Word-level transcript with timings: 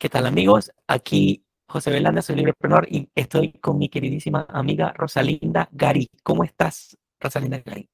¿Qué 0.00 0.08
tal 0.08 0.24
amigos? 0.24 0.72
Aquí 0.86 1.44
José 1.68 1.90
Belanda, 1.90 2.22
soy 2.22 2.36
librepreneur 2.36 2.86
y 2.90 3.10
estoy 3.14 3.52
con 3.52 3.76
mi 3.76 3.90
queridísima 3.90 4.46
amiga 4.48 4.94
Rosalinda 4.96 5.68
Gary. 5.72 6.08
¿Cómo 6.22 6.42
estás, 6.42 6.96
Rosalinda 7.20 7.58
Gary? 7.58 7.86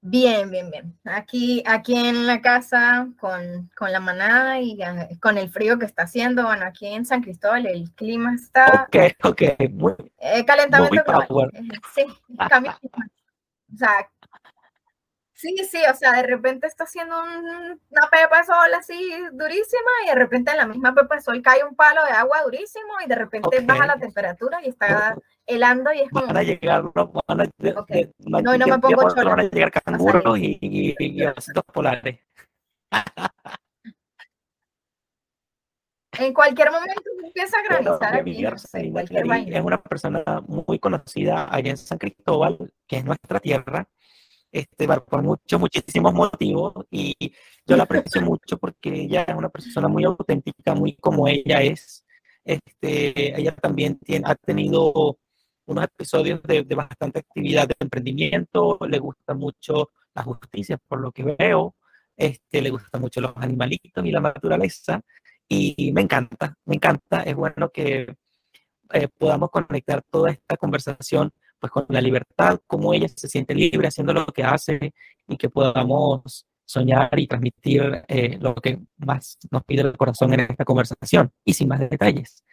Bien, 0.00 0.50
bien, 0.50 0.70
bien. 0.70 0.98
Aquí, 1.04 1.62
aquí 1.66 1.94
en 1.94 2.26
la 2.26 2.40
casa 2.40 3.10
con, 3.20 3.68
la 3.78 4.00
manada 4.00 4.58
y 4.62 4.78
con 5.20 5.36
el 5.36 5.50
frío 5.50 5.78
que 5.78 5.84
está 5.84 6.04
haciendo. 6.04 6.44
Bueno, 6.44 6.64
aquí 6.64 6.86
en 6.86 7.04
San 7.04 7.20
Cristóbal 7.20 7.66
el 7.66 7.92
clima 7.92 8.34
está... 8.34 8.86
Ok, 8.88 8.96
ok. 9.24 9.42
Muy, 9.72 9.92
eh, 10.20 10.42
calentamiento 10.46 11.04
global. 11.04 11.50
Sí, 11.94 12.06
cambio. 12.48 12.72
o 12.82 13.76
sea, 13.76 14.08
Sí, 15.38 15.54
sí, 15.70 15.78
o 15.88 15.94
sea, 15.94 16.14
de 16.14 16.24
repente 16.24 16.66
está 16.66 16.82
haciendo 16.82 17.14
una 17.22 18.10
pepa 18.10 18.38
de 18.38 18.44
sol 18.44 18.74
así 18.76 18.98
durísima 19.30 19.90
y 20.04 20.08
de 20.08 20.14
repente 20.16 20.50
en 20.50 20.56
la 20.56 20.66
misma 20.66 20.92
pepa 20.92 21.14
de 21.14 21.22
sol 21.22 21.40
cae 21.40 21.62
un 21.62 21.76
palo 21.76 22.04
de 22.04 22.10
agua 22.10 22.42
durísimo 22.42 22.94
y 23.04 23.08
de 23.08 23.14
repente 23.14 23.60
baja 23.60 23.86
la 23.86 23.96
temperatura 24.00 24.58
y 24.64 24.70
está 24.70 25.16
helando 25.46 25.92
y 25.92 26.00
es 26.00 26.10
como... 26.10 26.26
Van 26.26 26.38
a 26.38 26.42
llegar, 26.42 26.82
van 26.92 27.40
a, 27.40 27.48
no, 28.18 28.58
no 28.58 28.66
me 28.66 28.78
pongo 28.80 29.14
chola. 29.14 29.30
Van 29.30 29.40
a 29.40 29.42
llegar 29.44 29.70
canguros 29.70 30.38
y, 30.40 30.58
y, 30.60 30.96
y, 30.98 31.24
polares. 31.72 32.18
En 36.18 36.34
cualquier 36.34 36.72
momento 36.72 37.00
empieza 37.24 37.58
a 37.58 37.62
granizar 37.62 38.16
aquí. 38.16 39.54
es 39.54 39.60
una 39.62 39.80
persona 39.80 40.24
muy 40.48 40.80
conocida 40.80 41.46
allá 41.48 41.70
en 41.70 41.76
San 41.76 41.98
Cristóbal, 41.98 42.58
que 42.88 42.96
es 42.96 43.04
nuestra 43.04 43.38
tierra, 43.38 43.86
este, 44.52 44.86
por 44.86 45.22
muchos, 45.22 45.60
muchísimos 45.60 46.12
motivos 46.14 46.74
y 46.90 47.14
yo 47.66 47.76
la 47.76 47.84
aprecio 47.84 48.22
mucho 48.22 48.58
porque 48.58 49.02
ella 49.02 49.22
es 49.22 49.34
una 49.34 49.48
persona 49.50 49.88
muy 49.88 50.04
auténtica, 50.04 50.74
muy 50.74 50.96
como 50.96 51.28
ella 51.28 51.62
es. 51.62 52.04
Este, 52.44 53.38
ella 53.38 53.54
también 53.54 53.98
tiene, 53.98 54.24
ha 54.28 54.34
tenido 54.34 55.18
unos 55.66 55.84
episodios 55.84 56.42
de, 56.42 56.62
de, 56.64 56.74
bastante 56.74 57.18
actividad 57.20 57.68
de 57.68 57.74
emprendimiento, 57.78 58.78
le 58.88 58.98
gusta 58.98 59.34
mucho 59.34 59.90
la 60.14 60.22
justicia, 60.22 60.78
por 60.88 61.00
lo 61.00 61.12
que 61.12 61.24
veo, 61.24 61.76
este, 62.16 62.62
le 62.62 62.70
gusta 62.70 62.98
mucho 62.98 63.20
los 63.20 63.32
animalitos 63.36 64.04
y 64.04 64.10
la 64.10 64.20
naturaleza, 64.20 65.02
y 65.46 65.92
me 65.92 66.02
encanta, 66.02 66.54
me 66.64 66.76
encanta, 66.76 67.22
es 67.22 67.36
bueno 67.36 67.70
que 67.70 68.16
eh, 68.92 69.08
podamos 69.18 69.50
conectar 69.50 70.02
toda 70.10 70.30
esta 70.30 70.56
conversación 70.56 71.30
pues 71.58 71.72
con 71.72 71.86
la 71.88 72.00
libertad, 72.00 72.60
cómo 72.66 72.92
ella 72.94 73.08
se 73.08 73.28
siente 73.28 73.54
libre 73.54 73.88
haciendo 73.88 74.12
lo 74.12 74.26
que 74.26 74.44
hace 74.44 74.92
y 75.26 75.36
que 75.36 75.48
podamos 75.50 76.46
soñar 76.64 77.18
y 77.18 77.26
transmitir 77.26 78.04
eh, 78.08 78.38
lo 78.40 78.54
que 78.54 78.78
más 78.98 79.38
nos 79.50 79.64
pide 79.64 79.82
el 79.82 79.96
corazón 79.96 80.34
en 80.34 80.40
esta 80.40 80.64
conversación 80.64 81.32
y 81.44 81.54
sin 81.54 81.68
más 81.68 81.80
detalles. 81.80 82.44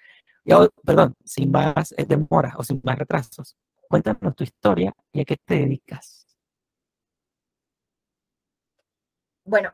Yo, 0.46 0.70
perdón, 0.86 1.16
sin 1.24 1.52
más 1.52 1.94
eh, 1.98 2.06
demora 2.06 2.54
o 2.58 2.64
sin 2.64 2.82
más 2.84 2.98
retrasos. 2.98 3.58
Cuéntanos 3.90 4.36
tu 4.36 4.44
historia 4.44 4.94
y 5.12 5.22
a 5.22 5.26
qué 5.26 5.38
te 5.44 5.56
dedicas. 5.56 6.28
Bueno, 9.44 9.74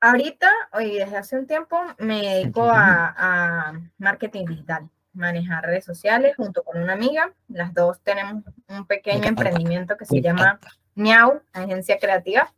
ahorita, 0.00 0.50
hoy 0.72 0.98
desde 0.98 1.16
hace 1.16 1.38
un 1.38 1.46
tiempo, 1.46 1.80
me 1.98 2.20
dedico 2.20 2.62
a, 2.64 3.14
a 3.16 3.80
marketing 3.98 4.44
digital 4.44 4.90
manejar 5.18 5.64
redes 5.64 5.84
sociales 5.84 6.36
junto 6.36 6.62
con 6.62 6.80
una 6.80 6.94
amiga. 6.94 7.32
Las 7.48 7.74
dos 7.74 8.00
tenemos 8.02 8.44
un 8.68 8.86
pequeño 8.86 9.24
emprendimiento 9.28 9.96
que 9.96 10.06
se 10.06 10.20
llama 10.20 10.58
Miau, 10.94 11.42
Agencia 11.52 11.98
Creativa. 11.98 12.52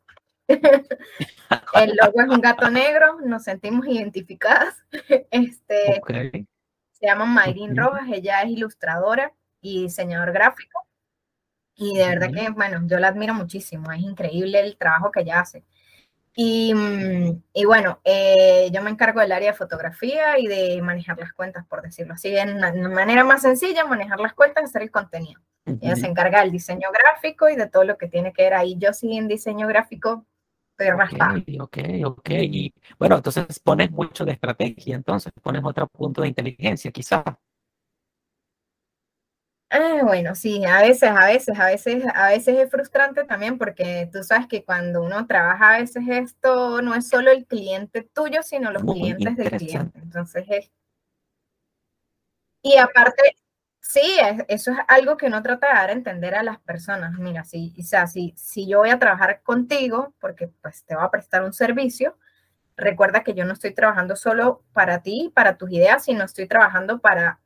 El 0.49 1.97
logo 1.97 2.21
es 2.21 2.29
un 2.29 2.41
gato 2.41 2.71
negro, 2.71 3.21
nos 3.21 3.45
sentimos 3.45 3.87
identificadas. 3.87 4.77
Este, 5.31 6.01
Se 6.93 7.07
llama 7.07 7.25
Mayrin 7.25 7.77
Rojas, 7.77 8.09
ella 8.13 8.43
es 8.43 8.51
ilustradora 8.51 9.33
y 9.61 9.83
diseñador 9.83 10.33
gráfico. 10.33 10.87
Y 11.75 11.97
de 11.97 12.07
verdad 12.07 12.31
que, 12.31 12.51
bueno, 12.51 12.81
yo 12.87 12.99
la 12.99 13.09
admiro 13.09 13.33
muchísimo, 13.33 13.91
es 13.91 14.01
increíble 14.01 14.61
el 14.61 14.77
trabajo 14.77 15.11
que 15.11 15.21
ella 15.21 15.41
hace. 15.41 15.65
Y, 16.35 16.73
mm, 16.75 17.43
y 17.53 17.65
bueno, 17.65 18.01
eh, 18.05 18.71
yo 18.73 18.83
me 18.83 18.91
encargo 18.91 19.21
del 19.21 19.33
área 19.33 19.53
de 19.53 19.59
fotografía 19.59 20.39
y 20.39 20.47
de 20.47 20.81
manejar 20.83 21.19
las 21.19 21.33
cuentas, 21.33 21.67
por 21.67 21.83
decirlo 21.83 22.15
así, 22.15 22.31
de 22.31 22.43
una, 22.43 22.73
manera 22.89 23.25
más 23.25 23.43
sencilla, 23.43 23.85
manejar 23.85 24.21
las 24.21 24.35
cuentas, 24.35 24.65
hacer 24.65 24.83
el 24.83 24.91
contenido. 24.91 25.41
Ella 25.81 25.95
se 25.95 26.07
encarga 26.07 26.41
del 26.41 26.51
diseño 26.51 26.89
gráfico 26.93 27.49
y 27.49 27.55
de 27.55 27.69
todo 27.69 27.85
lo 27.85 27.97
que 27.97 28.09
tiene 28.09 28.33
que 28.33 28.43
ver 28.43 28.55
ahí. 28.55 28.77
Yo 28.79 28.93
sí 28.93 29.17
en 29.17 29.29
diseño 29.29 29.69
gráfico 29.69 30.27
raspada. 30.89 31.43
Ok, 31.61 31.79
ok, 32.05 32.31
Y 32.31 32.73
bueno, 32.99 33.17
entonces 33.17 33.59
pones 33.61 33.91
mucho 33.91 34.25
de 34.25 34.33
estrategia, 34.33 34.97
entonces 34.97 35.33
pones 35.43 35.63
otro 35.65 35.87
punto 35.89 36.23
de 36.23 36.29
inteligencia, 36.29 36.91
quizás. 36.91 37.25
Ah, 39.73 40.01
bueno, 40.03 40.35
sí, 40.35 40.65
a 40.65 40.81
veces, 40.81 41.11
a 41.11 41.27
veces, 41.27 41.57
a 41.59 41.67
veces, 41.67 42.03
a 42.13 42.29
veces 42.31 42.59
es 42.59 42.69
frustrante 42.71 43.23
también 43.23 43.57
porque 43.57 44.09
tú 44.13 44.25
sabes 44.25 44.49
que 44.49 44.65
cuando 44.65 45.01
uno 45.01 45.29
trabaja 45.29 45.75
a 45.75 45.79
veces 45.79 46.03
esto 46.09 46.83
no 46.83 46.93
es 46.97 47.09
solo 47.09 47.31
el 47.31 47.47
cliente 47.47 48.03
tuyo, 48.03 48.43
sino 48.43 48.73
los 48.73 48.83
clientes 48.83 49.37
del 49.37 49.51
cliente. 49.53 50.01
Entonces 50.01 50.45
es... 50.49 50.71
Y 52.63 52.77
aparte, 52.77 53.37
sí, 53.81 54.19
eso 54.49 54.73
es 54.73 54.79
algo 54.89 55.17
que 55.17 55.27
uno 55.27 55.43
trata 55.43 55.69
de 55.69 55.75
dar 55.75 55.91
a 55.91 55.93
entender 55.93 56.35
a 56.35 56.43
las 56.43 56.59
personas. 56.61 57.13
Mira, 57.19 57.45
si, 57.45 57.75
o 57.79 57.83
sea, 57.85 58.07
si, 58.07 58.35
si 58.37 58.67
yo 58.69 58.79
voy 58.79 58.91
a 58.91 58.99
trabajar 58.99 59.41
contigo, 59.43 60.15
porque 60.21 60.49
pues 60.63 60.85
te 60.85 60.95
va 60.97 61.05
a 61.05 61.11
prestar 61.11 61.43
un 61.45 61.53
servicio, 61.53 62.19
recuerda 62.77 63.23
que 63.25 63.35
yo 63.35 63.45
no 63.45 63.55
estoy 63.55 63.75
trabajando 63.75 64.17
solo 64.17 64.65
para 64.73 65.03
ti, 65.03 65.33
para 65.35 65.57
tus 65.57 65.71
ideas, 65.73 66.05
sino 66.05 66.25
estoy 66.25 66.49
trabajando 66.49 67.01
para 67.01 67.41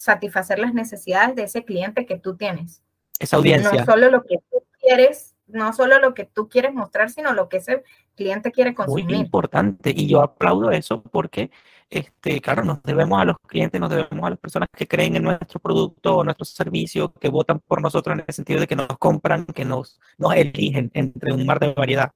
satisfacer 0.00 0.58
las 0.58 0.72
necesidades 0.72 1.36
de 1.36 1.42
ese 1.42 1.62
cliente 1.64 2.06
que 2.06 2.18
tú 2.18 2.34
tienes. 2.34 2.82
Esa 3.18 3.36
audiencia. 3.36 3.70
No 3.70 3.84
solo 3.84 4.10
lo 4.10 4.22
que 4.22 4.38
tú 4.50 4.64
quieres, 4.80 5.36
no 5.46 5.72
solo 5.74 5.98
lo 5.98 6.14
que 6.14 6.24
tú 6.24 6.48
quieres 6.48 6.72
mostrar, 6.72 7.10
sino 7.10 7.34
lo 7.34 7.50
que 7.50 7.58
ese 7.58 7.84
cliente 8.16 8.50
quiere 8.50 8.74
consumir. 8.74 9.04
Muy 9.04 9.16
importante. 9.16 9.92
Y 9.94 10.08
yo 10.08 10.22
aplaudo 10.22 10.70
eso 10.70 11.02
porque, 11.02 11.50
este, 11.90 12.40
claro, 12.40 12.64
nos 12.64 12.82
debemos 12.82 13.20
a 13.20 13.26
los 13.26 13.36
clientes, 13.46 13.78
nos 13.78 13.90
debemos 13.90 14.26
a 14.26 14.30
las 14.30 14.38
personas 14.38 14.70
que 14.74 14.88
creen 14.88 15.16
en 15.16 15.24
nuestro 15.24 15.60
producto 15.60 16.16
o 16.16 16.24
nuestro 16.24 16.46
servicio, 16.46 17.12
que 17.12 17.28
votan 17.28 17.60
por 17.60 17.82
nosotros 17.82 18.14
en 18.14 18.24
el 18.26 18.34
sentido 18.34 18.58
de 18.58 18.66
que 18.66 18.76
nos 18.76 18.96
compran, 18.96 19.44
que 19.44 19.66
nos, 19.66 20.00
nos 20.16 20.34
eligen 20.34 20.90
entre 20.94 21.34
un 21.34 21.44
mar 21.44 21.60
de 21.60 21.74
variedad. 21.74 22.10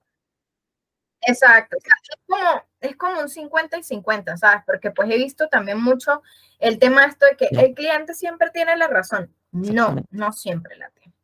Exacto, 1.21 1.77
es 1.77 1.85
como, 2.27 2.63
es 2.89 2.97
como 2.97 3.21
un 3.21 3.29
50 3.29 3.79
y 3.79 3.83
50, 3.83 4.37
¿sabes? 4.37 4.63
Porque 4.67 4.91
pues 4.91 5.11
he 5.11 5.17
visto 5.17 5.49
también 5.49 5.81
mucho 5.81 6.23
el 6.59 6.79
tema 6.79 7.05
esto 7.05 7.27
de 7.27 7.37
que 7.37 7.49
el 7.51 7.75
cliente 7.75 8.15
siempre 8.15 8.51
tiene 8.51 8.77
la 8.77 8.89
razón. 8.89 9.35
No, 9.53 9.97
no 10.11 10.33
siempre 10.33 10.77
la 10.77 10.91
tiene. 10.91 11.15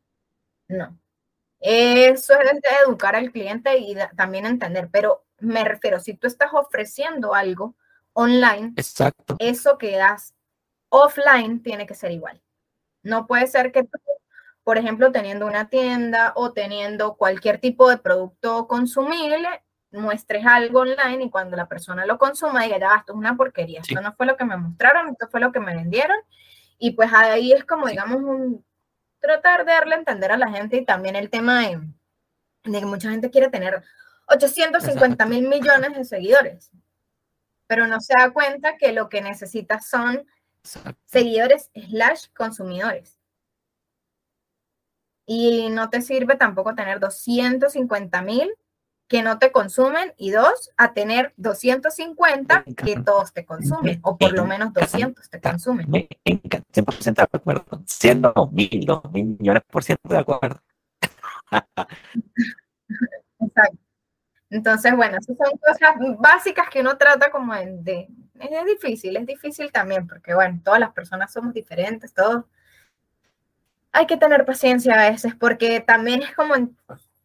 No. 0.67 0.97
Eso 1.59 2.39
es 2.39 2.53
de 2.53 2.69
educar 2.85 3.15
al 3.15 3.31
cliente 3.31 3.77
y 3.77 3.95
también 4.15 4.45
entender, 4.45 4.89
pero 4.91 5.25
me 5.39 5.63
refiero, 5.63 5.99
si 5.99 6.15
tú 6.15 6.27
estás 6.27 6.49
ofreciendo 6.53 7.35
algo 7.35 7.75
online, 8.13 8.73
Exacto. 8.77 9.35
eso 9.39 9.77
que 9.77 9.95
das 9.97 10.33
offline 10.89 11.61
tiene 11.61 11.85
que 11.85 11.93
ser 11.93 12.11
igual. 12.11 12.41
No 13.03 13.27
puede 13.27 13.47
ser 13.47 13.71
que 13.71 13.83
tú, 13.83 13.99
por 14.63 14.77
ejemplo, 14.77 15.11
teniendo 15.11 15.45
una 15.45 15.69
tienda 15.69 16.33
o 16.35 16.51
teniendo 16.51 17.15
cualquier 17.15 17.59
tipo 17.59 17.89
de 17.89 17.97
producto 17.97 18.67
consumible, 18.67 19.63
muestres 19.91 20.45
algo 20.45 20.81
online 20.81 21.25
y 21.25 21.29
cuando 21.29 21.57
la 21.57 21.67
persona 21.67 22.05
lo 22.05 22.17
consuma 22.17 22.63
diga, 22.63 22.79
ya, 22.79 22.95
esto 22.97 23.13
es 23.13 23.17
una 23.17 23.35
porquería, 23.35 23.81
esto 23.81 24.01
no 24.01 24.13
fue 24.13 24.25
lo 24.25 24.37
que 24.37 24.45
me 24.45 24.57
mostraron, 24.57 25.09
esto 25.09 25.27
fue 25.29 25.39
lo 25.39 25.51
que 25.51 25.59
me 25.59 25.75
vendieron. 25.75 26.17
Y 26.77 26.91
pues 26.91 27.11
ahí 27.13 27.51
es 27.51 27.65
como, 27.65 27.87
digamos, 27.87 28.17
un, 28.17 28.65
tratar 29.19 29.65
de 29.65 29.71
darle 29.71 29.95
a 29.95 29.99
entender 29.99 30.31
a 30.31 30.37
la 30.37 30.49
gente 30.49 30.77
y 30.77 30.85
también 30.85 31.15
el 31.15 31.29
tema 31.29 31.61
de, 31.61 31.79
que 32.63 32.85
mucha 32.85 33.11
gente 33.11 33.29
quiere 33.29 33.49
tener 33.49 33.83
850 34.27 35.25
mil 35.25 35.47
millones 35.47 35.95
de 35.95 36.03
seguidores, 36.03 36.71
pero 37.67 37.87
no 37.87 37.99
se 38.01 38.13
da 38.17 38.31
cuenta 38.31 38.77
que 38.77 38.91
lo 38.91 39.09
que 39.09 39.21
necesita 39.21 39.79
son 39.79 40.25
seguidores 41.05 41.69
slash 41.73 42.27
consumidores. 42.35 43.17
Y 45.25 45.69
no 45.69 45.89
te 45.89 46.01
sirve 46.01 46.35
tampoco 46.35 46.75
tener 46.75 46.99
250 46.99 48.21
mil 48.23 48.51
que 49.11 49.21
no 49.23 49.39
te 49.39 49.51
consumen 49.51 50.13
y 50.15 50.31
dos, 50.31 50.71
a 50.77 50.93
tener 50.93 51.33
250 51.35 52.63
que 52.77 52.95
todos 53.01 53.33
te 53.33 53.45
consumen, 53.45 53.99
o 54.03 54.17
por 54.17 54.31
lo 54.31 54.45
menos 54.45 54.71
200 54.71 55.29
te 55.29 55.41
consumen. 55.41 55.85
Me 55.91 56.07
encanta, 56.23 56.65
100% 56.71 57.15
de 57.15 57.23
acuerdo, 57.23 57.83
siendo 57.85 58.33
mil, 58.53 58.85
dos 58.85 59.03
mil 59.11 59.35
millones 59.37 59.63
por 59.69 59.83
ciento 59.83 60.07
de 60.07 60.17
acuerdo. 60.17 60.61
Exacto. 63.41 63.77
Entonces, 64.49 64.95
bueno, 64.95 65.17
esas 65.17 65.35
son 65.35 65.57
cosas 65.57 66.17
básicas 66.17 66.69
que 66.69 66.79
uno 66.79 66.97
trata 66.97 67.29
como 67.31 67.53
de, 67.53 68.07
Es 68.39 68.65
difícil, 68.65 69.17
es 69.17 69.25
difícil 69.25 69.73
también, 69.73 70.07
porque 70.07 70.33
bueno, 70.33 70.61
todas 70.63 70.79
las 70.79 70.93
personas 70.93 71.33
somos 71.33 71.53
diferentes, 71.53 72.13
todos. 72.13 72.45
Hay 73.91 74.07
que 74.07 74.15
tener 74.15 74.45
paciencia 74.45 74.93
a 74.93 75.09
veces, 75.11 75.35
porque 75.35 75.81
también 75.81 76.21
es 76.21 76.33
como 76.33 76.55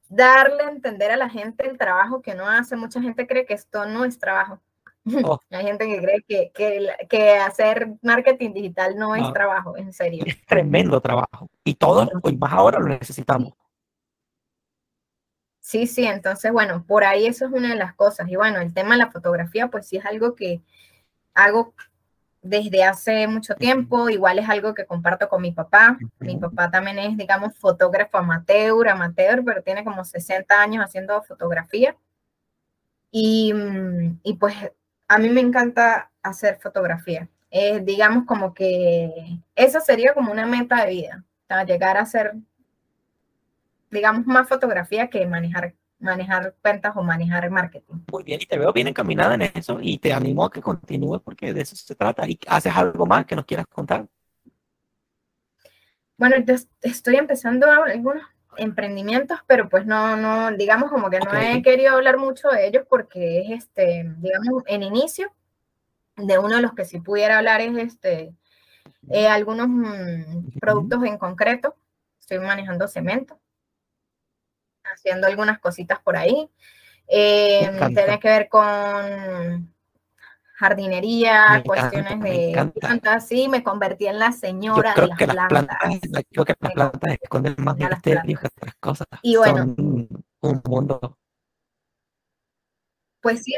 darle 0.08 0.62
a 0.62 0.70
entender 0.70 1.10
a 1.10 1.16
la 1.16 1.28
gente 1.28 1.68
el 1.68 1.78
trabajo 1.78 2.22
que 2.22 2.34
no 2.34 2.48
hace. 2.48 2.76
Mucha 2.76 3.00
gente 3.00 3.26
cree 3.26 3.46
que 3.46 3.54
esto 3.54 3.86
no 3.86 4.04
es 4.04 4.18
trabajo. 4.18 4.60
Oh. 5.24 5.38
Hay 5.50 5.64
gente 5.64 5.86
que 5.86 6.00
cree 6.00 6.22
que, 6.26 6.50
que, 6.52 7.06
que, 7.08 7.30
hacer 7.36 7.94
marketing 8.02 8.52
digital 8.52 8.96
no, 8.96 9.14
es 9.14 9.32
trabajo, 9.32 9.76
en 9.76 9.92
serio. 9.92 10.24
Es 10.26 10.44
tremendo 10.46 11.00
trabajo. 11.00 11.48
Y 11.64 11.74
todos, 11.74 12.08
hoy 12.22 12.36
más 12.36 12.52
ahora 12.52 12.78
lo 12.78 12.88
necesitamos. 12.88 13.52
Sí, 15.60 15.86
sí, 15.86 16.06
entonces, 16.06 16.52
bueno, 16.52 16.84
por 16.86 17.02
ahí 17.02 17.26
eso 17.26 17.46
es 17.46 17.52
una 17.52 17.70
de 17.70 17.74
las 17.74 17.94
cosas. 17.94 18.28
Y 18.28 18.36
bueno, 18.36 18.60
el 18.60 18.72
tema 18.72 18.92
de 18.92 18.98
la 18.98 19.10
fotografía, 19.10 19.68
pues 19.68 19.88
sí 19.88 19.96
es 19.96 20.06
algo 20.06 20.36
que 20.36 20.62
hago 21.34 21.74
desde 22.48 22.84
hace 22.84 23.26
mucho 23.26 23.54
tiempo, 23.54 24.08
igual 24.08 24.38
es 24.38 24.48
algo 24.48 24.74
que 24.74 24.86
comparto 24.86 25.28
con 25.28 25.42
mi 25.42 25.52
papá. 25.52 25.98
Mi 26.18 26.36
papá 26.36 26.70
también 26.70 26.98
es, 26.98 27.16
digamos, 27.16 27.56
fotógrafo 27.58 28.18
amateur, 28.18 28.88
amateur, 28.88 29.42
pero 29.44 29.62
tiene 29.62 29.84
como 29.84 30.04
60 30.04 30.60
años 30.60 30.84
haciendo 30.84 31.22
fotografía. 31.22 31.96
Y, 33.10 33.52
y 34.22 34.34
pues 34.34 34.54
a 35.08 35.18
mí 35.18 35.28
me 35.28 35.40
encanta 35.40 36.10
hacer 36.22 36.58
fotografía. 36.60 37.28
digamos 37.82 38.24
como 38.26 38.52
que 38.54 39.40
eso 39.54 39.80
sería 39.80 40.14
como 40.14 40.32
una 40.32 40.46
meta 40.46 40.84
de 40.84 40.90
vida, 40.90 41.24
llegar 41.66 41.96
a 41.96 42.02
hacer, 42.02 42.34
digamos, 43.90 44.26
más 44.26 44.48
fotografía 44.48 45.08
que 45.08 45.26
manejar 45.26 45.74
manejar 45.98 46.54
cuentas 46.62 46.92
o 46.96 47.02
manejar 47.02 47.50
marketing. 47.50 47.94
Muy 48.10 48.22
bien, 48.22 48.40
y 48.42 48.46
te 48.46 48.58
veo 48.58 48.72
bien 48.72 48.88
encaminada 48.88 49.34
en 49.34 49.42
eso 49.42 49.78
y 49.80 49.98
te 49.98 50.12
animo 50.12 50.44
a 50.44 50.50
que 50.50 50.60
continúes 50.60 51.22
porque 51.22 51.52
de 51.52 51.62
eso 51.62 51.76
se 51.76 51.94
trata. 51.94 52.28
¿Y 52.28 52.38
haces 52.46 52.74
algo 52.74 53.06
más 53.06 53.26
que 53.26 53.36
nos 53.36 53.44
quieras 53.44 53.66
contar? 53.66 54.06
Bueno, 56.18 56.36
estoy 56.82 57.16
empezando 57.16 57.70
algunos 57.70 58.22
emprendimientos, 58.56 59.38
pero 59.46 59.68
pues 59.68 59.84
no, 59.86 60.16
no, 60.16 60.50
digamos 60.56 60.90
como 60.90 61.10
que 61.10 61.20
no 61.20 61.34
he 61.34 61.62
querido 61.62 61.94
hablar 61.94 62.16
mucho 62.16 62.48
de 62.48 62.66
ellos 62.66 62.84
porque 62.88 63.40
es 63.40 63.50
este, 63.50 64.10
digamos, 64.18 64.62
en 64.66 64.82
inicio, 64.82 65.30
de 66.16 66.38
uno 66.38 66.56
de 66.56 66.62
los 66.62 66.72
que 66.72 66.86
sí 66.86 67.00
pudiera 67.00 67.38
hablar 67.38 67.60
es 67.60 67.76
este, 67.76 68.34
eh, 69.10 69.28
algunos 69.28 69.68
mm, 69.68 70.58
productos 70.58 71.04
en 71.04 71.18
concreto. 71.18 71.76
Estoy 72.18 72.38
manejando 72.40 72.88
cemento, 72.88 73.38
haciendo 74.96 75.26
algunas 75.26 75.58
cositas 75.58 76.00
por 76.00 76.16
ahí. 76.16 76.48
Eh, 77.08 77.70
tiene 77.94 78.18
que 78.18 78.28
ver 78.28 78.48
con 78.48 79.72
jardinería, 80.54 81.62
cuestiones 81.64 82.18
de 82.20 82.72
plantas, 82.80 83.28
sí, 83.28 83.46
me 83.48 83.62
convertí 83.62 84.06
en 84.06 84.18
la 84.18 84.32
señora 84.32 84.94
de 84.94 85.26
las, 85.26 85.48
plantas. 85.48 85.78
Creo 86.30 86.44
que 86.44 86.54
las 86.58 86.72
plantas 86.72 87.18
esconden 87.20 87.54
más 87.58 87.76
misterios 87.76 88.40
que 88.40 88.46
otras 88.46 88.74
cosas. 88.80 89.06
Y 89.22 89.36
bueno, 89.36 89.74
un 89.76 90.62
mundo. 90.64 91.18
Pues 93.20 93.42
sí, 93.42 93.54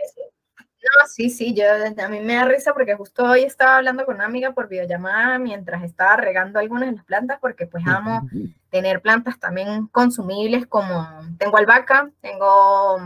no, 0.88 1.08
sí, 1.08 1.30
sí, 1.30 1.54
yo, 1.54 1.64
a 1.66 2.08
mí 2.08 2.20
me 2.20 2.34
da 2.34 2.44
risa 2.44 2.72
porque 2.72 2.94
justo 2.94 3.24
hoy 3.24 3.42
estaba 3.42 3.76
hablando 3.76 4.04
con 4.04 4.16
una 4.16 4.24
amiga 4.24 4.52
por 4.52 4.68
videollamada 4.68 5.38
mientras 5.38 5.82
estaba 5.82 6.16
regando 6.16 6.58
algunas 6.58 6.90
de 6.90 6.96
las 6.96 7.04
plantas 7.04 7.38
porque 7.40 7.66
pues 7.66 7.84
amo 7.86 8.28
tener 8.70 9.00
plantas 9.00 9.38
también 9.38 9.86
consumibles 9.88 10.66
como 10.66 11.06
tengo 11.38 11.56
albahaca, 11.56 12.10
tengo 12.20 12.98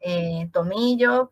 eh, 0.00 0.48
tomillo, 0.52 1.30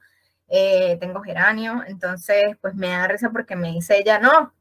eh, 0.48 0.96
tengo 1.00 1.20
geranio, 1.20 1.82
entonces 1.86 2.56
pues 2.60 2.74
me 2.74 2.88
da 2.88 3.06
risa 3.08 3.30
porque 3.30 3.56
me 3.56 3.72
dice 3.72 3.98
ella, 3.98 4.18
no, 4.18 4.52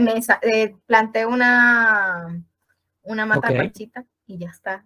me, 0.00 0.20
eh, 0.42 0.76
planté 0.86 1.26
una, 1.26 2.42
una 3.02 3.26
mata 3.26 3.48
okay. 3.48 3.72
y 4.26 4.38
ya 4.38 4.50
está. 4.50 4.84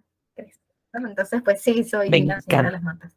Entonces 0.93 1.41
pues 1.43 1.61
sí, 1.61 1.83
soy 1.83 2.07
una 2.23 2.41
señora 2.41 2.69
de 2.69 2.71
las 2.71 2.83
matas. 2.83 3.13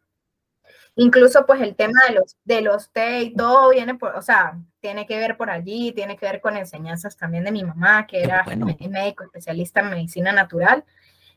Incluso 1.02 1.46
pues 1.46 1.62
el 1.62 1.76
tema 1.76 1.98
de 2.06 2.14
los, 2.16 2.36
de 2.44 2.60
los 2.60 2.90
té 2.90 3.22
y 3.22 3.34
todo 3.34 3.70
viene 3.70 3.94
por, 3.94 4.14
o 4.16 4.20
sea, 4.20 4.58
tiene 4.80 5.06
que 5.06 5.16
ver 5.16 5.38
por 5.38 5.48
allí, 5.48 5.92
tiene 5.92 6.18
que 6.18 6.26
ver 6.26 6.42
con 6.42 6.58
enseñanzas 6.58 7.16
también 7.16 7.42
de 7.42 7.52
mi 7.52 7.64
mamá, 7.64 8.06
que 8.06 8.22
era 8.22 8.44
médico 8.44 9.24
especialista 9.24 9.80
en 9.80 9.88
medicina 9.88 10.30
natural. 10.30 10.84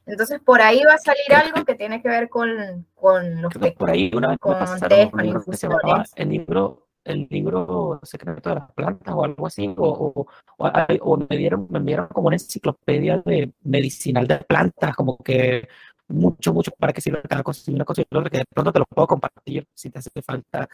Entonces, 0.06 0.42
por 0.42 0.62
ahí 0.62 0.83
va 0.83 0.95
a 0.95 0.98
salir 0.98 1.33
algo 1.33 1.63
que 1.63 1.75
tiene 1.75 2.01
que 2.01 2.10
ver 2.10 2.27
con, 2.27 2.86
con 2.94 3.42
los 3.42 3.54
que, 3.54 3.71
Por 3.71 3.89
ahí 3.89 4.12
una 4.13 4.31
vez 4.31 4.38
con 4.38 4.57
té, 4.89 5.10
con 5.10 5.25
infusiones. 5.25 6.12
El 6.18 6.27
libro, 6.27 6.89
el 7.06 7.25
libro 7.30 8.01
secreto 8.04 8.50
de 8.50 8.56
las 8.56 8.69
plantas 8.74 9.13
o 9.15 9.24
algo 9.24 9.48
así, 9.48 9.74
o, 9.77 10.27
o, 10.57 11.18
me, 11.30 11.38
dieron, 11.38 11.68
me 11.69 11.80
enviaron 11.80 12.07
como 12.07 12.27
una 12.27 12.36
enciclopedia 12.36 13.24
de 13.25 13.54
medicinal 13.62 14.27
de 14.27 14.39
plantas, 14.39 14.94
como 14.94 15.18
que 15.19 15.69
mucho, 16.13 16.54
mucho 16.54 16.71
para 16.71 16.94
que 16.94 17.01
sirva 17.01 17.21
cada 17.24 17.44
cosa 17.44 17.71
y 17.71 17.74
una 17.74 17.86
cosa 17.86 18.01
y 18.01 18.15
otra, 18.15 18.30
que 18.30 18.38
de 18.38 18.45
pronto 18.45 18.71
te 18.71 18.80
lo 18.80 18.86
puedo 18.86 19.07
compartir 19.07 19.68
si 19.74 19.89
te 19.89 20.00
hace 20.00 20.10
falta. 20.21 20.69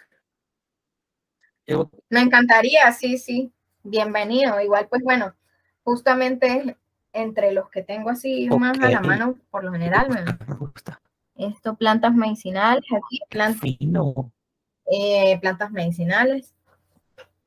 Me 2.10 2.20
encantaría, 2.20 2.92
sí, 2.92 3.18
sí, 3.18 3.52
bienvenido. 3.84 4.60
Igual, 4.60 4.88
pues 4.90 5.04
bueno, 5.04 5.34
justamente 5.84 6.76
entre 7.14 7.52
los 7.54 7.70
que 7.70 7.84
tengo 7.84 8.10
así 8.10 8.50
más 8.50 8.80
a 8.80 8.90
la 8.90 9.02
mano, 9.02 9.36
por 9.50 9.64
lo 9.64 9.72
general, 9.72 10.10
me, 10.10 10.56
gusta. 10.56 11.02
Esto, 11.36 11.76
plantas 11.76 12.14
medicinales, 12.14 12.84
aquí, 12.92 13.20
plantas, 13.30 13.62
eh, 14.92 15.38
plantas 15.40 15.72
medicinales. 15.72 16.54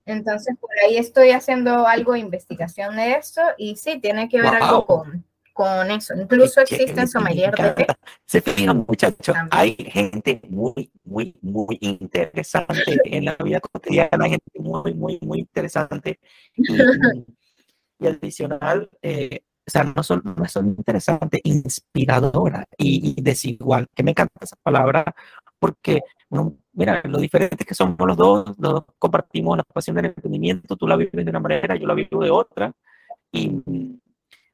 Entonces, 0.06 0.56
por 0.58 0.70
ahí 0.84 0.96
estoy 0.96 1.30
haciendo 1.30 1.86
algo 1.86 2.14
de 2.14 2.20
investigación 2.20 2.96
de 2.96 3.12
esto 3.12 3.40
y 3.58 3.76
sí, 3.76 4.00
tiene 4.00 4.28
que 4.28 4.40
ver 4.40 4.54
algo 4.54 4.86
con, 4.86 5.24
con 5.52 5.90
eso. 5.90 6.14
Incluso 6.14 6.60
existen 6.60 7.08
sommeliers 7.08 7.54
de 7.56 7.86
Se 8.26 8.40
fijan, 8.40 8.84
muchachos, 8.88 9.36
hay 9.50 9.74
gente 9.74 10.40
muy, 10.48 10.90
muy, 11.04 11.34
muy 11.42 11.78
interesante 11.80 12.98
en 13.04 13.26
la 13.26 13.36
vida 13.36 13.60
cotidiana, 13.60 14.24
hay 14.24 14.30
gente 14.30 14.58
muy, 14.58 14.94
muy, 14.94 15.18
muy 15.22 15.38
interesante. 15.40 16.18
Y, 16.54 18.06
adicional, 18.06 18.90
eh, 19.00 19.42
o 19.64 19.70
sea, 19.70 19.84
no 19.84 20.02
son, 20.02 20.22
no 20.24 20.48
son 20.48 20.68
interesantes, 20.68 21.40
inspiradora 21.44 22.66
y, 22.76 23.20
desigual, 23.22 23.86
que 23.94 24.02
me 24.02 24.10
encanta 24.10 24.40
esa 24.40 24.56
palabra, 24.60 25.04
porque, 25.58 26.00
mira, 26.72 27.00
lo 27.04 27.18
diferente 27.18 27.64
que 27.64 27.74
somos 27.74 27.96
los 28.04 28.16
dos, 28.16 28.48
los 28.58 28.72
dos 28.72 28.84
compartimos 28.98 29.56
la 29.56 29.62
pasión 29.62 29.94
del 29.96 30.06
entendimiento, 30.06 30.76
tú 30.76 30.88
la 30.88 30.96
vives 30.96 31.24
de 31.24 31.30
una 31.30 31.38
manera, 31.38 31.76
yo 31.76 31.86
la 31.86 31.94
vivo 31.94 32.22
de 32.24 32.30
otra, 32.30 32.72
y 33.30 33.62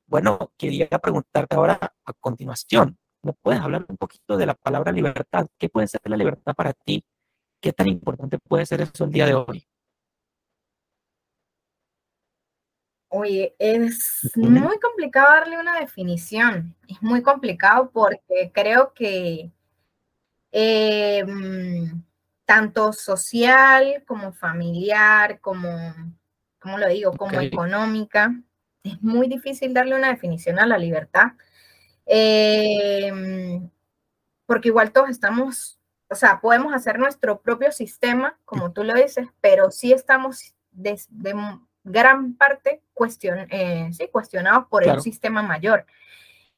bueno, 0.09 0.53
quería 0.57 0.89
preguntarte 0.89 1.55
ahora 1.55 1.79
a 2.05 2.13
continuación, 2.15 2.99
¿me 3.23 3.35
puedes 3.35 3.61
hablar 3.61 3.85
un 3.89 3.99
poquito 3.99 4.37
de 4.39 4.47
la 4.47 4.55
palabra 4.55 4.91
libertad? 4.91 5.47
¿Qué 5.59 5.69
puede 5.69 5.87
ser 5.87 6.01
la 6.05 6.17
libertad 6.17 6.55
para 6.55 6.73
ti? 6.73 7.05
¿Qué 7.61 7.73
tan 7.73 7.89
importante 7.89 8.39
puede 8.39 8.65
ser 8.65 8.81
eso 8.81 9.05
el 9.05 9.13
día 9.13 9.27
de 9.27 9.35
hoy? 9.35 9.67
Oye, 13.11 13.55
es 13.59 14.31
muy 14.37 14.79
complicado 14.79 15.35
darle 15.35 15.59
una 15.59 15.79
definición. 15.79 16.75
Es 16.87 17.03
muy 17.03 17.23
complicado 17.23 17.91
porque 17.91 18.51
creo 18.53 18.93
que 18.95 19.51
em, 20.53 22.03
tanto 22.45 22.93
social 22.93 24.05
como 24.07 24.33
familiar, 24.33 25.41
como, 25.41 25.69
¿cómo 26.59 26.79
lo 26.79 26.89
digo? 26.89 27.13
Como 27.13 27.41
económica, 27.41 28.35
es 28.93 29.03
muy 29.03 29.29
difícil 29.29 29.75
darle 29.75 29.95
una 29.95 30.09
definición 30.09 30.59
a 30.59 30.67
la 30.67 30.79
libertad. 30.79 31.33
Em, 32.07 33.69
porque 34.47 34.69
igual 34.69 34.93
todos 34.93 35.11
estamos, 35.11 35.79
o 36.09 36.15
sea, 36.15 36.41
podemos 36.41 36.73
hacer 36.73 36.99
nuestro 36.99 37.41
propio 37.41 37.71
sistema, 37.71 38.39
como 38.45 38.73
tú 38.73 38.83
lo 38.83 38.95
dices, 38.95 39.29
pero 39.41 39.71
sí 39.71 39.93
estamos 39.93 40.55
de, 40.71 40.99
gran 41.85 42.35
parte 42.35 42.83
cuestion, 42.95 43.47
eh, 43.51 43.91
sí, 43.93 44.09
cuestionados 44.11 44.67
por 44.69 44.85
el 44.85 45.01
sistema 45.01 45.43
mayor. 45.43 45.85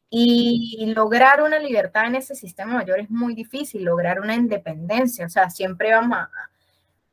Y 0.09 0.93
lograr 0.95 1.43
una 1.43 1.59
libertad 1.59 2.07
en 2.07 2.17
ese 2.17 2.35
sistema 2.35 2.75
mayor 2.75 3.01
es 3.01 3.11
muy 3.11 3.35
difícil, 3.35 3.85
lograr 3.85 4.21
una 4.21 4.35
independencia, 4.35 5.27
o 5.27 5.29
sea, 5.29 5.51
siempre 5.51 5.93
vamos 5.93 6.19
a, 6.19 6.31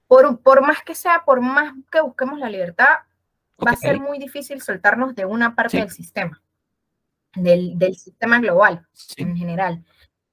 por, 0.07 0.39
por 0.41 0.61
más 0.61 0.81
que 0.83 0.95
sea, 0.95 1.23
por 1.25 1.41
más 1.41 1.73
que 1.91 2.01
busquemos 2.01 2.39
la 2.39 2.49
libertad, 2.49 2.97
va 3.65 3.71
a 3.71 3.75
ser 3.75 3.99
muy 3.99 4.19
difícil 4.19 4.61
soltarnos 4.61 5.15
de 5.15 5.25
una 5.25 5.55
parte 5.55 5.77
del 5.77 5.91
sistema, 5.91 6.41
del, 7.35 7.77
del, 7.77 7.95
sistema 7.95 8.39
global 8.39 8.85
en 9.17 9.35
general. 9.35 9.83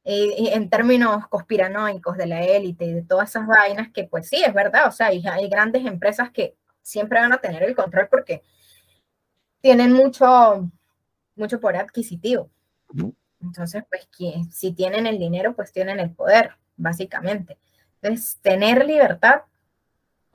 Eh, 0.06 0.50
en 0.54 0.68
términos 0.68 1.26
conspiranoicos 1.28 2.18
de 2.18 2.26
la 2.26 2.42
élite 2.42 2.84
y 2.84 2.92
de 2.92 3.02
todas 3.02 3.30
esas 3.30 3.46
vainas 3.46 3.90
que 3.90 4.04
pues 4.04 4.28
sí, 4.28 4.42
es 4.44 4.52
verdad, 4.52 4.86
o 4.86 4.90
sea, 4.90 5.06
hay, 5.06 5.26
hay 5.26 5.48
grandes 5.48 5.86
empresas 5.86 6.30
que 6.30 6.56
siempre 6.82 7.20
van 7.20 7.32
a 7.32 7.38
tener 7.38 7.62
el 7.62 7.74
control 7.74 8.08
porque 8.10 8.42
tienen 9.62 9.94
mucho, 9.94 10.70
mucho 11.36 11.58
poder 11.58 11.78
adquisitivo. 11.78 12.50
Entonces, 13.40 13.82
pues 13.88 14.06
si 14.50 14.72
tienen 14.72 15.06
el 15.06 15.18
dinero, 15.18 15.54
pues 15.56 15.72
tienen 15.72 16.00
el 16.00 16.10
poder, 16.10 16.52
básicamente. 16.76 17.58
Entonces, 18.02 18.38
tener 18.42 18.84
libertad, 18.84 19.42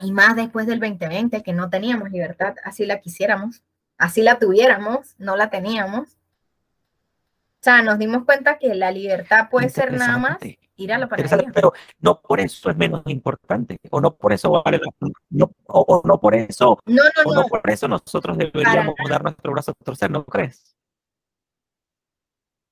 y 0.00 0.12
más 0.12 0.36
después 0.36 0.66
del 0.66 0.80
2020, 0.80 1.42
que 1.42 1.52
no 1.52 1.68
teníamos 1.70 2.10
libertad, 2.10 2.54
así 2.64 2.86
la 2.86 3.00
quisiéramos, 3.00 3.62
así 3.98 4.22
la 4.22 4.38
tuviéramos, 4.38 5.14
no 5.18 5.36
la 5.36 5.50
teníamos. 5.50 6.08
O 6.08 7.62
sea, 7.62 7.82
nos 7.82 7.98
dimos 7.98 8.24
cuenta 8.24 8.58
que 8.58 8.74
la 8.74 8.90
libertad 8.90 9.48
puede 9.50 9.68
ser 9.68 9.92
nada 9.92 10.16
más 10.16 10.38
ir 10.76 10.92
a 10.92 10.98
la 10.98 11.08
panadería. 11.08 11.50
Pero 11.52 11.74
no 12.00 12.20
por 12.20 12.40
eso 12.40 12.70
es 12.70 12.76
menos 12.76 13.02
importante, 13.06 13.78
o 13.90 14.00
no 14.00 14.14
por 14.14 14.32
eso 14.32 14.62
vale 14.64 14.80
no, 15.28 15.50
o, 15.66 16.02
no 16.04 16.18
por 16.18 16.34
eso, 16.34 16.78
no, 16.86 17.02
no, 17.24 17.34
no. 17.34 17.46
por 17.46 17.68
eso 17.68 17.86
nosotros 17.86 18.38
deberíamos 18.38 18.94
dar 19.08 19.22
nuestro 19.22 19.52
brazo 19.52 19.72
a 19.72 19.84
torcer, 19.84 20.10
¿no 20.10 20.24
crees? 20.24 20.69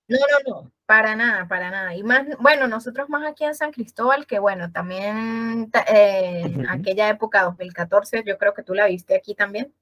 No, 0.08 0.16
no, 0.18 0.62
no, 0.62 0.72
para 0.86 1.14
nada, 1.14 1.46
para 1.48 1.70
nada. 1.70 1.94
Y 1.94 2.02
más, 2.02 2.26
bueno, 2.40 2.66
nosotros 2.66 3.10
más 3.10 3.26
aquí 3.26 3.44
en 3.44 3.54
San 3.54 3.72
Cristóbal, 3.72 4.26
que 4.26 4.38
bueno, 4.38 4.72
también 4.72 5.70
eh, 5.86 6.42
en 6.44 6.66
aquella 6.66 7.10
época, 7.10 7.42
2014, 7.42 8.24
yo 8.26 8.38
creo 8.38 8.54
que 8.54 8.62
tú 8.62 8.72
la 8.74 8.86
viste 8.86 9.14
aquí 9.14 9.34
también, 9.34 9.74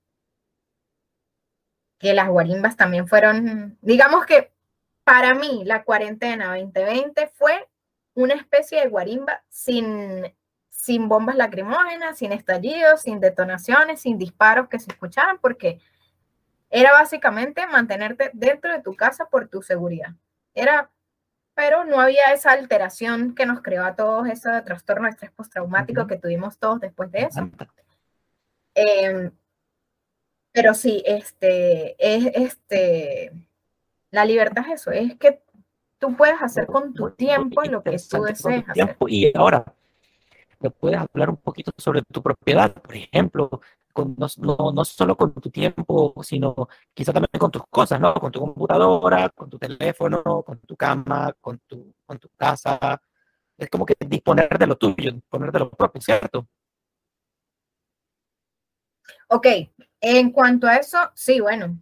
que 1.99 2.13
las 2.13 2.29
guarimbas 2.29 2.77
también 2.77 3.07
fueron, 3.07 3.79
digamos 3.81 4.27
que 4.27 4.53
para 5.05 5.35
mí 5.35 5.63
la 5.65 5.85
cuarentena 5.85 6.57
2020 6.57 7.29
fue 7.29 7.69
una 8.15 8.35
especie 8.35 8.81
de 8.81 8.89
guarimba 8.89 9.45
sin, 9.49 10.35
sin 10.71 11.09
bombas 11.09 11.37
lacrimógenas, 11.37 12.19
sin 12.19 12.33
estallidos, 12.33 13.03
sin 13.03 13.21
detonaciones, 13.21 14.01
sin 14.01 14.19
disparos 14.19 14.69
que 14.69 14.81
se 14.81 14.91
escucharan, 14.91 15.39
porque 15.39 15.81
era 16.77 16.93
básicamente 16.93 17.67
mantenerte 17.67 18.31
dentro 18.35 18.71
de 18.71 18.83
tu 18.83 18.95
casa 18.95 19.25
por 19.25 19.49
tu 19.49 19.63
seguridad. 19.63 20.11
Era, 20.55 20.91
pero 21.55 21.85
no 21.85 22.01
había 22.01 22.35
esa 22.35 22.53
alteración 22.53 23.35
que 23.35 23.47
nos 23.47 23.63
creó 23.63 23.83
a 23.83 23.97
todos 23.97 24.29
ese 24.29 24.61
trastorno 24.61 25.05
de 25.05 25.13
estrés 25.13 25.31
postraumático 25.31 26.07
que 26.07 26.19
tuvimos 26.19 26.59
todos 26.59 26.81
después 26.81 27.11
de 27.11 27.21
eso. 27.21 27.51
Em, 28.75 29.31
pero 30.53 30.75
sí, 30.75 31.03
este, 31.07 31.97
es 31.99 32.31
este, 32.35 33.33
la 34.11 34.27
libertad 34.27 34.65
es 34.69 34.83
eso, 34.83 34.91
es 34.91 35.17
que 35.17 35.41
tú 35.99 36.15
puedes 36.15 36.43
hacer 36.43 36.67
con 36.67 36.93
tu 36.93 37.11
tiempo 37.11 37.63
lo 37.63 37.83
que 37.83 37.97
tú 38.11 38.23
desees 38.23 38.69
hacer. 38.69 38.97
Y 39.09 39.33
ahora, 39.35 39.65
¿me 40.61 40.69
puedes 40.69 41.01
hablar 41.01 41.31
un 41.31 41.39
poquito 41.39 41.73
sobre 41.79 42.03
tu 42.03 42.23
propiedad? 42.23 42.75
Por 42.75 42.97
ejemplo, 42.97 43.63
no, 44.05 44.73
no, 44.73 44.85
solo 44.85 45.17
con 45.17 45.33
tu 45.35 45.51
tiempo, 45.51 46.15
sino 46.23 46.55
quizá 46.95 47.13
también 47.13 47.31
con 47.39 47.51
tus 47.51 47.63
cosas, 47.71 48.01
¿no? 48.01 48.15
Con 48.15 48.33
tu 48.33 48.41
computadora, 48.41 49.29
con 49.31 49.51
tu 49.51 49.59
teléfono, 49.59 50.43
con 50.43 50.61
tu 50.61 50.77
cama, 50.77 51.33
con 51.41 51.59
tu, 51.67 51.95
con 52.05 52.19
tu 52.19 52.29
casa. 52.37 53.01
Es 53.57 53.71
como 53.71 53.87
que 53.87 53.95
disponer 54.07 54.59
de 54.59 54.67
lo 54.67 54.77
tuyo, 54.77 55.13
disponer 55.13 55.51
de 55.53 55.59
lo 55.61 55.71
propio, 55.71 56.01
¿cierto? 56.01 56.47
Ok, 59.29 59.47
en 60.01 60.31
cuanto 60.31 60.67
a 60.67 60.77
eso, 60.77 60.99
sí, 61.15 61.41
bueno, 61.41 61.79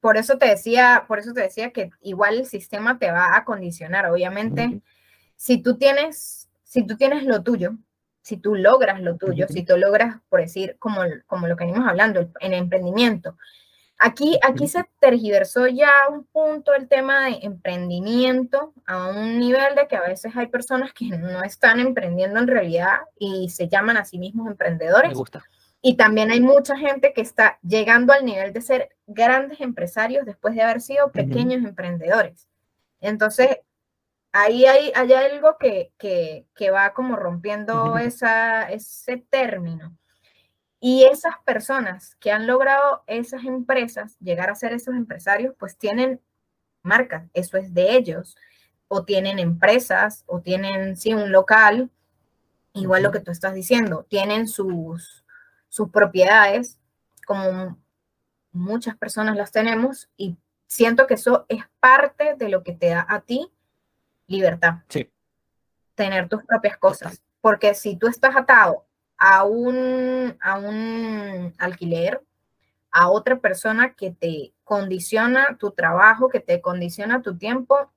por 0.00 0.16
eso 0.16 0.36
te 0.36 0.46
decía, 0.48 1.04
por 1.08 1.18
eso 1.20 1.32
te 1.32 1.42
decía 1.42 1.72
que 1.72 1.90
igual 2.00 2.38
el 2.38 2.46
sistema 2.46 2.98
te 2.98 3.10
va 3.10 3.36
a 3.36 3.44
condicionar. 3.44 4.10
Obviamente, 4.10 4.82
si 5.36 5.62
tú 5.62 5.78
tienes, 5.78 6.50
si 6.64 6.86
tú 6.86 6.96
tienes 6.96 7.24
lo 7.24 7.42
tuyo, 7.42 7.76
si 8.22 8.36
tú 8.36 8.54
logras 8.54 9.00
lo 9.00 9.16
tuyo, 9.16 9.46
si 9.48 9.64
tú 9.64 9.76
logras, 9.76 10.16
por 10.28 10.40
decir, 10.40 10.76
como, 10.78 11.02
como 11.26 11.48
lo 11.48 11.56
que 11.56 11.64
venimos 11.64 11.88
hablando, 11.88 12.30
en 12.40 12.52
emprendimiento. 12.54 13.36
Aquí, 13.98 14.38
aquí 14.42 14.66
se 14.66 14.84
tergiversó 14.98 15.68
ya 15.68 15.90
un 16.10 16.24
punto 16.24 16.74
el 16.74 16.88
tema 16.88 17.26
de 17.26 17.38
emprendimiento 17.42 18.72
a 18.84 19.08
un 19.08 19.38
nivel 19.38 19.76
de 19.76 19.86
que 19.86 19.96
a 19.96 20.00
veces 20.00 20.34
hay 20.34 20.46
personas 20.48 20.92
que 20.92 21.06
no 21.06 21.42
están 21.44 21.78
emprendiendo 21.78 22.40
en 22.40 22.48
realidad 22.48 23.00
y 23.16 23.48
se 23.50 23.68
llaman 23.68 23.96
a 23.96 24.04
sí 24.04 24.18
mismos 24.18 24.48
emprendedores. 24.48 25.10
Me 25.10 25.16
gusta. 25.16 25.44
Y 25.80 25.96
también 25.96 26.30
hay 26.30 26.40
mucha 26.40 26.76
gente 26.76 27.12
que 27.12 27.20
está 27.20 27.58
llegando 27.62 28.12
al 28.12 28.24
nivel 28.24 28.52
de 28.52 28.60
ser 28.60 28.90
grandes 29.06 29.60
empresarios 29.60 30.24
después 30.24 30.54
de 30.54 30.62
haber 30.62 30.80
sido 30.80 31.10
pequeños 31.10 31.64
emprendedores. 31.64 32.48
Entonces, 33.00 33.58
ahí 34.32 34.66
hay, 34.66 34.92
hay 34.94 35.12
algo 35.12 35.56
que, 35.58 35.92
que, 35.98 36.70
va 36.70 36.92
como 36.94 37.16
rompiendo 37.16 37.98
esa, 37.98 38.70
ese 38.70 39.18
término. 39.30 39.96
Y 40.80 41.04
esas 41.04 41.34
personas 41.44 42.16
que 42.16 42.32
han 42.32 42.46
logrado 42.46 43.04
esas 43.06 43.44
empresas, 43.44 44.18
llegar 44.18 44.50
a 44.50 44.56
ser 44.56 44.72
esos 44.72 44.94
empresarios, 44.96 45.54
pues 45.58 45.78
tienen 45.78 46.20
marcas, 46.82 47.30
eso 47.34 47.56
es 47.56 47.72
de 47.72 47.94
ellos, 47.94 48.36
o 48.88 49.04
tienen 49.04 49.38
empresas, 49.38 50.24
o 50.26 50.40
tienen, 50.40 50.96
sí, 50.96 51.14
un 51.14 51.30
local, 51.30 51.90
igual 52.72 53.04
lo 53.04 53.12
que 53.12 53.20
tú 53.20 53.30
estás 53.30 53.54
diciendo, 53.54 54.06
tienen 54.08 54.48
sus, 54.48 55.24
sus 55.68 55.90
propiedades, 55.90 56.80
como 57.26 57.78
muchas 58.50 58.96
personas 58.96 59.36
las 59.36 59.52
tenemos, 59.52 60.10
y 60.16 60.36
siento 60.66 61.06
que 61.06 61.14
eso 61.14 61.46
es 61.48 61.62
parte 61.78 62.34
de 62.36 62.48
lo 62.48 62.64
que 62.64 62.72
te 62.72 62.88
da 62.88 63.06
a 63.08 63.20
ti 63.20 63.52
libertad. 64.26 64.76
Sí. 64.88 65.08
Tener 65.94 66.28
tus 66.28 66.44
propias 66.44 66.76
cosas. 66.78 67.22
Porque 67.40 67.74
si 67.74 67.96
tú 67.96 68.06
estás 68.06 68.36
atado 68.36 68.86
a 69.18 69.44
un, 69.44 70.36
a 70.40 70.58
un 70.58 71.54
alquiler, 71.58 72.22
a 72.90 73.10
otra 73.10 73.36
persona 73.36 73.94
que 73.94 74.10
te 74.10 74.52
condiciona 74.64 75.56
tu 75.58 75.70
trabajo, 75.70 76.28
que 76.28 76.40
te 76.40 76.60
condiciona 76.60 77.22
tu 77.22 77.36
tiempo, 77.36 77.90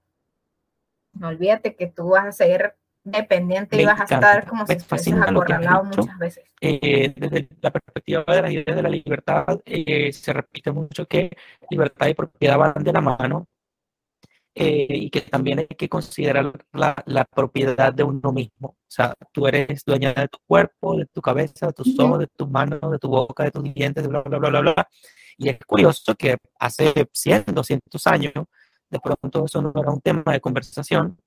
no 1.14 1.30
olvídate 1.30 1.76
que 1.76 1.88
tú 1.88 2.10
vas 2.10 2.26
a 2.26 2.32
ser 2.32 2.76
dependiente 3.04 3.80
y 3.80 3.86
vas 3.86 4.02
a 4.02 4.04
estar 4.04 4.48
como 4.48 4.66
si 4.66 4.74
estuvieses 4.74 5.14
acorralado 5.14 5.84
muchas 5.84 6.18
veces. 6.18 6.44
Eh, 6.60 7.14
desde 7.16 7.48
la 7.62 7.72
perspectiva 7.72 8.24
de 8.28 8.42
las 8.42 8.52
ideas 8.52 8.76
de 8.76 8.82
la 8.82 8.90
libertad, 8.90 9.62
eh, 9.66 10.12
se 10.12 10.34
repite 10.34 10.72
mucho 10.72 11.08
que 11.08 11.36
libertad 11.70 12.08
y 12.08 12.14
propiedad 12.14 12.58
van 12.58 12.84
de 12.84 12.92
la 12.92 13.02
mano 13.02 13.48
eh, 14.56 14.88
y 14.90 15.10
que 15.10 15.22
también 15.22 15.60
hay 15.60 15.68
que 15.68 15.90
considerar 15.90 16.66
la, 16.72 16.96
la, 17.08 17.26
propiedad 17.26 17.94
de 17.94 18.04
uno 18.04 18.32
mismo. 18.32 18.70
O 18.70 18.78
sea, 18.88 19.14
tú 19.34 19.48
eres 19.48 19.84
dueña 19.86 20.14
de 20.14 20.30
tu 20.30 20.38
cuerpo, 20.48 20.98
de 20.98 21.06
tu 21.08 21.22
cabeza, 21.22 21.68
de 21.68 21.74
tus 21.74 22.00
ojos, 22.00 22.20
de 22.20 22.28
tus 22.28 22.50
manos, 22.50 22.80
de 22.90 22.98
tu 22.98 23.10
boca, 23.10 23.44
de 23.44 23.52
tus 23.52 23.64
dientes, 23.74 24.08
bla, 24.08 24.22
bla, 24.22 24.38
bla, 24.40 24.50
bla, 24.50 24.62
bla. 24.62 24.90
Y 25.38 25.50
es 25.50 25.60
curioso 25.68 26.16
que 26.16 26.38
hace 26.60 26.94
100, 27.12 27.46
200 27.54 28.08
años, 28.08 28.34
de 28.90 29.00
pronto 29.00 29.46
eso 29.46 29.62
no 29.62 29.74
era 29.76 29.92
un 29.92 30.02
tema 30.02 30.24
de 30.32 30.40
conversación 30.40 31.18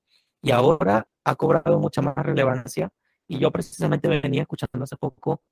y 0.41 0.51
ahora 0.51 1.07
ha 1.23 1.35
cobrado 1.35 1.79
mucha 1.79 2.01
más 2.01 2.15
relevancia. 2.15 2.89
Y 3.27 3.39
yo 3.39 3.51
precisamente 3.51 4.07
venía 4.07 4.41
escuchando 4.41 4.83
hace 4.83 4.97
poco 4.97 5.43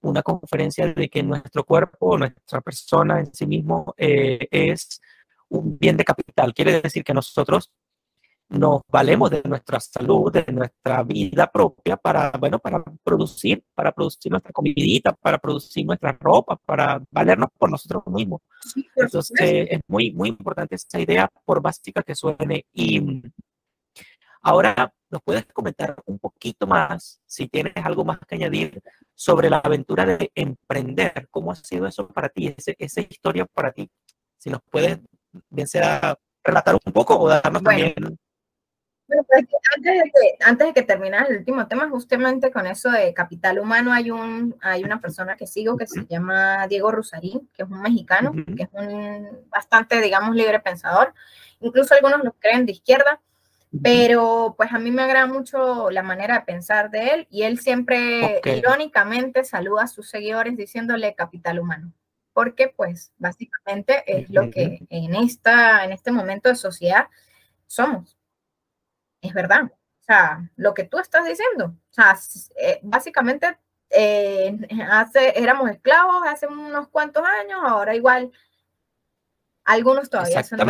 una 0.00 0.22
conferencia 0.22 0.86
de 0.94 1.08
que 1.08 1.22
nuestro 1.22 1.64
cuerpo, 1.64 2.16
nuestra 2.16 2.60
persona 2.60 3.20
en 3.20 3.34
sí 3.34 3.46
mismo 3.46 3.94
eh, 3.98 4.48
es 4.50 5.00
un 5.48 5.78
bien 5.78 5.96
de 5.96 6.04
capital. 6.04 6.54
Quiere 6.54 6.80
decir 6.80 7.04
que 7.04 7.14
nosotros 7.14 7.70
nos 8.50 8.80
valemos 8.90 9.30
de 9.30 9.42
nuestra 9.44 9.78
salud, 9.78 10.32
de 10.32 10.50
nuestra 10.52 11.02
vida 11.02 11.50
propia 11.50 11.96
para, 11.96 12.30
bueno, 12.38 12.58
para 12.58 12.82
producir, 13.04 13.62
para 13.74 13.92
producir 13.92 14.32
nuestra 14.32 14.52
comidita, 14.52 15.12
para 15.12 15.38
producir 15.38 15.84
nuestra 15.84 16.16
ropa, 16.18 16.56
para 16.64 17.02
valernos 17.10 17.50
por 17.58 17.70
nosotros 17.70 18.02
mismos. 18.06 18.40
Entonces, 18.96 19.68
es 19.70 19.80
muy, 19.86 20.12
muy 20.12 20.30
importante 20.30 20.76
esa 20.76 20.98
idea, 20.98 21.28
por 21.44 21.60
básica 21.60 22.02
que 22.02 22.14
suene. 22.14 22.64
Y 22.72 23.22
Ahora, 24.42 24.94
¿nos 25.10 25.22
puedes 25.22 25.44
comentar 25.46 25.96
un 26.06 26.18
poquito 26.18 26.66
más, 26.66 27.20
si 27.26 27.48
tienes 27.48 27.72
algo 27.76 28.04
más 28.04 28.18
que 28.26 28.36
añadir, 28.36 28.80
sobre 29.14 29.50
la 29.50 29.58
aventura 29.58 30.06
de 30.06 30.30
emprender? 30.34 31.28
¿Cómo 31.30 31.52
ha 31.52 31.56
sido 31.56 31.86
eso 31.86 32.08
para 32.08 32.28
ti, 32.28 32.54
esa 32.56 33.00
historia 33.00 33.44
para 33.46 33.72
ti? 33.72 33.90
Si 34.38 34.48
nos 34.48 34.60
puedes, 34.70 35.00
bien 35.50 35.66
sea, 35.66 36.18
relatar 36.44 36.78
un 36.84 36.92
poco 36.92 37.18
o 37.18 37.28
darnos 37.28 37.62
también... 37.62 37.94
Bueno, 39.06 39.24
pues, 39.26 39.46
antes, 39.74 39.94
de 39.94 40.02
que, 40.04 40.44
antes 40.44 40.66
de 40.66 40.74
que 40.74 40.82
terminas 40.82 41.30
el 41.30 41.38
último 41.38 41.66
tema, 41.66 41.88
justamente 41.88 42.50
con 42.50 42.66
eso 42.66 42.90
de 42.90 43.14
capital 43.14 43.58
humano, 43.58 43.90
hay, 43.90 44.10
un, 44.10 44.54
hay 44.60 44.84
una 44.84 45.00
persona 45.00 45.34
que 45.34 45.46
sigo 45.46 45.78
que 45.78 45.86
se 45.86 46.04
llama 46.04 46.66
Diego 46.68 46.90
Rusarín, 46.90 47.48
que 47.54 47.62
es 47.62 47.70
un 47.70 47.80
mexicano, 47.80 48.32
que 48.32 48.64
es 48.64 48.68
un 48.72 49.46
bastante, 49.48 50.02
digamos, 50.02 50.36
libre 50.36 50.60
pensador. 50.60 51.14
Incluso 51.60 51.94
algunos 51.94 52.22
lo 52.22 52.32
creen 52.32 52.66
de 52.66 52.72
izquierda 52.72 53.18
pero 53.82 54.54
pues 54.56 54.72
a 54.72 54.78
mí 54.78 54.90
me 54.90 55.02
agrada 55.02 55.26
mucho 55.26 55.90
la 55.90 56.02
manera 56.02 56.36
de 56.38 56.44
pensar 56.46 56.90
de 56.90 57.08
él 57.08 57.26
y 57.30 57.42
él 57.42 57.58
siempre 57.58 58.40
irónicamente 58.44 59.44
saluda 59.44 59.82
a 59.84 59.88
sus 59.88 60.08
seguidores 60.08 60.56
diciéndole 60.56 61.14
capital 61.14 61.58
humano, 61.58 61.92
porque 62.38 62.68
pues 62.68 63.12
básicamente 63.18 64.04
es 64.06 64.30
lo 64.30 64.48
que 64.48 64.86
en, 64.90 65.16
esta, 65.16 65.84
en 65.84 65.90
este 65.90 66.12
momento 66.12 66.48
de 66.48 66.54
sociedad 66.54 67.08
somos. 67.66 68.16
Es 69.20 69.34
verdad. 69.34 69.64
O 69.64 70.04
sea, 70.04 70.48
lo 70.54 70.72
que 70.72 70.84
tú 70.84 71.00
estás 71.00 71.24
diciendo. 71.24 71.74
O 71.74 71.92
sea, 71.92 72.16
eh, 72.62 72.78
básicamente 72.84 73.58
eh, 73.90 74.56
hace, 74.88 75.36
éramos 75.36 75.68
esclavos 75.68 76.28
hace 76.28 76.46
unos 76.46 76.86
cuantos 76.90 77.24
años, 77.24 77.58
ahora 77.60 77.96
igual 77.96 78.30
algunos 79.64 80.08
todavía 80.08 80.44
son 80.44 80.60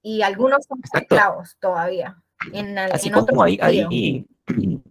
y 0.00 0.22
algunos 0.22 0.64
son 0.64 0.80
esclavos 0.90 1.58
todavía. 1.60 2.16
En, 2.52 2.78
Así 2.78 3.10
como 3.10 3.42
hay, 3.42 3.58
hay, 3.60 4.26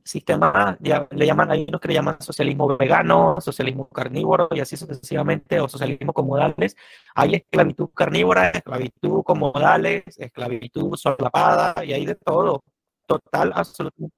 sistemas, 0.04 0.78
le 0.80 1.26
llaman, 1.26 1.52
hay 1.52 1.66
unos 1.68 1.80
que 1.80 1.88
le 1.88 1.94
llaman 1.94 2.22
socialismo 2.22 2.76
vegano, 2.78 3.40
socialismo 3.40 3.88
carnívoro 3.88 4.50
y 4.52 4.60
así 4.60 4.76
sucesivamente, 4.76 5.60
o 5.60 5.68
socialismo 5.68 6.14
comodales. 6.14 6.76
Hay 7.16 7.36
esclavitud 7.36 7.90
carnívora, 7.94 8.50
esclavitud 8.50 9.24
comodales, 9.24 10.04
esclavitud 10.18 10.96
solapada 10.96 11.86
y 11.86 11.94
hay 11.94 12.06
de 12.06 12.16
todo. 12.16 12.64
Total, 13.08 13.52
absolutamente. 13.56 14.16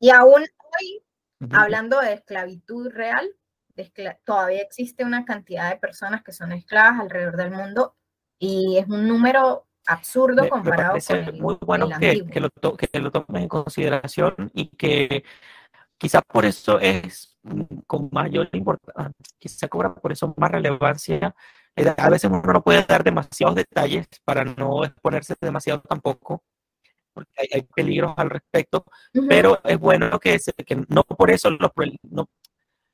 Y 0.00 0.10
aún 0.10 0.42
hoy, 0.42 1.02
hablando 1.52 2.00
de 2.00 2.14
esclavitud 2.14 2.90
real, 2.90 3.28
todavía 4.24 4.62
existe 4.62 5.04
una 5.04 5.24
cantidad 5.24 5.70
de 5.70 5.76
personas 5.76 6.22
que 6.22 6.32
son 6.32 6.52
esclavas 6.52 7.00
alrededor 7.00 7.36
del 7.36 7.50
mundo 7.50 7.96
y 8.38 8.78
es 8.78 8.88
un 8.88 9.06
número 9.06 9.67
absurdo 9.88 10.48
comparado 10.48 10.98
con 11.06 11.16
el, 11.16 11.40
muy 11.40 11.56
bueno 11.60 11.88
que, 11.98 12.26
que, 12.26 12.40
lo 12.40 12.50
que 12.50 13.00
lo 13.00 13.10
tomes 13.10 13.42
en 13.42 13.48
consideración 13.48 14.34
y 14.54 14.68
que 14.68 15.24
quizás 15.96 16.22
por 16.26 16.44
eso 16.44 16.78
es 16.78 17.36
con 17.86 18.08
mayor 18.12 18.48
importancia, 18.52 19.12
quizá 19.38 19.68
cobra 19.68 19.94
por 19.94 20.12
eso 20.12 20.34
más 20.36 20.50
relevancia. 20.50 21.34
Eh, 21.74 21.94
a 21.96 22.10
veces 22.10 22.30
uno 22.30 22.42
no 22.42 22.62
puede 22.62 22.84
dar 22.84 23.02
demasiados 23.02 23.56
detalles 23.56 24.06
para 24.24 24.44
no 24.44 24.84
exponerse 24.84 25.34
demasiado 25.40 25.80
tampoco, 25.80 26.42
porque 27.12 27.30
hay, 27.52 27.62
peligros 27.62 28.14
al 28.16 28.30
respecto, 28.30 28.84
pero 29.28 29.60
es 29.64 29.78
bueno 29.78 30.18
que, 30.20 30.38
que 30.66 30.76
no 30.88 31.02
por 31.04 31.30
eso 31.30 31.50
los, 31.50 31.70
no, 32.02 32.28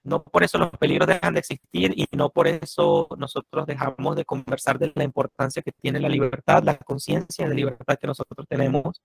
no 0.05 0.23
por 0.23 0.45
eso 0.45 0.59
los 0.59 0.71
peligros 0.73 1.09
dejan 1.09 1.35
de 1.35 1.41
existir 1.41 1.93
y 1.97 2.07
no 2.13 2.31
por 2.31 2.47
eso 2.47 3.09
nosotros 3.19 3.67
dejamos 3.67 4.17
de 4.17 4.25
conversar 4.25 4.79
de 4.79 4.93
la 4.95 5.03
importancia 5.03 5.63
que 5.63 5.73
tiene 5.73 5.99
la 5.99 6.09
libertad, 6.09 6.63
la 6.63 6.77
conciencia 6.77 7.49
de 7.49 7.55
libertad 7.55 7.99
que 7.99 8.07
nosotros 8.07 8.47
tenemos. 8.49 9.03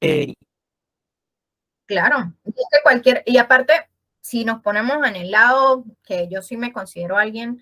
Eh, 0.00 0.34
claro, 1.86 2.32
y, 2.44 2.52
cualquier, 2.82 3.22
y 3.26 3.36
aparte, 3.36 3.74
si 4.20 4.44
nos 4.44 4.62
ponemos 4.62 5.06
en 5.06 5.16
el 5.16 5.30
lado 5.30 5.84
que 6.02 6.26
yo 6.28 6.40
sí 6.40 6.56
me 6.56 6.72
considero 6.72 7.18
alguien 7.18 7.60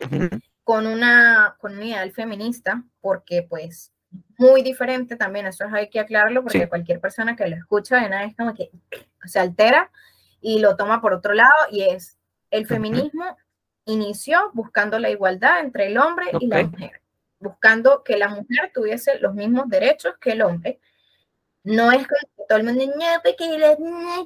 con, 0.63 0.87
una, 0.87 1.57
con 1.59 1.77
un 1.77 1.83
ideal 1.83 2.13
feminista, 2.13 2.85
porque 3.01 3.43
pues 3.43 3.93
muy 4.39 4.63
diferente 4.63 5.17
también, 5.17 5.47
eso 5.47 5.65
hay 5.73 5.91
que 5.91 6.01
aclararlo, 6.01 6.43
porque 6.43 6.69
cualquier 6.69 7.01
persona 7.01 7.35
que 7.35 7.49
lo 7.49 7.57
escucha 7.57 7.97
de 8.01 8.09
nada 8.09 8.25
es 8.25 8.37
como 8.37 8.55
que 8.55 8.71
se 9.25 9.41
altera 9.41 9.91
y 10.41 10.61
lo 10.61 10.77
toma 10.77 11.01
por 11.01 11.13
otro 11.13 11.35
lado 11.35 11.53
y 11.71 11.83
es 11.83 12.18
el 12.51 12.67
feminismo 12.67 13.37
inició 13.85 14.51
buscando 14.53 14.99
la 14.99 15.11
igualdad 15.11 15.61
entre 15.61 15.87
el 15.87 15.99
hombre 15.99 16.27
y 16.41 16.47
la 16.47 16.65
mujer, 16.65 17.03
buscando 17.41 18.03
que 18.05 18.17
la 18.17 18.29
mujer 18.29 18.71
tuviese 18.73 19.19
los 19.19 19.35
mismos 19.35 19.69
derechos 19.69 20.15
que 20.21 20.33
el 20.33 20.43
hombre. 20.43 20.81
No 21.65 21.91
es 21.93 22.07
que 22.07 22.15
todo 22.49 22.59
el 22.59 22.65
mundo, 22.65 22.85
que, 23.25 23.37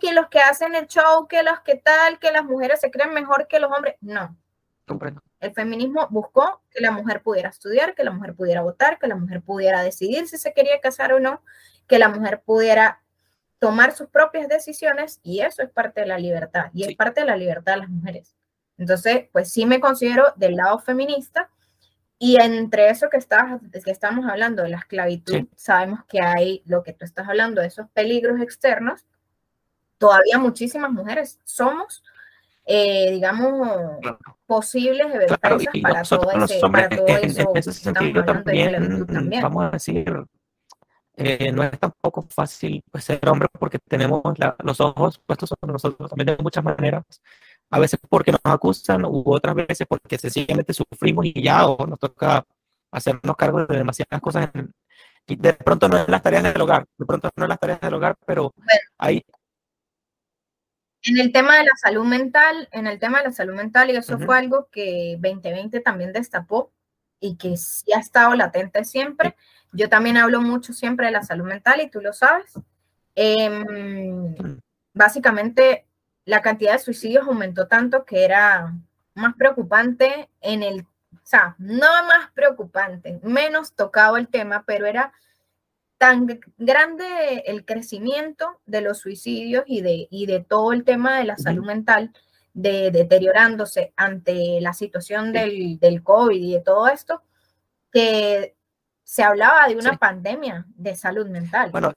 que 0.00 0.12
los 0.12 0.28
que 0.28 0.40
hacen 0.40 0.74
el 0.74 0.86
show, 0.86 1.26
que 1.26 1.42
los 1.42 1.60
que 1.60 1.76
tal, 1.76 2.18
que 2.18 2.30
las 2.30 2.44
mujeres 2.44 2.80
se 2.80 2.90
creen 2.90 3.12
mejor 3.12 3.48
que 3.48 3.58
los 3.58 3.72
hombres. 3.72 3.96
No. 4.00 4.36
El 5.40 5.52
feminismo 5.54 6.06
buscó 6.10 6.62
que 6.70 6.80
la 6.80 6.90
mujer 6.90 7.22
pudiera 7.22 7.48
estudiar, 7.48 7.94
que 7.94 8.04
la 8.04 8.10
mujer 8.10 8.34
pudiera 8.34 8.62
votar, 8.62 8.98
que 8.98 9.06
la 9.06 9.16
mujer 9.16 9.42
pudiera 9.42 9.82
decidir 9.82 10.28
si 10.28 10.38
se 10.38 10.52
quería 10.52 10.80
casar 10.80 11.12
o 11.12 11.20
no, 11.20 11.42
que 11.88 11.98
la 11.98 12.08
mujer 12.08 12.42
pudiera 12.44 13.02
tomar 13.62 13.94
sus 13.94 14.08
propias 14.08 14.48
decisiones 14.48 15.20
y 15.22 15.38
eso 15.38 15.62
es 15.62 15.70
parte 15.70 16.00
de 16.00 16.08
la 16.08 16.18
libertad 16.18 16.70
y 16.74 16.82
es 16.82 16.96
parte 16.96 17.20
de 17.20 17.28
la 17.28 17.36
libertad 17.36 17.74
de 17.74 17.78
las 17.82 17.88
mujeres. 17.88 18.34
Entonces, 18.76 19.28
pues 19.30 19.52
sí 19.52 19.66
me 19.66 19.78
considero 19.78 20.32
del 20.34 20.56
lado 20.56 20.80
feminista 20.80 21.48
y 22.18 22.40
entre 22.40 22.90
eso 22.90 23.08
que, 23.08 23.18
estás, 23.18 23.60
que 23.84 23.90
estamos 23.92 24.28
hablando 24.28 24.64
de 24.64 24.70
la 24.70 24.78
esclavitud, 24.78 25.46
sabemos 25.54 26.00
que 26.08 26.20
hay 26.20 26.62
lo 26.64 26.82
que 26.82 26.92
tú 26.92 27.04
estás 27.04 27.28
hablando 27.28 27.60
de 27.60 27.68
esos 27.68 27.88
peligros 27.90 28.40
externos. 28.40 29.06
Todavía 29.96 30.38
muchísimas 30.38 30.90
mujeres 30.90 31.38
somos, 31.44 32.02
eh, 32.66 33.12
digamos, 33.12 33.78
posibles 34.44 35.06
de 35.12 35.26
claro, 35.26 35.58
para, 35.80 36.02
todo 36.02 36.30
ese, 36.32 36.58
para 36.58 36.88
todo 36.88 37.06
eso. 37.06 37.40
En 37.42 37.56
ese 37.56 37.72
sentido 37.72 38.24
también, 38.24 39.06
también, 39.06 39.40
vamos 39.40 39.66
a 39.66 39.70
decir, 39.70 40.12
eh, 41.24 41.52
no 41.52 41.62
es 41.62 41.78
tampoco 41.78 42.22
fácil 42.22 42.82
pues, 42.90 43.04
ser 43.04 43.20
hombre 43.28 43.48
porque 43.58 43.78
tenemos 43.78 44.22
los 44.62 44.80
ojos 44.80 45.20
puestos 45.24 45.48
sobre 45.48 45.72
nosotros 45.72 46.10
también 46.10 46.36
de 46.36 46.42
muchas 46.42 46.64
maneras. 46.64 47.04
A 47.70 47.78
veces 47.78 47.98
porque 48.08 48.32
nos 48.32 48.40
acusan 48.44 49.04
u 49.04 49.22
otras 49.26 49.54
veces 49.54 49.86
porque 49.88 50.18
sencillamente 50.18 50.74
sufrimos 50.74 51.24
y 51.26 51.42
ya 51.42 51.66
o 51.66 51.86
nos 51.86 51.98
toca 51.98 52.44
hacernos 52.92 53.36
cargo 53.36 53.64
de 53.66 53.78
demasiadas 53.78 54.20
cosas. 54.20 54.50
y 55.26 55.36
de 55.36 55.52
pronto 55.54 55.88
no 55.88 55.98
es 55.98 56.08
las 56.08 56.22
tareas 56.22 56.42
del 56.42 56.60
hogar, 56.60 56.84
de 56.98 57.06
pronto 57.06 57.30
no 57.36 57.44
es 57.44 57.48
las 57.48 57.58
tareas 57.58 57.80
del 57.80 57.94
hogar, 57.94 58.16
pero 58.26 58.52
hay... 58.98 59.24
En 61.04 61.18
el 61.18 61.32
tema 61.32 61.56
de 61.56 61.64
la 61.64 61.76
salud 61.76 62.04
mental, 62.04 62.68
en 62.70 62.86
el 62.86 62.98
tema 62.98 63.18
de 63.18 63.24
la 63.24 63.32
salud 63.32 63.54
mental, 63.54 63.90
y 63.90 63.96
eso 63.96 64.18
fue 64.18 64.38
algo 64.38 64.68
que 64.70 65.16
2020 65.18 65.80
también 65.80 66.12
destapó 66.12 66.70
y 67.22 67.36
que 67.36 67.56
sí 67.56 67.92
ha 67.92 68.00
estado 68.00 68.34
latente 68.34 68.84
siempre. 68.84 69.36
Yo 69.72 69.88
también 69.88 70.18
hablo 70.18 70.42
mucho 70.42 70.74
siempre 70.74 71.06
de 71.06 71.12
la 71.12 71.22
salud 71.22 71.46
mental 71.46 71.80
y 71.80 71.88
tú 71.88 72.00
lo 72.00 72.12
sabes. 72.12 72.52
Em, 73.14 74.34
básicamente, 74.92 75.86
la 76.24 76.42
cantidad 76.42 76.72
de 76.72 76.78
suicidios 76.80 77.26
aumentó 77.26 77.68
tanto 77.68 78.04
que 78.04 78.24
era 78.24 78.74
más 79.14 79.34
preocupante 79.36 80.28
en 80.40 80.64
el, 80.64 80.80
o 80.80 81.20
sea, 81.22 81.54
no 81.58 81.86
más 82.06 82.30
preocupante, 82.34 83.20
menos 83.22 83.72
tocado 83.72 84.16
el 84.16 84.28
tema, 84.28 84.64
pero 84.66 84.86
era 84.86 85.12
tan 85.98 86.40
grande 86.58 87.44
el 87.46 87.64
crecimiento 87.64 88.60
de 88.66 88.80
los 88.80 88.98
suicidios 88.98 89.62
y 89.68 89.82
de, 89.82 90.08
y 90.10 90.26
de 90.26 90.40
todo 90.40 90.72
el 90.72 90.82
tema 90.82 91.18
de 91.18 91.24
la 91.24 91.36
salud 91.36 91.64
mental, 91.64 92.12
de 92.54 92.90
deteriorándose 92.90 93.92
ante 93.96 94.60
la 94.60 94.72
situación 94.72 95.32
del, 95.32 95.78
del 95.78 96.02
COVID 96.02 96.42
y 96.42 96.52
de 96.54 96.60
todo 96.60 96.88
esto, 96.88 97.22
que 97.90 98.56
se 99.04 99.22
hablaba 99.22 99.66
de 99.68 99.76
una 99.76 99.96
pandemia 99.96 100.66
de 100.68 100.94
salud 100.96 101.26
mental. 101.28 101.70
Bueno. 101.70 101.92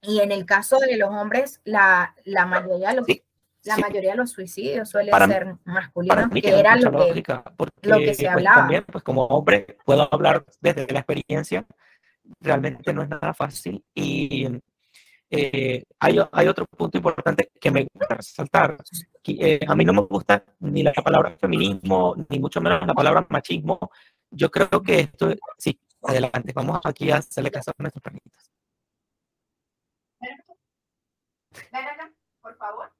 Y 0.00 0.20
en 0.20 0.32
el 0.32 0.46
caso 0.46 0.78
de 0.78 0.96
los 0.96 1.10
hombres, 1.10 1.60
la, 1.64 2.14
la 2.24 2.46
mayoría 2.46 2.90
de 2.90 2.94
los, 2.96 3.06
la 3.64 3.76
mayoría 3.76 4.12
de 4.12 4.16
los 4.16 4.30
suicidios 4.30 4.88
suelen 4.88 5.14
ser 5.28 5.56
masculinos, 5.64 6.30
que 6.30 6.58
era 6.58 6.76
lo 6.76 6.90
que, 6.92 7.22
lo 7.82 7.98
que 7.98 8.14
se 8.14 8.22
pues, 8.24 8.32
hablaba. 8.32 8.56
También, 8.56 8.84
pues 8.84 9.04
como 9.04 9.26
hombre, 9.26 9.76
puedo 9.84 10.08
hablar 10.12 10.44
desde 10.60 10.86
la 10.92 11.00
experiencia, 11.00 11.66
realmente 12.40 12.92
no 12.92 13.02
es 13.02 13.08
nada 13.08 13.34
fácil. 13.34 13.84
Y 13.94 14.46
eh, 15.30 15.84
hay, 16.00 16.18
hay, 16.32 16.48
otro 16.48 16.64
punto 16.66 16.96
importante 16.96 17.50
que 17.60 17.70
me 17.70 17.86
gusta 17.92 18.14
resaltar. 18.14 18.76
Eh, 19.24 19.60
a 19.66 19.74
mí 19.74 19.84
no 19.84 19.92
me 19.92 20.00
gusta 20.02 20.42
ni 20.60 20.82
la 20.82 20.92
palabra 20.92 21.36
feminismo, 21.38 22.14
ni 22.30 22.38
mucho 22.38 22.60
menos 22.60 22.86
la 22.86 22.94
palabra 22.94 23.26
machismo. 23.28 23.90
Yo 24.30 24.50
creo 24.50 24.82
que 24.82 25.00
esto, 25.00 25.34
sí, 25.58 25.78
adelante, 26.02 26.52
vamos 26.54 26.80
aquí 26.84 27.10
a 27.10 27.18
hacerle 27.18 27.50
caso 27.50 27.70
a 27.70 27.82
nuestros 27.82 28.02
perritos. 28.02 28.50
Ven 31.72 31.84
acá, 31.84 32.12
por 32.40 32.56
favor. 32.56 32.90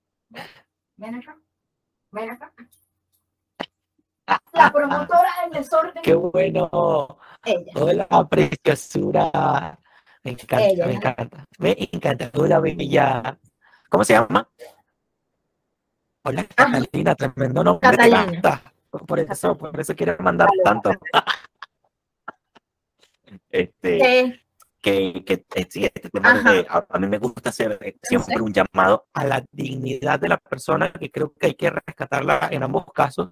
Ven 0.96 1.14
acá. 1.14 1.38
Ven 2.10 2.30
acá. 2.30 2.52
La 4.52 4.70
promotora 4.70 5.30
del 5.44 5.52
desorden. 5.52 6.02
Qué 6.02 6.14
bueno. 6.14 7.18
Ella. 7.44 7.72
Hola, 7.76 8.28
preciosura. 8.28 9.78
Me 10.28 10.32
encanta, 10.32 10.86
me 10.86 10.92
encanta. 10.92 11.44
Me 11.58 11.88
encanta. 11.92 12.30
Hola, 12.34 12.60
bella. 12.60 13.38
¿Cómo 13.88 14.04
se 14.04 14.12
llama? 14.12 14.46
Hola, 16.22 16.44
Catalina, 16.44 17.14
tremendo 17.14 17.64
nombre. 17.64 17.88
Catalina. 17.88 18.62
Por 18.90 19.20
eso, 19.20 19.56
por 19.56 19.80
eso 19.80 19.96
quiero 19.96 20.16
mandar 20.20 20.50
tanto. 20.62 20.90
este, 23.50 24.42
que, 24.82 25.24
que 25.24 25.66
sí, 25.70 25.86
este 25.86 26.10
tema 26.10 26.42
de, 26.42 26.66
a, 26.68 26.98
mí 26.98 27.06
me 27.06 27.18
gusta 27.18 27.48
hacer 27.48 27.78
eh, 27.80 27.96
siempre 28.02 28.42
un 28.42 28.52
llamado 28.52 29.06
a 29.14 29.24
la 29.24 29.42
dignidad 29.50 30.20
de 30.20 30.28
la 30.28 30.36
persona, 30.36 30.92
que 30.92 31.10
creo 31.10 31.32
que 31.32 31.46
hay 31.46 31.54
que 31.54 31.70
rescatarla 31.70 32.48
en 32.50 32.62
ambos 32.62 32.84
casos. 32.92 33.30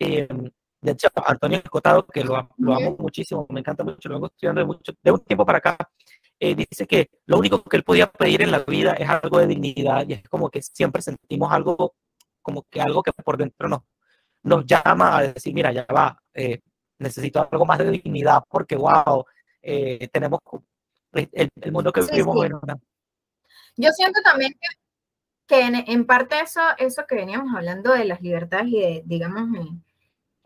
Eh, 0.00 0.26
de 0.84 0.92
hecho, 0.92 1.08
Antonio 1.26 1.58
Escotado, 1.58 2.06
que 2.06 2.22
lo, 2.22 2.48
lo, 2.58 2.74
amo 2.74 2.96
muchísimo, 2.98 3.46
me 3.48 3.60
encanta 3.60 3.82
mucho, 3.84 4.08
lo 4.08 4.16
vengo 4.16 4.26
estudiando 4.26 4.60
de, 4.60 4.66
mucho, 4.66 4.92
de 5.02 5.10
un 5.10 5.20
tiempo 5.20 5.46
para 5.46 5.58
acá, 5.58 5.78
eh, 6.40 6.54
dice 6.54 6.86
que 6.86 7.10
lo 7.26 7.38
único 7.38 7.62
que 7.62 7.76
él 7.76 7.84
podía 7.84 8.10
pedir 8.10 8.42
en 8.42 8.50
la 8.50 8.58
vida 8.60 8.92
es 8.94 9.08
algo 9.08 9.38
de 9.38 9.46
dignidad 9.46 10.04
y 10.08 10.14
es 10.14 10.28
como 10.28 10.50
que 10.50 10.62
siempre 10.62 11.02
sentimos 11.02 11.52
algo, 11.52 11.94
como 12.42 12.64
que 12.70 12.80
algo 12.80 13.02
que 13.02 13.12
por 13.12 13.36
dentro 13.36 13.68
nos, 13.68 13.82
nos 14.42 14.66
llama 14.66 15.16
a 15.16 15.22
decir, 15.22 15.54
mira, 15.54 15.72
ya 15.72 15.86
va, 15.86 16.20
eh, 16.34 16.60
necesito 16.98 17.48
algo 17.50 17.64
más 17.64 17.78
de 17.78 17.90
dignidad 17.90 18.42
porque, 18.48 18.76
wow, 18.76 19.24
eh, 19.62 20.08
tenemos 20.12 20.40
el, 21.12 21.50
mundo 21.72 21.92
que 21.92 22.02
vivimos 22.02 22.46
sí. 22.46 22.52
Yo 23.76 23.90
siento 23.90 24.20
también 24.22 24.52
que, 24.52 24.68
que 25.46 25.60
en, 25.62 25.74
en, 25.76 26.06
parte 26.06 26.40
eso, 26.40 26.60
eso 26.78 27.04
que 27.08 27.14
veníamos 27.14 27.54
hablando 27.54 27.92
de 27.92 28.04
las 28.04 28.20
libertades 28.20 28.66
y 28.68 28.80
de, 28.80 29.02
digamos, 29.04 29.48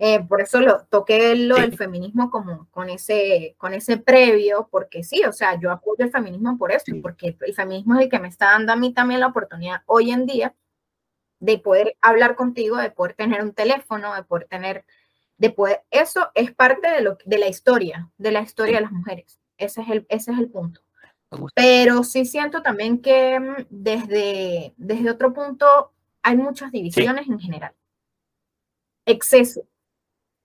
Eh, 0.00 0.22
por 0.22 0.40
eso 0.40 0.61
lo 0.61 0.84
toqué 0.84 1.34
lo 1.34 1.56
del 1.56 1.76
feminismo 1.76 2.30
como 2.30 2.68
con 2.70 2.88
ese, 2.88 3.56
con 3.58 3.74
ese 3.74 3.96
previo, 3.96 4.68
porque 4.70 5.02
sí, 5.02 5.24
o 5.24 5.32
sea, 5.32 5.58
yo 5.58 5.72
apoyo 5.72 6.04
el 6.04 6.12
feminismo 6.12 6.56
por 6.56 6.70
eso, 6.70 6.92
porque 7.02 7.37
el 7.40 7.54
feminismo 7.54 7.96
es 7.96 8.02
el 8.02 8.08
que 8.08 8.20
me 8.20 8.28
está 8.28 8.52
dando 8.52 8.72
a 8.72 8.76
mí 8.76 8.94
también 8.94 9.18
la 9.18 9.26
oportunidad 9.26 9.82
hoy 9.87 10.12
en 10.12 10.24
día 10.24 10.54
de 11.40 11.58
poder 11.58 11.96
hablar 12.00 12.37
contigo, 12.37 12.76
de 12.76 12.92
poder 12.92 13.14
tener 13.14 13.42
un 13.42 13.52
teléfono, 13.52 14.14
de 14.14 14.22
poder 14.22 14.46
tener, 14.46 14.84
de 15.37 15.50
poder, 15.50 15.82
eso 15.90 16.30
es 16.34 16.54
parte 16.54 16.88
de, 16.88 17.00
lo, 17.00 17.18
de 17.24 17.38
la 17.38 17.48
historia, 17.48 18.08
de 18.18 18.30
la 18.30 18.42
historia 18.42 18.76
de 18.76 18.82
las 18.82 18.92
mujeres. 18.92 19.40
Ese 19.56 19.82
es 19.82 19.88
el, 19.88 20.06
ese 20.08 20.30
es 20.30 20.38
el 20.38 20.48
punto. 20.48 20.80
Pero 21.54 22.04
sí 22.04 22.24
siento 22.24 22.62
también 22.62 23.02
que 23.02 23.38
mm, 23.38 23.66
desde, 23.68 24.74
desde 24.76 25.11
otro 25.11 25.32
punto 25.32 25.92
hay 26.22 26.37
muchas 26.37 26.70
divisiones 26.70 27.28
en 27.28 27.40
general. 27.40 27.74
Exceso. 29.04 29.66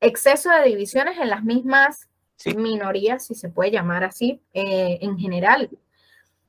Exceso 0.03 0.49
de 0.51 0.63
divisiones 0.63 1.17
en 1.17 1.29
las 1.29 1.43
mismas 1.43 2.09
minorías, 2.55 3.25
si 3.25 3.35
se 3.35 3.49
puede 3.49 3.71
llamar 3.71 4.03
así, 4.03 4.41
eh, 4.53 4.99
en 5.01 5.17
general. 5.17 5.69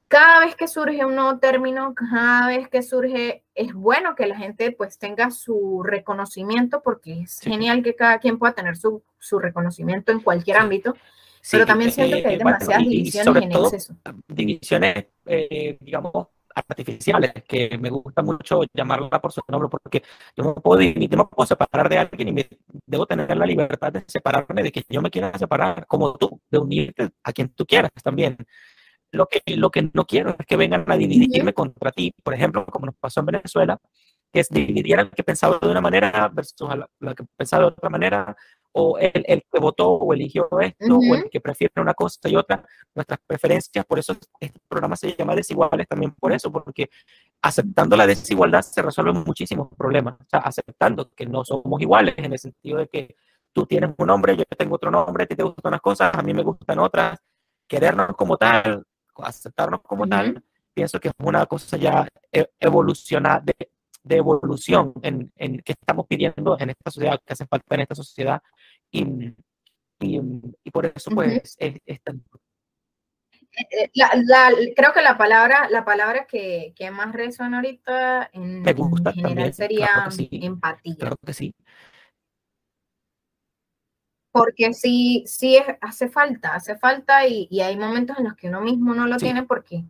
Cada 0.08 0.40
vez 0.40 0.54
que 0.54 0.68
surge 0.68 1.04
un 1.04 1.14
nuevo 1.14 1.38
término, 1.38 1.94
cada 1.94 2.48
vez 2.48 2.68
que 2.68 2.82
surge, 2.82 3.44
es 3.54 3.72
bueno 3.72 4.14
que 4.14 4.26
la 4.26 4.36
gente 4.36 4.72
pues 4.72 4.98
tenga 4.98 5.30
su 5.30 5.82
reconocimiento, 5.82 6.82
porque 6.82 7.22
es 7.22 7.40
genial 7.40 7.82
que 7.82 7.94
cada 7.94 8.18
quien 8.18 8.38
pueda 8.38 8.54
tener 8.54 8.76
su, 8.76 9.02
su 9.18 9.38
reconocimiento 9.38 10.12
en 10.12 10.20
cualquier 10.20 10.58
ámbito 10.58 10.94
pero 11.50 11.66
también 11.66 11.92
siento 11.92 12.16
que 12.16 12.26
hay 12.26 12.38
demasiadas 12.38 12.84
divisiones 12.84 13.42
en 13.42 13.52
exceso. 13.52 13.96
Divisiones, 14.28 15.06
eh, 15.26 15.76
digamos, 15.80 16.28
artificiales, 16.54 17.32
que 17.46 17.76
me 17.78 17.90
gusta 17.90 18.22
mucho 18.22 18.62
llamarla 18.72 19.20
por 19.20 19.32
su 19.32 19.42
nombre, 19.48 19.68
porque 19.68 20.02
yo 20.36 20.44
no 20.44 20.54
puedo, 20.54 20.82
no 21.16 21.28
puedo 21.28 21.46
separar 21.46 21.88
de 21.88 21.98
alguien 21.98 22.28
y 22.28 22.32
me, 22.32 22.48
debo 22.86 23.06
tener 23.06 23.36
la 23.36 23.46
libertad 23.46 23.92
de 23.92 24.04
separarme 24.06 24.62
de 24.62 24.72
que 24.72 24.84
yo 24.88 25.02
me 25.02 25.10
quiera 25.10 25.36
separar, 25.38 25.86
como 25.86 26.14
tú, 26.16 26.40
de 26.50 26.58
unirte 26.58 27.10
a 27.22 27.32
quien 27.32 27.48
tú 27.50 27.66
quieras 27.66 27.90
también. 28.02 28.36
Lo 29.12 29.26
que, 29.28 29.42
lo 29.56 29.70
que 29.70 29.90
no 29.92 30.06
quiero 30.06 30.36
es 30.38 30.46
que 30.46 30.56
vengan 30.56 30.84
a 30.88 30.96
dividirme 30.96 31.52
contra 31.54 31.92
ti, 31.92 32.12
por 32.22 32.34
ejemplo, 32.34 32.66
como 32.66 32.86
nos 32.86 32.96
pasó 32.96 33.20
en 33.20 33.26
Venezuela, 33.26 33.78
que 34.32 34.40
es 34.40 34.48
dividir 34.48 34.98
al 34.98 35.10
que 35.10 35.22
pensaba 35.22 35.58
de 35.60 35.68
una 35.68 35.80
manera 35.80 36.28
versus 36.32 36.68
la, 37.00 37.14
que 37.14 37.24
pensaba 37.36 37.62
de 37.62 37.68
otra 37.68 37.88
manera, 37.88 38.36
o 38.76 38.98
el, 38.98 39.24
el, 39.26 39.44
que 39.50 39.60
votó 39.60 39.88
o 39.88 40.12
eligió 40.12 40.48
esto, 40.60 40.98
o 40.98 41.14
el 41.14 41.30
que 41.30 41.40
prefiere 41.40 41.80
una 41.80 41.94
cosa 41.94 42.28
y 42.28 42.34
otra, 42.34 42.64
nuestras 42.92 43.20
preferencias, 43.24 43.84
por 43.84 44.00
eso 44.00 44.16
este 44.40 44.60
programa 44.68 44.96
se 44.96 45.14
llama 45.14 45.36
Desiguales 45.36 45.86
también 45.86 46.10
por 46.12 46.32
eso, 46.32 46.50
porque 46.50 46.90
aceptando 47.40 47.96
la 47.96 48.06
desigualdad 48.06 48.62
se 48.62 48.82
resuelven 48.82 49.22
muchísimos 49.24 49.68
problemas, 49.76 50.14
o 50.14 50.24
sea, 50.28 50.40
aceptando 50.40 51.08
que 51.14 51.24
no 51.24 51.44
somos 51.44 51.80
iguales 51.80 52.14
en 52.18 52.32
el 52.32 52.38
sentido 52.38 52.78
de 52.78 52.88
que 52.88 53.16
tú 53.52 53.64
tienes 53.64 53.90
un 53.96 54.06
nombre, 54.08 54.36
yo 54.36 54.44
tengo 54.58 54.74
otro 54.74 54.90
nombre, 54.90 55.22
a 55.22 55.26
ti 55.26 55.36
te 55.36 55.44
gustan 55.44 55.70
unas 55.70 55.80
cosas, 55.80 56.12
a 56.12 56.22
mí 56.22 56.34
me 56.34 56.42
gustan 56.42 56.80
otras, 56.80 57.20
querernos 57.68 58.16
como 58.16 58.36
tal, 58.36 58.84
aceptarnos 59.18 59.82
como 59.82 60.08
tal, 60.08 60.42
pienso 60.74 60.98
que 60.98 61.08
es 61.08 61.14
una 61.18 61.46
cosa 61.46 61.76
ya 61.76 62.08
e, 62.32 62.50
evolucionada, 62.58 63.40
de, 63.40 63.70
de 64.04 64.16
evolución 64.16 64.92
en, 65.02 65.32
en, 65.36 65.60
que 65.60 65.72
estamos 65.72 66.06
pidiendo 66.06 66.56
en 66.58 66.70
esta 66.70 66.90
sociedad, 66.90 67.20
que 67.24 67.32
hace 67.32 67.46
falta 67.46 67.74
en 67.74 67.80
esta 67.82 67.94
sociedad. 67.94 68.42
Y, 68.94 69.34
y, 69.98 70.20
y 70.62 70.70
por 70.70 70.86
eso, 70.86 71.10
pues, 71.10 71.56
es, 71.58 71.80
es 71.84 72.02
tan... 72.02 72.22
Eh, 73.56 73.90
la, 73.94 74.10
la, 74.24 74.50
creo 74.76 74.92
que 74.92 75.02
la 75.02 75.18
palabra, 75.18 75.68
la 75.68 75.84
palabra 75.84 76.26
que, 76.26 76.72
que 76.76 76.90
más 76.90 77.12
resuena 77.12 77.58
ahorita 77.58 78.30
en, 78.32 78.62
Me 78.62 78.72
gusta 78.72 79.10
en 79.10 79.16
general 79.16 79.34
también, 79.34 79.54
sería 79.54 79.86
claro 79.94 80.10
sí, 80.12 80.28
empatía. 80.30 80.96
Claro 80.96 81.16
que 81.24 81.32
sí. 81.32 81.54
Porque 84.30 84.72
sí, 84.74 85.24
sí 85.26 85.56
es, 85.56 85.64
hace 85.80 86.08
falta, 86.08 86.54
hace 86.54 86.76
falta 86.76 87.26
y, 87.26 87.48
y, 87.50 87.60
hay 87.60 87.76
momentos 87.76 88.18
en 88.18 88.24
los 88.24 88.34
que 88.34 88.48
uno 88.48 88.60
mismo 88.60 88.94
no 88.94 89.06
lo 89.06 89.18
sí. 89.18 89.26
tiene 89.26 89.44
porque 89.44 89.84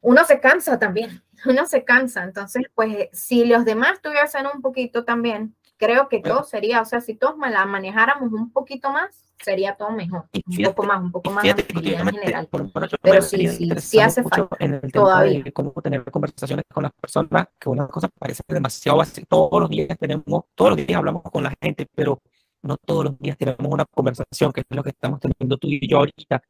uno 0.00 0.24
se 0.24 0.40
cansa 0.40 0.78
también, 0.78 1.22
uno 1.46 1.66
se 1.66 1.84
cansa. 1.84 2.24
Entonces, 2.24 2.64
pues, 2.74 3.08
si 3.12 3.44
los 3.44 3.64
demás 3.64 4.00
tuviesen 4.02 4.46
un 4.52 4.60
poquito 4.60 5.04
también, 5.04 5.54
creo 5.80 6.08
que 6.08 6.20
todo 6.20 6.44
sería, 6.44 6.82
o 6.82 6.84
sea, 6.84 7.00
si 7.00 7.14
todos 7.14 7.36
la 7.38 7.64
manejáramos 7.64 8.30
un 8.32 8.52
poquito 8.52 8.90
más, 8.90 9.24
sería 9.42 9.74
todo 9.76 9.90
mejor. 9.90 10.26
Fíjate, 10.30 10.68
un 10.68 10.74
poco 10.74 10.86
más, 10.86 11.00
un 11.00 11.10
poco 11.10 11.30
más 11.30 11.42
fíjate, 11.42 11.66
en 11.72 12.06
general. 12.06 12.46
Por, 12.48 12.70
por 12.70 12.88
Pero 13.00 13.22
sí, 13.22 13.48
sí, 13.48 13.70
sí 13.78 13.98
hace 13.98 14.22
falta. 14.22 14.56
En 14.58 14.74
el 14.74 14.80
tema 14.82 14.92
todavía. 14.92 15.42
de 15.42 15.52
cómo 15.52 15.72
tener 15.82 16.04
conversaciones 16.04 16.66
con 16.70 16.82
las 16.82 16.92
personas, 16.92 17.48
que 17.58 17.70
una 17.70 17.88
cosa 17.88 18.08
parece 18.08 18.42
demasiado 18.46 18.98
básica. 18.98 19.26
Todos 19.26 19.58
los 19.58 19.70
días 19.70 19.96
tenemos, 19.98 20.44
todos 20.54 20.76
los 20.76 20.86
días 20.86 20.98
hablamos 20.98 21.22
con 21.22 21.44
la 21.44 21.54
gente, 21.58 21.86
pero 21.94 22.20
no 22.62 22.76
todos 22.76 23.06
los 23.06 23.18
días 23.18 23.38
tenemos 23.38 23.72
una 23.72 23.86
conversación, 23.86 24.52
que 24.52 24.60
es 24.60 24.66
lo 24.68 24.82
que 24.82 24.90
estamos 24.90 25.18
teniendo 25.18 25.56
tú 25.56 25.66
y 25.66 25.88
yo 25.88 25.96
ahorita. 25.98 26.42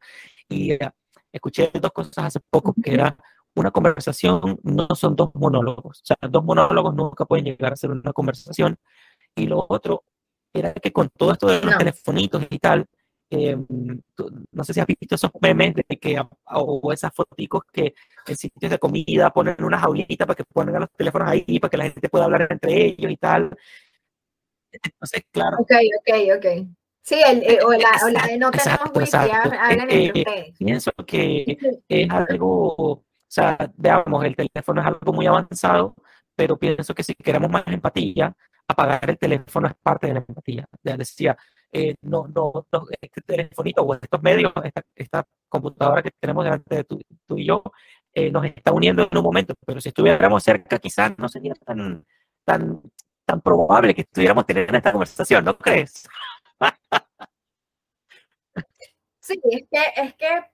Y 0.49 0.75
uh, 0.75 0.91
escuché 1.31 1.71
dos 1.81 1.93
cosas 1.93 2.19
hace 2.19 2.41
poco, 2.51 2.75
que 2.83 2.95
era 2.95 3.17
una 3.55 3.71
conversación 3.71 4.59
no 4.65 4.89
son 4.97 5.15
dos 5.15 5.31
monólogos. 5.35 6.01
O 6.01 6.05
sea, 6.05 6.17
dos 6.29 6.45
monólogos 6.45 6.95
nunca 6.95 7.25
pueden 7.25 7.45
llegar 7.45 7.73
a 7.73 7.77
ser 7.77 7.91
una 7.91 8.13
conversación. 8.13 8.77
Y 9.37 9.47
lo 9.47 9.65
otro 9.69 10.05
era 10.53 10.73
que 10.75 10.93
con 10.93 11.09
todo 11.11 11.33
esto 11.33 11.47
de 11.47 11.61
los 11.61 11.73
no. 11.73 11.79
telefonitos 11.79 12.47
y 12.51 12.59
tal, 12.59 12.87
eh, 13.31 13.57
no 14.53 14.65
sé 14.65 14.75
si 14.75 14.81
has 14.81 14.87
visto 14.87 15.15
esos 15.15 15.31
memes 15.41 15.75
de 15.75 15.85
que, 15.85 16.21
o 16.47 16.93
esas 16.93 17.15
fotos 17.15 17.37
que 17.73 17.95
en 18.27 18.37
sitios 18.37 18.73
de 18.73 18.79
comida 18.79 19.31
ponen 19.31 19.63
unas 19.63 19.81
jaulitas 19.81 20.27
para 20.27 20.35
que 20.35 20.45
pongan 20.45 20.81
los 20.81 20.91
teléfonos 20.91 21.29
ahí, 21.29 21.61
para 21.61 21.71
que 21.71 21.77
la 21.77 21.85
gente 21.85 22.09
pueda 22.09 22.25
hablar 22.25 22.49
entre 22.51 22.87
ellos 22.87 23.11
y 23.11 23.17
tal. 23.17 23.57
Entonces, 24.73 25.23
claro. 25.31 25.59
Ok, 25.61 25.73
ok, 26.01 26.37
ok. 26.37 26.67
Sí, 27.03 27.21
el, 27.25 27.43
eh, 27.43 27.59
o, 27.65 27.73
la, 27.73 27.91
o, 28.05 28.09
la, 28.11 28.27
de 28.27 28.37
no 28.37 28.51
tenemos 28.51 28.91
wifi, 28.95 29.17
hagan 29.17 29.91
eh, 29.91 30.07
entre 30.07 30.21
ustedes. 30.21 30.59
Pienso 30.59 30.93
que 31.07 31.59
es 31.89 32.11
algo, 32.11 32.75
o 32.75 33.05
sea, 33.27 33.57
veamos, 33.77 34.25
el 34.25 34.37
teléfono 34.37 34.81
es 34.81 34.87
algo 34.87 35.13
muy 35.13 35.27
avanzado, 35.27 35.95
pero 36.37 36.59
pienso 36.59 36.95
que 36.95 37.03
si 37.03 37.15
queremos 37.15 37.51
más 37.51 37.65
empatía, 37.67 38.37
apagar 38.71 39.11
el 39.11 39.19
teléfono 39.19 39.69
es 39.69 39.75
parte 39.83 40.09
de 40.09 40.15
la 40.15 40.21
empatía. 40.21 40.67
Ya 40.83 40.97
decía, 40.97 41.37
eh, 41.73 41.95
no, 42.03 42.27
no, 42.29 42.53
este 43.01 43.21
telefonito 43.23 43.83
o 43.83 43.95
estos 43.95 44.23
medios, 44.23 44.53
esta, 44.95 45.25
computadora 45.49 46.03
que 46.03 46.11
tenemos 46.19 46.45
delante 46.45 46.77
de 46.77 46.85
tú, 46.85 47.01
y 47.37 47.47
yo, 47.47 47.63
eh, 48.13 48.31
nos 48.31 48.45
está 48.45 48.73
uniendo 48.73 49.09
en 49.11 49.19
un 49.19 49.25
momento, 49.25 49.55
pero 49.67 49.81
si 49.81 49.89
estuviéramos 49.89 50.43
cerca, 50.43 50.79
quizás 50.79 51.17
no 51.19 51.29
sería 51.29 51.55
tan, 51.55 52.05
tan, 52.45 52.83
tan 53.25 53.41
probable 53.41 53.95
que 53.95 54.03
estuviéramos 54.03 54.47
teniendo 54.47 54.77
esta 54.77 54.93
conversación, 54.93 55.45
¿no 55.45 55.57
crees? 55.59 56.09
sí, 59.21 59.41
es 59.51 59.63
que, 59.71 60.03
es 60.03 60.15
que, 60.15 60.45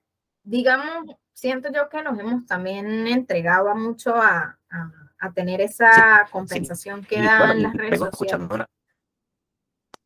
digamos, 0.43 1.17
siento 1.33 1.71
yo 1.73 1.89
que 1.89 2.03
nos 2.03 2.19
hemos 2.19 2.47
también 2.47 3.07
entregado 3.07 3.75
mucho 3.75 4.15
a, 4.15 4.59
a, 4.71 4.93
a 5.19 5.33
tener 5.33 5.61
esa 5.61 6.25
sí, 6.27 6.33
compensación 6.33 7.03
sí. 7.03 7.09
que 7.09 7.23
dan 7.23 7.63
las 7.63 7.75
redes 7.75 8.01
sociales. 8.01 8.49
Una... 8.51 8.67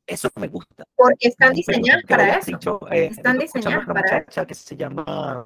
Eso 0.07 0.29
me 0.37 0.49
gusta. 0.49 0.85
Porque 0.97 1.29
están 1.29 1.53
diseñadas 1.53 2.03
para 2.05 2.39
eso. 2.39 2.51
Dicho, 2.51 2.81
eh, 2.91 3.07
están 3.07 3.39
diseñadas 3.39 3.87
para 3.87 4.03
muchacha 4.03 4.47
que 4.47 4.55
se 4.55 4.77
llama 4.77 5.45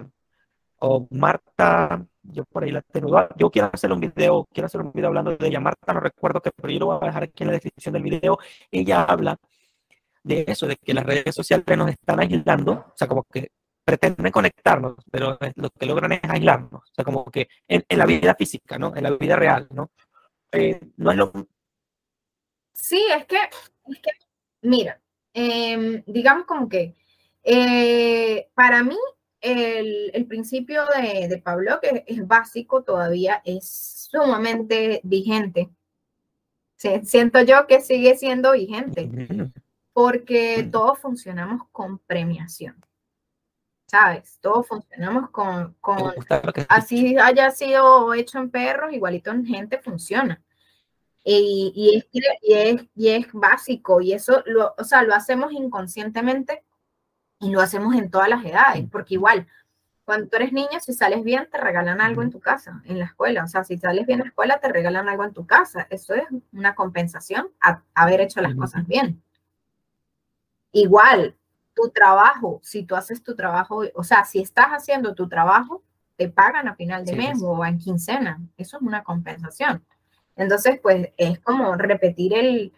o 0.79 1.07
Marta, 1.11 2.05
yo 2.23 2.45
por 2.45 2.65
ahí 2.65 2.71
la 2.71 2.83
tengo. 2.83 3.11
Yo 3.37 3.51
quiero 3.51 3.71
hacer 3.73 3.93
un 3.93 4.01
video, 4.01 4.47
quiero 4.53 4.67
hacer 4.67 4.81
un 4.83 4.93
video 4.93 5.09
hablando 5.09 5.37
de 5.37 5.47
ella. 5.47 5.61
Marta, 5.61 5.93
no 5.93 6.01
recuerdo 6.01 6.41
que, 6.41 6.51
pero 6.51 6.73
yo 6.73 6.81
lo 6.81 6.87
voy 6.87 6.99
a 7.01 7.07
dejar 7.07 7.23
aquí 7.25 7.43
en 7.43 7.49
la 7.49 7.53
descripción 7.55 7.95
del 7.95 8.03
video. 8.03 8.39
Ella 8.71 9.03
habla 9.03 9.37
de 10.23 10.45
eso, 10.49 10.67
de 10.67 10.77
que 10.77 10.95
las 10.95 11.05
redes 11.05 11.35
sociales 11.35 11.67
nos 11.77 11.91
están 11.91 12.21
aislando, 12.21 12.73
o 12.73 12.93
sea, 12.97 13.09
como 13.09 13.25
que 13.25 13.51
pretenden 13.85 14.33
conectarnos, 14.33 14.97
pero 15.11 15.39
lo 15.57 15.71
que 15.71 15.87
logran 15.87 16.13
es 16.13 16.21
aislarnos, 16.25 16.83
o 16.83 16.95
sea, 16.95 17.05
como 17.05 17.25
que 17.27 17.49
en, 17.69 17.85
en 17.89 17.99
la 17.99 18.07
vida 18.07 18.35
física, 18.35 18.79
¿no? 18.79 18.95
En 18.97 19.03
la 19.03 19.11
vida 19.11 19.37
real, 19.37 19.69
¿no? 19.71 19.91
Eh, 20.53 20.81
no 20.97 21.11
es 21.11 21.17
lo... 21.17 21.33
Sí, 22.73 23.05
es 23.17 23.27
que, 23.27 23.37
es 23.37 24.01
que 24.01 24.11
mira, 24.63 25.01
eh, 25.33 26.03
digamos 26.07 26.47
como 26.47 26.69
que 26.69 26.95
eh, 27.43 28.49
para 28.55 28.83
mí 28.83 28.97
el, 29.41 30.11
el 30.15 30.27
principio 30.27 30.85
de, 30.87 31.29
de, 31.29 31.39
Pablo, 31.39 31.79
que 31.81 32.05
es 32.07 32.27
básico 32.27 32.83
todavía, 32.83 33.43
es 33.45 34.09
sumamente 34.11 35.01
vigente. 35.05 35.69
Sí, 36.77 37.01
siento 37.05 37.43
yo 37.43 37.67
que 37.67 37.81
sigue 37.81 38.17
siendo 38.17 38.53
vigente, 38.53 39.11
porque 39.93 40.69
todos 40.71 40.99
funcionamos 40.99 41.69
con 41.71 41.99
premiación. 41.99 42.77
¿Sabes? 43.95 44.41
Todos 44.41 44.67
funcionamos 44.67 45.31
con, 45.31 45.77
con 45.81 46.13
así 46.69 47.17
haya 47.17 47.53
sido 47.53 48.13
hecho 48.13 48.41
en 48.41 48.51
perros, 48.51 48.93
igualito 48.93 49.31
en 49.31 49.47
gente 49.47 49.79
funciona. 49.79 50.43
Y, 51.23 51.73
y, 51.77 51.97
es, 51.99 52.07
y, 52.43 52.55
es, 52.55 52.87
y 52.97 53.09
es 53.11 53.33
básico, 53.33 54.01
y 54.01 54.13
eso 54.13 54.43
lo, 54.47 54.75
o 54.77 54.83
sea, 54.83 55.05
lo 55.05 55.15
hacemos 55.15 55.53
inconscientemente 55.53 56.65
y 57.39 57.51
lo 57.51 57.61
hacemos 57.61 57.95
en 57.95 58.11
todas 58.11 58.29
las 58.29 58.45
edades, 58.45 58.85
porque 58.91 59.15
igual 59.15 59.47
cuando 60.05 60.27
tú 60.27 60.37
eres 60.39 60.53
niño, 60.53 60.81
si 60.81 60.93
sales 60.93 61.23
bien, 61.23 61.49
te 61.49 61.59
regalan 61.59 62.01
algo 62.01 62.23
en 62.23 62.33
tu 62.33 62.41
casa, 62.41 62.83
en 62.87 62.99
la 62.99 63.05
escuela. 63.05 63.45
O 63.45 63.47
sea, 63.47 63.63
si 63.63 63.79
sales 63.79 64.07
bien 64.07 64.19
en 64.19 64.25
la 64.25 64.31
escuela, 64.31 64.59
te 64.59 64.73
regalan 64.73 65.09
algo 65.09 65.23
en 65.23 65.33
tu 65.33 65.47
casa. 65.47 65.87
Eso 65.89 66.15
es 66.15 66.25
una 66.53 66.75
compensación 66.75 67.49
a 67.61 67.81
haber 67.95 68.21
hecho 68.21 68.41
las 68.41 68.57
cosas 68.57 68.85
bien. 68.89 69.23
Igual, 70.73 71.37
tu 71.75 71.91
trabajo, 71.91 72.61
si 72.63 72.85
tú 72.85 72.97
haces 72.97 73.23
tu 73.23 73.35
trabajo, 73.35 73.83
o 73.95 74.05
sea, 74.05 74.25
si 74.25 74.41
estás 74.41 74.69
haciendo 74.69 75.15
tu 75.15 75.29
trabajo, 75.29 75.83
te 76.17 76.29
pagan 76.29 76.69
a 76.69 76.77
final 76.77 77.05
de 77.05 77.17
mes 77.17 77.43
o 77.43 77.65
en 77.65 77.79
quincena. 77.79 78.41
Eso 78.57 78.77
es 78.77 78.83
una 78.83 79.03
compensación. 79.03 79.85
Entonces, 80.37 80.79
pues 80.83 81.11
es 81.17 81.39
como 81.41 81.75
repetir 81.75 82.35
el, 82.35 82.73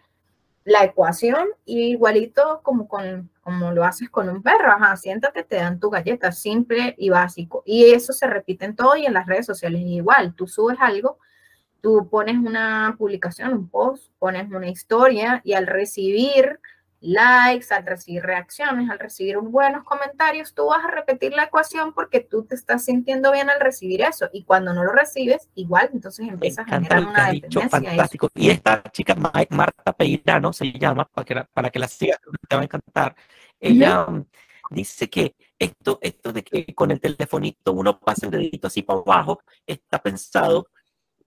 la 0.63 0.83
ecuación 0.83 1.47
igualito 1.65 2.61
como, 2.63 2.87
con, 2.87 3.29
como 3.41 3.71
lo 3.71 3.83
haces 3.83 4.09
con 4.09 4.29
un 4.29 4.43
perro. 4.43 4.71
Ajá, 4.71 4.95
siéntate, 4.97 5.43
te 5.43 5.55
dan 5.55 5.79
tu 5.79 5.89
galleta, 5.89 6.31
simple 6.31 6.95
y 6.97 7.09
básico. 7.09 7.63
Y 7.65 7.91
eso 7.91 8.13
se 8.13 8.27
repite 8.27 8.65
en 8.65 8.75
todo 8.75 8.95
y 8.95 9.05
en 9.05 9.13
las 9.13 9.27
redes 9.27 9.45
sociales 9.45 9.81
igual. 9.85 10.33
Tú 10.35 10.47
subes 10.47 10.77
algo, 10.79 11.19
tú 11.81 12.09
pones 12.09 12.37
una 12.37 12.95
publicación, 12.97 13.53
un 13.53 13.69
post, 13.69 14.11
pones 14.19 14.51
una 14.51 14.67
historia 14.67 15.41
y 15.43 15.53
al 15.53 15.67
recibir 15.67 16.59
likes, 16.99 17.73
al 17.73 17.85
recibir 17.85 18.23
reacciones, 18.23 18.89
al 18.89 18.99
recibir 18.99 19.37
buenos 19.37 19.83
comentarios, 19.83 20.53
tú 20.53 20.67
vas 20.67 20.83
a 20.83 20.91
repetir 20.91 21.33
la 21.33 21.43
ecuación 21.43 21.93
porque 21.93 22.19
tú 22.19 22.45
te 22.45 22.55
estás 22.55 22.85
sintiendo 22.85 23.31
bien 23.31 23.49
al 23.49 23.59
recibir 23.59 24.01
eso. 24.01 24.29
Y 24.33 24.43
cuando 24.43 24.73
no 24.73 24.83
lo 24.83 24.91
recibes, 24.91 25.49
igual, 25.55 25.89
entonces 25.93 26.27
empiezas 26.27 26.65
a 26.67 26.69
generar 26.69 27.05
una 27.05 27.31
dependencia. 27.31 27.69
Fantástico. 27.69 28.29
Y 28.33 28.49
esta 28.49 28.83
chica, 28.91 29.15
Marta 29.15 29.93
Peirano, 29.93 30.53
se 30.53 30.71
llama, 30.71 31.05
para 31.05 31.25
que 31.25 31.35
la, 31.35 31.43
para 31.45 31.69
que 31.69 31.79
la 31.79 31.87
sigas, 31.87 32.19
te 32.47 32.55
va 32.55 32.61
a 32.61 32.65
encantar. 32.65 33.15
Ella 33.59 34.05
mm, 34.05 34.25
dice 34.71 35.09
que 35.09 35.35
esto, 35.59 35.99
esto 36.01 36.33
de 36.33 36.43
que 36.43 36.73
con 36.73 36.91
el 36.91 36.99
telefonito 36.99 37.73
uno 37.73 37.99
pasa 37.99 38.25
el 38.25 38.31
dedito 38.31 38.67
así 38.67 38.81
para 38.81 38.99
abajo, 38.99 39.41
está 39.65 40.01
pensado 40.01 40.67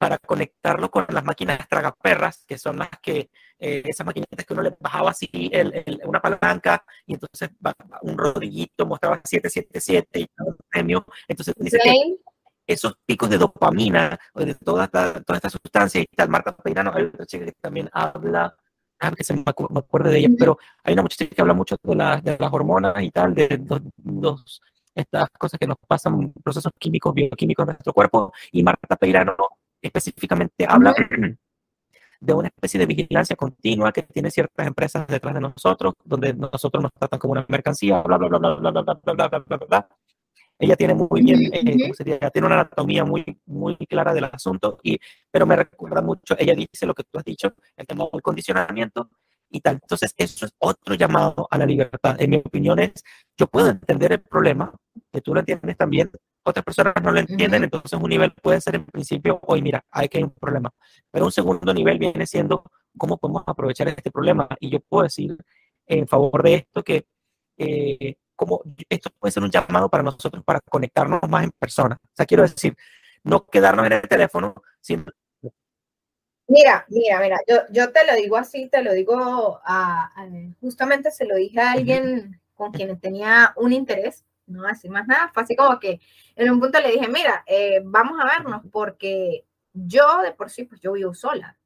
para 0.01 0.17
conectarlo 0.17 0.91
con 0.91 1.05
las 1.11 1.23
máquinas 1.23 1.69
tragaperras, 1.69 2.47
que 2.49 2.57
son 2.57 2.79
las 2.79 2.89
que, 3.03 3.29
eh, 3.59 3.83
esas 3.85 4.07
maquinitas 4.07 4.47
que 4.47 4.55
uno 4.55 4.63
le 4.63 4.75
bajaba 4.81 5.11
así 5.11 5.29
el, 5.53 6.01
una 6.07 6.23
palanca 6.23 6.83
y 7.05 7.13
entonces 7.13 7.51
un 8.01 8.17
rodillito 8.17 8.87
mostraba 8.87 9.21
777 9.23 10.21
y 10.21 10.27
un 10.39 10.57
premio. 10.71 11.05
Entonces 11.29 11.55
dice 11.59 11.79
que 11.85 12.17
esos 12.67 12.95
picos 13.05 13.29
de 13.29 13.37
dopamina 13.37 14.19
o 14.33 14.41
de 14.41 14.55
toda 14.55 14.85
esta, 14.85 15.23
toda 15.23 15.37
esta 15.37 15.51
sustancia 15.51 16.01
y 16.01 16.07
tal, 16.07 16.31
Marta 16.31 16.57
Peirano, 16.57 16.93
hay 16.95 17.05
otra 17.05 17.27
chica 17.27 17.45
que 17.45 17.53
también 17.61 17.91
habla, 17.93 18.57
ah, 19.01 19.13
que 19.15 19.23
se 19.23 19.35
me, 19.35 19.45
acuerdo 19.47 20.09
de 20.09 20.19
ella, 20.19 20.31
pero 20.39 20.59
hay 20.83 20.95
una 20.95 21.03
muchacha 21.03 21.27
que 21.27 21.43
habla 21.43 21.53
mucho 21.53 21.77
de, 21.83 22.21
de 22.23 22.39
las 22.41 22.53
hormonas 22.55 22.95
y 23.03 23.11
tal, 23.11 23.35
de 23.35 23.63
los, 24.03 24.63
estas 24.95 25.29
cosas 25.39 25.61
que 25.61 25.67
nos 25.67 25.77
pasan, 25.87 26.33
procesos 26.43 26.73
químicos, 26.79 27.13
bioquímicos 27.13 27.65
en 27.65 27.75
nuestro 27.75 27.93
cuerpo, 27.93 28.33
y 28.51 28.63
Marta 28.63 28.97
Peirano 28.97 29.37
específicamente 29.81 30.67
habla 30.69 30.95
de 32.21 32.35
una 32.35 32.49
especie 32.49 32.79
de 32.79 32.87
vigilancia 32.87 33.35
continua 33.35 33.93
que 33.93 34.03
tiene 34.03 34.31
ciertas 34.31 34.67
empresas 34.67 35.07
detrás 35.07 35.35
de 35.35 35.41
nosotros, 35.41 35.95
donde 36.05 36.35
nosotros 36.35 36.83
nos 36.83 36.93
tratan 36.93 37.19
como 37.19 37.33
una 37.33 37.47
mercancía, 37.49 38.03
bla, 38.03 38.19
bla, 38.19 38.29
bla, 38.29 38.39
bla, 38.39 38.55
bla, 38.57 38.71
bla, 38.71 38.83
bla, 38.83 39.15
bla, 39.15 39.29
bla, 39.29 39.39
bla, 39.39 39.57
bla, 39.57 39.89
Ella 40.59 40.77
tiene 40.77 40.95
muy 40.95 41.23
bien, 41.23 41.51
eh, 41.53 41.95
sería? 41.95 42.19
Tiene 42.31 42.47
una 42.47 42.57
anatomía 42.57 43.05
muy, 43.05 43.25
muy 43.47 43.77
clara 43.89 44.13
del 44.13 44.25
asunto, 44.25 44.79
y, 44.83 44.99
pero 45.31 45.47
me 45.47 45.57
recuerda 45.57 46.03
mucho, 46.03 46.37
ella 46.39 46.55
dice 46.55 46.85
lo 46.85 46.95
que 46.95 47.05
tú 47.05 47.19
has 47.19 47.25
dicho, 47.25 47.55
el 47.77 47.87
tema 47.87 48.07
del 48.13 48.21
condicionamiento 48.21 49.09
y 49.49 49.61
tal. 49.61 49.79
Entonces, 49.83 50.15
eso 50.17 50.47
es 50.47 50.53
otro 50.59 50.95
llamado 50.95 51.49
a 51.51 51.57
la 51.57 51.65
libertad. 51.65 52.17
En 52.21 52.31
mi 52.31 52.37
opinión 52.37 52.79
es, 52.79 53.03
yo 53.37 53.47
puedo 53.47 53.69
entender 53.71 54.13
el 54.13 54.21
problema, 54.21 54.73
que 55.11 55.23
tú 55.23 55.33
lo 55.33 55.41
entiendes 55.41 55.77
también, 55.79 56.11
otras 56.43 56.65
personas 56.65 56.95
no 57.03 57.13
lo 57.13 57.21
entienden, 57.21 57.65
entonces 57.65 57.99
un 58.01 58.09
nivel 58.09 58.33
puede 58.33 58.61
ser 58.61 58.77
en 58.77 58.87
principio, 58.87 59.39
hoy 59.43 59.63
mira, 59.63 59.85
hay 59.91 60.09
que 60.09 60.19
hay 60.19 60.25
un 60.25 60.31
problema. 60.31 60.71
Pero 61.11 61.27
un 61.27 61.33
segundo 61.33 61.73
nivel 61.75 61.99
viene 61.99 62.27
siendo 62.27 62.65
cómo 62.97 63.19
podemos 63.19 63.45
aprovechar 63.47 63.89
este 63.89 64.11
problema. 64.11 64.49
Y 64.61 64.71
yo 64.71 64.81
puedo 64.81 65.05
decir 65.05 65.37
en 65.87 66.09
favor 66.09 66.43
de 66.43 66.55
esto 66.55 66.83
que 66.83 67.07
eh, 67.59 68.15
como 68.37 68.63
esto 68.89 69.11
puede 69.19 69.33
ser 69.33 69.43
un 69.43 69.51
llamado 69.51 69.89
para 69.91 70.03
nosotros 70.03 70.43
para 70.45 70.61
conectarnos 70.61 71.21
más 71.29 71.45
en 71.45 71.51
persona. 71.59 71.99
O 72.03 72.17
sea, 72.17 72.27
quiero 72.27 72.43
decir, 72.43 72.75
no 73.23 73.47
quedarnos 73.47 73.87
en 73.87 73.93
el 73.93 74.09
teléfono, 74.09 74.55
sino 74.81 75.05
Mira, 76.51 76.85
mira, 76.89 77.21
mira, 77.21 77.39
yo, 77.47 77.59
yo 77.71 77.93
te 77.93 78.05
lo 78.05 78.13
digo 78.17 78.37
así, 78.37 78.69
te 78.69 78.83
lo 78.83 78.93
digo 78.93 79.61
a, 79.65 80.13
justamente 80.61 81.13
se 81.13 81.25
lo 81.25 81.37
dije 81.37 81.61
a 81.61 81.71
alguien 81.71 82.41
con 82.57 82.73
quien 82.73 82.99
tenía 82.99 83.53
un 83.55 83.73
interés, 83.73 84.25
no 84.51 84.63
decir 84.65 84.91
más 84.91 85.07
nada, 85.07 85.31
fue 85.33 85.43
así 85.43 85.57
como 85.57 85.79
que 85.79 86.01
en 86.37 86.51
un 86.51 86.61
punto 86.61 86.81
le 86.81 86.93
dije, 86.93 87.09
mira, 87.09 87.45
eh, 87.47 87.81
vamos 87.85 88.19
a 88.21 88.25
vernos 88.25 88.63
porque 88.71 89.45
yo 89.73 90.23
de 90.23 90.33
por 90.33 90.51
sí, 90.51 90.65
pues 90.65 90.81
yo 90.81 90.93
vivo 90.93 91.15
sola. 91.15 91.57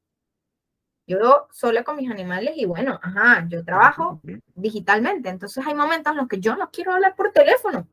Yo 1.07 1.17
vivo 1.17 1.47
sola 1.51 1.83
con 1.83 1.97
mis 1.97 2.09
animales 2.09 2.53
y 2.55 2.65
bueno, 2.65 2.99
ajá, 3.01 3.45
yo 3.47 3.63
trabajo 3.63 4.21
digitalmente, 4.55 5.29
entonces 5.29 5.65
hay 5.65 5.75
momentos 5.75 6.11
en 6.11 6.17
los 6.17 6.27
que 6.27 6.39
yo 6.39 6.55
no 6.55 6.71
quiero 6.71 6.93
hablar 6.93 7.15
por 7.15 7.31
teléfono. 7.31 7.87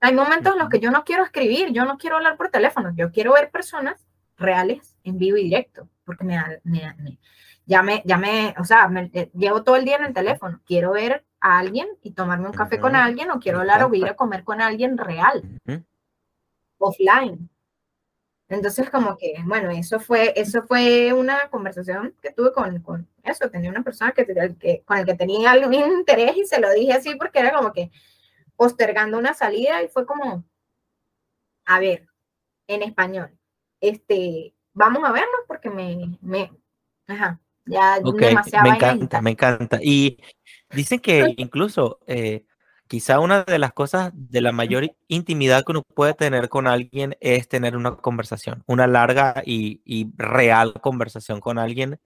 Hay 0.00 0.14
momentos 0.14 0.52
en 0.52 0.60
los 0.60 0.68
que 0.68 0.80
yo 0.80 0.90
no 0.90 1.04
quiero 1.04 1.24
escribir, 1.24 1.72
yo 1.72 1.84
no 1.84 1.98
quiero 1.98 2.16
hablar 2.16 2.36
por 2.36 2.50
teléfono, 2.50 2.92
yo 2.94 3.10
quiero 3.10 3.34
ver 3.34 3.50
personas 3.50 4.06
reales 4.36 4.96
en 5.02 5.18
vivo 5.18 5.36
y 5.36 5.44
directo, 5.44 5.88
porque 6.04 6.24
me, 6.24 6.40
me, 6.62 7.18
ya 7.66 7.82
me, 7.82 8.02
ya 8.06 8.16
me, 8.16 8.54
o 8.58 8.64
sea, 8.64 8.88
me, 8.88 9.10
eh, 9.12 9.30
llevo 9.34 9.62
todo 9.62 9.76
el 9.76 9.84
día 9.84 9.96
en 9.96 10.06
el 10.06 10.14
teléfono, 10.14 10.60
quiero 10.64 10.92
ver 10.92 11.24
a 11.40 11.58
alguien 11.58 11.88
y 12.02 12.12
tomarme 12.12 12.46
un 12.46 12.54
café 12.54 12.78
con 12.80 12.96
alguien 12.96 13.30
o 13.30 13.38
quiero 13.38 13.60
hablar 13.60 13.84
o 13.84 13.94
ir 13.94 14.06
a 14.06 14.16
comer 14.16 14.44
con 14.44 14.60
alguien 14.60 14.98
real, 14.98 15.42
offline. 16.78 17.48
Entonces, 18.48 18.88
como 18.88 19.16
que, 19.18 19.34
bueno, 19.44 19.70
eso 19.70 20.00
fue, 20.00 20.32
eso 20.34 20.62
fue 20.62 21.12
una 21.12 21.50
conversación 21.50 22.14
que 22.22 22.32
tuve 22.32 22.52
con, 22.52 22.80
con 22.80 23.06
eso, 23.22 23.50
tenía 23.50 23.70
una 23.70 23.82
persona 23.82 24.12
que, 24.12 24.24
que, 24.58 24.82
con 24.86 24.98
el 24.98 25.04
que 25.04 25.14
tenía 25.14 25.50
algún 25.50 25.74
interés 25.98 26.36
y 26.36 26.44
se 26.44 26.58
lo 26.60 26.70
dije 26.72 26.94
así 26.94 27.14
porque 27.16 27.40
era 27.40 27.52
como 27.52 27.72
que 27.72 27.90
postergando 28.56 29.18
una 29.18 29.34
salida 29.34 29.82
y 29.82 29.88
fue 29.88 30.06
como, 30.06 30.44
a 31.66 31.78
ver, 31.78 32.08
en 32.66 32.82
español, 32.82 33.38
este, 33.80 34.54
vamos 34.72 35.04
a 35.04 35.12
vernos 35.12 35.40
porque 35.46 35.70
me, 35.70 36.18
me, 36.22 36.50
ajá, 37.06 37.40
ya 37.68 38.00
demasiado. 38.00 38.68
Me 38.68 38.76
encanta, 38.76 39.22
me 39.22 39.30
encanta. 39.30 39.78
Y 39.82 40.18
dicen 40.70 41.00
que 41.00 41.34
incluso 41.36 42.00
eh, 42.06 42.44
quizá 42.88 43.20
una 43.20 43.44
de 43.44 43.58
las 43.58 43.72
cosas 43.72 44.10
de 44.14 44.40
la 44.40 44.52
mayor 44.52 44.90
intimidad 45.08 45.64
que 45.64 45.72
uno 45.72 45.82
puede 45.82 46.14
tener 46.14 46.48
con 46.48 46.66
alguien 46.66 47.16
es 47.20 47.48
tener 47.48 47.76
una 47.76 47.96
conversación, 47.96 48.64
una 48.66 48.86
larga 48.86 49.42
y, 49.44 49.82
y 49.84 50.10
real 50.16 50.74
conversación 50.80 51.40
con 51.40 51.58
alguien. 51.58 52.00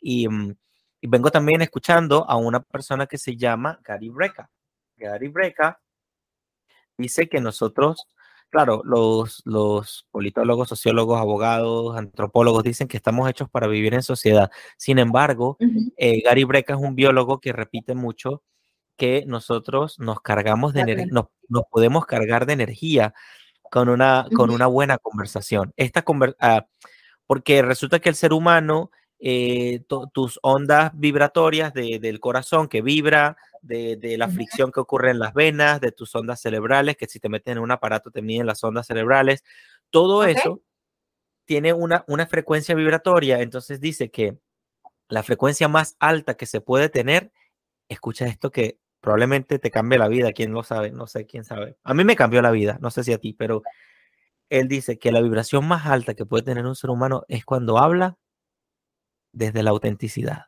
Y, 0.00 0.28
mm, 0.28 0.54
y, 1.00 1.08
vengo 1.08 1.30
también 1.30 1.62
escuchando 1.62 2.24
a 2.28 2.36
una 2.36 2.60
persona 2.60 3.06
que 3.06 3.18
se 3.18 3.36
llama 3.36 3.80
Gary 3.84 4.08
Breca. 4.08 4.50
Gary 4.96 5.28
Breca 5.28 5.80
dice 6.96 7.28
que 7.28 7.40
nosotros 7.40 8.06
Claro, 8.50 8.80
los, 8.84 9.42
los 9.44 10.06
politólogos, 10.10 10.68
sociólogos, 10.70 11.20
abogados, 11.20 11.96
antropólogos 11.96 12.64
dicen 12.64 12.88
que 12.88 12.96
estamos 12.96 13.28
hechos 13.28 13.50
para 13.50 13.66
vivir 13.66 13.92
en 13.92 14.02
sociedad. 14.02 14.50
Sin 14.78 14.98
embargo, 14.98 15.58
eh, 15.98 16.22
Gary 16.22 16.44
Breca 16.44 16.72
es 16.72 16.80
un 16.80 16.94
biólogo 16.94 17.40
que 17.40 17.52
repite 17.52 17.94
mucho 17.94 18.42
que 18.96 19.24
nosotros 19.26 19.98
nos 19.98 20.22
cargamos 20.22 20.72
de 20.72 20.80
energía, 20.80 21.06
nos, 21.10 21.26
podemos 21.70 22.06
cargar 22.06 22.46
de 22.46 22.54
energía 22.54 23.14
con 23.70 23.90
una, 23.90 24.26
con 24.34 24.50
una 24.50 24.66
buena 24.66 24.96
conversación. 24.96 25.74
Esta 25.76 26.02
ah, 26.40 26.66
porque 27.26 27.60
resulta 27.60 28.00
que 28.00 28.08
el 28.08 28.14
ser 28.14 28.32
humano, 28.32 28.90
eh, 29.20 29.82
tus 30.12 30.38
ondas 30.42 30.92
vibratorias 30.94 31.72
del 31.74 32.20
corazón 32.20 32.68
que 32.68 32.82
vibra, 32.82 33.36
de, 33.62 34.16
la 34.16 34.28
fricción 34.28 34.70
que 34.70 34.80
ocurre 34.80 35.10
en 35.10 35.18
las 35.18 35.34
venas, 35.34 35.80
de 35.80 35.92
tus 35.92 36.14
ondas 36.14 36.40
cerebrales, 36.40 36.96
que 36.96 37.06
si 37.06 37.18
te 37.20 37.28
meten 37.28 37.58
en 37.58 37.62
un 37.62 37.70
aparato 37.70 38.10
te 38.10 38.22
miden 38.22 38.46
las 38.46 38.62
ondas 38.62 38.86
cerebrales. 38.86 39.44
Todo 39.90 40.24
eso 40.24 40.62
tiene 41.44 41.72
una, 41.72 42.04
una 42.08 42.26
frecuencia 42.26 42.74
vibratoria. 42.74 43.40
Entonces 43.40 43.80
dice 43.80 44.10
que 44.10 44.38
la 45.08 45.22
frecuencia 45.22 45.68
más 45.68 45.96
alta 45.98 46.36
que 46.36 46.46
se 46.46 46.60
puede 46.60 46.88
tener, 46.88 47.32
escucha 47.88 48.26
esto 48.26 48.50
que 48.50 48.78
probablemente 49.00 49.58
te 49.58 49.70
cambie 49.70 49.98
la 49.98 50.08
vida, 50.08 50.32
quién 50.32 50.52
lo 50.52 50.62
sabe, 50.62 50.90
no 50.90 51.06
sé 51.06 51.26
quién 51.26 51.44
sabe. 51.44 51.76
A 51.82 51.94
mí 51.94 52.04
me 52.04 52.16
cambió 52.16 52.42
la 52.42 52.50
vida, 52.50 52.78
no 52.80 52.90
sé 52.90 53.04
si 53.04 53.12
a 53.12 53.18
ti, 53.18 53.32
pero 53.32 53.62
él 54.50 54.68
dice 54.68 54.98
que 54.98 55.12
la 55.12 55.20
vibración 55.20 55.66
más 55.66 55.86
alta 55.86 56.14
que 56.14 56.26
puede 56.26 56.44
tener 56.44 56.66
un 56.66 56.76
ser 56.76 56.90
humano 56.90 57.24
es 57.28 57.44
cuando 57.44 57.78
habla 57.78 58.18
desde 59.38 59.62
la 59.62 59.70
autenticidad. 59.70 60.46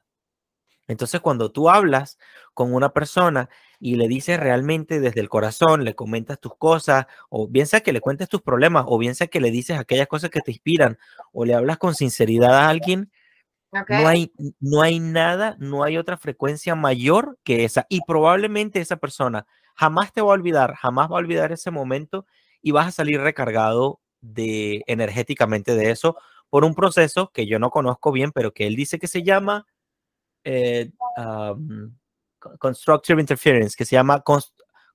Entonces, 0.88 1.20
cuando 1.20 1.52
tú 1.52 1.70
hablas 1.70 2.18
con 2.52 2.74
una 2.74 2.92
persona 2.92 3.48
y 3.78 3.94
le 3.94 4.08
dices 4.08 4.40
realmente 4.40 4.98
desde 4.98 5.20
el 5.20 5.28
corazón, 5.28 5.84
le 5.84 5.94
comentas 5.94 6.40
tus 6.40 6.56
cosas, 6.56 7.06
o 7.28 7.46
bien 7.46 7.68
sea 7.68 7.80
que 7.80 7.92
le 7.92 8.00
cuentes 8.00 8.28
tus 8.28 8.42
problemas, 8.42 8.84
o 8.88 8.98
bien 8.98 9.14
sea 9.14 9.28
que 9.28 9.40
le 9.40 9.52
dices 9.52 9.78
aquellas 9.78 10.08
cosas 10.08 10.30
que 10.30 10.40
te 10.40 10.50
inspiran, 10.50 10.98
o 11.32 11.44
le 11.44 11.54
hablas 11.54 11.78
con 11.78 11.94
sinceridad 11.94 12.52
a 12.52 12.68
alguien, 12.68 13.12
no, 13.70 14.08
hay, 14.08 14.32
no 14.58 14.82
hay 14.82 14.98
nada, 14.98 15.54
no 15.60 15.84
hay 15.84 15.96
otra 15.96 16.16
frecuencia 16.16 16.74
mayor 16.74 17.38
que 17.44 17.64
esa. 17.64 17.86
Y 17.88 18.00
probablemente 18.04 18.80
esa 18.80 18.96
persona 18.96 19.46
jamás 19.76 20.12
te 20.12 20.22
va 20.22 20.30
a 20.30 20.34
olvidar, 20.34 20.74
jamás 20.74 21.08
va 21.08 21.14
a 21.14 21.20
olvidar 21.20 21.52
ese 21.52 21.70
momento 21.70 22.26
y 22.62 22.72
vas 22.72 22.88
a 22.88 22.92
salir 22.92 23.20
recargado 23.20 24.00
de 24.20 24.82
energéticamente 24.88 25.76
de 25.76 25.92
eso 25.92 26.16
por 26.50 26.64
un 26.64 26.74
proceso 26.74 27.30
que 27.32 27.46
yo 27.46 27.58
no 27.58 27.70
conozco 27.70 28.12
bien, 28.12 28.32
pero 28.32 28.52
que 28.52 28.66
él 28.66 28.76
dice 28.76 28.98
que 28.98 29.06
se 29.06 29.22
llama 29.22 29.66
eh, 30.44 30.90
constructive 32.58 33.20
interference, 33.20 33.76
que 33.76 33.84
se 33.84 33.96
llama 33.96 34.22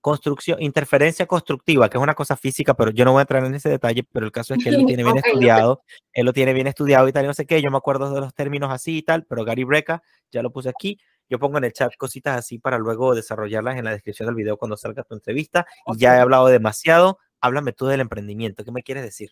construcción, 0.01 0.61
interferencia 0.61 1.25
constructiva, 1.25 1.89
que 1.89 1.97
es 1.97 2.03
una 2.03 2.13
cosa 2.13 2.35
física, 2.35 2.73
pero 2.73 2.91
yo 2.91 3.05
no 3.05 3.13
voy 3.13 3.19
a 3.19 3.21
entrar 3.21 3.45
en 3.45 3.55
ese 3.55 3.69
detalle, 3.69 4.03
pero 4.11 4.25
el 4.25 4.31
caso 4.31 4.53
es 4.53 4.63
que 4.63 4.69
él 4.69 4.81
lo 4.81 4.85
tiene 4.87 5.03
bien 5.03 5.17
estudiado, 5.17 5.81
él 6.13 6.25
lo 6.25 6.33
tiene 6.33 6.53
bien 6.53 6.67
estudiado 6.67 7.07
y 7.07 7.13
tal, 7.13 7.23
y 7.23 7.27
no 7.27 7.33
sé 7.33 7.45
qué, 7.45 7.61
yo 7.61 7.71
me 7.71 7.77
acuerdo 7.77 8.13
de 8.13 8.21
los 8.21 8.33
términos 8.33 8.71
así 8.71 8.97
y 8.97 9.01
tal, 9.03 9.25
pero 9.25 9.45
Gary 9.45 9.63
Breca, 9.63 10.03
ya 10.31 10.43
lo 10.43 10.51
puse 10.51 10.69
aquí, 10.69 10.99
yo 11.29 11.39
pongo 11.39 11.57
en 11.57 11.63
el 11.63 11.73
chat 11.73 11.91
cositas 11.97 12.37
así 12.37 12.59
para 12.59 12.77
luego 12.77 13.15
desarrollarlas 13.15 13.77
en 13.77 13.85
la 13.85 13.91
descripción 13.91 14.27
del 14.27 14.35
video 14.35 14.57
cuando 14.57 14.77
salga 14.77 15.03
tu 15.03 15.15
entrevista, 15.15 15.65
y 15.87 15.97
ya 15.97 16.17
he 16.17 16.19
hablado 16.19 16.47
demasiado, 16.47 17.19
háblame 17.39 17.73
tú 17.73 17.87
del 17.87 18.01
emprendimiento, 18.01 18.63
¿qué 18.63 18.71
me 18.71 18.83
quieres 18.83 19.03
decir? 19.03 19.31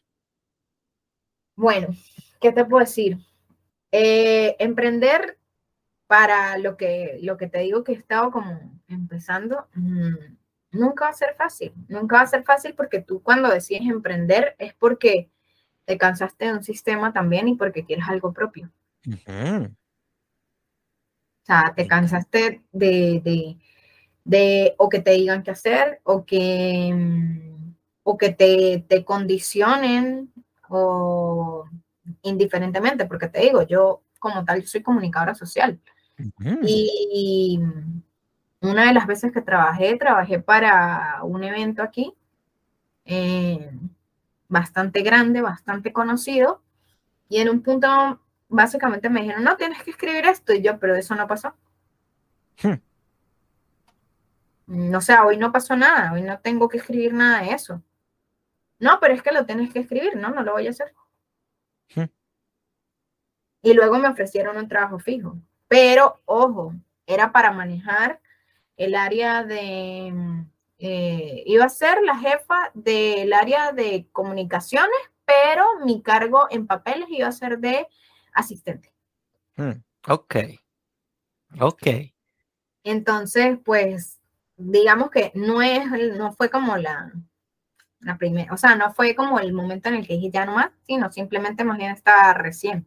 Bueno, 1.56 1.90
¿qué 2.42 2.52
te 2.52 2.66
puedo 2.66 2.84
decir? 2.84 3.18
Eh, 3.92 4.56
emprender 4.60 5.38
para 6.08 6.58
lo 6.58 6.78
que, 6.78 7.20
lo 7.22 7.38
que 7.38 7.48
te 7.48 7.60
digo 7.60 7.84
que 7.84 7.94
he 7.94 7.96
estado 7.96 8.32
como 8.32 8.60
empezando, 8.88 9.68
mm, 9.76 10.16
nunca 10.72 11.06
va 11.06 11.12
a 11.12 11.14
ser 11.14 11.36
fácil, 11.36 11.74
nunca 11.88 12.18
va 12.18 12.22
a 12.24 12.28
ser 12.28 12.44
fácil 12.44 12.74
porque 12.74 13.02
tú 13.02 13.22
cuando 13.22 13.50
decides 13.50 13.84
emprender 13.84 14.56
es 14.58 14.74
porque 14.74 15.30
te 15.86 15.98
cansaste 15.98 16.46
de 16.46 16.54
un 16.54 16.64
sistema 16.64 17.14
también 17.14 17.48
y 17.48 17.56
porque 17.56 17.86
quieres 17.86 18.06
algo 18.08 18.34
propio. 18.34 18.72
O 19.06 19.70
sea, 21.46 21.74
te 21.76 21.88
cansaste 21.88 22.64
de, 22.72 23.58
de, 24.24 24.76
o 24.78 24.90
que 24.90 25.02
te 25.02 25.12
digan 25.12 25.44
qué 25.44 25.52
hacer 25.52 26.00
o 26.04 26.26
que, 26.26 26.92
mm, 26.94 27.74
o 28.04 28.18
que 28.18 28.32
te, 28.32 28.84
te 28.88 29.06
condicionen 29.06 30.33
o 30.80 31.66
indiferentemente, 32.22 33.06
porque 33.06 33.28
te 33.28 33.42
digo, 33.42 33.64
yo 33.64 34.02
como 34.20 34.44
tal 34.44 34.66
soy 34.66 34.82
comunicadora 34.82 35.36
social. 35.36 35.80
Y 36.64 37.60
una 38.62 38.88
de 38.88 38.94
las 38.94 39.08
veces 39.08 39.32
que 39.32 39.42
trabajé, 39.42 39.96
trabajé 39.98 40.40
para 40.40 41.20
un 41.24 41.44
evento 41.44 41.84
aquí, 41.84 42.14
eh, 43.06 43.72
bastante 44.48 45.02
grande, 45.02 45.42
bastante 45.42 45.92
conocido, 45.92 46.62
y 47.28 47.40
en 47.40 47.50
un 47.50 47.62
punto 47.62 48.22
básicamente 48.48 49.10
me 49.10 49.22
dijeron, 49.22 49.44
no, 49.44 49.58
tienes 49.58 49.84
que 49.84 49.92
escribir 49.92 50.26
esto, 50.26 50.54
y 50.54 50.62
yo, 50.62 50.80
pero 50.80 50.96
eso 50.96 51.16
no 51.16 51.28
pasó. 51.28 51.54
Hmm. 52.62 52.76
No 54.66 55.02
sé, 55.02 55.18
hoy 55.20 55.38
no 55.38 55.52
pasó 55.52 55.76
nada, 55.76 56.14
hoy 56.14 56.22
no 56.22 56.40
tengo 56.40 56.70
que 56.70 56.78
escribir 56.78 57.14
nada 57.14 57.42
de 57.42 57.52
eso. 57.52 57.82
No, 58.84 59.00
pero 59.00 59.14
es 59.14 59.24
que 59.24 59.32
lo 59.32 59.46
tienes 59.46 59.72
que 59.72 59.80
escribir, 59.80 60.18
no, 60.18 60.32
no 60.32 60.44
lo 60.44 60.52
voy 60.52 60.68
a 60.68 60.72
hacer. 60.72 60.94
Y 63.62 63.74
luego 63.74 63.98
me 63.98 64.10
ofrecieron 64.10 64.58
un 64.58 64.68
trabajo 64.68 65.00
fijo, 65.00 65.38
pero 65.70 66.22
ojo, 66.26 66.74
era 67.06 67.32
para 67.32 67.54
manejar 67.54 68.20
el 68.76 68.94
área 68.96 69.46
de, 69.46 70.14
eh, 70.80 71.44
iba 71.46 71.64
a 71.64 71.70
ser 71.70 72.02
la 72.04 72.18
jefa 72.18 72.72
del 72.74 73.32
área 73.32 73.72
de 73.72 74.06
comunicaciones, 74.12 75.00
pero 75.24 75.66
mi 75.86 76.02
cargo 76.02 76.48
en 76.50 76.68
papeles 76.68 77.08
iba 77.10 77.30
a 77.30 77.32
ser 77.32 77.60
de 77.60 77.88
asistente. 78.34 78.94
Hmm, 79.56 79.82
ok, 80.10 80.36
ok. 81.62 81.88
Entonces, 82.84 83.58
pues, 83.64 84.20
digamos 84.58 85.10
que 85.10 85.32
no 85.36 85.62
es, 85.62 85.86
no 86.18 86.34
fue 86.34 86.50
como 86.50 86.76
la, 86.76 87.14
la 88.04 88.18
primera, 88.18 88.54
o 88.54 88.58
sea, 88.58 88.76
no 88.76 88.94
fue 88.94 89.16
como 89.16 89.40
el 89.40 89.54
momento 89.54 89.90
en 89.90 89.96
el 89.96 90.08
que 90.08 90.16
dije 90.16 90.32
ya 90.32 90.46
no 90.46 90.56
más, 90.56 90.72
sino 90.86 91.12
simplemente 91.12 91.64
más 91.64 91.78
bien 91.78 91.92
estaba 91.92 92.34
recién, 92.34 92.86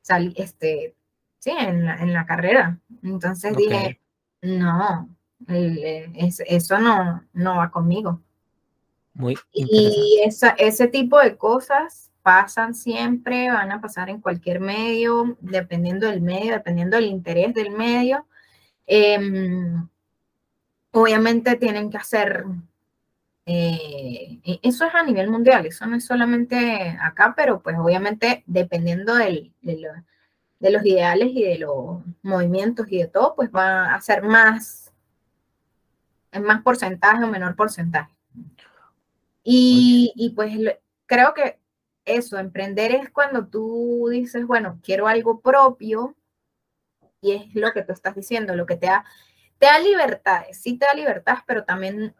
salí, 0.00 0.34
este, 0.36 0.94
sí, 1.38 1.50
en 1.50 1.84
la, 1.84 1.96
en 1.96 2.12
la 2.12 2.26
carrera. 2.26 2.78
Entonces 3.02 3.56
dije, 3.56 4.00
no, 4.42 5.08
eso 5.46 6.78
no, 6.78 7.24
no 7.32 7.56
va 7.56 7.70
conmigo. 7.70 8.20
Muy 9.14 9.36
y 9.52 10.20
esa, 10.24 10.50
ese 10.50 10.88
tipo 10.88 11.20
de 11.20 11.36
cosas 11.36 12.10
pasan 12.22 12.74
siempre, 12.74 13.50
van 13.50 13.70
a 13.70 13.80
pasar 13.80 14.08
en 14.08 14.20
cualquier 14.20 14.58
medio, 14.58 15.36
dependiendo 15.40 16.08
del 16.08 16.22
medio, 16.22 16.52
dependiendo 16.52 16.96
del 16.96 17.06
interés 17.06 17.54
del 17.54 17.70
medio. 17.70 18.26
Em, 18.86 19.88
obviamente 20.90 21.56
tienen 21.56 21.90
que 21.90 21.98
hacer, 21.98 22.44
eh, 23.46 24.40
e, 24.44 24.60
eso 24.62 24.86
es 24.86 24.94
a 24.94 25.02
nivel 25.02 25.28
mundial, 25.30 25.66
eso 25.66 25.86
no 25.86 25.96
es 25.96 26.06
solamente 26.06 26.96
acá, 27.00 27.34
pero 27.36 27.60
pues 27.60 27.76
obviamente 27.78 28.42
dependiendo 28.46 29.14
del, 29.14 29.52
de, 29.62 29.90
de 30.60 30.70
los 30.70 30.84
ideales 30.84 31.28
y 31.32 31.44
de 31.44 31.58
los 31.58 32.02
movimientos 32.22 32.86
y 32.90 32.98
de 32.98 33.08
todo, 33.08 33.34
pues 33.34 33.50
va 33.50 33.94
a 33.94 34.00
ser 34.00 34.22
más, 34.22 34.92
en 36.32 36.42
más 36.42 36.62
porcentaje 36.62 37.24
o 37.24 37.28
menor 37.28 37.54
porcentaje. 37.56 38.14
Y, 39.42 40.12
y 40.16 40.30
pues 40.30 40.56
creo 41.06 41.34
que 41.34 41.58
eso, 42.06 42.38
emprender 42.38 42.92
es 42.92 43.10
cuando 43.10 43.46
tú 43.46 44.08
dices, 44.10 44.46
bueno, 44.46 44.80
quiero 44.82 45.06
algo 45.06 45.40
propio 45.40 46.14
y 47.20 47.32
es 47.32 47.54
lo 47.54 47.72
que 47.72 47.82
tú 47.82 47.92
estás 47.92 48.14
diciendo, 48.14 48.54
lo 48.54 48.66
que 48.66 48.76
te 48.76 48.86
da, 48.86 49.04
te 49.58 49.66
da 49.66 49.78
libertades, 49.78 50.60
sí 50.60 50.78
te 50.78 50.86
da 50.86 50.94
libertades, 50.94 51.42
pero 51.46 51.64
también 51.64 52.14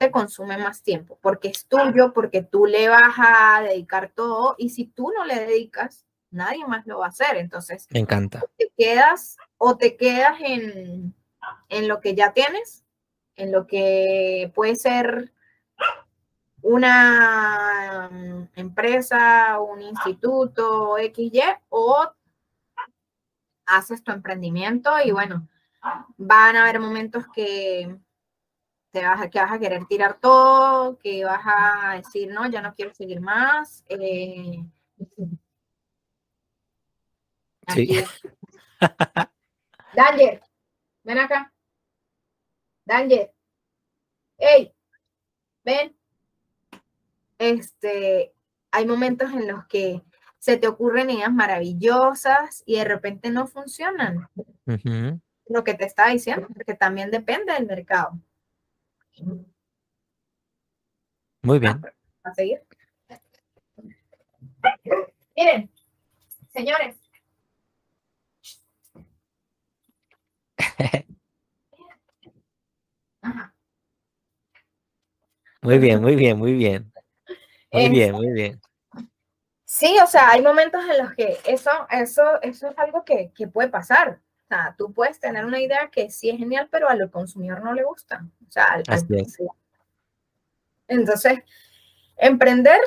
te 0.00 0.10
consume 0.10 0.56
más 0.56 0.82
tiempo, 0.82 1.18
porque 1.20 1.48
es 1.48 1.66
tuyo, 1.66 2.14
porque 2.14 2.42
tú 2.42 2.64
le 2.64 2.88
vas 2.88 3.14
a 3.18 3.60
dedicar 3.60 4.10
todo 4.14 4.54
y 4.56 4.70
si 4.70 4.86
tú 4.86 5.12
no 5.14 5.26
le 5.26 5.40
dedicas, 5.40 6.06
nadie 6.30 6.66
más 6.66 6.86
lo 6.86 7.00
va 7.00 7.06
a 7.06 7.08
hacer. 7.10 7.36
Entonces, 7.36 7.86
me 7.90 8.00
encanta. 8.00 8.42
Te 8.56 8.72
quedas 8.78 9.36
o 9.58 9.76
te 9.76 9.98
quedas 9.98 10.40
en, 10.40 11.14
en 11.68 11.86
lo 11.86 12.00
que 12.00 12.14
ya 12.14 12.32
tienes, 12.32 12.82
en 13.36 13.52
lo 13.52 13.66
que 13.66 14.50
puede 14.54 14.76
ser 14.76 15.34
una 16.62 18.08
mm, 18.10 18.48
empresa, 18.56 19.60
un 19.60 19.82
instituto, 19.82 20.96
XY, 20.96 21.42
o 21.68 22.10
haces 23.66 24.02
tu 24.02 24.12
emprendimiento 24.12 24.92
y 25.04 25.10
bueno, 25.10 25.46
van 26.16 26.56
a 26.56 26.62
haber 26.62 26.80
momentos 26.80 27.24
que 27.34 27.98
te 28.90 29.04
vas 29.04 29.20
a, 29.20 29.30
que 29.30 29.38
vas 29.38 29.52
a 29.52 29.58
querer 29.58 29.86
tirar 29.86 30.18
todo, 30.18 30.98
que 30.98 31.24
vas 31.24 31.42
a 31.44 31.94
decir, 31.96 32.32
no, 32.32 32.48
ya 32.48 32.60
no 32.60 32.74
quiero 32.74 32.94
seguir 32.94 33.20
más. 33.20 33.84
Eh, 33.88 34.64
Sí. 37.74 38.04
Danger, 39.94 40.42
ven 41.04 41.18
acá. 41.18 41.52
Danger. 42.84 43.32
Hey, 44.38 44.72
ven. 45.64 45.96
Este, 47.38 48.34
hay 48.70 48.86
momentos 48.86 49.30
en 49.30 49.46
los 49.48 49.66
que 49.66 50.02
se 50.38 50.56
te 50.56 50.68
ocurren 50.68 51.10
ideas 51.10 51.32
maravillosas 51.32 52.62
y 52.66 52.76
de 52.76 52.84
repente 52.84 53.30
no 53.30 53.46
funcionan. 53.46 54.28
Lo 55.46 55.64
que 55.64 55.74
te 55.74 55.84
estaba 55.84 56.10
diciendo, 56.10 56.48
porque 56.52 56.74
también 56.74 57.10
depende 57.10 57.52
del 57.52 57.66
mercado. 57.66 58.18
Muy 61.42 61.58
bien. 61.58 61.80
A 62.22 62.34
seguir. 62.34 62.62
Miren, 65.36 65.70
señores, 66.52 66.96
Muy 75.62 75.78
bien, 75.78 76.00
muy 76.00 76.16
bien, 76.16 76.38
muy 76.38 76.54
bien. 76.54 76.90
Muy 77.70 77.90
bien, 77.90 78.12
muy 78.14 78.32
bien. 78.32 78.60
Sí, 79.64 79.98
o 80.02 80.06
sea, 80.06 80.30
hay 80.30 80.42
momentos 80.42 80.82
en 80.84 80.98
los 80.98 81.12
que 81.12 81.38
eso, 81.44 81.70
eso, 81.90 82.40
eso 82.42 82.68
es 82.68 82.78
algo 82.78 83.04
que, 83.04 83.30
puede 83.52 83.68
pasar. 83.68 84.20
Tú 84.76 84.92
puedes 84.92 85.20
tener 85.20 85.44
una 85.44 85.60
idea 85.60 85.90
que 85.90 86.10
sí 86.10 86.30
es 86.30 86.38
genial, 86.38 86.68
pero 86.70 86.88
al 86.88 87.10
consumidor 87.10 87.62
no 87.62 87.72
le 87.72 87.84
gusta. 87.84 88.26
O 88.48 88.50
sea, 88.50 88.82
Entonces, 90.88 91.38
emprender 92.16 92.80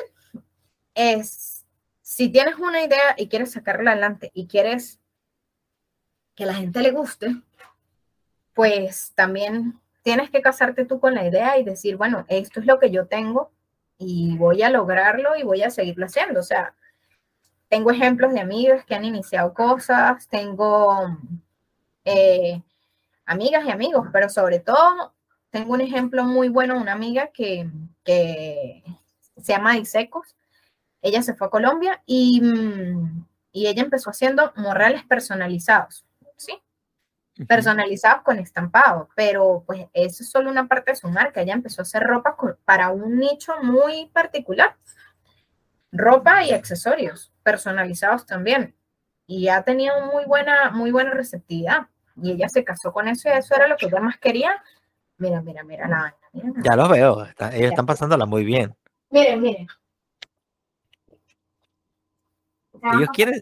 es, 0.94 1.64
si 2.02 2.28
tienes 2.28 2.56
una 2.56 2.82
idea 2.82 3.14
y 3.16 3.28
quieres 3.28 3.52
sacarla 3.52 3.92
adelante 3.92 4.30
y 4.34 4.46
quieres 4.46 5.00
que 6.34 6.46
la 6.46 6.54
gente 6.54 6.80
le 6.80 6.90
guste, 6.90 7.34
pues 8.52 9.12
también 9.14 9.80
tienes 10.02 10.30
que 10.30 10.42
casarte 10.42 10.84
tú 10.84 11.00
con 11.00 11.14
la 11.14 11.26
idea 11.26 11.58
y 11.58 11.64
decir, 11.64 11.96
bueno, 11.96 12.26
esto 12.28 12.60
es 12.60 12.66
lo 12.66 12.78
que 12.78 12.90
yo 12.90 13.06
tengo 13.06 13.50
y 13.98 14.36
voy 14.36 14.62
a 14.62 14.70
lograrlo 14.70 15.36
y 15.36 15.42
voy 15.44 15.62
a 15.62 15.70
seguirlo 15.70 16.06
haciendo. 16.06 16.40
O 16.40 16.44
sea, 16.44 16.74
tengo 17.68 17.90
ejemplos 17.90 18.32
de 18.34 18.40
amigos 18.40 18.84
que 18.84 18.94
han 18.94 19.04
iniciado 19.04 19.54
cosas, 19.54 20.28
tengo 20.28 21.18
eh, 22.04 22.62
amigas 23.26 23.64
y 23.66 23.70
amigos, 23.70 24.08
pero 24.12 24.28
sobre 24.28 24.60
todo 24.60 25.14
tengo 25.50 25.72
un 25.72 25.80
ejemplo 25.80 26.24
muy 26.24 26.48
bueno, 26.48 26.76
una 26.78 26.92
amiga 26.92 27.28
que, 27.28 27.68
que 28.04 28.82
se 29.36 29.52
llama 29.52 29.78
Isecos. 29.78 30.36
Ella 31.02 31.22
se 31.22 31.34
fue 31.34 31.46
a 31.46 31.50
Colombia 31.50 32.02
y, 32.06 32.40
mm, 32.40 33.26
y 33.52 33.66
ella 33.68 33.82
empezó 33.82 34.10
haciendo 34.10 34.52
morrales 34.56 35.04
personalizados, 35.04 36.04
¿sí? 36.36 36.60
Personalizados 37.46 38.22
con 38.22 38.38
estampado, 38.38 39.08
pero 39.16 39.64
pues 39.66 39.86
eso 39.92 40.22
es 40.22 40.30
solo 40.30 40.50
una 40.50 40.66
parte 40.66 40.92
de 40.92 40.96
su 40.96 41.08
marca. 41.08 41.40
Ella 41.42 41.54
empezó 41.54 41.82
a 41.82 41.84
hacer 41.84 42.02
ropa 42.02 42.36
para 42.64 42.90
un 42.90 43.18
nicho 43.18 43.52
muy 43.62 44.06
particular. 44.06 44.76
Ropa 45.92 46.44
y 46.44 46.52
accesorios 46.52 47.32
personalizados 47.44 48.26
también. 48.26 48.74
Y 49.26 49.48
ha 49.48 49.62
tenido 49.62 50.00
muy 50.12 50.24
buena, 50.24 50.70
muy 50.70 50.90
buena 50.90 51.10
receptividad. 51.12 51.88
Y 52.16 52.32
ella 52.32 52.48
se 52.48 52.64
casó 52.64 52.92
con 52.92 53.08
eso 53.08 53.28
y 53.28 53.32
eso 53.32 53.54
era 53.54 53.68
lo 53.68 53.76
que 53.76 53.86
ella 53.86 54.00
más 54.00 54.18
quería 54.18 54.62
Mira, 55.16 55.40
mira, 55.42 55.62
mira 55.62 55.86
la 55.88 56.16
Ya 56.62 56.76
los 56.76 56.88
veo, 56.88 57.26
ellos 57.52 57.70
están 57.70 57.86
pasándola 57.86 58.26
muy 58.26 58.44
bien. 58.44 58.76
Miren, 59.10 59.40
miren. 59.40 59.68
Ellos 62.82 63.08
quieren. 63.12 63.40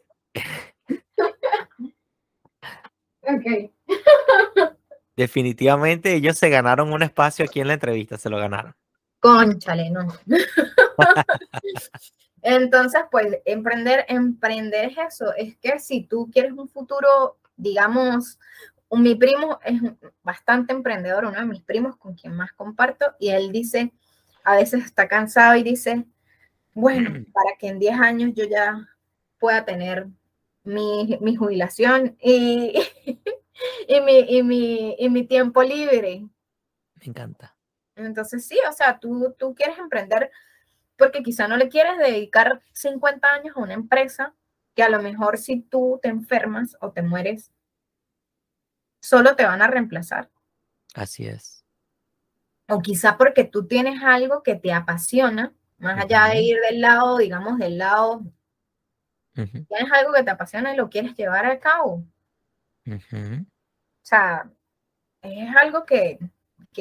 ok. 3.23 3.71
Definitivamente 5.17 6.15
ellos 6.15 6.37
se 6.37 6.51
ganaron 6.51 6.93
un 6.93 7.03
espacio 7.03 7.45
aquí 7.45 7.61
en 7.61 7.69
la 7.69 7.75
entrevista, 7.75 8.19
se 8.19 8.31
lo 8.31 8.39
ganaron. 8.39 8.75
Conchale, 9.21 9.91
no. 9.91 10.09
Entonces, 12.43 13.03
pues, 13.11 13.39
emprender, 13.45 14.05
emprender 14.09 14.91
es 14.91 14.99
eso, 14.99 15.33
es 15.35 15.57
que 15.59 15.79
si 15.79 16.05
tú 16.05 16.29
quieres 16.33 16.53
un 16.53 16.69
futuro, 16.69 17.39
digamos, 17.63 18.39
mi 18.91 19.15
primo 19.15 19.59
es 19.65 19.81
bastante 20.23 20.73
emprendedor, 20.73 21.25
uno 21.25 21.39
de 21.39 21.47
mis 21.47 21.63
primos 21.63 21.97
con 21.97 22.15
quien 22.15 22.35
más 22.35 22.53
comparto, 22.53 23.15
y 23.19 23.31
él 23.31 23.53
dice, 23.53 23.93
a 24.45 24.57
veces 24.57 24.85
está 24.85 25.09
cansado 25.09 25.57
y 25.57 25.63
dice, 25.63 26.05
bueno, 26.75 27.11
para 27.33 27.57
que 27.59 27.69
en 27.69 27.79
10 27.79 28.01
años 28.01 28.33
yo 28.35 28.45
ya 28.45 28.89
pueda 29.39 29.65
tener 29.65 30.07
mi, 30.65 31.19
jubilación 31.37 32.17
y, 32.21 32.75
y, 33.89 34.01
mi, 34.01 34.19
y, 34.29 34.43
mi, 34.43 34.97
y 34.99 35.09
mi 35.09 35.27
tiempo 35.27 35.63
libre. 35.63 36.27
Me 36.97 37.07
encanta. 37.07 37.57
Entonces 37.97 38.47
sí, 38.47 38.59
o 38.69 38.73
sea, 38.73 38.99
tú, 38.99 39.35
tú 39.39 39.55
quieres 39.55 39.79
emprender 39.79 40.31
porque 40.97 41.23
quizá 41.23 41.49
no 41.49 41.57
le 41.57 41.69
quieres 41.69 41.99
dedicar 41.99 42.63
50 42.73 43.29
años 43.29 43.57
a 43.57 43.61
una 43.61 43.75
empresa 43.75 44.35
que 44.75 44.83
a 44.83 44.89
lo 44.89 45.03
mejor 45.03 45.39
si 45.39 45.61
tú 45.61 45.99
te 46.03 46.09
enfermas 46.09 46.77
o 46.81 46.93
te 46.93 47.03
mueres, 47.03 47.52
solo 49.03 49.37
te 49.37 49.45
van 49.45 49.61
a 49.61 49.67
reemplazar. 49.67 50.31
Así 50.95 51.27
es. 51.27 51.65
O 52.69 52.81
quizá 52.81 53.19
porque 53.19 53.45
tú 53.45 53.67
tienes 53.67 54.03
algo 54.03 54.43
que 54.43 54.55
te 54.55 54.73
apasiona, 54.73 55.53
más 55.79 56.05
allá 56.05 56.27
de 56.27 56.41
ir 56.41 56.59
del 56.61 56.81
lado, 56.81 57.19
digamos, 57.19 57.59
del 57.59 57.77
lado, 57.77 58.23
tienes 59.35 59.93
algo 59.93 60.13
que 60.13 60.23
te 60.23 60.31
apasiona 60.31 60.73
y 60.73 60.77
lo 60.77 60.89
quieres 60.89 61.15
llevar 61.17 61.45
a 61.45 61.59
cabo. 61.59 62.05
O 62.87 64.03
sea, 64.03 64.49
es 65.21 65.57
algo 65.57 65.85
que, 65.85 66.19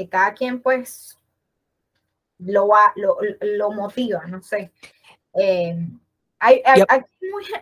cada 0.10 0.34
quien 0.34 0.62
pues 0.62 1.18
lo, 2.38 2.70
lo, 2.96 3.18
lo 3.42 3.72
motiva, 3.72 4.26
no 4.28 4.42
sé. 4.44 4.72
Eh, 5.34 5.76
hay, 6.40 6.62
hay, 6.66 7.02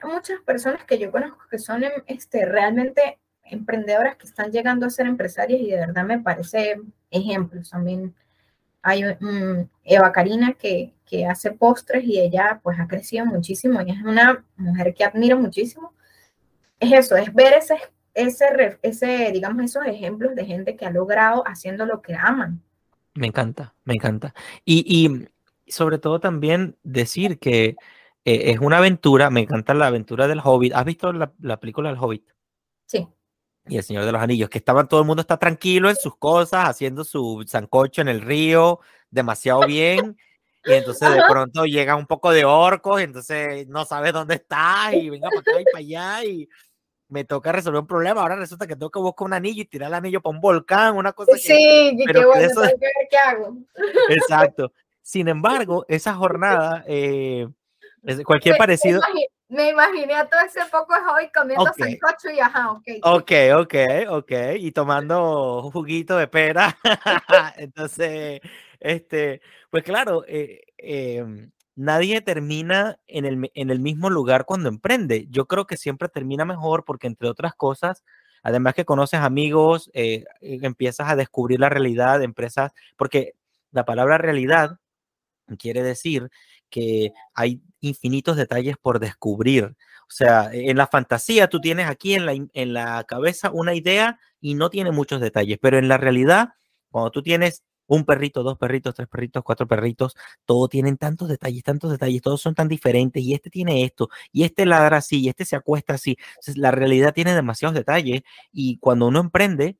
muchas 0.03 0.41
personas 0.41 0.83
que 0.85 0.97
yo 0.97 1.11
conozco 1.11 1.47
que 1.49 1.59
son 1.59 1.83
este, 2.07 2.45
realmente 2.45 3.19
emprendedoras 3.49 4.15
que 4.17 4.27
están 4.27 4.51
llegando 4.51 4.85
a 4.85 4.89
ser 4.89 5.07
empresarias 5.07 5.59
y 5.61 5.71
de 5.71 5.77
verdad 5.77 6.03
me 6.03 6.19
parece 6.19 6.81
ejemplos. 7.11 7.69
También 7.69 8.13
hay 8.81 9.03
Eva 9.83 10.11
Karina 10.11 10.53
que, 10.53 10.93
que, 11.05 11.25
hace 11.25 11.51
postres 11.51 12.03
y 12.03 12.19
ella 12.19 12.59
pues 12.63 12.79
ha 12.79 12.87
crecido 12.87 13.25
muchísimo 13.25 13.81
y 13.81 13.91
es 13.91 14.01
una 14.03 14.43
mujer 14.55 14.93
que 14.93 15.03
admiro 15.03 15.37
muchísimo. 15.37 15.93
Es 16.79 16.93
eso, 16.93 17.17
es 17.17 17.33
ver 17.33 17.53
ese, 17.53 17.75
ese, 18.13 18.79
ese, 18.81 19.31
digamos, 19.33 19.65
esos 19.65 19.85
ejemplos 19.85 20.35
de 20.35 20.45
gente 20.45 20.75
que 20.75 20.85
ha 20.85 20.91
logrado 20.91 21.43
haciendo 21.45 21.85
lo 21.85 22.01
que 22.01 22.15
aman. 22.15 22.61
Me 23.15 23.27
encanta, 23.27 23.73
me 23.83 23.95
encanta. 23.95 24.33
Y, 24.63 24.85
y 24.87 25.71
sobre 25.71 25.97
todo 25.97 26.21
también 26.21 26.77
decir 26.83 27.37
que 27.37 27.75
eh, 28.23 28.51
es 28.51 28.59
una 28.59 28.77
aventura, 28.77 29.29
me 29.29 29.41
encanta 29.41 29.73
la 29.73 29.87
aventura 29.87 30.27
del 30.27 30.39
Hobbit. 30.41 30.73
¿Has 30.73 30.85
visto 30.85 31.11
la, 31.11 31.33
la 31.41 31.59
película 31.59 31.89
del 31.89 31.99
Hobbit? 31.99 32.23
Sí 32.85 33.07
y 33.69 33.77
el 33.77 33.83
Señor 33.83 34.05
de 34.05 34.11
los 34.11 34.21
Anillos, 34.21 34.49
que 34.49 34.57
estaban, 34.57 34.87
todo 34.87 35.01
el 35.01 35.05
mundo 35.07 35.21
está 35.21 35.37
tranquilo 35.37 35.89
en 35.89 35.95
sus 35.95 36.17
cosas, 36.17 36.67
haciendo 36.67 37.03
su 37.03 37.45
sancocho 37.47 38.01
en 38.01 38.09
el 38.09 38.21
río, 38.21 38.79
demasiado 39.09 39.61
bien, 39.65 40.17
y 40.65 40.73
entonces 40.73 41.13
de 41.13 41.21
pronto 41.29 41.65
llega 41.65 41.95
un 41.95 42.05
poco 42.05 42.31
de 42.31 42.45
orcos, 42.45 42.99
y 42.99 43.03
entonces 43.05 43.67
no 43.67 43.85
sabes 43.85 44.13
dónde 44.13 44.35
está, 44.35 44.93
y 44.93 45.09
venga 45.09 45.29
para 45.29 45.41
acá 45.41 45.61
y 45.61 45.65
para 45.65 45.79
allá, 45.79 46.25
y 46.25 46.49
me 47.07 47.23
toca 47.23 47.51
resolver 47.51 47.81
un 47.81 47.87
problema, 47.87 48.21
ahora 48.21 48.35
resulta 48.35 48.67
que 48.67 48.75
tengo 48.75 48.91
que 48.91 48.99
buscar 48.99 49.25
un 49.25 49.33
anillo 49.33 49.61
y 49.61 49.65
tirar 49.65 49.87
el 49.87 49.95
anillo 49.95 50.21
para 50.21 50.35
un 50.35 50.41
volcán, 50.41 50.95
una 50.95 51.13
cosa 51.13 51.31
que... 51.33 51.39
Sí, 51.39 51.97
qué 52.05 52.25
bueno, 52.25 52.35
eso... 52.35 52.61
qué 53.09 53.17
hago. 53.17 53.57
Exacto. 54.09 54.71
Sin 55.01 55.27
embargo, 55.27 55.85
esa 55.87 56.13
jornada, 56.13 56.83
eh, 56.87 57.47
cualquier 58.25 58.57
parecido 58.57 59.01
me 59.49 59.69
imaginé 59.69 60.13
a 60.13 60.29
todo 60.29 60.39
ese 60.41 60.61
poco 60.71 60.93
hoy 61.13 61.29
comiendo 61.33 61.65
sancocho 61.65 62.29
y 62.33 62.39
ajá, 62.39 62.71
ok. 62.71 62.87
Ok, 63.01 63.31
ok, 63.55 63.75
ok. 64.09 64.31
Y 64.59 64.71
tomando 64.71 65.69
juguito 65.73 66.17
de 66.17 66.27
pera. 66.27 66.77
Entonces, 67.57 68.41
este, 68.79 69.41
pues 69.71 69.83
claro, 69.83 70.23
eh, 70.27 70.61
em, 70.77 71.51
nadie 71.75 72.21
termina 72.21 72.99
en 73.07 73.25
el, 73.25 73.51
en 73.55 73.69
el 73.71 73.79
mismo 73.79 74.11
lugar 74.11 74.45
cuando 74.45 74.69
emprende. 74.69 75.25
Yo 75.31 75.47
creo 75.47 75.65
que 75.65 75.77
siempre 75.77 76.09
termina 76.09 76.45
mejor 76.45 76.85
porque, 76.85 77.07
entre 77.07 77.27
otras 77.27 77.55
cosas, 77.55 78.03
además 78.43 78.75
que 78.75 78.85
conoces 78.85 79.19
amigos, 79.19 79.89
eh, 79.93 80.25
eh, 80.41 80.59
empiezas 80.61 81.09
a 81.09 81.15
descubrir 81.15 81.59
la 81.59 81.69
realidad 81.69 82.19
de 82.19 82.25
empresas, 82.25 82.71
porque 82.97 83.33
la 83.71 83.83
palabra 83.83 84.19
realidad 84.19 84.77
quiere 85.57 85.81
decir 85.81 86.29
que 86.69 87.11
hay 87.33 87.61
infinitos 87.81 88.37
detalles 88.37 88.77
por 88.81 88.99
descubrir. 88.99 89.65
O 89.65 90.11
sea, 90.11 90.49
en 90.51 90.77
la 90.77 90.87
fantasía 90.87 91.47
tú 91.47 91.61
tienes 91.61 91.87
aquí 91.87 92.15
en 92.15 92.25
la, 92.25 92.33
en 92.33 92.73
la 92.73 93.03
cabeza 93.05 93.51
una 93.51 93.75
idea 93.75 94.19
y 94.41 94.55
no 94.55 94.69
tiene 94.69 94.91
muchos 94.91 95.21
detalles, 95.21 95.57
pero 95.61 95.77
en 95.77 95.87
la 95.87 95.97
realidad, 95.97 96.49
cuando 96.89 97.11
tú 97.11 97.21
tienes 97.21 97.63
un 97.89 98.05
perrito, 98.05 98.43
dos 98.43 98.57
perritos, 98.57 98.95
tres 98.95 99.07
perritos, 99.07 99.43
cuatro 99.43 99.67
perritos, 99.67 100.15
todos 100.45 100.69
tienen 100.69 100.97
tantos 100.97 101.27
detalles, 101.27 101.63
tantos 101.63 101.91
detalles, 101.91 102.21
todos 102.21 102.41
son 102.41 102.55
tan 102.55 102.67
diferentes 102.67 103.21
y 103.21 103.33
este 103.33 103.49
tiene 103.49 103.83
esto 103.83 104.09
y 104.31 104.43
este 104.43 104.65
ladra 104.65 104.97
así 104.97 105.21
y 105.21 105.29
este 105.29 105.43
se 105.45 105.55
acuesta 105.55 105.95
así. 105.95 106.17
Entonces, 106.29 106.57
la 106.57 106.71
realidad 106.71 107.13
tiene 107.13 107.33
demasiados 107.33 107.75
detalles 107.75 108.21
y 108.51 108.77
cuando 108.77 109.07
uno 109.07 109.19
emprende, 109.19 109.77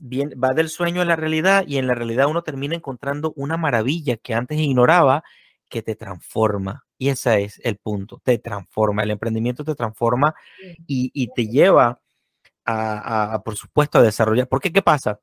bien, 0.00 0.30
va 0.42 0.52
del 0.54 0.68
sueño 0.68 1.02
a 1.02 1.04
la 1.04 1.16
realidad 1.16 1.64
y 1.66 1.78
en 1.78 1.86
la 1.86 1.94
realidad 1.94 2.26
uno 2.28 2.42
termina 2.42 2.74
encontrando 2.74 3.32
una 3.36 3.56
maravilla 3.56 4.16
que 4.16 4.34
antes 4.34 4.58
ignoraba 4.58 5.22
que 5.74 5.82
te 5.82 5.96
transforma. 5.96 6.86
Y 6.98 7.08
ese 7.08 7.42
es 7.42 7.60
el 7.64 7.78
punto, 7.78 8.20
te 8.22 8.38
transforma. 8.38 9.02
El 9.02 9.10
emprendimiento 9.10 9.64
te 9.64 9.74
transforma 9.74 10.32
y, 10.86 11.28
te 11.34 11.48
lleva 11.48 12.00
a, 12.64 13.42
por 13.44 13.56
supuesto, 13.56 13.98
a 13.98 14.02
desarrollar. 14.02 14.46
Porque, 14.46 14.72
¿qué 14.72 14.82
pasa? 14.82 15.18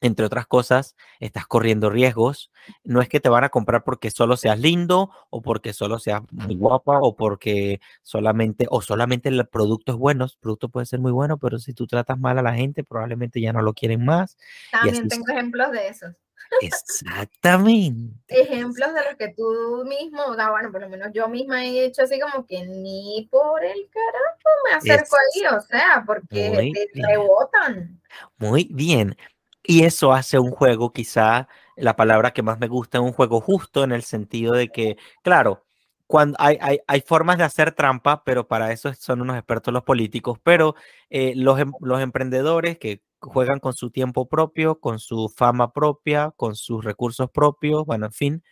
Entre 0.00 0.24
otras 0.24 0.46
cosas, 0.46 0.94
estás 1.18 1.48
corriendo 1.48 1.90
riesgos. 1.90 2.52
No 2.84 3.02
es 3.02 3.08
que 3.08 3.18
te 3.18 3.28
van 3.28 3.42
a 3.42 3.48
comprar 3.48 3.82
porque 3.82 4.12
solo 4.12 4.36
seas 4.36 4.60
lindo 4.60 5.10
o 5.28 5.42
porque 5.42 5.72
solo 5.72 5.98
seas 5.98 6.22
muy 6.30 6.54
guapa 6.54 7.00
o 7.00 7.16
porque 7.16 7.80
solamente 8.02 8.68
o 8.70 8.82
solamente 8.82 9.28
el 9.28 9.44
producto 9.48 9.90
es 9.90 9.98
bueno. 9.98 10.26
El 10.26 10.30
producto 10.38 10.68
puede 10.68 10.86
ser 10.86 11.00
muy 11.00 11.10
bueno, 11.10 11.36
pero 11.36 11.58
si 11.58 11.74
tú 11.74 11.88
tratas 11.88 12.16
mal 12.16 12.38
a 12.38 12.42
la 12.42 12.54
gente, 12.54 12.84
probablemente 12.84 13.40
ya 13.40 13.52
no 13.52 13.60
lo 13.60 13.74
quieren 13.74 14.04
más. 14.04 14.38
También 14.70 15.08
tengo 15.08 15.26
ejemplos 15.30 15.72
de 15.72 15.88
esos. 15.88 16.14
Exactamente. 16.60 18.14
Ejemplos 18.28 18.92
de 18.94 19.04
los 19.04 19.16
que 19.16 19.28
tú 19.34 19.84
mismo, 19.86 20.34
bueno, 20.50 20.72
por 20.72 20.80
lo 20.80 20.88
menos 20.88 21.08
yo 21.12 21.28
misma 21.28 21.64
he 21.64 21.84
hecho 21.84 22.02
así 22.02 22.18
como 22.18 22.46
que 22.46 22.66
ni 22.66 23.28
por 23.30 23.64
el 23.64 23.88
carajo 23.90 24.50
me 24.64 24.72
acerco 24.74 25.16
ahí, 25.16 25.56
o 25.56 25.60
sea, 25.60 26.02
porque 26.06 26.72
te 26.74 27.02
rebotan. 27.06 28.00
Muy 28.38 28.68
bien. 28.70 29.16
Y 29.62 29.84
eso 29.84 30.12
hace 30.12 30.38
un 30.38 30.50
juego, 30.50 30.92
quizá 30.92 31.48
la 31.76 31.96
palabra 31.96 32.32
que 32.32 32.42
más 32.42 32.58
me 32.58 32.68
gusta, 32.68 32.98
es 32.98 33.04
un 33.04 33.12
juego 33.12 33.40
justo 33.40 33.84
en 33.84 33.92
el 33.92 34.02
sentido 34.02 34.54
de 34.54 34.68
que, 34.68 34.96
claro, 35.22 35.64
cuando 36.06 36.36
hay, 36.40 36.58
hay, 36.60 36.80
hay, 36.88 37.00
formas 37.02 37.38
de 37.38 37.44
hacer 37.44 37.72
trampa, 37.72 38.24
pero 38.24 38.48
para 38.48 38.72
eso 38.72 38.92
son 38.94 39.20
unos 39.20 39.36
expertos 39.36 39.72
los 39.72 39.84
políticos, 39.84 40.38
pero 40.42 40.74
eh, 41.08 41.34
los, 41.36 41.60
em, 41.60 41.72
los 41.80 42.00
emprendedores 42.00 42.78
que 42.78 43.02
juegan 43.20 43.60
con 43.60 43.74
su 43.74 43.90
tiempo 43.90 44.28
propio, 44.28 44.80
con 44.80 44.98
su 44.98 45.28
fama 45.34 45.72
propia, 45.72 46.32
con 46.36 46.56
sus 46.56 46.84
recursos 46.84 47.30
propios, 47.30 47.84
bueno, 47.86 48.06
en 48.06 48.12
fin, 48.12 48.42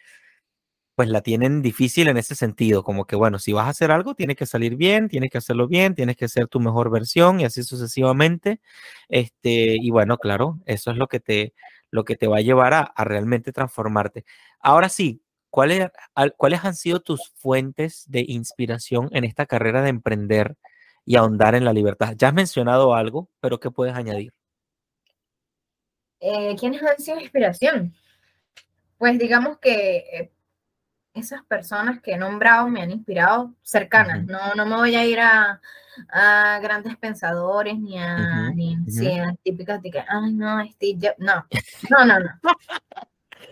pues 0.98 1.08
la 1.08 1.22
tienen 1.22 1.62
difícil 1.62 2.08
en 2.08 2.16
ese 2.16 2.34
sentido, 2.34 2.82
como 2.82 3.06
que, 3.06 3.14
bueno, 3.14 3.38
si 3.38 3.52
vas 3.52 3.66
a 3.66 3.70
hacer 3.70 3.92
algo, 3.92 4.16
tienes 4.16 4.36
que 4.36 4.46
salir 4.46 4.74
bien, 4.74 5.08
tienes 5.08 5.30
que 5.30 5.38
hacerlo 5.38 5.68
bien, 5.68 5.94
tienes 5.94 6.16
que 6.16 6.26
ser 6.26 6.48
tu 6.48 6.58
mejor 6.58 6.90
versión 6.90 7.38
y 7.38 7.44
así 7.44 7.62
sucesivamente. 7.62 8.60
Este, 9.08 9.76
y 9.80 9.90
bueno, 9.90 10.18
claro, 10.18 10.58
eso 10.66 10.90
es 10.90 10.96
lo 10.96 11.06
que 11.06 11.20
te, 11.20 11.54
lo 11.92 12.04
que 12.04 12.16
te 12.16 12.26
va 12.26 12.38
a 12.38 12.40
llevar 12.40 12.74
a, 12.74 12.92
realmente 13.04 13.52
transformarte. 13.52 14.24
Ahora 14.60 14.88
sí, 14.88 15.22
¿cuáles, 15.50 15.88
¿cuáles 16.36 16.64
han 16.64 16.74
sido 16.74 16.98
tus 17.00 17.30
fuentes 17.36 18.04
de 18.08 18.24
inspiración 18.26 19.08
en 19.12 19.22
esta 19.24 19.46
carrera 19.46 19.82
de 19.82 19.90
emprender 19.90 20.56
y 21.04 21.14
ahondar 21.14 21.54
en 21.54 21.64
la 21.64 21.72
libertad? 21.72 22.14
Ya 22.18 22.28
has 22.28 22.34
mencionado 22.34 22.96
algo, 22.96 23.30
pero 23.40 23.60
¿qué 23.60 23.70
puedes 23.70 23.94
añadir? 23.94 24.32
Eh, 26.20 26.56
¿Quiénes 26.58 26.82
han 26.82 26.98
sido 26.98 27.20
inspiración? 27.20 27.94
Pues 28.96 29.18
digamos 29.18 29.58
que 29.58 29.96
eh, 30.12 30.30
esas 31.14 31.44
personas 31.44 32.00
que 32.00 32.12
he 32.12 32.18
nombrado 32.18 32.68
me 32.68 32.82
han 32.82 32.90
inspirado 32.90 33.54
cercanas. 33.62 34.24
no, 34.24 34.54
no 34.54 34.66
me 34.66 34.76
voy 34.76 34.94
a 34.96 35.04
ir 35.04 35.20
a, 35.20 35.60
a 36.10 36.58
grandes 36.60 36.96
pensadores 36.96 37.78
ni 37.78 37.98
a, 37.98 38.50
ni 38.50 38.76
típicas 39.42 39.82
de 39.82 39.90
que, 39.90 40.00
ay, 40.00 40.32
no, 40.32 40.64
Steve 40.72 41.14
No, 41.18 41.46
no, 41.90 42.04
no, 42.04 42.18
no. 42.20 42.30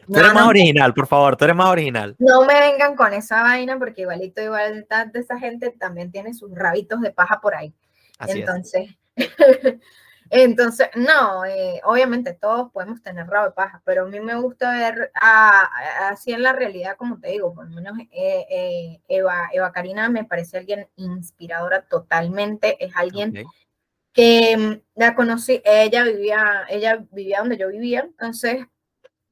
Tú 0.06 0.18
eres 0.18 0.34
más 0.34 0.46
original, 0.46 0.94
por 0.94 1.06
favor, 1.06 1.36
tú 1.36 1.44
eres 1.44 1.56
más 1.56 1.68
original. 1.68 2.14
No 2.18 2.44
me 2.44 2.54
vengan 2.60 2.94
con 2.94 3.12
esa 3.12 3.42
vaina 3.42 3.76
porque 3.76 4.02
igualito, 4.02 4.40
igual 4.40 4.86
de 5.12 5.20
esa 5.20 5.38
gente 5.38 5.70
también 5.70 6.12
tiene 6.12 6.32
sus 6.32 6.52
rabitos 6.54 7.00
de 7.00 7.10
paja 7.10 7.40
por 7.40 7.56
ahí. 7.56 7.74
Entonces, 8.20 8.90
Entonces, 10.30 10.88
no, 10.94 11.44
eh, 11.44 11.80
obviamente 11.84 12.32
todos 12.34 12.70
podemos 12.72 13.02
tener 13.02 13.26
rabo 13.26 13.46
de 13.46 13.52
paja, 13.52 13.80
pero 13.84 14.04
a 14.04 14.08
mí 14.08 14.20
me 14.20 14.34
gusta 14.34 14.72
ver 14.72 15.10
así 15.14 16.32
en 16.32 16.42
la 16.42 16.52
realidad, 16.52 16.96
como 16.96 17.18
te 17.20 17.30
digo, 17.30 17.54
por 17.54 17.68
lo 17.68 17.74
menos 17.74 17.98
eh, 18.10 18.46
eh, 18.50 19.00
Eva, 19.08 19.48
Eva 19.52 19.72
Karina 19.72 20.08
me 20.08 20.24
parece 20.24 20.58
alguien 20.58 20.88
inspiradora 20.96 21.82
totalmente, 21.82 22.82
es 22.84 22.94
alguien 22.96 23.44
que 24.12 24.56
mm, 24.56 24.98
la 24.98 25.14
conocí, 25.14 25.62
ella 25.64 26.04
vivía, 26.04 26.66
ella 26.68 27.04
vivía 27.10 27.40
donde 27.40 27.58
yo 27.58 27.68
vivía, 27.68 28.00
entonces 28.00 28.66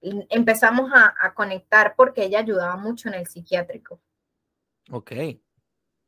empezamos 0.01 0.91
a, 0.93 1.15
a 1.19 1.35
conectar 1.35 1.95
porque 1.97 2.25
ella 2.25 2.41
ayudaba 2.41 2.77
mucho 2.77 3.09
en 3.09 3.15
el 3.15 3.27
psiquiátrico. 3.27 4.01
Ok. 4.91 5.13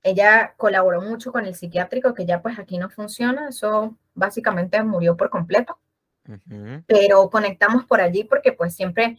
Ella 0.07 0.55
colaboró 0.57 1.03
mucho 1.03 1.33
con 1.33 1.47
el 1.47 1.57
psiquiátrico, 1.57 2.15
que 2.15 2.25
ya 2.25 2.41
pues 2.41 2.61
aquí 2.61 2.79
no 2.79 2.89
funciona, 2.89 3.49
eso 3.49 3.97
básicamente 4.15 4.81
murió 4.85 5.17
por 5.17 5.31
completo. 5.31 5.81
Pero 6.87 7.29
conectamos 7.29 7.85
por 7.87 8.01
allí 8.01 8.23
porque 8.23 8.53
pues 8.53 8.73
siempre 8.73 9.19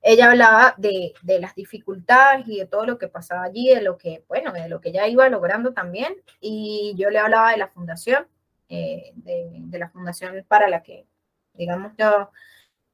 ella 0.00 0.30
hablaba 0.30 0.74
de, 0.78 1.12
de, 1.20 1.38
las 1.38 1.54
dificultades 1.54 2.48
y 2.48 2.58
de 2.60 2.66
todo 2.66 2.86
lo 2.86 2.96
que 2.96 3.08
pasaba 3.08 3.42
allí, 3.44 3.74
de 3.74 3.82
lo 3.82 3.98
que, 3.98 4.24
bueno, 4.26 4.52
de 4.52 4.70
lo 4.70 4.80
que 4.80 4.88
ella 4.88 5.06
iba 5.06 5.28
logrando 5.28 5.74
también. 5.74 6.14
Y 6.40 6.94
yo 6.96 7.10
le 7.10 7.18
hablaba 7.18 7.50
de 7.50 7.58
la 7.58 7.68
fundación, 7.68 8.26
eh, 8.70 9.12
de, 9.16 9.50
de, 9.52 9.78
la 9.78 9.90
fundación 9.90 10.42
para 10.48 10.66
la 10.70 10.82
que, 10.82 11.06
digamos, 11.52 11.92
yo 11.98 12.30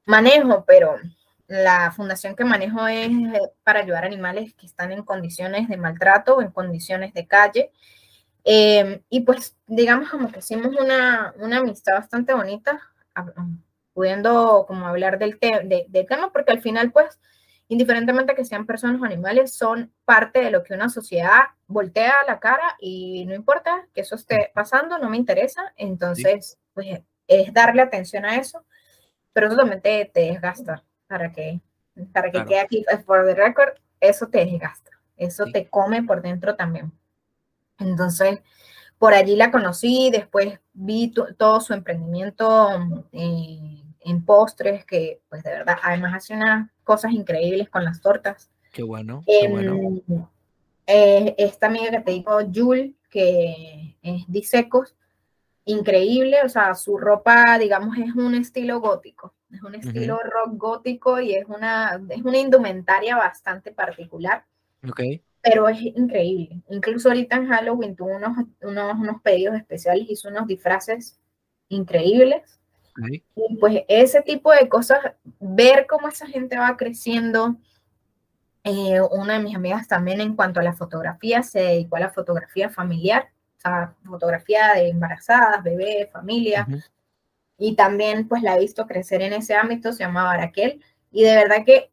manejo, 0.07 0.64
pero 0.66 0.97
la 1.49 1.91
fundación 1.93 2.37
que 2.37 2.45
manejo 2.45 2.87
es 2.87 3.09
eh, 3.09 3.41
para 3.65 3.81
ayudar 3.81 4.05
a 4.05 4.07
animales 4.07 4.55
que 4.55 4.67
están 4.67 4.93
en 4.93 5.03
condiciones 5.03 5.69
de 5.69 5.79
maltrato 5.79 6.37
o 6.37 6.43
en 6.43 6.51
condiciones 6.51 7.15
de 7.15 7.27
calle. 7.27 7.73
Em, 8.45 9.03
y 9.11 9.21
pues 9.21 9.57
digamos 9.67 10.11
como 10.11 10.31
que 10.31 10.39
hicimos 10.41 10.75
una, 10.79 11.35
una 11.39 11.59
amistad 11.59 11.95
bastante 11.95 12.35
bonita, 12.35 12.81
pudiendo 13.95 14.65
como 14.69 14.87
hablar 14.87 15.19
del, 15.19 15.39
del 15.41 16.07
tema, 16.07 16.33
porque 16.33 16.53
al 16.53 16.61
final 16.61 16.93
pues, 16.93 17.19
indiferentemente 17.69 18.35
que 18.35 18.45
sean 18.45 18.67
personas 18.67 19.01
o 19.01 19.05
animales, 19.05 19.55
son 19.57 19.93
parte 20.05 20.41
de 20.41 20.51
lo 20.51 20.63
que 20.63 20.75
una 20.75 20.89
sociedad 20.89 21.41
voltea 21.67 22.15
a 22.23 22.31
la 22.31 22.39
cara 22.41 22.77
y 22.79 23.25
no 23.27 23.35
importa 23.35 23.89
que 23.95 24.03
eso 24.03 24.15
esté 24.15 24.51
pasando, 24.55 24.99
no 24.99 25.11
me 25.11 25.17
interesa, 25.17 25.73
entonces 25.77 26.59
pues 26.75 27.01
es 27.27 27.53
darle 27.53 27.83
atención 27.83 28.25
a 28.25 28.37
eso, 28.37 28.65
pero 29.33 29.49
eso 29.49 29.57
también 29.57 29.83
te, 29.83 30.11
te 30.13 30.21
desgasta 30.21 30.85
para 31.09 31.33
que, 31.33 31.61
para 32.13 32.31
que 32.31 32.45
quede 32.45 32.61
aquí 32.61 32.85
por 33.07 33.27
the 33.27 33.35
record, 33.35 33.71
eso 34.01 34.29
te 34.29 34.45
desgasta, 34.45 34.91
eso 35.17 35.47
te 35.53 35.69
come 35.69 36.03
por 36.05 36.23
dentro 36.23 36.55
también. 36.55 36.93
Entonces, 37.79 38.41
por 38.99 39.15
allí 39.15 39.37
la 39.37 39.51
conocí, 39.51 40.11
después 40.11 40.61
vi 40.73 41.13
todo 41.13 41.61
su 41.61 41.73
emprendimiento 41.73 42.71
eh, 43.13 43.83
en 44.01 44.25
postres, 44.25 44.85
que 44.85 45.21
pues 45.29 45.43
de 45.43 45.51
verdad, 45.51 45.77
además 45.83 46.15
hace 46.17 46.35
unas 46.35 46.71
cosas 46.85 47.13
increíbles 47.13 47.69
con 47.71 47.85
las 47.85 48.01
tortas. 48.01 48.51
Qué 48.73 48.83
bueno. 48.83 49.23
Qué 49.27 49.45
em, 49.45 49.51
bueno. 49.53 50.31
Eh, 50.87 51.35
esta 51.39 51.67
amiga 51.67 51.91
que 51.91 52.01
te 52.01 52.13
digo, 52.13 52.39
Jul, 52.53 52.97
que 53.11 53.97
es 54.03 54.25
Disecos, 54.27 54.97
increíble, 55.65 56.39
o 56.45 56.49
sea, 56.49 56.75
su 56.75 56.97
ropa, 56.97 57.59
digamos, 57.59 57.97
es 57.99 58.15
un 58.15 58.35
estilo 58.35 58.81
gótico. 58.81 59.35
Es 59.51 59.63
un 59.63 59.75
estilo 59.75 60.19
rock 60.19 60.57
gótico 60.57 61.21
y 61.21 61.35
es 61.35 61.47
una, 61.47 62.01
es 62.11 62.23
una 62.23 62.39
indumentaria 62.39 63.17
bastante 63.17 63.73
particular. 63.73 64.45
Ok. 64.87 65.01
Pero 65.41 65.69
es 65.69 65.81
increíble. 65.81 66.61
Incluso 66.69 67.09
ahorita 67.09 67.37
en 67.37 67.49
Halloween 67.49 67.97
tuvo 67.97 68.17
unos, 68.17 68.37
unos, 68.61 68.99
unos 68.99 69.23
pedidos 69.23 69.57
especiales, 69.57 70.07
hizo 70.09 70.29
unos 70.29 70.47
disfraces 70.47 71.19
increíbles. 71.69 72.61
Y 73.37 73.57
pues 73.59 73.85
ese 73.89 74.23
tipo 74.23 74.53
de 74.53 74.69
cosas, 74.69 74.99
ver 75.39 75.87
cómo 75.89 76.09
esa 76.09 76.27
gente 76.27 76.59
va 76.59 76.77
creciendo. 76.77 77.57
Eh, 78.65 79.01
una 79.13 79.35
de 79.35 79.45
mis 79.45 79.55
amigas 79.55 79.89
también 79.89 80.21
en 80.21 80.35
cuanto 80.35 80.61
a 80.61 80.65
la 80.65 80.75
fotografía 80.75 81.43
se 81.43 81.61
dedicó 81.61 81.97
a 81.97 82.01
la 82.01 82.11
fotografía 82.11 82.69
familiar, 82.69 83.31
o 83.57 83.61
sea, 83.61 83.95
fotografía 84.05 84.75
de 84.75 84.89
embarazadas, 84.89 85.63
bebés, 85.63 86.11
familia 86.11 86.67
y 87.59 87.75
también 87.75 88.29
pues 88.29 88.43
la 88.43 88.57
he 88.57 88.61
visto 88.61 88.87
crecer 88.87 89.21
en 89.21 89.33
ese 89.33 89.55
ámbito, 89.55 89.93
se 89.93 90.05
llama 90.05 90.37
Raquel, 90.37 90.83
y 91.11 91.25
de 91.25 91.35
verdad 91.35 91.65
que, 91.67 91.91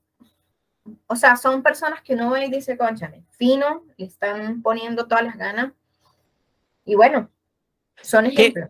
o 1.07 1.15
sea, 1.15 1.35
son 1.35 1.63
personas 1.63 2.01
que 2.03 2.13
uno 2.13 2.29
ve 2.29 2.45
y 2.45 2.51
dice, 2.51 2.77
conchale, 2.77 3.23
fino, 3.31 3.83
le 3.97 4.05
están 4.05 4.61
poniendo 4.61 5.07
todas 5.07 5.25
las 5.25 5.37
ganas, 5.37 5.73
y 6.85 6.95
bueno, 6.95 7.29
son 8.01 8.27
ejemplos. 8.27 8.69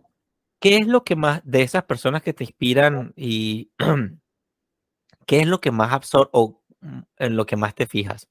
¿Qué, 0.58 0.78
es 0.78 0.86
lo 0.86 1.04
que 1.04 1.16
más, 1.16 1.42
de 1.44 1.62
esas 1.62 1.84
personas 1.84 2.22
que 2.22 2.32
te 2.32 2.44
inspiran 2.44 3.12
y 3.14 3.70
qué 5.26 5.40
es 5.40 5.46
lo 5.46 5.60
que 5.60 5.70
más 5.70 5.92
absorbe 5.92 6.30
o 6.32 6.62
mm, 6.80 7.00
en 7.18 7.36
lo 7.36 7.44
que 7.44 7.56
más 7.56 7.74
te 7.74 7.86
fijas? 7.86 8.28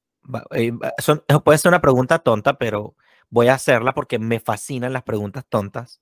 Eh, 0.52 0.74
puede 1.44 1.58
ser 1.60 1.70
una 1.70 1.82
pregunta 1.82 2.18
tonta, 2.18 2.58
pero 2.58 2.96
voy 3.30 3.48
a 3.48 3.54
hacerla 3.54 3.94
porque 3.94 4.18
me 4.18 4.40
fascinan 4.40 4.92
las 4.92 5.04
preguntas 5.04 5.46
tontas. 5.48 6.02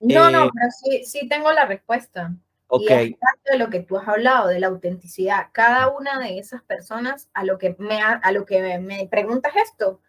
No, 0.00 0.30
no, 0.30 0.46
eh, 0.46 0.50
pero 0.52 0.70
sí, 0.70 1.04
sí 1.04 1.28
tengo 1.28 1.52
la 1.52 1.66
respuesta. 1.66 2.34
Ok. 2.68 2.82
Y 2.82 2.92
es 2.92 3.16
parte 3.18 3.52
de 3.52 3.58
lo 3.58 3.68
que 3.68 3.80
tú 3.80 3.96
has 3.96 4.08
hablado, 4.08 4.48
de 4.48 4.60
la 4.60 4.68
autenticidad. 4.68 5.48
Cada 5.52 5.88
una 5.88 6.18
de 6.18 6.38
esas 6.38 6.62
personas, 6.62 7.28
a 7.34 7.44
lo 7.44 7.58
que 7.58 7.76
me, 7.78 8.00
a 8.00 8.32
lo 8.32 8.46
que 8.46 8.78
me 8.78 9.06
preguntas 9.08 9.52
esto, 9.56 10.00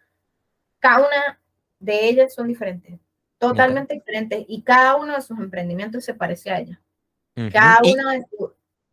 cada 0.82 0.98
una 0.98 1.40
de 1.78 2.08
ellas 2.08 2.34
son 2.34 2.48
diferentes, 2.48 2.98
totalmente 3.38 3.94
diferentes, 3.94 4.44
y 4.48 4.62
cada 4.62 4.96
uno 4.96 5.14
de 5.14 5.22
sus 5.22 5.38
emprendimientos 5.38 6.04
se 6.04 6.14
parece 6.14 6.50
a 6.50 6.60
ella. 6.60 6.80
Cada 7.52 7.80
una 7.84 8.12
de, 8.12 8.26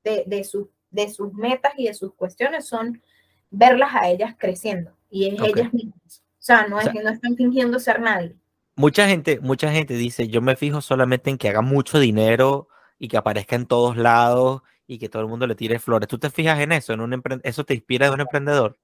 de, 0.04 0.24
de, 0.26 0.68
de, 0.92 1.10
sus 1.10 1.34
metas 1.34 1.74
y 1.78 1.88
de 1.88 1.94
sus 1.94 2.14
cuestiones 2.14 2.68
son 2.68 3.02
verlas 3.50 3.90
a 3.94 4.08
ellas 4.08 4.36
creciendo, 4.38 4.96
y 5.10 5.28
es 5.28 5.42
ellas 5.42 5.74
mismas. 5.74 6.24
O 6.40 6.42
sea, 6.42 6.68
no 6.68 6.80
es 6.80 6.90
que 6.90 7.04
no 7.04 7.10
están 7.10 7.36
fingiendo 7.36 7.80
ser 7.80 8.00
nadie. 8.00 8.36
Mucha 8.80 9.10
gente, 9.10 9.42
mucha 9.42 9.70
gente 9.74 9.96
dice, 9.96 10.30
yo 10.30 10.42
me 10.42 10.56
fijo 10.56 10.80
solamente 10.80 11.30
en 11.30 11.38
que 11.38 11.50
haga 11.50 11.60
mucho 11.60 12.00
dinero 12.00 12.70
y 12.98 13.10
que 13.10 13.18
aparezca 13.18 13.58
en 13.58 13.66
todos 13.66 13.98
lados 13.98 14.62
y 14.88 15.00
que 15.00 15.10
todo 15.10 15.22
el 15.22 15.28
mundo 15.28 15.46
le 15.48 15.56
tire 15.56 15.80
flores. 15.80 16.08
¿Tú 16.08 16.18
te 16.18 16.30
fijas 16.30 16.58
en 16.62 16.72
eso? 16.72 16.94
¿En 16.94 17.02
un 17.02 17.22
¿Eso 17.44 17.66
te 17.66 17.74
inspira 17.74 18.06
de 18.06 18.14
un 18.14 18.22
emprendedor? 18.22 18.80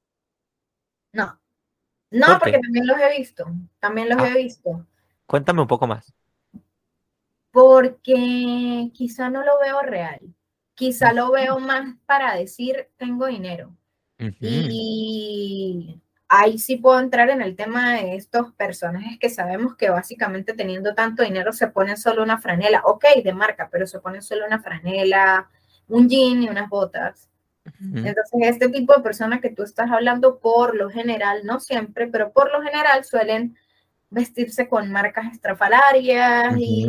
No. 1.14 1.40
No, 2.12 2.28
porque 2.40 2.60
también 2.60 2.86
los 2.86 2.98
he 3.00 3.18
visto. 3.18 3.46
También 3.80 4.10
los 4.10 4.18
ah. 4.20 4.28
he 4.28 4.44
visto. 4.44 4.86
Cuéntame 5.28 5.62
un 5.62 5.68
poco 5.68 5.88
más. 5.88 6.14
Porque 7.52 8.92
quizá 8.94 9.30
no 9.30 9.46
lo 9.46 9.58
veo 9.62 9.82
real. 9.82 10.20
Quizá 10.74 11.14
lo 11.14 11.32
veo 11.32 11.58
más 11.60 11.96
para 12.06 12.36
decir, 12.36 12.90
tengo 12.98 13.28
dinero. 13.28 13.74
Y 14.42 16.02
ahí 16.28 16.58
sí 16.58 16.78
puedo 16.78 17.00
entrar 17.00 17.30
en 17.30 17.42
el 17.42 17.56
tema 17.56 17.94
de 17.94 18.16
estos 18.16 18.52
personajes 18.54 19.20
que 19.20 19.30
sabemos 19.30 19.76
que 19.76 19.90
básicamente 19.90 20.54
teniendo 20.54 20.96
tanto 20.96 21.24
dinero 21.24 21.54
se 21.54 21.68
ponen 21.68 21.98
solo 21.98 22.24
una 22.24 22.40
franela, 22.40 22.82
ok, 22.86 23.06
de 23.24 23.34
marca, 23.34 23.70
pero 23.72 23.88
se 23.88 24.00
ponen 24.00 24.22
solo 24.22 24.46
una 24.46 24.62
franela, 24.62 25.50
un 25.88 26.10
jean 26.10 26.44
y 26.44 26.50
unas 26.50 26.70
botas. 26.70 27.30
Entonces, 27.80 28.32
este 28.42 28.70
tipo 28.70 28.96
de 28.96 29.02
personas 29.02 29.42
que 29.42 29.50
tú 29.50 29.64
estás 29.64 29.90
hablando, 29.90 30.40
por 30.40 30.76
lo 30.76 30.90
general, 30.90 31.42
no 31.46 31.60
siempre, 31.60 32.08
pero 32.08 32.32
por 32.32 32.52
lo 32.52 32.62
general 32.62 33.04
suelen 33.04 33.58
vestirse 34.12 34.70
con 34.70 34.92
marcas 34.92 35.32
estrafalarias 35.32 36.54
y 36.58 36.88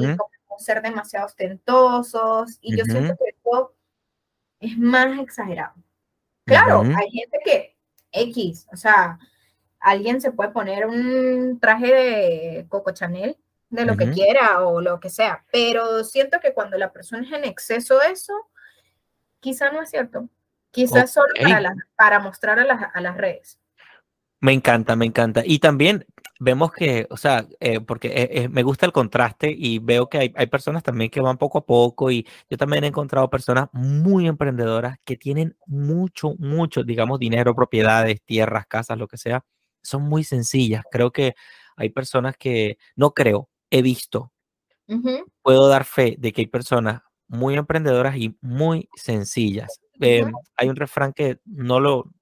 ser 0.58 0.82
demasiado 0.82 1.26
ostentosos. 1.26 2.58
Y 2.60 2.76
yo 2.76 2.84
siento 2.84 3.16
que 3.16 3.30
esto 3.30 3.74
es 4.60 4.78
más 4.78 5.18
exagerado. 5.18 5.74
Claro, 6.44 6.82
hay 6.82 7.10
gente 7.10 7.38
que 7.44 7.75
X, 8.12 8.66
o 8.72 8.76
sea, 8.76 9.18
alguien 9.80 10.20
se 10.20 10.32
puede 10.32 10.50
poner 10.50 10.86
un 10.86 11.58
traje 11.60 11.94
de 11.94 12.66
Coco 12.68 12.92
Chanel, 12.92 13.36
de 13.68 13.84
lo 13.84 13.96
que 13.96 14.10
quiera 14.10 14.64
o 14.64 14.80
lo 14.80 15.00
que 15.00 15.10
sea, 15.10 15.44
pero 15.50 16.04
siento 16.04 16.38
que 16.40 16.54
cuando 16.54 16.78
la 16.78 16.92
persona 16.92 17.26
es 17.26 17.32
en 17.32 17.44
exceso 17.44 17.98
de 17.98 18.12
eso, 18.12 18.32
quizá 19.40 19.70
no 19.70 19.82
es 19.82 19.90
cierto. 19.90 20.28
Quizás 20.70 21.12
solo 21.12 21.32
para, 21.42 21.74
para 21.96 22.18
mostrar 22.18 22.58
a 22.58 22.64
las, 22.64 22.90
a 22.92 23.00
las 23.00 23.16
redes. 23.16 23.58
Me 24.40 24.52
encanta, 24.52 24.96
me 24.96 25.06
encanta. 25.06 25.42
Y 25.44 25.58
también 25.58 26.04
vemos 26.38 26.70
que, 26.72 27.06
o 27.10 27.16
sea, 27.16 27.46
eh, 27.60 27.80
porque 27.80 28.08
eh, 28.08 28.28
eh, 28.32 28.48
me 28.48 28.62
gusta 28.62 28.86
el 28.86 28.92
contraste 28.92 29.50
y 29.56 29.78
veo 29.78 30.08
que 30.08 30.18
hay, 30.18 30.32
hay, 30.36 30.46
personas 30.46 30.82
también 30.82 31.10
que 31.10 31.20
van 31.20 31.38
poco 31.38 31.58
a 31.58 31.66
poco 31.66 32.10
y 32.10 32.26
yo 32.50 32.56
también 32.58 32.84
he 32.84 32.88
encontrado 32.88 33.30
personas 33.30 33.68
muy 33.72 34.26
emprendedoras 34.26 34.98
que 35.04 35.16
tienen 35.16 35.56
mucho, 35.66 36.34
mucho, 36.38 36.82
digamos, 36.82 37.18
dinero, 37.18 37.54
propiedades, 37.54 38.22
tierras, 38.22 38.66
casas, 38.66 38.98
lo 38.98 39.08
que 39.08 39.16
sea. 39.16 39.44
Son 39.82 40.02
muy 40.02 40.24
sencillas. 40.24 40.84
Creo 40.90 41.10
que 41.12 41.34
hay 41.76 41.90
personas 41.90 42.36
que, 42.36 42.78
no 42.96 43.12
creo, 43.12 43.48
he 43.70 43.82
visto, 43.82 44.32
puedo 45.42 45.68
dar 45.68 45.84
fe 45.84 46.16
de 46.18 46.32
que 46.32 46.42
hay 46.42 46.46
personas 46.46 47.02
muy 47.28 47.54
emprendedoras 47.54 48.16
y 48.16 48.36
muy 48.40 48.88
sencillas. 48.96 49.80
Em, 50.00 50.32
hay 50.56 50.68
un 50.68 50.76
refrán 50.76 51.12
que 51.12 51.38
no 51.44 51.80
lo, 51.80 52.12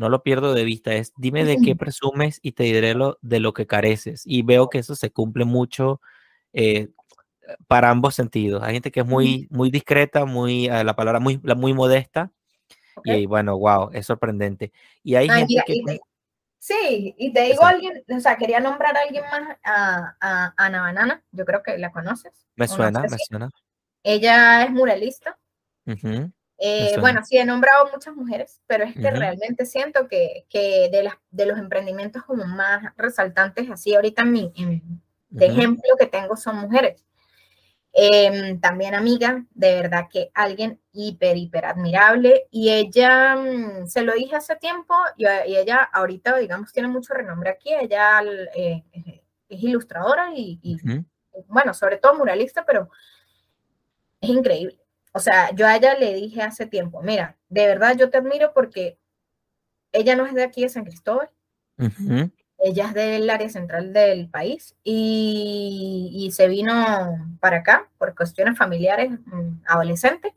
no 0.00 0.08
lo 0.08 0.22
pierdo 0.22 0.54
de 0.54 0.64
vista, 0.64 0.94
es 0.94 1.12
dime 1.18 1.44
de 1.44 1.58
qué 1.58 1.76
presumes 1.76 2.40
y 2.40 2.52
te 2.52 2.62
diré 2.62 2.94
lo, 2.94 3.18
de 3.20 3.38
lo 3.38 3.52
que 3.52 3.66
careces. 3.66 4.22
Y 4.24 4.40
veo 4.40 4.70
que 4.70 4.78
eso 4.78 4.96
se 4.96 5.10
cumple 5.10 5.44
mucho 5.44 6.00
eh, 6.54 6.88
para 7.66 7.90
ambos 7.90 8.14
sentidos. 8.14 8.62
Hay 8.62 8.72
gente 8.72 8.90
que 8.90 9.00
es 9.00 9.06
muy, 9.06 9.46
muy 9.50 9.70
discreta, 9.70 10.24
muy, 10.24 10.68
la 10.68 10.96
palabra 10.96 11.20
muy, 11.20 11.38
muy 11.54 11.74
modesta. 11.74 12.32
Y 13.04 13.26
bueno, 13.26 13.58
wow, 13.58 13.90
es 13.92 14.06
sorprendente. 14.06 14.72
Y 15.02 15.16
hay 15.16 15.28
gente 15.28 15.62
que... 15.66 15.98
sí, 16.58 17.14
y 17.18 17.30
te 17.34 17.42
digo 17.42 17.62
alguien, 17.62 18.02
o 18.08 18.20
sea, 18.20 18.36
quería 18.36 18.58
nombrar 18.58 18.96
a 18.96 19.00
alguien 19.02 19.24
más, 19.30 19.58
a, 19.62 20.54
Ana 20.56 20.80
Banana, 20.80 21.22
yo 21.30 21.44
creo 21.44 21.62
que 21.62 21.76
la 21.76 21.92
conoces. 21.92 22.46
Me 22.56 22.66
suena, 22.66 23.02
me 23.02 23.18
suena. 23.18 23.50
Ella 24.02 24.64
es 24.64 24.70
muralista. 24.70 25.38
Eh, 26.62 26.96
bueno, 27.00 27.22
sí, 27.24 27.38
he 27.38 27.44
nombrado 27.46 27.88
muchas 27.90 28.14
mujeres, 28.14 28.60
pero 28.66 28.84
es 28.84 28.94
que 28.94 29.10
realmente 29.10 29.64
siento 29.64 30.06
que, 30.08 30.44
que 30.50 30.90
de, 30.92 31.04
las, 31.04 31.14
de 31.30 31.46
los 31.46 31.58
emprendimientos 31.58 32.22
como 32.24 32.44
más 32.44 32.82
resaltantes, 32.98 33.70
así 33.70 33.94
ahorita 33.94 34.24
mi, 34.24 34.52
de 35.30 35.46
ejemplo 35.46 35.88
que 35.98 36.04
tengo 36.04 36.36
son 36.36 36.56
mujeres. 36.56 37.06
Em, 37.94 38.60
también 38.60 38.94
amiga, 38.94 39.46
de 39.52 39.74
verdad 39.74 40.06
que 40.12 40.30
alguien 40.34 40.78
hiper, 40.92 41.38
hiper 41.38 41.64
admirable. 41.64 42.46
Y 42.50 42.68
ella, 42.68 43.36
mm, 43.36 43.86
se 43.86 44.02
lo 44.02 44.12
dije 44.12 44.36
hace 44.36 44.54
tiempo, 44.56 44.94
y, 45.16 45.24
ella 45.26 45.82
ahorita, 45.82 46.36
digamos, 46.36 46.74
tiene 46.74 46.88
mucho 46.88 47.14
renombre 47.14 47.48
aquí. 47.48 47.72
Ella 47.72 48.22
eh, 48.54 48.84
es 49.48 49.62
ilustradora 49.62 50.34
y, 50.34 50.60
y 50.62 50.76
bueno, 51.48 51.72
sobre 51.72 51.96
todo 51.96 52.18
muralista, 52.18 52.66
pero 52.66 52.90
es 54.20 54.28
increíble 54.28 54.80
o 55.12 55.18
sea, 55.18 55.54
yo 55.54 55.66
a 55.66 55.76
ella 55.76 55.94
le 55.98 56.14
dije 56.14 56.42
hace 56.42 56.66
tiempo, 56.66 57.02
mira, 57.02 57.36
de 57.48 57.66
verdad 57.66 57.96
yo 57.96 58.10
te 58.10 58.18
admiro 58.18 58.52
porque 58.54 58.98
ella 59.92 60.14
no 60.14 60.26
es 60.26 60.34
de 60.34 60.44
aquí 60.44 60.62
de 60.62 60.68
San 60.68 60.84
Cristóbal, 60.84 61.30
ella 62.58 62.86
es 62.88 62.94
del 62.94 63.30
área 63.30 63.48
central 63.48 63.92
del 63.92 64.28
país 64.28 64.76
y, 64.84 66.30
se 66.32 66.46
vino 66.46 66.72
para 67.40 67.58
acá 67.58 67.88
por 67.98 68.14
cuestiones 68.14 68.56
familiares 68.56 69.10
mm, 69.10 69.62
adolescente. 69.66 70.34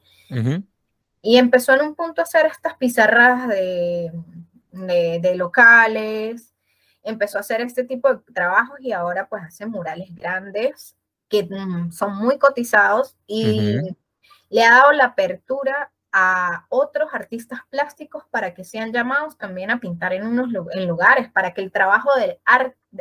Y 1.21 1.37
empezó 1.37 1.73
en 1.73 1.81
un 1.81 1.95
punto 1.95 2.21
a 2.21 2.23
hacer 2.23 2.47
estas 2.47 2.75
pizarras 2.75 3.47
de, 3.47 4.11
de, 4.71 5.35
locales, 5.35 6.53
empezó 7.03 7.37
a 7.37 7.41
hacer 7.41 7.61
este 7.61 7.83
tipo 7.83 8.13
de 8.13 8.19
trabajos 8.33 8.79
y 8.81 8.91
ahora 8.91 9.27
pues 9.27 9.43
hace 9.43 9.65
murales 9.65 10.13
grandes 10.15 10.95
que 11.29 11.43
mm, 11.43 11.91
son 11.91 12.17
muy 12.17 12.37
cotizados 12.39 13.15
y 13.27 13.77
le 14.53 14.63
ha 14.63 14.69
dado 14.69 14.91
la 14.91 15.05
apertura 15.05 15.91
a 16.11 16.67
otros 16.69 17.09
artistas 17.11 17.61
plásticos 17.71 18.23
para 18.29 18.53
que 18.53 18.63
sean 18.63 18.93
llamados 18.93 19.35
también 19.35 19.71
a 19.71 19.79
pintar 19.79 20.13
en 20.13 20.27
unos 20.27 20.53
en 20.73 20.87
lugares, 20.87 21.31
para 21.31 21.55
que 21.55 21.61
el 21.61 21.71
trabajo 21.71 22.11
del 22.19 22.37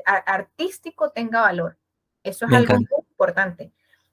artístico 0.06 1.10
tenga 1.10 1.42
valor. 1.42 1.76
Eso 2.22 2.46
es 2.46 2.52
algo 2.54 2.76
muy 2.76 2.86
importante. 3.10 3.70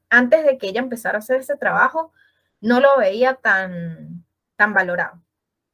Antes 0.10 0.44
de 0.44 0.58
que 0.58 0.68
ella 0.68 0.82
empezara 0.82 1.18
a 1.18 1.20
hacer 1.20 1.40
ese 1.40 1.56
trabajo, 1.56 2.12
no 2.60 2.82
lo 2.82 2.98
veía 2.98 3.36
tan, 3.36 4.26
tan 4.58 4.74
valorado, 4.74 5.22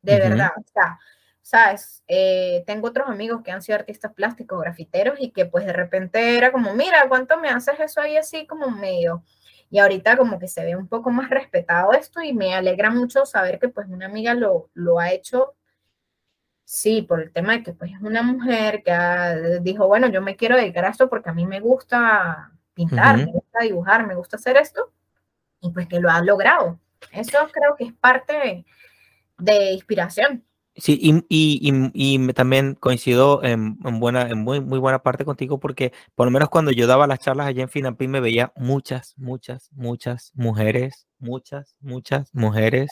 de 0.03 0.20
verdad. 0.20 0.51
O 0.57 0.68
sea, 0.72 0.99
sabes, 1.41 2.03
eh, 2.07 2.63
tengo 2.68 2.89
otros 2.89 3.09
amigos 3.09 3.41
que 3.41 3.51
han 3.51 3.63
sido 3.63 3.80
artistas 3.80 4.13
plásticos, 4.13 4.61
grafiteros, 4.61 5.20
y 5.20 5.32
que 5.32 5.47
pues 5.47 5.66
de 5.66 5.74
repente 5.74 6.38
era 6.38 6.51
como, 6.51 6.76
mira, 6.76 7.09
¿cuánto 7.09 7.39
me 7.39 7.49
haces 7.49 7.80
eso 7.80 8.01
ahí 8.01 8.18
así 8.18 8.45
como 8.45 8.70
medio? 8.70 9.24
Y 9.70 9.80
ahorita 9.80 10.16
como 10.18 10.39
que 10.39 10.47
se 10.47 10.63
ve 10.63 10.76
un 10.76 10.88
poco 10.88 11.09
más 11.09 11.30
respetado 11.30 11.93
esto 11.93 12.22
y 12.22 12.34
me 12.34 12.53
alegra 12.53 12.89
mucho 12.89 13.26
saber 13.26 13.59
que 13.59 13.70
pues 13.70 13.88
una 13.89 14.05
amiga 14.05 14.34
lo, 14.34 14.70
lo 14.74 14.99
ha 14.99 15.11
hecho, 15.11 15.55
sí, 16.63 17.01
por 17.01 17.22
el 17.22 17.32
tema 17.32 17.53
de 17.53 17.63
que 17.63 17.74
pues 17.74 17.91
es 17.91 18.01
una 18.01 18.22
mujer 18.24 18.84
que 18.84 19.59
dijo, 19.61 19.88
bueno, 19.88 20.07
yo 20.07 20.22
me 20.22 20.36
quiero 20.36 20.55
dedicar 20.55 20.86
a 20.86 20.89
esto 20.89 21.09
porque 21.09 21.30
a 21.30 21.34
mí 21.34 21.45
me 21.45 21.59
gusta 21.59 22.51
pintar, 22.74 23.18
me 23.18 23.32
gusta 23.32 23.59
dibujar, 23.61 24.05
me 24.05 24.16
gusta 24.16 24.36
hacer 24.36 24.57
esto, 24.57 24.91
y 25.61 25.72
pues 25.72 25.88
que 25.88 25.99
lo 25.99 26.09
ha 26.09 26.22
logrado. 26.22 26.80
Eso 27.11 27.38
creo 27.51 27.76
que 27.76 27.86
es 27.86 27.93
parte 27.93 28.66
de 29.38 29.72
inspiración. 29.72 30.43
Sí, 30.78 30.99
y, 31.01 31.23
y, 31.30 31.91
y, 31.93 32.34
también 32.34 32.76
coincido 32.76 33.41
en, 33.45 33.78
buena, 33.78 34.23
en 34.30 34.39
muy, 34.39 34.59
muy 34.59 34.78
buena 34.78 35.01
parte 35.01 35.23
contigo 35.23 35.57
porque 35.57 35.93
por 36.15 36.26
lo 36.28 36.32
menos 36.32 36.49
cuando 36.49 36.69
yo 36.71 36.86
daba 36.86 37.07
las 37.07 37.19
charlas 37.19 37.47
allá 37.47 37.63
en 37.63 37.69
Finapín 37.69 38.11
me 38.11 38.19
veía 38.19 38.51
muchas, 38.57 39.13
muchas, 39.17 39.69
muchas 39.71 40.32
mujeres, 40.36 41.07
muchas, 41.17 41.78
muchas 41.80 42.34
mujeres 42.34 42.91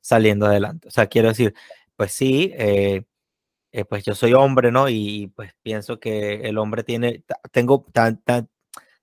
saliendo 0.00 0.46
adelante. 0.46 0.88
O 0.88 0.90
sea, 0.90 1.06
quiero 1.06 1.28
decir, 1.28 1.54
pues 1.94 2.12
sí, 2.12 2.52
eh, 2.56 3.04
eh, 3.72 3.84
pues 3.84 4.04
yo 4.04 4.14
soy 4.14 4.34
hombre, 4.34 4.72
¿no? 4.72 4.88
Y 4.88 5.28
pues 5.36 5.52
pienso 5.62 6.00
que 6.00 6.36
el 6.48 6.58
hombre 6.58 6.84
tiene, 6.84 7.24
tengo, 7.52 7.86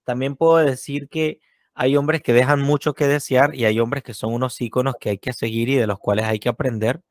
también 0.03 0.35
puedo 0.35 0.57
decir 0.57 1.09
que 1.09 1.39
hay 1.75 1.95
hombres 1.95 2.21
que 2.23 2.33
dejan 2.33 2.61
mucho 2.61 2.93
que 2.93 3.07
desear 3.07 3.55
y 3.55 3.65
hay 3.65 3.79
hombres 3.79 4.03
que 4.03 4.13
son 4.13 4.33
unos 4.33 4.59
íconos 4.61 4.95
que 4.99 5.11
hay 5.11 5.17
que 5.19 5.33
seguir 5.33 5.69
y 5.69 5.75
de 5.75 5.87
los 5.87 5.99
cuales 5.99 6.25
hay 6.25 6.39
que 6.39 6.49
aprender 6.49 7.01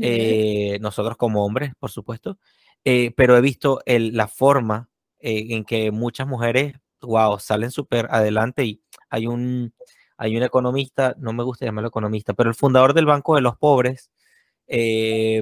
eh, 0.00 0.78
nosotros 0.80 1.16
como 1.16 1.44
hombres, 1.44 1.72
por 1.78 1.90
supuesto, 1.90 2.38
eh, 2.84 3.12
pero 3.16 3.36
he 3.36 3.40
visto 3.40 3.80
el, 3.86 4.16
la 4.16 4.28
forma 4.28 4.88
eh, 5.18 5.46
en 5.50 5.64
que 5.64 5.90
muchas 5.90 6.26
mujeres, 6.26 6.74
wow, 7.00 7.38
salen 7.38 7.70
súper 7.70 8.08
adelante 8.10 8.64
y 8.64 8.82
hay 9.10 9.26
un, 9.26 9.74
hay 10.16 10.36
un 10.36 10.42
economista, 10.42 11.14
no 11.18 11.32
me 11.32 11.44
gusta 11.44 11.64
llamarlo 11.64 11.88
economista, 11.88 12.34
pero 12.34 12.48
el 12.48 12.56
fundador 12.56 12.94
del 12.94 13.06
Banco 13.06 13.34
de 13.34 13.42
los 13.42 13.56
Pobres 13.56 14.10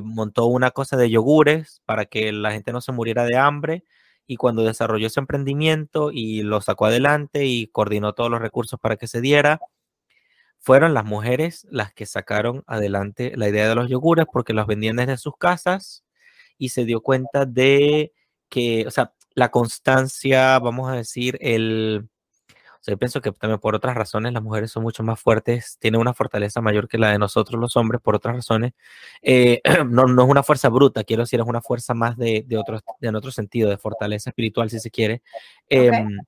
montó 0.02 0.46
una 0.46 0.72
cosa 0.72 0.96
de 0.96 1.08
yogures 1.08 1.82
para 1.84 2.06
que 2.06 2.32
la 2.32 2.50
gente 2.50 2.72
no 2.72 2.80
se 2.80 2.90
muriera 2.90 3.24
de 3.24 3.36
hambre 3.36 3.84
y 4.30 4.36
cuando 4.36 4.62
desarrolló 4.62 5.08
ese 5.08 5.18
emprendimiento 5.18 6.10
y 6.12 6.42
lo 6.42 6.60
sacó 6.60 6.86
adelante 6.86 7.46
y 7.46 7.66
coordinó 7.66 8.12
todos 8.12 8.30
los 8.30 8.40
recursos 8.40 8.78
para 8.78 8.96
que 8.96 9.08
se 9.08 9.20
diera, 9.20 9.60
fueron 10.60 10.94
las 10.94 11.04
mujeres 11.04 11.66
las 11.70 11.92
que 11.92 12.06
sacaron 12.06 12.62
adelante 12.66 13.32
la 13.36 13.48
idea 13.48 13.68
de 13.68 13.74
los 13.74 13.88
yogures 13.88 14.26
porque 14.30 14.52
los 14.52 14.66
vendían 14.66 14.96
desde 14.96 15.16
sus 15.16 15.36
casas 15.36 16.04
y 16.58 16.68
se 16.68 16.84
dio 16.84 17.00
cuenta 17.00 17.46
de 17.46 18.12
que, 18.48 18.86
o 18.86 18.90
sea, 18.90 19.14
la 19.34 19.50
constancia, 19.50 20.58
vamos 20.58 20.90
a 20.90 20.94
decir, 20.94 21.38
el... 21.40 22.08
O 22.48 22.82
sea, 22.82 22.92
yo 22.94 22.98
pienso 22.98 23.20
que 23.20 23.30
también 23.32 23.60
por 23.60 23.74
otras 23.74 23.94
razones 23.94 24.32
las 24.32 24.42
mujeres 24.42 24.70
son 24.70 24.82
mucho 24.82 25.02
más 25.02 25.20
fuertes, 25.20 25.76
tienen 25.78 26.00
una 26.00 26.14
fortaleza 26.14 26.62
mayor 26.62 26.88
que 26.88 26.96
la 26.96 27.10
de 27.12 27.18
nosotros 27.18 27.60
los 27.60 27.76
hombres, 27.76 28.00
por 28.00 28.16
otras 28.16 28.36
razones. 28.36 28.72
Eh, 29.20 29.60
no, 29.86 30.06
no, 30.06 30.22
es 30.24 30.30
una 30.30 30.42
fuerza 30.42 30.70
bruta, 30.70 31.04
quiero 31.04 31.22
decir, 31.22 31.40
es 31.40 31.46
una 31.46 31.60
fuerza 31.60 31.92
más 31.92 32.16
de, 32.16 32.42
de, 32.46 32.56
otro, 32.56 32.80
de 33.00 33.08
en 33.08 33.16
otro 33.16 33.30
sentido, 33.32 33.68
de 33.68 33.76
fortaleza 33.76 34.30
espiritual, 34.30 34.70
si 34.70 34.80
se 34.80 34.90
quiere. 34.90 35.22
Em, 35.68 36.18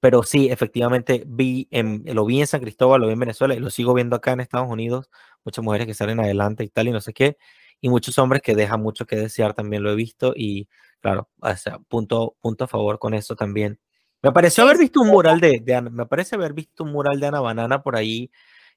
pero 0.00 0.22
sí, 0.22 0.48
efectivamente, 0.50 1.24
vi 1.26 1.68
en, 1.70 2.02
lo 2.06 2.24
vi 2.24 2.40
en 2.40 2.46
San 2.46 2.60
Cristóbal, 2.60 3.02
lo 3.02 3.06
vi 3.06 3.12
en 3.12 3.20
Venezuela 3.20 3.54
y 3.54 3.60
lo 3.60 3.70
sigo 3.70 3.94
viendo 3.94 4.16
acá 4.16 4.32
en 4.32 4.40
Estados 4.40 4.68
Unidos. 4.70 5.10
Muchas 5.44 5.64
mujeres 5.64 5.86
que 5.86 5.94
salen 5.94 6.20
adelante 6.20 6.64
y 6.64 6.68
tal, 6.68 6.88
y 6.88 6.92
no 6.92 7.00
sé 7.00 7.12
qué. 7.12 7.36
Y 7.80 7.90
muchos 7.90 8.18
hombres 8.18 8.42
que 8.42 8.54
dejan 8.54 8.80
mucho 8.82 9.06
que 9.06 9.16
desear, 9.16 9.54
también 9.54 9.82
lo 9.82 9.90
he 9.92 9.94
visto. 9.94 10.32
Y 10.34 10.68
claro, 11.00 11.28
o 11.40 11.56
sea, 11.56 11.78
punto, 11.80 12.36
punto 12.40 12.64
a 12.64 12.68
favor 12.68 12.98
con 12.98 13.14
eso 13.14 13.36
también. 13.36 13.78
Me 14.22 14.32
pareció 14.32 14.64
haber 14.64 14.78
visto 14.78 15.00
un 15.00 15.08
mural 15.08 15.40
de, 15.40 15.60
de, 15.62 15.80
me 15.82 16.06
parece 16.06 16.34
haber 16.36 16.54
visto 16.54 16.84
un 16.84 16.92
mural 16.92 17.20
de 17.20 17.26
Ana 17.26 17.40
Banana 17.40 17.82
por 17.82 17.96
ahí 17.96 18.30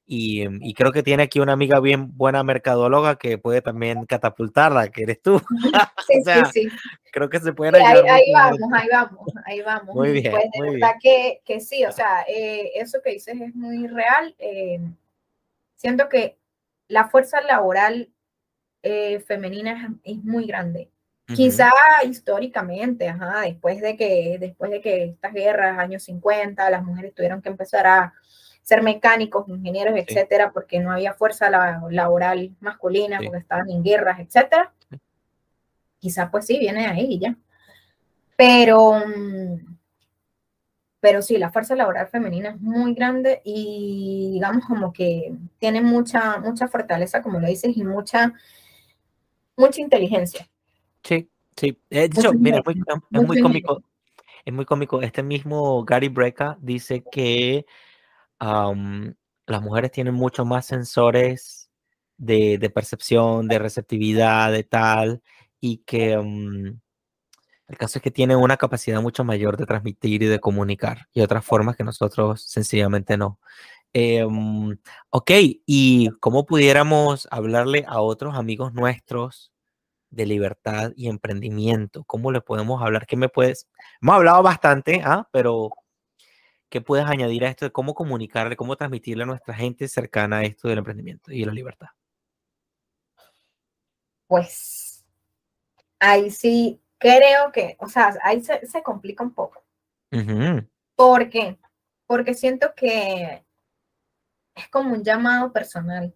Em, 0.05 0.59
y, 0.61 0.73
creo 0.73 0.91
que 0.91 1.01
tiene 1.01 1.23
aquí 1.23 1.39
una 1.39 1.53
amiga 1.53 1.79
bien 1.79 2.17
buena 2.17 2.43
mercadóloga 2.43 3.15
que 3.15 3.37
puede 3.37 3.61
también 3.61 4.05
catapultarla, 4.05 4.89
que 4.89 5.03
eres 5.03 5.21
tú. 5.21 5.41
Sí, 6.05 6.21
sí, 6.25 6.41
sí. 6.51 6.69
Creo 7.13 7.29
que 7.29 7.39
se 7.39 7.53
puede 7.53 7.81
ayudar. 7.81 8.05
Ahí, 8.09 8.33
vamos, 8.33 8.59
ahí 8.73 8.87
vamos, 8.91 9.33
ahí 9.45 9.61
vamos. 9.61 9.95
Muy 9.95 10.11
bien. 10.11 10.31
Pues 10.33 10.45
de 10.51 10.71
verdad 10.71 10.95
Que, 11.01 11.41
que, 11.45 11.61
sí, 11.61 11.85
o 11.85 11.93
sea, 11.93 12.25
eh, 12.27 12.71
eso 12.75 12.99
que 13.01 13.11
dices 13.11 13.39
es 13.39 13.55
muy 13.55 13.87
real. 13.87 14.35
Eh, 14.37 14.81
siento 15.75 16.09
que 16.09 16.37
la 16.89 17.07
fuerza 17.07 17.39
laboral 17.41 18.11
eh, 18.81 19.21
femenina 19.21 19.97
es, 20.03 20.17
es, 20.17 20.23
muy 20.25 20.45
grande. 20.45 20.89
Quizá 21.33 21.71
históricamente, 22.05 23.07
ajá, 23.07 23.41
después 23.41 23.79
de 23.79 23.95
que 23.95 24.37
después 24.39 24.69
de 24.69 24.81
que 24.81 25.05
estas 25.05 25.33
guerras, 25.33 25.79
años 25.79 26.03
50, 26.03 26.69
las 26.69 26.83
mujeres 26.83 27.15
tuvieron 27.15 27.41
que 27.41 27.47
empezar 27.47 27.87
a 27.87 28.13
ser 28.63 28.81
mecánicos, 28.81 29.47
ingenieros, 29.49 29.93
etcétera, 29.97 30.51
porque 30.51 30.79
no 30.79 30.91
había 30.91 31.13
fuerza 31.13 31.49
laboral 31.49 32.55
masculina, 32.61 33.19
porque 33.23 33.39
estaban 33.39 33.69
en 33.69 33.83
guerras, 33.83 34.19
etcétera. 34.19 34.73
Quizás 35.99 36.29
pues 36.31 36.45
sí, 36.45 36.57
viene 36.57 36.81
de 36.81 36.87
ahí 36.87 37.19
ya. 37.19 37.35
Pero, 38.37 39.03
pero 40.99 41.21
sí, 41.21 41.37
la 41.37 41.51
fuerza 41.51 41.75
laboral 41.75 42.07
femenina 42.07 42.49
es 42.51 42.61
muy 42.61 42.93
grande 42.93 43.41
y 43.43 44.31
digamos 44.33 44.65
como 44.65 44.93
que 44.93 45.33
tiene 45.59 45.81
mucha, 45.81 46.39
mucha 46.39 46.67
fortaleza, 46.69 47.21
como 47.21 47.39
lo 47.39 47.47
dices, 47.47 47.75
y 47.75 47.83
mucha, 47.83 48.33
mucha 49.57 49.81
inteligencia. 49.81 50.49
Sí, 51.03 51.29
sí. 51.57 51.77
De 51.89 52.05
hecho, 52.05 52.33
mira, 52.33 52.59
es 52.59 53.21
muy, 53.21 53.41
cómico. 53.41 53.83
Es 54.45 54.53
muy 54.53 54.65
cómico. 54.65 55.01
Este 55.01 55.21
mismo 55.21 55.83
Gary 55.83 56.07
Breca 56.07 56.57
dice 56.61 57.03
que 57.11 57.65
las 59.45 59.61
mujeres 59.61 59.91
tienen 59.91 60.13
mucho 60.13 60.45
más 60.45 60.65
sensores 60.65 61.69
de, 62.17 62.71
percepción, 62.73 63.47
de 63.47 63.59
receptividad, 63.59 64.51
de 64.51 64.63
tal, 64.63 65.21
y 65.59 65.77
que 65.79 66.13
el 66.13 67.77
caso 67.77 67.99
es 67.99 68.03
que 68.03 68.11
tienen 68.11 68.37
una 68.37 68.57
capacidad 68.57 69.01
mucho 69.01 69.23
mayor 69.23 69.57
de 69.57 69.65
transmitir 69.65 70.23
y 70.23 70.27
de 70.27 70.39
comunicar 70.39 71.07
y 71.13 71.21
otras 71.21 71.45
formas 71.45 71.75
que 71.75 71.83
nosotros 71.83 72.43
sencillamente 72.43 73.17
no. 73.17 73.39
Em, 73.93 74.77
ok, 75.11 75.31
¿y 75.65 76.09
cómo 76.19 76.45
pudiéramos 76.45 77.27
hablarle 77.31 77.85
a 77.87 78.01
otros 78.01 78.35
amigos 78.35 78.73
nuestros 78.73 79.51
de 80.09 80.25
libertad 80.25 80.91
y 80.95 81.09
emprendimiento? 81.09 82.03
¿Cómo 82.05 82.31
le 82.31 82.41
podemos 82.41 82.81
hablar? 82.81 83.05
¿Qué 83.07 83.17
me 83.17 83.29
puedes? 83.29 83.67
Hemos 84.01 84.15
hablado 84.15 84.43
bastante, 84.43 85.01
¿ah? 85.05 85.27
Pero 85.31 85.71
¿qué 86.73 86.81
puedes 86.81 87.05
añadir 87.05 87.45
a 87.45 87.49
esto 87.49 87.65
de 87.65 87.71
cómo 87.71 87.93
comunicarle, 87.93 88.55
cómo 88.55 88.75
transmitirle 88.75 89.21
a 89.21 89.27
nuestra 89.27 89.53
gente 89.53 89.87
cercana 89.87 90.37
a 90.37 90.43
esto 90.43 90.67
del 90.67 90.79
emprendimiento 90.79 91.31
y 91.31 91.45
la 91.45 91.53
libertad? 91.53 91.89
Pues 94.25 95.05
ahí 95.99 96.31
sí 96.31 96.81
creo 96.97 97.51
que, 97.51 97.77
o 97.79 97.87
sea, 97.87 98.15
ahí 98.23 98.43
se, 98.43 98.81
complica 98.81 99.23
un 99.23 99.35
poco. 99.35 99.63
¿Por 100.95 101.29
qué? 101.29 101.59
Porque 102.07 102.33
siento 102.33 102.73
que 102.75 103.45
es 104.55 104.67
como 104.69 104.95
un 104.95 105.03
llamado 105.03 105.53
personal. 105.53 106.11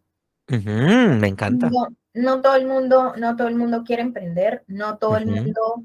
me 0.48 1.28
encanta. 1.28 1.70
No, 2.16 2.42
todo 2.42 2.56
el 2.56 2.66
mundo, 2.66 3.14
no 3.16 3.36
todo 3.36 3.48
el 3.48 3.56
mundo 3.58 3.84
quiere 3.84 4.02
emprender, 4.02 4.64
no 4.66 4.98
todo 4.98 5.18
el 5.18 5.28
mundo 5.28 5.84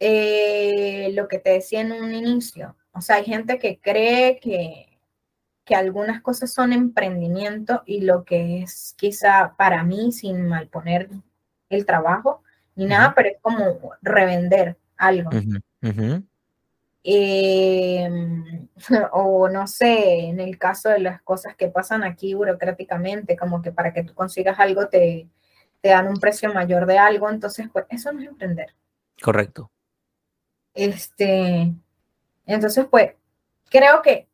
eh, 0.00 1.12
lo 1.12 1.28
que 1.28 1.38
te 1.38 1.50
decía 1.50 1.82
en 1.82 1.92
un 1.92 2.14
inicio. 2.14 2.74
O 2.94 3.00
sea, 3.00 3.16
hay 3.16 3.24
gente 3.24 3.58
que 3.58 3.80
cree 3.80 4.38
que, 4.38 4.98
que 5.64 5.74
algunas 5.74 6.22
cosas 6.22 6.52
son 6.52 6.72
emprendimiento 6.72 7.82
y 7.86 8.02
lo 8.02 8.24
que 8.24 8.62
es 8.62 8.94
quizá 8.96 9.54
para 9.56 9.82
mí, 9.82 10.12
sin 10.12 10.46
malponer 10.46 11.08
el 11.70 11.86
trabajo, 11.86 12.42
ni 12.76 12.86
nada, 12.86 13.14
pero 13.14 13.28
es 13.28 13.36
como 13.40 13.90
revender 14.02 14.76
algo. 14.96 15.30
Em, 17.06 18.68
o 19.12 19.48
no 19.48 19.66
sé, 19.66 20.20
en 20.20 20.40
el 20.40 20.58
caso 20.58 20.88
de 20.88 21.00
las 21.00 21.20
cosas 21.22 21.54
que 21.54 21.68
pasan 21.68 22.02
aquí 22.02 22.34
burocráticamente, 22.34 23.36
como 23.36 23.60
que 23.60 23.72
para 23.72 23.92
que 23.92 24.04
tú 24.04 24.14
consigas 24.14 24.58
algo 24.58 24.88
te, 24.88 25.28
te 25.80 25.90
dan 25.90 26.08
un 26.08 26.18
precio 26.18 26.52
mayor 26.54 26.86
de 26.86 26.98
algo, 26.98 27.28
entonces 27.28 27.68
pues 27.72 27.84
eso 27.90 28.12
no 28.12 28.22
es 28.22 28.28
emprender. 28.28 28.74
Correcto. 29.20 29.70
Este, 30.72 31.72
entonces 32.46 32.86
pues 32.90 33.14
creo 33.70 34.02
que 34.02 34.28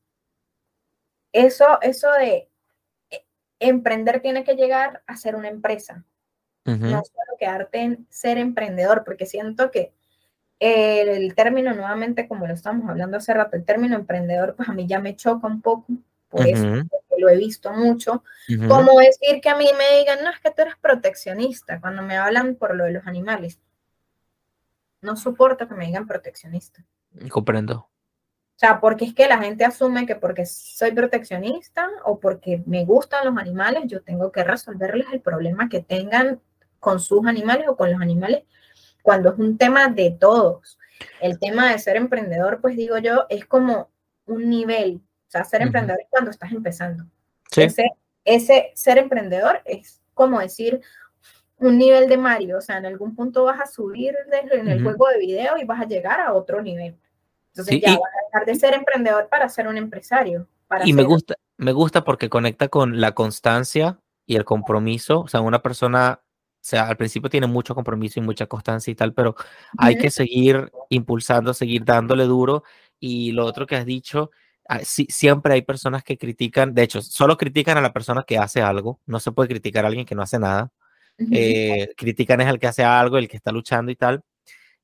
eso, 1.33 1.81
eso 1.83 2.11
de 2.13 2.49
eh, 3.11 3.25
emprender 3.59 4.21
tiene 4.21 4.45
que 4.45 4.55
llegar 4.55 5.03
a 5.07 5.17
ser 5.17 5.37
una 5.37 5.49
empresa. 5.49 6.05
No 6.65 7.03
solo 7.03 7.37
quedarte 7.37 7.79
en 7.79 8.07
ser 8.11 8.39
emprendedor, 8.39 9.03
porque 9.05 9.27
siento 9.27 9.73
que 9.73 9.93
el, 10.61 11.35
término, 11.35 11.75
nuevamente, 11.75 12.29
como 12.29 12.47
lo 12.47 12.55
estamos 12.55 12.89
hablando 12.89 13.17
hace 13.17 13.35
rato, 13.35 13.57
el 13.57 13.65
término 13.65 13.97
emprendedor, 13.97 14.55
pues 14.55 14.69
a 14.69 14.73
mí 14.73 14.87
ya 14.87 15.01
me 15.01 15.17
choca 15.17 15.49
un 15.49 15.63
poco, 15.63 15.87
por 16.29 16.47
eso, 16.47 16.65
lo 17.19 17.29
he 17.29 17.37
visto 17.37 17.73
mucho. 17.73 18.23
Como 18.69 19.01
decir 19.01 19.41
que 19.41 19.49
a 19.49 19.57
mí 19.57 19.69
me 19.77 19.99
digan, 19.99 20.23
no, 20.23 20.31
es 20.31 20.39
que 20.39 20.51
tú 20.53 20.63
eres 20.63 20.77
proteccionista, 20.81 21.81
cuando 21.81 22.03
me 22.03 22.17
hablan 22.17 22.55
por 22.55 22.77
lo 22.77 22.85
de 22.85 22.93
los 22.93 23.07
animales. 23.07 23.59
No 25.01 25.17
soporto 25.17 25.67
que 25.67 25.75
me 25.75 25.87
digan 25.87 26.07
proteccionista. 26.07 26.85
Comprendo. 27.31 27.90
O 28.61 28.67
sea, 28.67 28.79
porque 28.79 29.07
es 29.07 29.15
que 29.15 29.27
la 29.27 29.39
gente 29.39 29.65
asume 29.65 30.05
que 30.05 30.17
porque 30.17 30.45
soy 30.45 30.93
proteccionista 30.93 31.89
o 32.05 32.21
porque 32.21 32.63
me 32.67 32.85
gustan 32.85 33.25
los 33.25 33.39
animales, 33.39 33.85
yo 33.87 34.03
tengo 34.03 34.31
que 34.31 34.45
resolverles 34.45 35.07
el 35.15 35.23
problema 35.23 35.71
que 35.71 35.81
tengan 35.81 36.43
con 36.79 37.01
sus 37.01 37.27
animales 37.27 37.69
o 37.69 37.77
con 37.79 37.91
los 37.91 38.03
animales, 38.03 38.43
cuando 39.01 39.33
es 39.33 39.39
un 39.39 39.57
tema 39.57 39.89
de 39.89 40.11
todos. 40.11 40.79
El 41.23 41.39
tema 41.39 41.73
de 41.73 41.79
ser 41.79 41.97
emprendedor, 41.97 42.61
pues 42.61 42.77
digo 42.77 42.99
yo, 42.99 43.25
es 43.31 43.47
como 43.47 43.89
un 44.27 44.51
nivel. 44.51 45.01
O 45.27 45.31
sea, 45.31 45.43
ser 45.45 45.63
emprendedor 45.63 46.03
es 46.03 46.09
cuando 46.11 46.31
estás 46.31 46.53
empezando. 46.53 47.07
Ese, 47.57 47.89
ese 48.27 48.73
ser 48.75 48.99
emprendedor 48.99 49.63
es 49.65 50.03
como 50.13 50.39
decir 50.39 50.83
un 51.57 51.79
nivel 51.79 52.11
de 52.11 52.19
Mario. 52.19 52.59
O 52.59 52.61
sea, 52.61 52.77
en 52.77 52.85
algún 52.85 53.17
punto 53.17 53.45
vas 53.45 53.63
a 53.63 53.65
subir 53.65 54.15
en 54.31 54.69
el 54.69 54.83
juego 54.83 55.09
de 55.09 55.19
video 55.19 55.57
y 55.57 55.65
vas 55.65 55.81
a 55.81 55.87
llegar 55.89 56.21
a 56.21 56.35
otro 56.35 56.61
nivel. 56.61 56.99
Entonces 57.55 57.81
ya 57.81 57.93
vas 57.93 58.01
a 58.01 58.27
dejar 58.27 58.47
de 58.47 58.55
ser 58.55 58.75
emprendedor 58.75 59.29
para 59.29 59.49
ser 59.49 59.69
un 59.69 59.77
empresario. 59.77 60.47
y 60.85 60.93
me 60.93 61.03
gusta, 61.03 61.35
me 61.57 61.73
gusta 61.73 62.05
porque 62.05 62.29
conecta 62.29 62.69
con 62.69 63.01
la 63.01 63.13
constancia 63.13 63.99
y 64.27 64.37
el 64.37 64.45
compromiso. 64.45 65.21
O 65.21 65.29
sea, 65.29 65.41
una 65.41 65.63
persona 65.63 66.21
o 66.61 66.63
sea, 66.63 66.89
al 66.89 66.97
principio 66.99 67.31
tiene 67.31 67.47
mucho 67.47 67.75
compromiso 67.75 68.21
y 68.21 68.23
mucha 68.23 68.47
constancia 68.47 68.91
y 68.91 68.95
tal, 68.95 69.15
pero 69.15 69.35
hay 69.79 69.97
que 69.97 70.11
seguir 70.11 70.71
impulsando, 70.91 71.55
seguir 71.55 71.85
dándole 71.87 72.25
duro. 72.25 72.65
Y 72.99 73.33
lo 73.33 73.47
otro 73.47 73.67
que 73.67 73.77
has 73.77 73.87
dicho, 73.87 74.31
ah, 74.69 74.81
siempre 74.85 75.55
hay 75.55 75.63
personas 75.63 76.05
que 76.05 76.19
critican, 76.19 76.75
de 76.75 76.83
hecho, 76.83 77.01
solo 77.01 77.39
critican 77.39 77.79
a 77.79 77.81
la 77.81 77.95
persona 77.95 78.25
que 78.27 78.37
hace 78.37 78.61
algo, 78.61 79.01
no 79.07 79.21
se 79.21 79.33
puede 79.33 79.49
criticar 79.49 79.87
a 79.87 79.89
alguien 79.89 80.05
que 80.05 80.15
no 80.15 80.23
hace 80.23 80.39
nada. 80.39 80.71
Eh, 81.33 81.89
critican 81.97 82.41
es 82.43 82.47
al 82.47 82.59
que 82.59 82.67
hace 82.67 82.85
algo, 82.85 83.17
el 83.17 83.29
que 83.29 83.39
está 83.39 83.53
luchando 83.53 83.91
y 83.91 83.97
tal. 83.97 84.23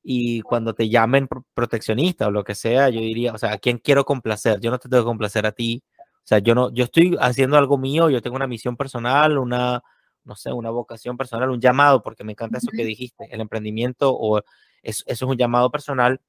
Y 0.09 0.41
cuando 0.43 0.73
te 0.73 0.89
llamen 0.89 1.29
proteccionista 1.53 2.29
o 2.29 2.31
lo 2.31 2.45
que 2.45 2.55
sea, 2.55 2.89
yo 2.91 3.01
diría, 3.01 3.33
o 3.33 3.39
sea, 3.39 3.55
¿a 3.55 3.59
quién 3.59 3.79
quiero 3.79 4.05
complacer? 4.05 4.61
Yo 4.61 4.71
no 4.71 4.79
te 4.79 4.89
tengo 4.89 5.03
que 5.03 5.09
complacer 5.09 5.47
a 5.47 5.51
ti. 5.51 5.83
O 5.99 6.23
sea, 6.23 6.39
yo 6.39 6.55
no, 6.55 6.73
yo 6.73 6.85
estoy 6.85 7.17
haciendo 7.21 7.59
algo 7.59 7.77
mío, 7.77 8.09
yo 8.09 8.23
tengo 8.23 8.37
una 8.37 8.47
misión 8.47 8.77
personal, 8.77 9.37
una, 9.37 9.83
no 10.23 10.37
sé, 10.37 10.53
una 10.53 10.71
vocación 10.71 11.17
personal, 11.17 11.51
un 11.51 11.61
llamado, 11.61 12.05
porque 12.05 12.23
me 12.23 12.33
encanta 12.33 12.59
eso 12.59 12.69
que 12.71 12.85
dijiste, 12.85 13.27
el 13.33 13.41
emprendimiento 13.41 14.17
o 14.17 14.43
eso 14.81 15.03
es 15.09 15.23
un 15.23 15.37
llamado 15.37 15.73
personal. 15.73 16.21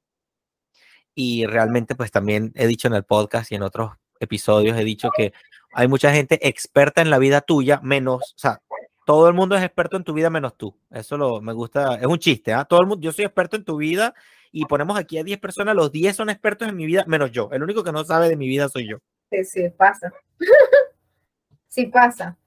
Y 1.13 1.45
realmente, 1.45 1.93
pues 1.93 2.09
también 2.09 2.53
he 2.55 2.65
dicho 2.65 2.87
en 2.87 2.95
el 2.95 3.03
podcast 3.03 3.51
y 3.51 3.55
en 3.55 3.61
otros 3.61 3.91
episodios, 4.19 4.75
he 4.75 4.83
dicho 4.83 5.11
que 5.15 5.33
hay 5.71 5.87
mucha 5.87 6.11
gente 6.11 6.47
experta 6.47 7.03
en 7.03 7.11
la 7.11 7.19
vida 7.19 7.41
tuya, 7.41 7.79
menos, 7.83 8.33
o 8.35 8.39
sea, 8.39 8.59
todo 9.07 9.29
el 9.29 9.33
mundo 9.33 9.55
es 9.55 9.63
experto 9.63 9.95
en 9.95 10.03
tu 10.03 10.11
vida 10.11 10.29
menos 10.29 10.57
tú. 10.57 10.77
Eso 10.91 11.15
lo, 11.15 11.39
me 11.39 11.53
gusta, 11.53 11.95
es 11.95 12.05
un 12.05 12.19
chiste, 12.19 12.51
¿ah? 12.51 12.65
Todo 12.65 12.81
el 12.81 12.87
mundo, 12.87 13.01
yo 13.01 13.13
soy 13.13 13.23
experto 13.23 13.55
en 13.55 13.63
tu 13.63 13.77
vida 13.77 14.13
y 14.51 14.65
ponemos 14.65 14.99
aquí 14.99 15.17
a 15.17 15.23
10 15.23 15.39
personas, 15.39 15.75
los 15.75 15.93
10 15.93 16.13
son 16.13 16.29
expertos 16.29 16.67
en 16.67 16.75
mi 16.75 16.85
vida 16.85 17.05
menos 17.07 17.31
yo. 17.31 17.47
El 17.53 17.63
único 17.63 17.85
que 17.85 17.93
no 17.93 18.03
sabe 18.03 18.27
de 18.27 18.35
mi 18.35 18.49
vida 18.49 18.67
soy 18.67 18.89
yo. 18.89 18.97
Sí, 19.31 19.45
sí, 19.45 19.69
pasa. 19.69 20.11
sí 21.69 21.85
pasa. 21.85 22.37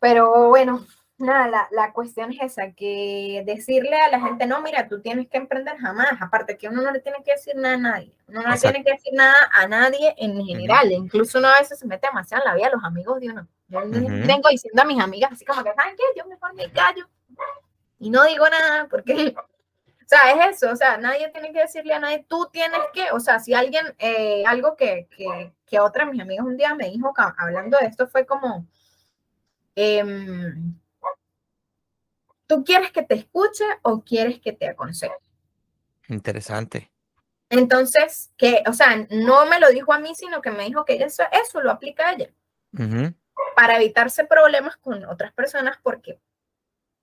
Pero 0.00 0.50
bueno, 0.50 0.84
nada, 1.16 1.66
la, 1.70 1.92
cuestión 1.94 2.30
es 2.32 2.42
esa, 2.42 2.72
que 2.72 3.42
decirle 3.46 3.96
a 4.02 4.10
la 4.10 4.20
gente, 4.20 4.46
no, 4.46 4.60
mira, 4.60 4.86
tú 4.86 5.00
tienes 5.00 5.28
que 5.28 5.38
emprender 5.38 5.78
jamás, 5.78 6.12
aparte 6.20 6.58
que 6.58 6.68
uno 6.68 6.82
no 6.82 6.90
le 6.90 7.00
tiene 7.00 7.22
que 7.24 7.32
decir 7.32 7.56
nada 7.56 7.76
a 7.76 7.78
nadie, 7.78 8.12
uno 8.28 8.42
no 8.42 8.50
le 8.50 8.58
tiene 8.58 8.84
que 8.84 8.92
decir 8.92 9.14
nada 9.14 9.48
a 9.50 9.66
nadie 9.66 10.14
en 10.18 10.44
general, 10.44 10.92
incluso 10.92 11.38
uno 11.38 11.48
a 11.48 11.58
veces 11.58 11.78
se 11.78 11.86
mete 11.86 12.06
demasiado 12.06 12.44
en 12.44 12.50
la 12.50 12.54
vida 12.54 12.66
de 12.66 12.76
los 12.76 12.84
amigos 12.84 13.18
de 13.18 13.30
uno. 13.30 13.48
Yo 13.70 13.80
vengo 13.82 14.48
diciendo 14.50 14.82
a 14.82 14.84
mis 14.84 15.00
amigas 15.00 15.32
así 15.32 15.44
como 15.44 15.62
que, 15.62 15.72
¿saben 15.74 15.96
qué? 15.96 16.02
Yo 16.16 16.26
mejor 16.26 16.54
me 16.54 16.70
callo 16.70 17.08
y 17.98 18.10
no 18.10 18.24
digo 18.24 18.48
nada 18.48 18.88
porque, 18.88 19.34
o 19.36 20.06
sea, 20.06 20.32
es 20.32 20.56
eso, 20.56 20.72
o 20.72 20.76
sea, 20.76 20.96
nadie 20.96 21.28
tiene 21.30 21.52
que 21.52 21.60
decirle 21.60 21.94
a 21.94 22.00
nadie, 22.00 22.24
tú 22.28 22.48
tienes 22.52 22.80
que, 22.92 23.12
o 23.12 23.20
sea, 23.20 23.38
si 23.38 23.54
alguien, 23.54 23.94
eh, 23.98 24.42
algo 24.46 24.76
que, 24.76 25.06
que, 25.16 25.52
que 25.66 25.80
otra 25.80 26.04
de 26.04 26.12
mis 26.12 26.20
amigas 26.20 26.44
un 26.44 26.56
día 26.56 26.74
me 26.74 26.90
dijo, 26.90 27.12
hablando 27.38 27.78
de 27.78 27.86
esto, 27.86 28.08
fue 28.08 28.26
como, 28.26 28.66
Em, 29.82 30.78
¿tú 32.46 32.64
quieres 32.64 32.90
que 32.90 33.02
te 33.02 33.14
escuche 33.14 33.64
o 33.82 34.02
quieres 34.02 34.40
que 34.40 34.52
te 34.52 34.68
aconseje? 34.68 35.14
Interesante. 36.08 36.90
Entonces, 37.48 38.30
que, 38.36 38.62
o 38.66 38.72
sea, 38.72 39.06
no 39.10 39.46
me 39.46 39.58
lo 39.58 39.70
dijo 39.70 39.92
a 39.92 39.98
mí, 39.98 40.14
sino 40.14 40.42
que 40.42 40.50
me 40.50 40.64
dijo 40.64 40.84
que 40.84 40.96
eso, 41.02 41.22
eso 41.32 41.60
lo 41.60 41.70
aplica 41.70 42.08
a 42.08 42.12
ella. 42.12 42.30
Para 43.56 43.76
evitarse 43.76 44.24
problemas 44.24 44.76
con 44.76 45.04
otras 45.04 45.32
personas, 45.32 45.78
porque 45.82 46.20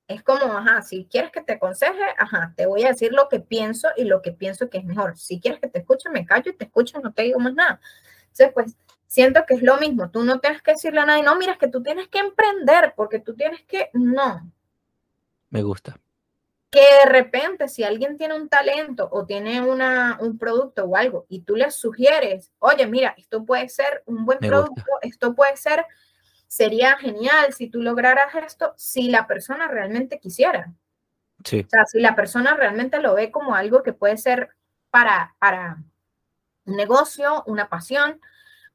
es 0.08 0.24
como, 0.24 0.58
ajá, 0.58 0.82
si 0.82 1.06
quieres 1.06 1.32
que 1.32 1.42
te 1.42 1.54
aconseje, 1.54 2.04
ajá, 2.18 2.54
te 2.56 2.66
voy 2.66 2.84
a 2.86 2.90
decir 2.90 3.12
lo 3.12 3.28
que 3.28 3.40
pienso 3.40 3.90
y 3.98 4.06
lo 4.06 4.22
que 4.22 4.32
pienso 4.32 4.70
que 4.70 4.78
es 4.78 4.86
mejor. 4.86 5.18
Si 5.18 5.40
quieres 5.40 5.60
que 5.60 5.68
te 5.68 5.80
escuche, 5.80 6.10
me 6.10 6.26
callo 6.26 6.52
y 6.52 6.56
te 6.56 6.66
escucho, 6.66 7.00
no 7.00 7.14
te 7.14 7.24
digo 7.24 7.40
más 7.40 7.54
nada. 7.54 7.82
Entonces, 8.28 8.52
pues, 8.54 8.78
siento 9.08 9.46
que 9.46 9.56
es 9.56 9.64
lo 9.64 9.78
mismo. 9.78 10.10
Tú 10.10 10.24
no 10.24 10.40
tienes 10.40 10.62
que 10.62 10.72
decirle 10.72 11.02
a 11.02 11.06
nadie, 11.06 11.24
no, 11.24 11.36
mira, 11.36 11.54
es 11.54 11.58
que 11.58 11.68
tú 11.68 11.82
tienes 11.82 12.08
que 12.08 12.20
emprender 12.20 12.94
porque 12.96 13.20
tú 13.20 13.36
tienes 13.36 13.64
que, 13.64 13.90
no. 13.94 14.52
Me 15.50 15.64
gusta. 15.64 16.00
Que 16.70 16.82
de 16.82 17.10
repente, 17.10 17.70
si 17.70 17.84
alguien 17.84 18.18
tiene 18.18 18.36
un 18.36 18.50
talento 18.50 19.08
o 19.12 19.26
tiene 19.26 19.62
una, 19.62 20.18
un 20.22 20.38
producto 20.38 20.84
o 20.84 20.96
algo 20.98 21.26
y 21.30 21.42
tú 21.42 21.56
le 21.56 21.72
sugieres, 21.72 22.52
oye, 22.60 22.86
mira, 22.86 23.16
esto 23.18 23.46
puede 23.46 23.70
ser 23.70 24.04
un 24.06 24.26
buen 24.26 24.40
producto, 24.40 24.84
esto 25.02 25.34
puede 25.34 25.56
ser, 25.56 25.86
sería 26.48 26.98
genial 26.98 27.54
si 27.54 27.70
tú 27.70 27.82
lograras 27.82 28.34
esto, 28.36 28.74
si 28.78 29.10
la 29.10 29.28
persona 29.28 29.68
realmente 29.68 30.20
quisiera. 30.20 30.74
Sí. 31.44 31.66
O 31.66 31.70
sea, 31.70 31.86
si 31.86 32.00
la 32.00 32.16
persona 32.16 32.56
realmente 32.56 33.00
lo 33.00 33.16
ve 33.16 33.32
como 33.32 33.56
algo 33.56 33.84
que 33.84 33.94
puede 33.94 34.18
ser 34.18 34.50
para, 34.90 35.36
para 35.40 35.78
un 36.66 36.76
negocio, 36.76 37.44
una 37.46 37.70
pasión, 37.70 38.20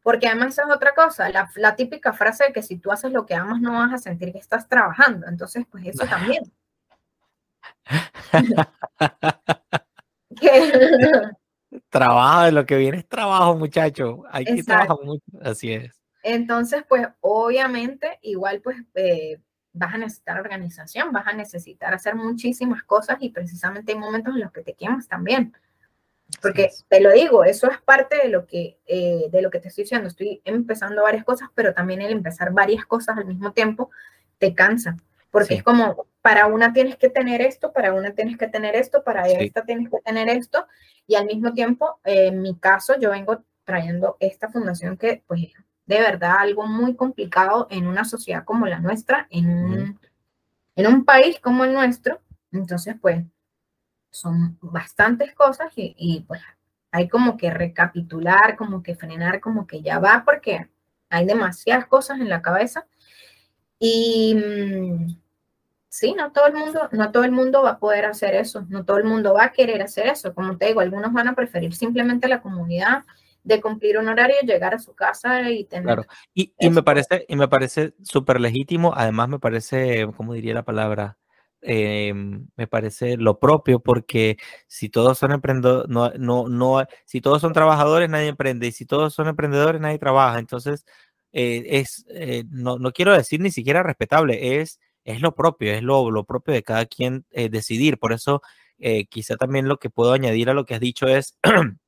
porque 0.03 0.27
además 0.27 0.59
es 0.59 0.65
otra 0.65 0.95
cosa, 0.95 1.29
la, 1.29 1.77
típica 1.77 2.13
frase 2.13 2.47
de 2.47 2.53
que 2.53 2.63
si 2.63 2.77
tú 2.77 2.91
haces 2.91 3.13
lo 3.13 3.25
que 3.25 3.35
amas 3.35 3.61
no 3.61 3.73
vas 3.73 3.93
a 3.93 3.99
sentir 3.99 4.33
que 4.33 4.39
estás 4.39 4.69
trabajando. 4.69 5.29
Entonces, 5.29 5.65
pues 5.71 5.87
eso 5.87 6.07
también. 6.07 6.53
Trabajo, 11.89 12.43
de 12.43 12.53
lo 12.53 12.67
que 12.67 12.77
viene 12.77 12.99
es 12.99 13.09
trabajo, 13.09 13.57
muchacho. 13.57 14.25
Hay 14.31 14.45
que 14.45 14.63
trabajar 14.63 14.99
mucho, 15.03 15.25
así 15.43 15.73
es. 15.73 16.02
Entonces, 16.23 16.85
pues 16.89 17.09
obviamente, 17.21 18.19
igual 18.23 18.61
pues 18.61 18.79
eh, 18.95 19.41
vas 19.73 19.95
a 19.95 19.99
necesitar 19.99 20.41
organización, 20.41 21.13
vas 21.13 21.27
a 21.27 21.33
necesitar 21.33 21.95
hacer 21.95 22.15
muchísimas 22.15 22.83
cosas 22.85 23.17
y 23.21 23.31
precisamente 23.31 23.93
hay 23.93 23.99
momentos 23.99 24.35
en 24.35 24.41
los 24.41 24.53
que 24.53 24.63
te 24.63 24.75
quemas 24.75 25.09
también. 25.09 25.55
Porque 26.41 26.71
te 26.89 27.01
lo 27.01 27.13
digo, 27.13 27.45
eso 27.45 27.71
es 27.71 27.81
parte 27.83 28.17
de 28.23 28.29
lo, 28.29 28.47
que, 28.47 28.79
eh, 28.87 29.27
de 29.31 29.43
lo 29.43 29.51
que 29.51 29.61
te 29.61 29.69
estoy 29.69 29.85
diciendo. 29.85 30.09
Estoy 30.09 30.41
empezando 30.45 31.03
varias 31.03 31.25
cosas, 31.25 31.51
pero 31.55 31.75
también 31.75 32.01
el 32.01 32.13
empezar 32.13 32.53
varias 32.53 32.87
cosas 32.87 33.19
al 33.19 33.27
mismo 33.27 33.53
tiempo 33.53 33.91
te 34.39 34.55
cansa. 34.55 34.97
Porque 35.31 35.55
es 35.55 35.63
como, 35.63 36.07
para 36.21 36.47
una 36.47 36.73
tienes 36.73 36.97
que 36.97 37.09
tener 37.09 37.41
esto, 37.41 37.73
para 37.73 37.93
una 37.93 38.15
tienes 38.15 38.37
que 38.37 38.49
tener 38.49 38.77
esto, 38.77 39.03
para 39.03 39.27
esta 39.29 39.65
tienes 39.65 39.91
que 39.91 39.99
tener 40.01 40.29
esto. 40.29 40.67
Y 41.07 41.17
al 41.17 41.27
mismo 41.27 41.53
tiempo, 41.53 42.01
eh, 42.05 42.29
en 42.29 42.43
mi 42.43 42.57
caso, 42.57 42.99
yo 42.99 43.11
vengo 43.11 43.43
trayendo 43.65 44.17
esta 44.21 44.49
fundación 44.49 44.97
que, 44.97 45.23
pues, 45.27 45.53
de 45.87 46.01
verdad 46.01 46.37
algo 46.39 46.67
muy 46.67 46.95
complicado 46.95 47.67
en 47.71 47.87
una 47.87 48.05
sociedad 48.05 48.45
como 48.45 48.67
la 48.67 48.81
nuestra, 48.81 49.27
en 49.31 49.49
un, 49.49 50.01
en 50.77 50.87
un 50.87 51.05
país 51.05 51.39
como 51.41 51.65
el 51.65 51.73
nuestro. 51.73 52.21
Entonces, 52.53 52.97
pues, 53.01 53.25
son 54.11 54.59
bastantes 54.61 55.35
cosas 55.35 55.73
y, 55.75 56.25
pues 56.29 56.41
hay 56.95 57.09
como 57.09 57.39
que 57.39 57.51
recapitular, 57.51 58.57
como 58.57 58.83
que 58.83 58.95
frenar, 58.95 59.41
como 59.41 59.67
que 59.67 59.81
ya 59.81 59.99
va, 59.99 60.23
porque 60.27 60.69
hay 61.09 61.25
demasiadas 61.25 61.87
cosas 61.87 62.21
en 62.21 62.29
la 62.29 62.43
cabeza. 62.43 62.87
Y 63.79 64.35
mm, 64.35 65.17
sí, 65.89 66.15
no 66.15 66.33
todo 66.33 66.47
el 66.47 66.53
mundo, 66.53 66.91
no 66.93 67.11
todo 67.11 67.25
el 67.25 67.33
mundo 67.33 67.63
va 67.63 67.71
a 67.71 67.79
poder 67.79 68.05
hacer 68.05 68.35
eso, 68.35 68.67
no 68.69 68.85
todo 68.85 68.99
el 68.99 69.05
mundo 69.05 69.33
va 69.33 69.45
a 69.45 69.53
querer 69.53 69.81
hacer 69.81 70.07
eso. 70.07 70.35
Como 70.35 70.59
te 70.59 70.67
digo, 70.67 70.81
algunos 70.81 71.15
van 71.15 71.29
a 71.29 71.35
preferir 71.35 71.75
simplemente 71.75 72.29
la 72.29 72.43
comunidad 72.43 73.05
de 73.45 73.61
cumplir 73.61 73.99
un 73.99 74.09
horario, 74.09 74.37
llegar 74.43 74.75
a 74.75 74.79
su 74.79 74.95
casa 74.95 75.51
y 75.51 75.65
tener. 75.65 75.85
Claro, 75.85 76.05
y, 76.35 76.55
y 76.59 76.71
me 76.71 76.83
parece, 76.83 77.25
y 77.29 77.37
me 77.37 77.49
parece 77.49 77.95
súper 78.03 78.41
legítimo, 78.41 78.93
además 78.95 79.29
me 79.29 79.39
parece, 79.39 80.07
¿cómo 80.17 80.35
diría 80.35 80.55
la 80.55 80.65
palabra? 80.65 81.19
Em, 81.65 82.49
me 82.57 82.67
parece 82.67 83.17
lo 83.17 83.39
propio 83.39 83.79
porque 83.79 84.37
si 84.67 84.89
todos 84.89 85.19
son 85.19 85.31
emprendedores, 85.31 85.89
no, 85.89 86.11
no, 86.19 86.49
no, 86.49 86.85
si 87.05 87.21
todos 87.21 87.41
son 87.41 87.53
trabajadores, 87.53 88.11
nadie 88.11 88.29
emprende, 88.29 88.67
y 88.67 88.73
si 88.73 88.85
todos 88.85 89.15
son 89.15 89.29
emprendedores, 89.29 89.81
nadie 89.81 89.99
trabaja. 89.99 90.39
Entonces, 90.39 90.85
eh, 91.33 91.63
es, 91.81 92.05
eh, 92.11 92.45
no, 92.51 92.79
no, 92.79 92.93
quiero 92.93 93.13
decir 93.17 93.41
ni 93.41 93.51
siquiera 93.51 93.83
respetable, 93.83 94.61
es, 94.61 94.81
es 95.05 95.21
lo 95.21 95.35
propio, 95.35 95.73
es 95.73 95.83
lo, 95.83 96.11
lo 96.11 96.25
propio 96.25 96.55
de 96.55 96.63
cada 96.63 96.87
quien 96.87 97.27
eh, 97.31 97.49
decidir. 97.49 97.99
Por 97.99 98.13
eso, 98.13 98.43
quizá 99.11 99.37
también 99.37 99.69
lo 99.69 99.79
que 99.79 99.91
puedo 99.91 100.13
añadir 100.13 100.51
a 100.51 100.55
lo 100.55 100.65
que 100.65 100.75
has 100.75 100.81
dicho 100.81 101.07
es, 101.07 101.39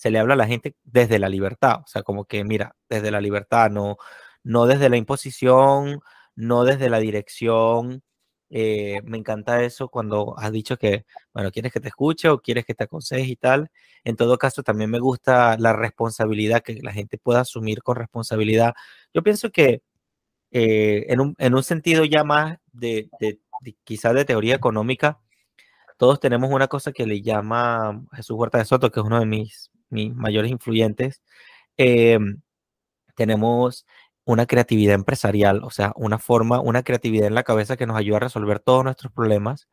se 0.00 0.10
le 0.10 0.18
habla 0.18 0.32
a 0.34 0.36
la 0.38 0.46
gente 0.46 0.76
desde 0.82 1.18
la 1.18 1.28
libertad, 1.28 1.80
o 1.84 1.86
sea, 1.86 2.02
como 2.02 2.24
que, 2.24 2.42
mira, 2.42 2.74
desde 2.88 3.10
la 3.10 3.20
libertad, 3.20 3.70
no, 3.70 3.98
no 4.42 4.66
desde 4.66 4.88
la 4.88 4.96
imposición, 4.96 6.00
no 6.36 6.64
desde 6.64 6.88
la 6.88 7.00
dirección 7.00 8.02
eh, 8.50 9.02
me 9.04 9.18
encanta 9.18 9.62
eso 9.62 9.88
cuando 9.88 10.34
has 10.38 10.52
dicho 10.52 10.76
que, 10.78 11.04
bueno, 11.34 11.50
quieres 11.52 11.72
que 11.72 11.80
te 11.80 11.88
escuche 11.88 12.28
o 12.28 12.40
quieres 12.40 12.64
que 12.64 12.74
te 12.74 12.84
aconseje 12.84 13.30
y 13.32 13.36
tal. 13.36 13.70
En 14.04 14.16
todo 14.16 14.38
caso, 14.38 14.62
también 14.62 14.90
me 14.90 14.98
gusta 15.00 15.56
la 15.58 15.72
responsabilidad, 15.74 16.62
que 16.62 16.80
la 16.82 16.92
gente 16.92 17.18
pueda 17.18 17.40
asumir 17.40 17.82
con 17.82 17.96
responsabilidad. 17.96 18.74
Yo 19.14 19.22
pienso 19.22 19.50
que 19.50 19.82
eh, 20.52 21.06
en, 21.08 21.20
un, 21.20 21.34
en, 21.38 21.54
un, 21.54 21.62
sentido 21.62 22.04
ya 22.04 22.24
más 22.24 22.58
de, 22.72 23.10
de, 23.20 23.40
quizás 23.84 24.14
de 24.14 24.24
teoría 24.24 24.56
económica, 24.56 25.20
todos 25.98 26.20
tenemos 26.20 26.50
una 26.50 26.68
cosa 26.68 26.92
que 26.92 27.06
le 27.06 27.22
llama 27.22 28.04
Jesús 28.12 28.36
Huerta 28.38 28.58
de 28.58 28.64
Soto, 28.64 28.90
que 28.90 29.00
es 29.00 29.06
uno 29.06 29.20
de 29.20 29.26
mis, 29.26 29.70
mis 29.90 30.14
mayores 30.14 30.50
influyentes. 30.50 31.22
Em, 31.76 32.42
tenemos 33.16 33.86
una 34.24 34.46
creatividad 34.46 34.94
empresarial, 34.94 35.64
o 35.64 35.70
sea, 35.70 35.92
una 35.96 36.18
forma, 36.18 36.60
una 36.60 36.82
creatividad 36.82 37.26
en 37.26 37.34
la 37.34 37.42
cabeza 37.44 37.76
que 37.76 37.86
nos 37.86 37.96
ayuda 37.96 38.18
a 38.18 38.20
resolver 38.20 38.60
todos 38.60 38.84
nuestros 38.84 39.12
problemas 39.12 39.68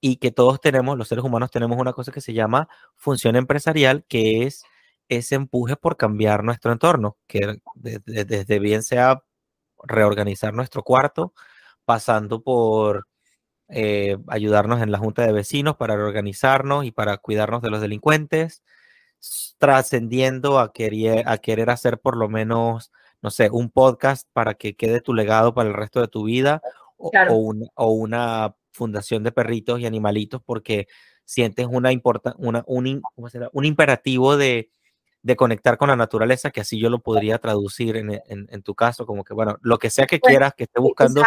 y 0.00 0.16
que 0.16 0.30
todos 0.32 0.60
tenemos, 0.60 0.96
los 0.98 1.08
seres 1.08 1.24
humanos 1.24 1.50
tenemos 1.50 1.78
una 1.78 1.92
cosa 1.92 2.12
que 2.12 2.20
se 2.20 2.32
llama 2.34 2.68
función 2.96 3.36
empresarial, 3.36 4.04
que 4.08 4.44
es 4.46 4.64
ese 5.08 5.34
empuje 5.34 5.76
por 5.76 5.96
cambiar 5.96 6.44
nuestro 6.44 6.72
entorno, 6.72 7.18
que 7.26 7.58
desde, 7.74 8.58
bien 8.60 8.82
sea 8.82 9.22
reorganizar 9.84 10.54
nuestro 10.54 10.82
cuarto, 10.82 11.34
pasando 11.84 12.42
por 12.42 13.08
eh, 13.68 14.18
ayudarnos 14.28 14.82
en 14.82 14.92
la 14.92 14.98
junta 14.98 15.26
de 15.26 15.32
vecinos 15.32 15.76
para 15.76 15.96
reorganizarnos 15.96 16.84
y 16.84 16.92
para 16.92 17.18
cuidarnos 17.18 17.62
de 17.62 17.70
los 17.70 17.80
delincuentes, 17.80 18.62
trascendiendo 19.58 20.58
a 20.58 20.72
querer, 20.72 21.28
a 21.28 21.38
querer 21.38 21.70
hacer 21.70 21.98
por 21.98 22.16
lo 22.16 22.28
menos 22.28 22.90
no 23.22 23.30
sé, 23.30 23.50
un 23.50 23.70
podcast 23.70 24.26
para 24.32 24.54
que 24.54 24.74
quede 24.74 25.00
tu 25.00 25.14
legado 25.14 25.54
para 25.54 25.68
el 25.68 25.74
resto 25.74 26.00
de 26.00 26.08
tu 26.08 26.24
vida 26.24 26.62
o, 26.96 27.54
una, 27.76 28.54
fundación 28.72 29.24
de 29.24 29.32
perritos 29.32 29.80
y 29.80 29.86
animalitos 29.86 30.40
porque 30.44 30.86
sientes 31.24 31.66
una 31.66 31.90
una, 32.38 32.64
un, 32.66 33.02
un 33.52 33.64
imperativo 33.64 34.36
de, 34.36 34.70
conectar 35.36 35.76
con 35.76 35.88
la 35.88 35.96
naturaleza, 35.96 36.50
que 36.50 36.60
así 36.60 36.78
yo 36.78 36.88
lo 36.88 37.00
podría 37.00 37.38
traducir 37.38 37.96
en, 37.96 38.62
tu 38.62 38.74
caso, 38.74 39.06
como 39.06 39.24
que, 39.24 39.34
bueno, 39.34 39.58
lo 39.60 39.78
que 39.78 39.90
sea 39.90 40.06
que 40.06 40.18
pues, 40.18 40.30
quieras, 40.30 40.54
que 40.56 40.64
esté 40.64 40.80
buscando. 40.80 41.22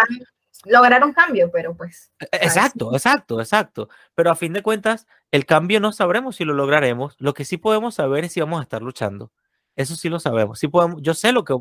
Lograr 0.66 1.04
un 1.04 1.14
cambio, 1.14 1.50
pero 1.52 1.76
pues. 1.76 2.12
E, 2.20 2.28
exacto, 2.32 2.94
exacto, 2.94 3.40
exacto. 3.40 3.90
Pero 4.16 4.32
a 4.32 4.36
fin 4.36 4.54
de 4.54 4.62
cuentas, 4.62 5.08
el 5.32 5.46
cambio 5.46 5.80
no 5.80 5.92
sabremos 5.92 6.38
si 6.38 6.46
lo 6.46 6.54
lograremos. 6.54 7.16
Lo 7.20 7.34
que 7.34 7.46
sí 7.46 7.58
podemos 7.58 7.96
saber 7.96 8.26
es 8.26 8.34
si 8.34 8.40
vamos 8.40 8.60
a 8.60 8.64
estar 8.64 8.82
luchando. 8.82 9.32
Eso 9.76 9.96
sí 9.96 10.10
lo 10.10 10.20
sabemos. 10.20 10.60
Sí 10.60 10.68
podemos, 10.68 11.02
yo 11.02 11.14
sé 11.14 11.32
lo 11.32 11.44
que, 11.44 11.56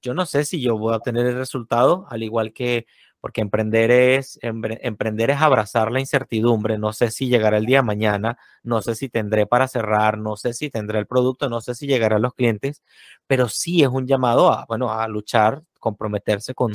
yo 0.00 0.14
no 0.14 0.26
sé 0.26 0.44
si 0.44 0.60
yo 0.60 0.76
voy 0.76 0.94
a 0.94 0.96
obtener 0.96 1.26
el 1.26 1.36
resultado, 1.36 2.06
al 2.08 2.22
igual 2.22 2.52
que, 2.52 2.86
porque 3.20 3.40
emprender 3.40 3.90
es, 3.90 4.38
emprender 4.42 5.30
es 5.30 5.40
abrazar 5.40 5.92
la 5.92 6.00
incertidumbre. 6.00 6.78
No 6.78 6.92
sé 6.92 7.10
si 7.10 7.28
llegará 7.28 7.58
el 7.58 7.66
día 7.66 7.78
de 7.78 7.82
mañana, 7.84 8.38
no 8.64 8.82
sé 8.82 8.96
si 8.96 9.08
tendré 9.08 9.46
para 9.46 9.68
cerrar, 9.68 10.18
no 10.18 10.36
sé 10.36 10.54
si 10.54 10.70
tendré 10.70 10.98
el 10.98 11.06
producto, 11.06 11.48
no 11.48 11.60
sé 11.60 11.74
si 11.74 11.86
llegará 11.86 12.16
a 12.16 12.18
los 12.18 12.34
clientes, 12.34 12.82
pero 13.26 13.48
sí 13.48 13.82
es 13.82 13.88
un 13.88 14.06
llamado 14.06 14.52
a, 14.52 14.64
bueno, 14.66 14.90
a 14.90 15.06
luchar, 15.06 15.62
comprometerse 15.78 16.54
con, 16.54 16.72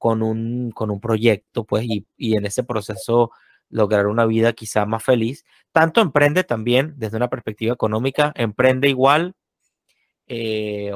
con, 0.00 0.22
un, 0.22 0.72
con 0.72 0.90
un 0.90 1.00
proyecto, 1.00 1.64
pues, 1.64 1.84
y, 1.84 2.06
y 2.16 2.36
en 2.36 2.46
ese 2.46 2.64
proceso 2.64 3.30
lograr 3.68 4.08
una 4.08 4.26
vida 4.26 4.54
quizá 4.54 4.86
más 4.86 5.04
feliz. 5.04 5.44
Tanto 5.72 6.00
emprende 6.00 6.42
también 6.42 6.94
desde 6.96 7.18
una 7.18 7.28
perspectiva 7.28 7.74
económica, 7.74 8.32
emprende 8.34 8.88
igual 8.88 9.34
eh, 10.32 10.92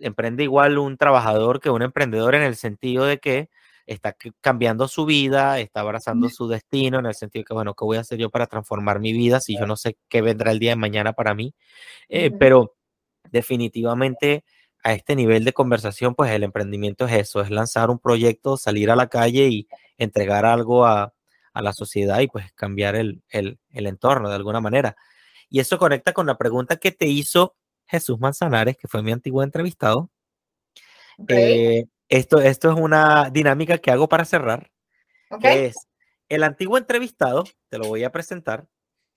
emprende 0.00 0.44
igual 0.44 0.78
un 0.78 0.96
trabajador 0.96 1.60
que 1.60 1.68
un 1.68 1.82
emprendedor 1.82 2.36
en 2.36 2.42
el 2.42 2.54
sentido 2.54 3.04
de 3.06 3.18
que 3.18 3.50
está 3.86 4.14
cambiando 4.40 4.86
su 4.86 5.04
vida, 5.04 5.58
está 5.58 5.80
abrazando 5.80 6.28
su 6.28 6.46
destino, 6.46 7.00
en 7.00 7.06
el 7.06 7.14
sentido 7.14 7.40
de 7.40 7.44
que, 7.46 7.54
bueno, 7.54 7.74
¿qué 7.74 7.84
voy 7.84 7.96
a 7.96 8.00
hacer 8.02 8.18
yo 8.18 8.30
para 8.30 8.46
transformar 8.46 9.00
mi 9.00 9.12
vida 9.12 9.40
si 9.40 9.58
yo 9.58 9.66
no 9.66 9.76
sé 9.76 9.96
qué 10.08 10.22
vendrá 10.22 10.52
el 10.52 10.60
día 10.60 10.70
de 10.70 10.76
mañana 10.76 11.12
para 11.12 11.34
mí? 11.34 11.54
Eh, 12.08 12.30
pero 12.30 12.76
definitivamente 13.32 14.44
a 14.82 14.92
este 14.92 15.16
nivel 15.16 15.44
de 15.44 15.52
conversación, 15.52 16.14
pues 16.14 16.30
el 16.30 16.42
emprendimiento 16.42 17.06
es 17.06 17.14
eso, 17.14 17.40
es 17.40 17.50
lanzar 17.50 17.90
un 17.90 17.98
proyecto, 17.98 18.56
salir 18.56 18.90
a 18.90 18.96
la 18.96 19.08
calle 19.08 19.48
y 19.48 19.68
entregar 19.96 20.44
algo 20.46 20.86
a, 20.86 21.14
a 21.52 21.62
la 21.62 21.72
sociedad 21.72 22.20
y 22.20 22.28
pues 22.28 22.52
cambiar 22.52 22.94
el, 22.94 23.22
el, 23.30 23.58
el 23.70 23.86
entorno 23.86 24.28
de 24.28 24.36
alguna 24.36 24.60
manera. 24.60 24.96
Y 25.50 25.60
eso 25.60 25.78
conecta 25.78 26.12
con 26.12 26.26
la 26.26 26.38
pregunta 26.38 26.76
que 26.76 26.92
te 26.92 27.06
hizo 27.06 27.56
Jesús 27.86 28.18
Manzanares, 28.20 28.76
que 28.76 28.88
fue 28.88 29.02
mi 29.02 29.12
antiguo 29.12 29.42
entrevistado. 29.42 30.10
Eh, 31.26 31.86
esto, 32.08 32.38
esto 32.40 32.70
es 32.70 32.78
una 32.78 33.30
dinámica 33.30 33.78
que 33.78 33.90
hago 33.90 34.08
para 34.08 34.24
cerrar. 34.24 34.70
es 35.42 35.74
el 36.28 36.44
antiguo 36.44 36.78
entrevistado, 36.78 37.44
te 37.70 37.78
lo 37.78 37.88
voy 37.88 38.04
a 38.04 38.12
presentar, 38.12 38.66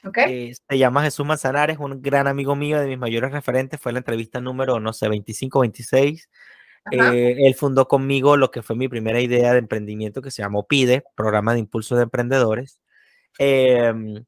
Okay. 0.04 0.50
Eh, 0.50 0.56
se 0.68 0.78
llama 0.78 1.04
Jesús 1.04 1.26
Manzanares, 1.26 1.78
un 1.78 2.02
gran 2.02 2.28
amigo 2.28 2.56
mío, 2.56 2.80
de 2.80 2.88
mis 2.88 2.98
mayores 2.98 3.32
referentes, 3.32 3.80
fue 3.80 3.92
la 3.92 4.00
entrevista 4.00 4.42
número, 4.42 4.80
no 4.80 4.94
sé, 4.94 5.08
25, 5.08 5.60
26. 5.60 6.30
Eh, 6.92 7.36
él 7.46 7.54
fundó 7.54 7.88
conmigo 7.88 8.38
lo 8.38 8.50
que 8.50 8.64
fue 8.64 8.76
mi 8.76 8.88
primera 8.88 9.22
idea 9.22 9.54
de 9.54 9.60
emprendimiento 9.60 10.22
que 10.22 10.32
se 10.32 10.42
llamó 10.42 10.66
PIDE, 10.66 11.04
Programa 11.16 11.54
de 11.54 11.60
Impulso 11.60 11.96
de 11.96 12.04
Emprendedores. 12.04 12.80
Em, 13.38 14.26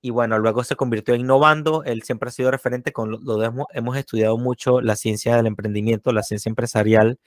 y 0.00 0.10
bueno, 0.10 0.38
luego 0.38 0.62
se 0.64 0.76
convirtió 0.76 1.14
en 1.14 1.22
Innovando. 1.22 1.82
Él 1.84 2.02
siempre 2.02 2.28
ha 2.28 2.32
sido 2.32 2.50
referente 2.50 2.92
con 2.92 3.10
lo, 3.10 3.18
lo 3.18 3.42
hemos, 3.42 3.66
hemos, 3.72 3.96
estudiado 3.96 4.38
mucho 4.38 4.80
la 4.80 4.96
ciencia 4.96 5.36
del 5.36 5.46
emprendimiento, 5.46 6.12
la 6.12 6.22
ciencia 6.22 6.48
empresarial. 6.48 7.18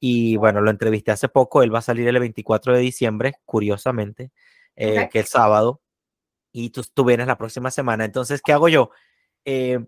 Y 0.00 0.36
bueno, 0.36 0.60
lo 0.60 0.70
entrevisté 0.70 1.12
hace 1.12 1.28
poco. 1.28 1.62
Él 1.62 1.72
va 1.74 1.80
a 1.80 1.82
salir 1.82 2.08
el 2.08 2.18
24 2.18 2.74
de 2.74 2.80
diciembre, 2.80 3.34
curiosamente, 3.44 4.32
eh, 4.76 5.08
que 5.12 5.20
es 5.20 5.28
sábado. 5.28 5.80
Y 6.52 6.70
tú, 6.70 6.82
tú 6.94 7.04
vienes 7.04 7.26
la 7.26 7.38
próxima 7.38 7.70
semana. 7.70 8.04
Entonces, 8.04 8.42
¿qué 8.42 8.52
hago 8.52 8.68
yo? 8.68 8.90
Eh, 9.44 9.78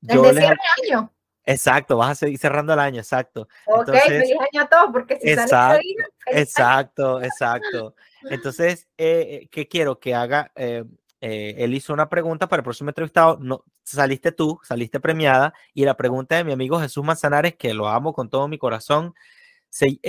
yo 0.00 0.30
el 0.30 0.38
año. 0.38 1.12
Exacto, 1.44 1.96
vas 1.96 2.10
a 2.10 2.14
seguir 2.14 2.38
cerrando 2.38 2.74
el 2.74 2.78
año, 2.78 3.00
exacto. 3.00 3.48
Ok, 3.66 3.90
feliz 4.06 4.36
año 4.52 4.62
a 4.62 4.68
todos, 4.68 4.90
porque 4.92 5.18
si 5.18 5.30
exacto, 5.30 5.56
sale 5.56 6.40
Exacto, 6.40 7.22
exacto. 7.22 7.94
Entonces, 8.22 8.88
eh, 8.98 9.40
eh, 9.42 9.48
¿qué 9.50 9.66
quiero? 9.66 9.98
Que 9.98 10.14
haga, 10.14 10.52
eh, 10.54 10.84
él 11.20 11.74
hizo 11.74 11.92
una 11.92 12.08
pregunta 12.08 12.48
para 12.48 12.60
el 12.60 12.64
próximo 12.64 12.90
entrevistado, 12.90 13.38
no, 13.40 13.64
saliste 13.82 14.32
tú, 14.32 14.60
saliste 14.62 15.00
premiada, 15.00 15.54
y 15.74 15.84
la 15.84 15.96
pregunta 15.96 16.36
de 16.36 16.44
mi 16.44 16.52
amigo 16.52 16.78
Jesús 16.78 17.04
Manzanares, 17.04 17.56
que 17.56 17.74
lo 17.74 17.88
amo 17.88 18.12
con 18.12 18.28
todo 18.28 18.46
mi 18.46 18.58
corazón, 18.58 19.14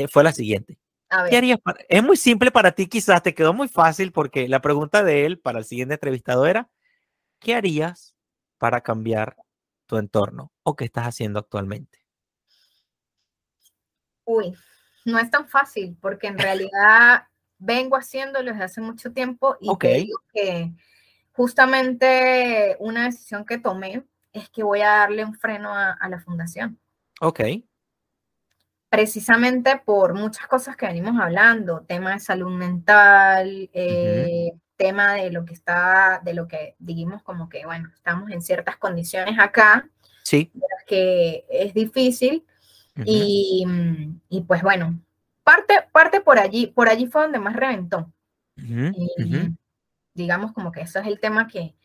fue 0.09 0.23
la 0.23 0.33
siguiente. 0.33 0.77
¿Qué 1.29 1.37
harías 1.37 1.59
es 1.89 2.03
muy 2.03 2.15
simple 2.15 2.51
para 2.51 2.71
ti, 2.71 2.87
quizás 2.87 3.21
te 3.21 3.33
quedó 3.33 3.53
muy 3.53 3.67
fácil, 3.67 4.11
porque 4.11 4.47
la 4.47 4.61
pregunta 4.61 5.03
de 5.03 5.25
él 5.25 5.39
para 5.39 5.59
el 5.59 5.65
siguiente 5.65 5.95
entrevistado 5.95 6.45
era, 6.45 6.69
¿qué 7.39 7.53
harías 7.53 8.15
para 8.57 8.81
cambiar 8.81 9.35
tu 9.87 9.97
entorno 9.97 10.53
o 10.63 10.75
qué 10.75 10.85
estás 10.85 11.05
haciendo 11.05 11.39
actualmente? 11.39 11.99
Uy, 14.23 14.55
no 15.05 15.19
es 15.19 15.29
tan 15.29 15.49
fácil 15.49 15.97
porque 15.99 16.27
en 16.27 16.37
realidad 16.37 17.27
vengo 17.57 17.97
haciéndolo 17.97 18.51
desde 18.51 18.63
hace 18.63 18.81
mucho 18.81 19.11
tiempo 19.11 19.57
y 19.59 19.75
creo 19.77 20.23
que 20.33 20.71
justamente 21.33 22.77
una 22.79 23.05
decisión 23.05 23.45
que 23.45 23.57
tomé 23.57 24.05
es 24.33 24.49
que 24.49 24.63
voy 24.63 24.81
a 24.81 24.89
darle 24.89 25.25
un 25.25 25.35
freno 25.35 25.73
a, 25.73 26.07
la 26.07 26.19
fundación. 26.19 26.79
Ok. 27.19 27.41
Precisamente 28.91 29.81
por 29.85 30.13
muchas 30.13 30.47
cosas 30.47 30.75
que 30.75 30.85
venimos 30.85 31.17
hablando, 31.17 31.85
tema 31.87 32.11
de 32.11 32.19
salud 32.19 32.51
mental, 32.51 33.69
eh, 33.71 34.51
tema 34.75 35.13
de 35.13 35.31
lo 35.31 35.45
que 35.45 35.53
está, 35.53 36.19
de 36.25 36.33
lo 36.33 36.45
que 36.45 36.75
dijimos 36.77 37.23
como 37.23 37.47
que, 37.47 37.65
bueno, 37.65 37.87
estamos 37.95 38.29
en 38.31 38.41
ciertas 38.41 38.75
condiciones 38.75 39.39
acá, 39.39 39.87
sí. 40.23 40.51
que 40.87 41.45
es 41.49 41.73
difícil, 41.73 42.45
y, 43.05 43.65
y, 44.27 44.41
pues 44.41 44.61
bueno, 44.61 44.99
parte, 45.41 45.75
parte 45.93 46.19
por 46.19 46.37
allí, 46.37 46.67
por 46.67 46.89
allí 46.89 47.07
fue 47.07 47.21
donde 47.21 47.39
más 47.39 47.55
reventó. 47.55 48.11
Digamos 50.13 50.51
como 50.51 50.73
que 50.73 50.81
eso 50.81 50.99
es 50.99 51.07
el 51.07 51.21
tema 51.21 51.47
que, 51.47 51.75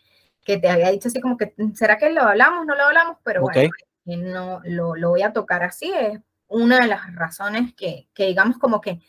que, 0.42 0.58
te 0.58 0.68
había 0.68 0.90
dicho 0.90 1.06
así 1.06 1.20
como 1.20 1.36
que, 1.36 1.54
¿será 1.74 1.98
que 1.98 2.10
lo 2.10 2.22
hablamos? 2.22 2.66
No 2.66 2.74
lo 2.74 2.82
hablamos, 2.82 3.18
pero 3.22 3.42
bueno, 3.42 3.70
no, 4.06 4.60
lo, 4.64 4.96
lo, 4.96 5.10
voy 5.10 5.22
a 5.22 5.32
tocar 5.32 5.62
así, 5.62 5.92
es 5.92 6.18
una 6.48 6.80
de 6.80 6.86
las 6.86 7.14
razones 7.14 7.74
que, 7.74 8.08
que 8.14 8.26
digamos 8.26 8.58
como 8.58 8.80
que 8.80 9.00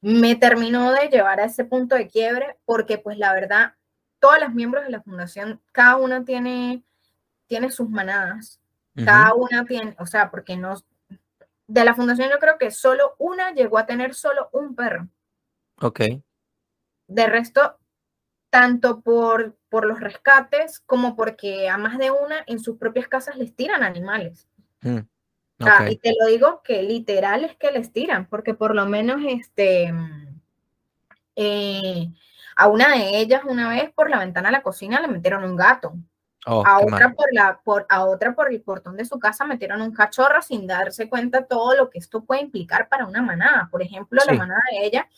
me 0.00 0.36
terminó 0.36 0.92
de 0.92 1.08
llevar 1.08 1.40
a 1.40 1.46
ese 1.46 1.64
punto 1.64 1.94
de 1.94 2.08
quiebre 2.08 2.58
porque 2.66 2.98
pues 2.98 3.16
la 3.16 3.32
verdad, 3.32 3.74
todas 4.18 4.38
las 4.38 4.52
miembros 4.52 4.84
de 4.84 4.90
la 4.90 5.02
fundación, 5.02 5.62
cada 5.72 5.96
una 5.96 6.24
tiene, 6.26 6.84
tiene 7.46 7.70
sus 7.70 7.88
manadas, 7.88 8.60
cada 9.02 9.34
una 9.34 9.64
tiene, 9.64 9.96
o 9.98 10.06
sea, 10.06 10.30
porque 10.30 10.56
no, 10.56 10.76
de 11.66 11.84
la 11.84 11.94
fundación 11.94 12.28
yo 12.30 12.38
creo 12.38 12.58
que 12.58 12.70
solo 12.70 13.14
una 13.18 13.52
llegó 13.52 13.78
a 13.78 13.86
tener 13.86 14.14
solo 14.14 14.50
un 14.52 14.74
perro. 14.74 15.08
Ok. 15.80 16.00
De 17.06 17.26
resto, 17.26 17.78
tanto 18.50 19.00
por, 19.00 19.56
por 19.70 19.86
los 19.86 20.00
rescates 20.00 20.80
como 20.80 21.16
porque 21.16 21.68
a 21.68 21.78
más 21.78 21.98
de 21.98 22.10
una 22.10 22.44
en 22.46 22.60
sus 22.60 22.76
propias 22.76 23.08
casas 23.08 23.36
les 23.36 23.56
tiran 23.56 23.82
animales. 23.82 24.48
Ah, 25.60 25.88
y 25.88 25.96
te 25.96 26.14
lo 26.18 26.26
digo 26.26 26.62
que 26.62 26.82
literal 26.82 27.44
es 27.44 27.56
que 27.56 27.70
les 27.70 27.92
tiran, 27.92 28.26
porque 28.26 28.54
por 28.54 28.74
lo 28.74 28.86
menos 28.86 29.20
este, 29.26 29.94
eh, 31.36 32.08
a 32.56 32.68
una 32.68 32.90
de 32.90 33.18
ellas 33.18 33.42
una 33.44 33.68
vez 33.68 33.92
por 33.92 34.10
la 34.10 34.18
ventana 34.18 34.48
de 34.48 34.52
la 34.52 34.62
cocina 34.62 35.00
le 35.00 35.08
metieron 35.08 35.44
un 35.44 35.56
gato. 35.56 35.94
Oh, 36.46 36.62
a, 36.66 36.80
otra 36.80 37.14
por 37.14 37.32
la, 37.32 37.58
por, 37.64 37.86
a 37.88 38.04
otra 38.04 38.34
por 38.34 38.52
el 38.52 38.60
portón 38.60 38.98
de 38.98 39.06
su 39.06 39.18
casa 39.18 39.46
metieron 39.46 39.80
un 39.80 39.94
cachorro 39.94 40.42
sin 40.42 40.66
darse 40.66 41.08
cuenta 41.08 41.46
todo 41.46 41.74
lo 41.74 41.88
que 41.88 41.98
esto 41.98 42.22
puede 42.24 42.42
implicar 42.42 42.88
para 42.88 43.06
una 43.06 43.22
manada. 43.22 43.68
Por 43.70 43.80
ejemplo, 43.82 44.20
la 44.26 44.34
manada 44.34 44.60
de 44.70 44.84
ella 44.84 45.08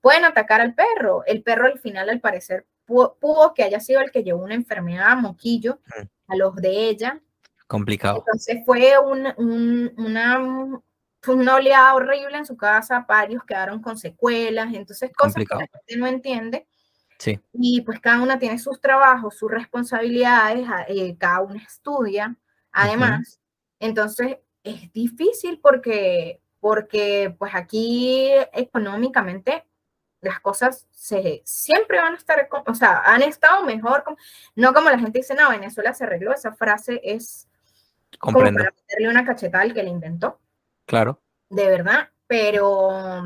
pueden 0.00 0.24
atacar 0.24 0.60
al 0.60 0.74
perro. 0.74 1.24
El 1.26 1.42
perro 1.42 1.66
al 1.66 1.78
final, 1.78 2.08
al 2.08 2.20
parecer, 2.20 2.66
pudo, 2.86 3.54
que 3.54 3.62
haya 3.62 3.78
sido 3.78 4.00
el 4.00 4.10
que 4.10 4.24
llevó 4.24 4.42
una 4.42 4.54
enfermedad 4.54 5.16
moquillo 5.16 5.78
mm. 5.86 6.32
a 6.32 6.36
los 6.36 6.56
de 6.56 6.88
ella 6.88 7.20
Complicado. 7.66 8.18
Entonces 8.18 8.58
fue 8.64 8.98
una, 8.98 9.34
una 11.26 11.54
oleada 11.54 11.94
horrible 11.94 12.36
en 12.36 12.46
su 12.46 12.56
casa, 12.56 13.04
varios 13.08 13.44
quedaron 13.44 13.80
con 13.80 13.96
secuelas, 13.96 14.72
entonces 14.74 15.10
cosas 15.16 15.36
que 15.36 15.54
la 15.54 15.66
gente 15.66 15.96
no 15.96 16.06
entiende. 16.06 16.66
Sí. 17.18 17.40
Y 17.52 17.80
pues 17.82 18.00
cada 18.00 18.22
una 18.22 18.38
tiene 18.38 18.58
sus 18.58 18.80
trabajos, 18.80 19.36
sus 19.36 19.50
responsabilidades, 19.50 20.66
eh, 20.88 21.16
cada 21.18 21.40
una 21.40 21.62
estudia, 21.62 22.36
además. 22.72 23.40
Entonces 23.78 24.38
es 24.62 24.92
difícil 24.92 25.60
porque, 25.60 26.40
porque 26.60 27.34
pues 27.38 27.54
aquí 27.54 28.30
económicamente 28.52 29.64
las 30.20 30.40
cosas 30.40 30.86
se, 30.90 31.42
siempre 31.44 31.98
van 31.98 32.14
a 32.14 32.16
estar, 32.16 32.48
o 32.66 32.74
sea, 32.74 33.02
han 33.04 33.22
estado 33.22 33.62
mejor, 33.64 34.04
no 34.56 34.72
como 34.72 34.90
la 34.90 34.98
gente 34.98 35.18
dice, 35.18 35.34
no, 35.34 35.50
Venezuela 35.50 35.92
se 35.92 36.04
arregló, 36.04 36.32
esa 36.32 36.52
frase 36.52 37.00
es 37.04 37.46
Comprendo. 38.18 38.58
Como 38.58 38.64
para 38.64 38.74
meterle 38.76 39.08
una 39.08 39.24
cachetada 39.24 39.62
al 39.62 39.74
que 39.74 39.82
le 39.82 39.90
inventó. 39.90 40.40
Claro. 40.86 41.22
De 41.48 41.66
verdad, 41.66 42.10
pero 42.26 43.24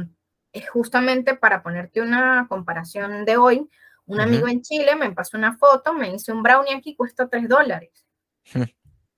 es 0.53 0.69
justamente 0.69 1.35
para 1.35 1.63
ponerte 1.63 2.01
una 2.01 2.47
comparación 2.49 3.25
de 3.25 3.37
hoy. 3.37 3.69
Un 4.07 4.21
amigo 4.21 4.49
en 4.49 4.63
Chile 4.63 4.97
me 4.97 5.11
pasó 5.13 5.37
una 5.37 5.57
foto, 5.57 5.93
me 5.93 6.11
dice 6.11 6.33
un 6.33 6.43
brownie 6.43 6.75
aquí 6.75 6.97
cuesta 6.97 7.29
3 7.29 7.49
dólares. 7.49 8.07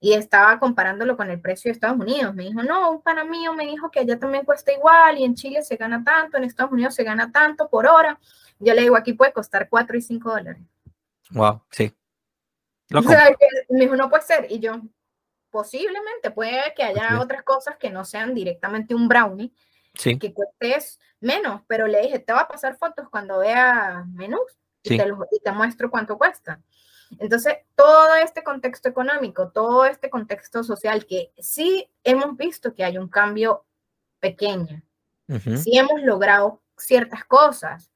Y 0.01 0.15
estaba 0.15 0.59
comparándolo 0.59 1.17
con 1.17 1.31
el 1.31 1.41
precio 1.41 1.69
de 1.69 1.75
Estados 1.75 1.99
Unidos. 2.01 2.35
Me 2.35 2.45
dijo, 2.45 2.63
no, 2.63 2.91
un 2.91 3.03
pana 3.03 3.23
mío 3.23 3.55
me 3.55 3.67
dijo 3.67 3.91
que 3.91 4.01
allá 4.01 4.19
también 4.19 4.45
cuesta 4.45 4.73
igual 4.73 5.19
y 5.19 5.25
en 5.25 5.35
Chile 5.35 5.63
se 5.63 5.77
gana 5.77 6.03
tanto, 6.03 6.37
en 6.37 6.45
Estados 6.45 6.73
Unidos 6.73 6.95
se 6.95 7.05
gana 7.05 7.31
tanto 7.31 7.69
por 7.69 7.87
hora. 7.87 8.19
Yo 8.59 8.75
le 8.75 8.83
digo, 8.83 8.97
aquí 8.97 9.13
puede 9.13 9.33
costar 9.33 9.69
4 9.69 9.97
y 9.97 10.03
5 10.03 10.31
dólares. 10.31 10.63
Wow, 11.31 11.63
sí. 11.71 11.95
O 12.93 13.03
sea, 13.03 13.31
me 13.69 13.85
dijo, 13.85 13.95
no 13.95 14.11
puede 14.11 14.25
ser. 14.25 14.47
Y 14.51 14.59
yo, 14.59 14.81
posiblemente 15.51 16.31
puede 16.31 16.73
que 16.75 16.83
haya 16.83 17.21
otras 17.21 17.43
cosas 17.43 17.77
que 17.77 17.91
no 17.91 18.05
sean 18.05 18.35
directamente 18.35 18.95
un 18.95 19.09
brownie, 19.09 19.53
que 19.93 20.33
cuestes 20.33 20.99
menos, 21.21 21.63
pero 21.67 21.87
le 21.87 22.03
dije, 22.03 22.19
te 22.21 22.33
va 22.33 22.41
a 22.41 22.49
pasar 22.49 22.77
fotos 22.77 23.09
cuando 23.11 23.41
vea 23.41 24.05
menús 24.15 24.59
y, 24.83 24.97
te 24.97 25.07
y 25.33 25.41
te 25.41 25.53
muestro 25.53 25.91
cuánto 25.91 26.17
cuesta. 26.17 26.61
Entonces, 27.19 27.55
todo 27.75 28.15
este 28.15 28.45
contexto 28.45 28.89
económico, 28.89 29.51
todo 29.51 29.85
este 29.85 30.09
contexto 30.11 30.63
social, 30.63 31.07
que 31.07 31.33
sí 31.39 31.91
hemos 32.05 32.37
visto 32.37 32.73
que 32.75 32.85
hay 32.85 32.99
un 32.99 33.09
cambio 33.09 33.65
pequeño, 34.21 34.83
sí 35.57 35.77
hemos 35.77 36.01
logrado 36.03 36.63
ciertas 36.77 37.25
cosas. 37.25 37.91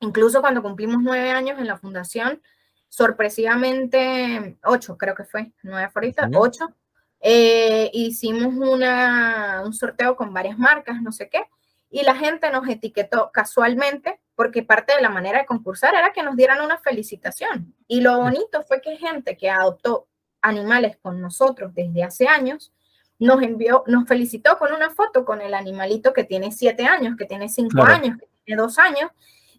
Incluso 0.00 0.40
cuando 0.40 0.62
cumplimos 0.62 0.98
nueve 1.02 1.30
años 1.30 1.58
en 1.58 1.66
la 1.66 1.78
fundación, 1.78 2.40
sorpresivamente, 2.88 4.58
ocho 4.64 4.96
creo 4.96 5.14
que 5.14 5.24
fue, 5.24 5.52
nueve 5.62 5.90
ahorita, 5.94 6.30
ocho, 6.34 6.74
eh, 7.20 7.90
hicimos 7.92 8.54
una, 8.54 9.62
un 9.64 9.72
sorteo 9.72 10.16
con 10.16 10.32
varias 10.32 10.58
marcas, 10.58 11.00
no 11.02 11.12
sé 11.12 11.28
qué, 11.28 11.42
y 11.90 12.02
la 12.02 12.14
gente 12.14 12.50
nos 12.50 12.68
etiquetó 12.68 13.30
casualmente 13.32 14.20
porque 14.34 14.62
parte 14.62 14.94
de 14.94 15.02
la 15.02 15.08
manera 15.08 15.38
de 15.40 15.46
concursar 15.46 15.94
era 15.94 16.12
que 16.12 16.22
nos 16.22 16.36
dieran 16.36 16.60
una 16.60 16.78
felicitación. 16.78 17.74
Y 17.88 18.02
lo 18.02 18.18
bonito 18.18 18.62
fue 18.64 18.80
que 18.80 18.96
gente 18.96 19.36
que 19.36 19.48
adoptó 19.48 20.06
animales 20.42 20.98
con 21.00 21.20
nosotros 21.20 21.74
desde 21.74 22.04
hace 22.04 22.28
años, 22.28 22.72
nos 23.18 23.42
envió, 23.42 23.82
nos 23.86 24.06
felicitó 24.06 24.58
con 24.58 24.72
una 24.72 24.90
foto 24.90 25.24
con 25.24 25.40
el 25.40 25.54
animalito 25.54 26.12
que 26.12 26.24
tiene 26.24 26.52
siete 26.52 26.84
años, 26.84 27.16
que 27.16 27.24
tiene 27.24 27.48
cinco 27.48 27.82
años, 27.82 28.18
que 28.18 28.28
tiene 28.44 28.60
dos 28.60 28.78
años, 28.78 29.10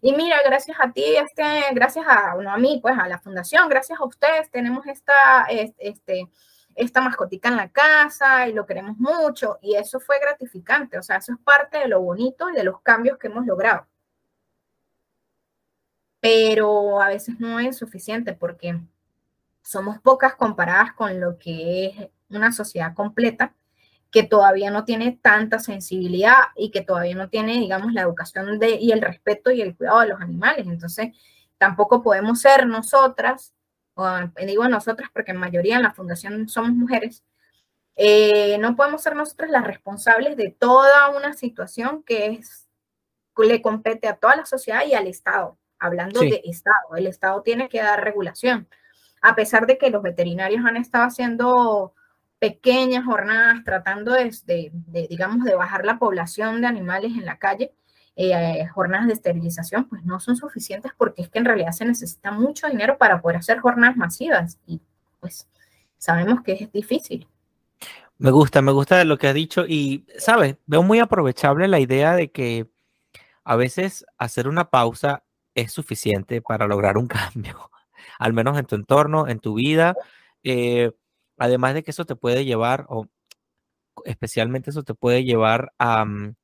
y 0.02 0.12
mira, 0.14 0.36
gracias 0.44 0.76
a 0.80 0.92
ti, 0.92 1.04
este, 1.16 1.42
gracias 1.72 2.06
a, 2.06 2.32
a 2.32 2.56
mí, 2.58 2.78
pues 2.82 2.96
a 2.98 3.08
la 3.08 3.18
fundación, 3.18 3.68
gracias 3.68 3.98
a 4.00 4.04
ustedes, 4.04 4.50
tenemos 4.50 4.86
esta, 4.86 5.44
este, 5.78 6.28
esta 6.74 7.00
mascotica 7.00 7.48
en 7.48 7.56
la 7.56 7.70
casa 7.70 8.48
y 8.48 8.52
lo 8.52 8.66
queremos 8.66 8.96
mucho. 8.98 9.58
Y 9.62 9.74
eso 9.76 10.00
fue 10.00 10.18
gratificante, 10.20 10.98
o 10.98 11.02
sea, 11.02 11.16
eso 11.16 11.32
es 11.32 11.38
parte 11.40 11.78
de 11.78 11.88
lo 11.88 12.00
bonito 12.00 12.50
y 12.50 12.54
de 12.54 12.64
los 12.64 12.80
cambios 12.82 13.18
que 13.18 13.28
hemos 13.28 13.46
logrado. 13.46 13.86
pero 16.20 17.00
a 17.00 17.08
veces 17.08 17.38
no 17.38 17.60
es 17.60 17.76
suficiente 17.76 18.32
porque 18.32 18.80
somos 19.62 20.00
pocas 20.00 20.34
comparadas 20.34 20.92
con 20.94 21.20
lo 21.20 21.38
que 21.38 21.86
es 21.86 22.10
una 22.30 22.52
sociedad 22.52 22.94
completa 22.94 23.54
que 24.10 24.22
todavía 24.22 24.70
no 24.70 24.84
tiene 24.84 25.18
tanta 25.20 25.58
sensibilidad 25.58 26.36
y 26.56 26.70
que 26.70 26.80
todavía 26.80 27.14
no 27.14 27.28
tiene, 27.28 27.54
digamos, 27.54 27.92
la 27.92 28.02
educación 28.02 28.58
de, 28.58 28.76
y 28.76 28.92
el 28.92 29.02
respeto 29.02 29.50
y 29.50 29.60
el 29.60 29.76
cuidado 29.76 30.00
de 30.00 30.08
los 30.08 30.20
animales. 30.20 30.66
Entonces, 30.66 31.08
tampoco 31.58 32.02
podemos 32.02 32.40
ser 32.40 32.66
nosotras, 32.66 33.54
o 33.94 34.06
digo 34.46 34.68
nosotras 34.68 35.10
porque 35.12 35.32
en 35.32 35.38
mayoría 35.38 35.76
en 35.76 35.82
la 35.82 35.92
fundación 35.92 36.48
somos 36.48 36.70
mujeres, 36.72 37.22
eh, 37.96 38.56
no 38.58 38.76
podemos 38.76 39.02
ser 39.02 39.16
nosotras 39.16 39.50
las 39.50 39.64
responsables 39.64 40.36
de 40.36 40.50
toda 40.56 41.10
una 41.10 41.32
situación 41.32 42.04
que 42.04 42.26
es, 42.26 42.68
le 43.36 43.60
compete 43.60 44.08
a 44.08 44.16
toda 44.16 44.36
la 44.36 44.46
sociedad 44.46 44.86
y 44.86 44.94
al 44.94 45.06
Estado. 45.06 45.58
Hablando 45.80 46.20
de 46.20 46.40
Estado, 46.44 46.96
el 46.96 47.06
Estado 47.06 47.42
tiene 47.42 47.68
que 47.68 47.80
dar 47.80 48.02
regulación. 48.02 48.68
A 49.20 49.34
pesar 49.34 49.66
de 49.66 49.78
que 49.78 49.90
los 49.90 50.02
veterinarios 50.02 50.64
han 50.64 50.76
estado 50.76 51.04
haciendo 51.04 51.94
pequeñas 52.38 53.04
jornadas 53.04 53.64
tratando 53.64 54.12
de, 54.12 54.72
digamos, 55.08 55.44
de 55.44 55.54
bajar 55.54 55.84
la 55.84 55.98
población 55.98 56.60
de 56.60 56.66
animales 56.66 57.12
en 57.12 57.26
la 57.26 57.38
calle, 57.38 57.72
eh, 58.16 58.66
jornadas 58.74 59.06
de 59.06 59.12
esterilización, 59.14 59.88
pues 59.88 60.04
no 60.04 60.18
son 60.20 60.36
suficientes 60.36 60.92
porque 60.96 61.22
es 61.22 61.28
que 61.28 61.38
en 61.38 61.44
realidad 61.44 61.72
se 61.72 61.84
necesita 61.84 62.32
mucho 62.32 62.68
dinero 62.68 62.98
para 62.98 63.20
poder 63.20 63.38
hacer 63.38 63.60
jornadas 63.60 63.96
masivas 63.96 64.58
y 64.66 64.80
pues 65.20 65.48
sabemos 65.98 66.42
que 66.42 66.52
es 66.52 66.72
difícil. 66.72 67.28
Me 68.18 68.32
gusta, 68.32 68.62
me 68.62 68.72
gusta 68.72 69.04
lo 69.04 69.16
que 69.18 69.28
has 69.28 69.34
dicho 69.34 69.64
y, 69.66 70.04
¿sabes? 70.18 70.56
Veo 70.66 70.82
muy 70.82 70.98
aprovechable 70.98 71.68
la 71.68 71.78
idea 71.78 72.14
de 72.14 72.32
que 72.32 72.66
a 73.44 73.54
veces 73.54 74.04
hacer 74.18 74.48
una 74.48 74.70
pausa 74.70 75.22
es 75.54 75.72
suficiente 75.72 76.42
para 76.42 76.66
lograr 76.66 76.98
un 76.98 77.06
cambio, 77.08 77.70
al 78.18 78.32
menos 78.32 78.58
en 78.58 78.66
tu 78.66 78.74
entorno, 78.74 79.28
en 79.28 79.38
tu 79.38 79.54
vida. 79.54 79.94
Eh, 80.42 80.92
Además 81.38 81.74
de 81.74 81.82
que 81.82 81.90
eso 81.92 82.04
te 82.04 82.16
puede 82.16 82.44
llevar, 82.44 82.86
o 82.88 83.06
especialmente 84.04 84.70
eso 84.70 84.82
te 84.84 84.94
puede 84.94 85.24
llevar 85.24 85.72
a, 85.78 86.04
mm, 86.04 86.34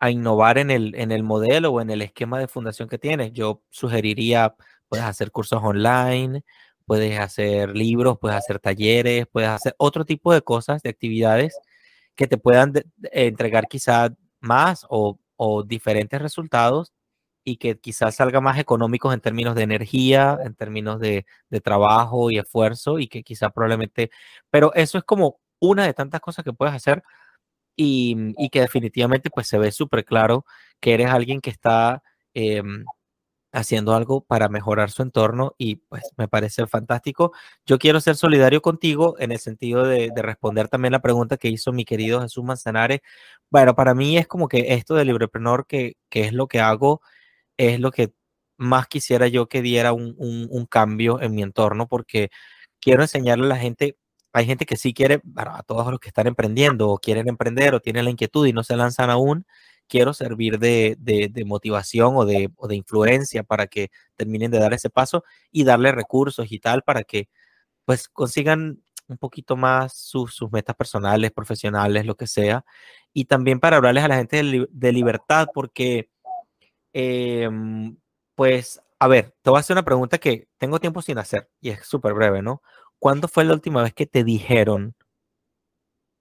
a 0.00 0.10
innovar 0.10 0.58
en 0.58 0.70
el, 0.70 0.94
en 0.94 1.12
el 1.12 1.22
modelo 1.24 1.70
o 1.72 1.80
en 1.80 1.90
el 1.90 2.02
esquema 2.02 2.38
de 2.38 2.48
fundación 2.48 2.88
que 2.88 2.98
tienes. 2.98 3.32
Yo 3.32 3.62
sugeriría, 3.70 4.54
puedes 4.88 5.04
hacer 5.06 5.30
cursos 5.32 5.60
online, 5.62 6.44
puedes 6.86 7.18
hacer 7.18 7.76
libros, 7.76 8.18
puedes 8.20 8.38
hacer 8.38 8.58
talleres, 8.60 9.26
puedes 9.30 9.50
hacer 9.50 9.74
otro 9.78 10.04
tipo 10.04 10.32
de 10.32 10.42
cosas, 10.42 10.82
de 10.82 10.90
actividades 10.90 11.58
que 12.14 12.26
te 12.26 12.38
puedan 12.38 12.72
entregar 13.12 13.68
quizá 13.68 14.14
más 14.40 14.86
o, 14.90 15.18
o 15.36 15.62
diferentes 15.64 16.20
resultados 16.22 16.92
y 17.48 17.56
que 17.56 17.78
quizás 17.78 18.16
salga 18.16 18.40
más 18.42 18.58
económicos 18.58 19.14
en 19.14 19.20
términos 19.20 19.54
de 19.54 19.62
energía, 19.62 20.38
en 20.44 20.54
términos 20.54 21.00
de, 21.00 21.26
trabajo 21.64 22.30
y 22.30 22.38
esfuerzo 22.38 22.98
y 22.98 23.08
que 23.08 23.22
quizás 23.22 23.52
probablemente, 23.52 24.10
pero 24.50 24.72
eso 24.74 24.98
es 24.98 25.04
como 25.04 25.40
una 25.60 25.84
de 25.86 25.94
tantas 25.94 26.20
cosas 26.20 26.44
que 26.44 26.52
puedes 26.52 26.74
hacer 26.74 27.02
y, 27.76 28.48
que 28.50 28.60
definitivamente 28.60 29.30
pues 29.30 29.48
se 29.48 29.58
ve 29.58 29.72
súper 29.72 30.04
claro 30.04 30.44
que 30.80 30.94
eres 30.94 31.10
alguien 31.10 31.40
que 31.40 31.50
está 31.50 32.02
em, 32.34 32.84
haciendo 33.52 33.94
algo 33.94 34.22
para 34.24 34.48
mejorar 34.48 34.90
su 34.90 35.02
entorno 35.02 35.54
y 35.58 35.76
pues 35.76 36.02
me 36.18 36.28
parece 36.28 36.66
fantástico. 36.66 37.32
Yo 37.66 37.78
quiero 37.78 38.00
ser 38.00 38.16
solidario 38.16 38.62
contigo 38.62 39.16
en 39.18 39.32
el 39.32 39.38
sentido 39.38 39.84
de, 39.84 40.12
responder 40.16 40.68
también 40.68 40.92
la 40.92 41.02
pregunta 41.02 41.38
que 41.38 41.48
hizo 41.48 41.72
mi 41.72 41.84
querido 41.84 42.20
Jesús 42.20 42.44
Manzanares. 42.44 43.00
Bueno, 43.50 43.74
para 43.74 43.94
mí 43.94 44.18
es 44.18 44.26
como 44.28 44.48
que 44.48 44.74
esto 44.74 44.94
de 44.94 45.06
librepreneur 45.06 45.66
que, 45.66 45.96
que 46.10 46.22
es 46.26 46.32
lo 46.34 46.46
que 46.46 46.60
hago 46.60 47.00
es 47.58 47.80
lo 47.80 47.90
que 47.90 48.12
más 48.56 48.88
quisiera 48.88 49.28
yo 49.28 49.48
que 49.48 49.62
diera 49.62 49.92
un, 49.92 50.66
cambio 50.70 51.20
en 51.20 51.34
mi 51.34 51.42
entorno, 51.42 51.88
porque 51.88 52.30
quiero 52.80 53.02
enseñarle 53.02 53.46
a 53.46 53.48
la 53.48 53.56
gente, 53.58 53.98
hay 54.32 54.46
gente 54.46 54.66
que 54.66 54.76
sí 54.76 54.94
quiere, 54.94 55.20
a 55.36 55.62
todos 55.64 55.90
los 55.90 56.00
que 56.00 56.08
están 56.08 56.26
emprendiendo 56.26 56.88
o 56.90 56.98
quieren 56.98 57.28
emprender 57.28 57.74
o 57.74 57.80
tienen 57.80 58.04
la 58.04 58.10
inquietud 58.10 58.46
y 58.46 58.52
no 58.52 58.64
se 58.64 58.76
lanzan 58.76 59.10
aún, 59.10 59.46
quiero 59.88 60.14
servir 60.14 60.58
de, 60.58 60.96
motivación 61.46 62.16
o 62.16 62.24
de, 62.24 62.50
de, 62.68 62.76
influencia 62.76 63.42
para 63.42 63.66
que 63.66 63.90
terminen 64.16 64.50
de 64.50 64.58
dar 64.58 64.72
ese 64.74 64.90
paso 64.90 65.24
y 65.50 65.64
darle 65.64 65.92
recursos 65.92 66.50
y 66.50 66.58
tal 66.60 66.82
para 66.82 67.04
que 67.04 67.28
pues 67.84 68.08
consigan 68.08 68.82
un 69.08 69.18
poquito 69.18 69.56
más 69.56 69.94
sus, 69.94 70.36
metas 70.52 70.76
personales, 70.76 71.32
profesionales, 71.32 72.06
lo 72.06 72.16
que 72.16 72.26
sea. 72.26 72.64
Y 73.12 73.24
también 73.24 73.60
para 73.60 73.78
hablarles 73.78 74.04
a 74.04 74.08
la 74.08 74.16
gente 74.16 74.42
de 74.70 74.92
libertad, 74.92 75.48
porque 75.54 76.10
Em, 77.00 77.96
pues, 78.34 78.82
a 78.98 79.06
ver, 79.06 79.32
te 79.42 79.50
voy 79.50 79.58
a 79.58 79.60
hacer 79.60 79.74
una 79.74 79.84
pregunta 79.84 80.18
que 80.18 80.48
tengo 80.58 80.80
tiempo 80.80 81.00
sin 81.00 81.16
hacer 81.18 81.48
y 81.60 81.70
es 81.70 81.86
súper 81.86 82.12
breve, 82.12 82.42
¿no? 82.42 82.60
¿Cuándo 82.98 83.28
fue 83.28 83.44
la 83.44 83.52
última 83.52 83.84
vez 83.84 83.94
que 83.94 84.06
te 84.06 84.24
dijeron 84.24 84.96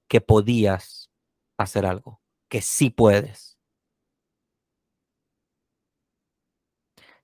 que 0.07 0.21
podías 0.21 1.09
hacer 1.57 1.87
algo? 1.87 2.21
Que 2.47 2.61
sí 2.61 2.91
puedes. 2.91 3.57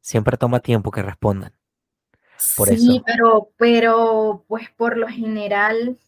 Siempre 0.01 0.35
toma 0.35 0.59
tiempo 0.59 0.89
que 0.89 1.03
respondan. 1.03 1.55
Por 2.57 2.69
sí, 2.69 3.03
pero, 3.05 3.51
pero, 3.55 4.45
pues 4.47 4.71
por 4.71 4.97
lo 4.97 5.07
general, 5.07 5.99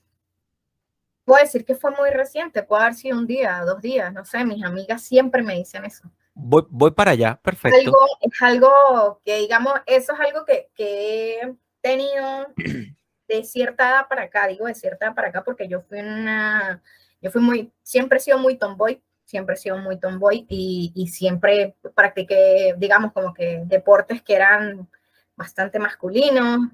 puedo 1.23 1.43
decir 1.43 1.63
que 1.63 1.75
fue 1.75 1.91
muy 1.91 2.09
reciente, 2.09 2.63
puede 2.63 2.81
haber 2.85 2.95
sido 2.95 3.19
un 3.19 3.27
día, 3.27 3.61
dos 3.63 3.83
días, 3.83 4.11
no 4.11 4.25
sé, 4.25 4.43
mis 4.45 4.63
amigas 4.63 5.03
siempre 5.03 5.43
me 5.43 5.53
dicen 5.53 5.85
eso. 5.85 6.11
Voy, 6.37 6.91
para 6.91 7.11
allá, 7.11 7.39
perfecto. 7.41 7.93
es 8.19 8.41
algo 8.41 9.21
que, 9.23 9.37
digamos, 9.37 9.73
eso 9.85 10.13
es 10.13 10.19
algo 10.19 10.45
que, 10.45 10.69
he 10.77 11.55
tenido 11.81 12.47
de 13.27 13.43
cierta 13.45 13.89
edad 13.89 14.07
para 14.09 14.23
acá, 14.23 14.45
digo 14.47 14.67
de 14.67 14.75
cierta 14.75 15.05
edad 15.05 15.15
para 15.15 15.29
acá, 15.29 15.43
porque 15.45 15.69
yo 15.69 15.81
fui 15.81 15.99
una, 15.99 16.83
yo 17.21 17.31
fui 17.31 17.41
muy, 17.41 17.71
siempre 17.81 18.17
he 18.17 18.21
sido 18.21 18.37
muy 18.37 18.57
tomboy, 18.57 19.01
siempre 19.23 19.55
he 19.55 19.57
sido 19.57 19.77
muy 19.77 19.97
tomboy 19.97 20.45
y, 20.49 20.91
y 20.93 21.07
siempre 21.07 21.77
practiqué, 21.95 22.75
digamos, 22.77 23.13
como 23.13 23.33
que 23.33 23.61
deportes 23.65 24.21
que 24.21 24.35
eran 24.35 24.89
bastante 25.37 25.79
masculinos. 25.79 26.67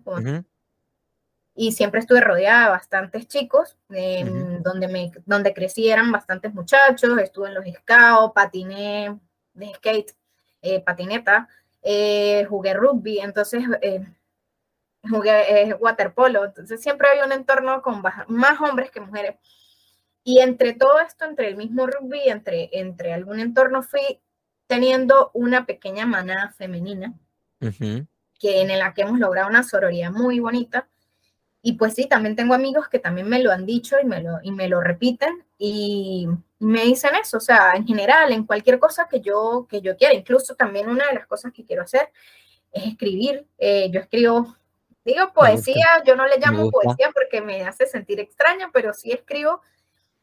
Y 1.53 1.73
siempre 1.73 1.99
estuve 1.99 2.21
rodeada 2.21 2.63
de 2.63 2.69
bastantes 2.71 3.27
chicos, 3.27 3.77
donde, 3.87 4.87
me, 4.87 5.11
donde 5.25 5.53
crecí 5.53 5.89
eran 5.89 6.11
bastantes 6.11 6.51
muchachos, 6.51 7.19
estuve 7.19 7.49
en 7.49 7.53
los 7.53 7.65
scouts, 7.65 8.33
patiné 8.33 9.19
de 9.53 9.73
skate, 9.75 10.13
eh, 10.61 10.79
patineta, 10.79 11.47
eh, 11.81 12.45
jugué 12.49 12.73
rugby, 12.73 13.19
entonces 13.19 13.63
eh, 13.81 14.05
jugué 15.09 15.73
waterpolo, 15.79 16.45
entonces 16.45 16.81
siempre 16.81 17.07
había 17.09 17.25
un 17.25 17.31
entorno 17.31 17.81
con 17.81 18.03
más 18.27 18.61
hombres 18.61 18.91
que 18.91 19.01
mujeres. 19.01 19.35
Y 20.23 20.39
entre 20.39 20.73
todo 20.73 20.99
esto, 20.99 21.25
entre 21.25 21.47
el 21.47 21.55
mismo 21.55 21.87
rugby, 21.87 22.21
entre, 22.27 22.69
entre 22.73 23.13
algún 23.13 23.39
entorno, 23.39 23.81
fui 23.81 24.19
teniendo 24.67 25.31
una 25.33 25.65
pequeña 25.65 26.05
manada 26.05 26.51
femenina, 26.51 27.13
que 28.39 28.61
en 28.61 28.77
la 28.77 28.93
que 28.93 29.01
hemos 29.01 29.19
logrado 29.19 29.49
una 29.49 29.63
sororidad 29.63 30.11
muy 30.11 30.39
bonita. 30.39 30.87
Y 31.63 31.73
pues 31.73 31.95
sí, 31.95 32.07
también 32.07 32.35
tengo 32.35 32.53
amigos 32.53 32.87
que 32.87 32.99
también 32.99 33.27
me 33.27 33.41
lo 33.41 33.51
han 33.51 33.65
dicho 33.65 33.97
y 33.99 34.05
me 34.05 34.21
lo, 34.21 34.39
y 34.43 34.51
me 34.51 34.67
lo 34.67 34.79
repiten. 34.79 35.43
Y, 35.57 36.27
me 36.61 36.83
dicen 36.83 37.15
eso, 37.15 37.37
o 37.37 37.41
sea, 37.41 37.73
en 37.75 37.87
general, 37.87 38.31
en 38.31 38.45
cualquier 38.45 38.77
cosa 38.77 39.07
que 39.09 39.19
yo, 39.19 39.65
que 39.67 39.81
yo 39.81 39.97
quiera, 39.97 40.13
incluso 40.13 40.55
también 40.55 40.87
una 40.87 41.07
de 41.07 41.15
las 41.15 41.25
cosas 41.25 41.51
que 41.51 41.65
quiero 41.65 41.81
hacer 41.81 42.09
es 42.71 42.85
escribir. 42.85 43.47
Eh, 43.57 43.89
yo 43.91 43.99
escribo, 43.99 44.55
digo 45.03 45.33
poesía, 45.33 46.03
yo 46.05 46.15
no 46.15 46.27
le 46.27 46.37
llamo 46.37 46.69
poesía 46.69 47.09
porque 47.13 47.41
me 47.41 47.63
hace 47.63 47.87
sentir 47.87 48.19
extraño, 48.19 48.69
pero 48.71 48.93
sí 48.93 49.11
escribo 49.11 49.61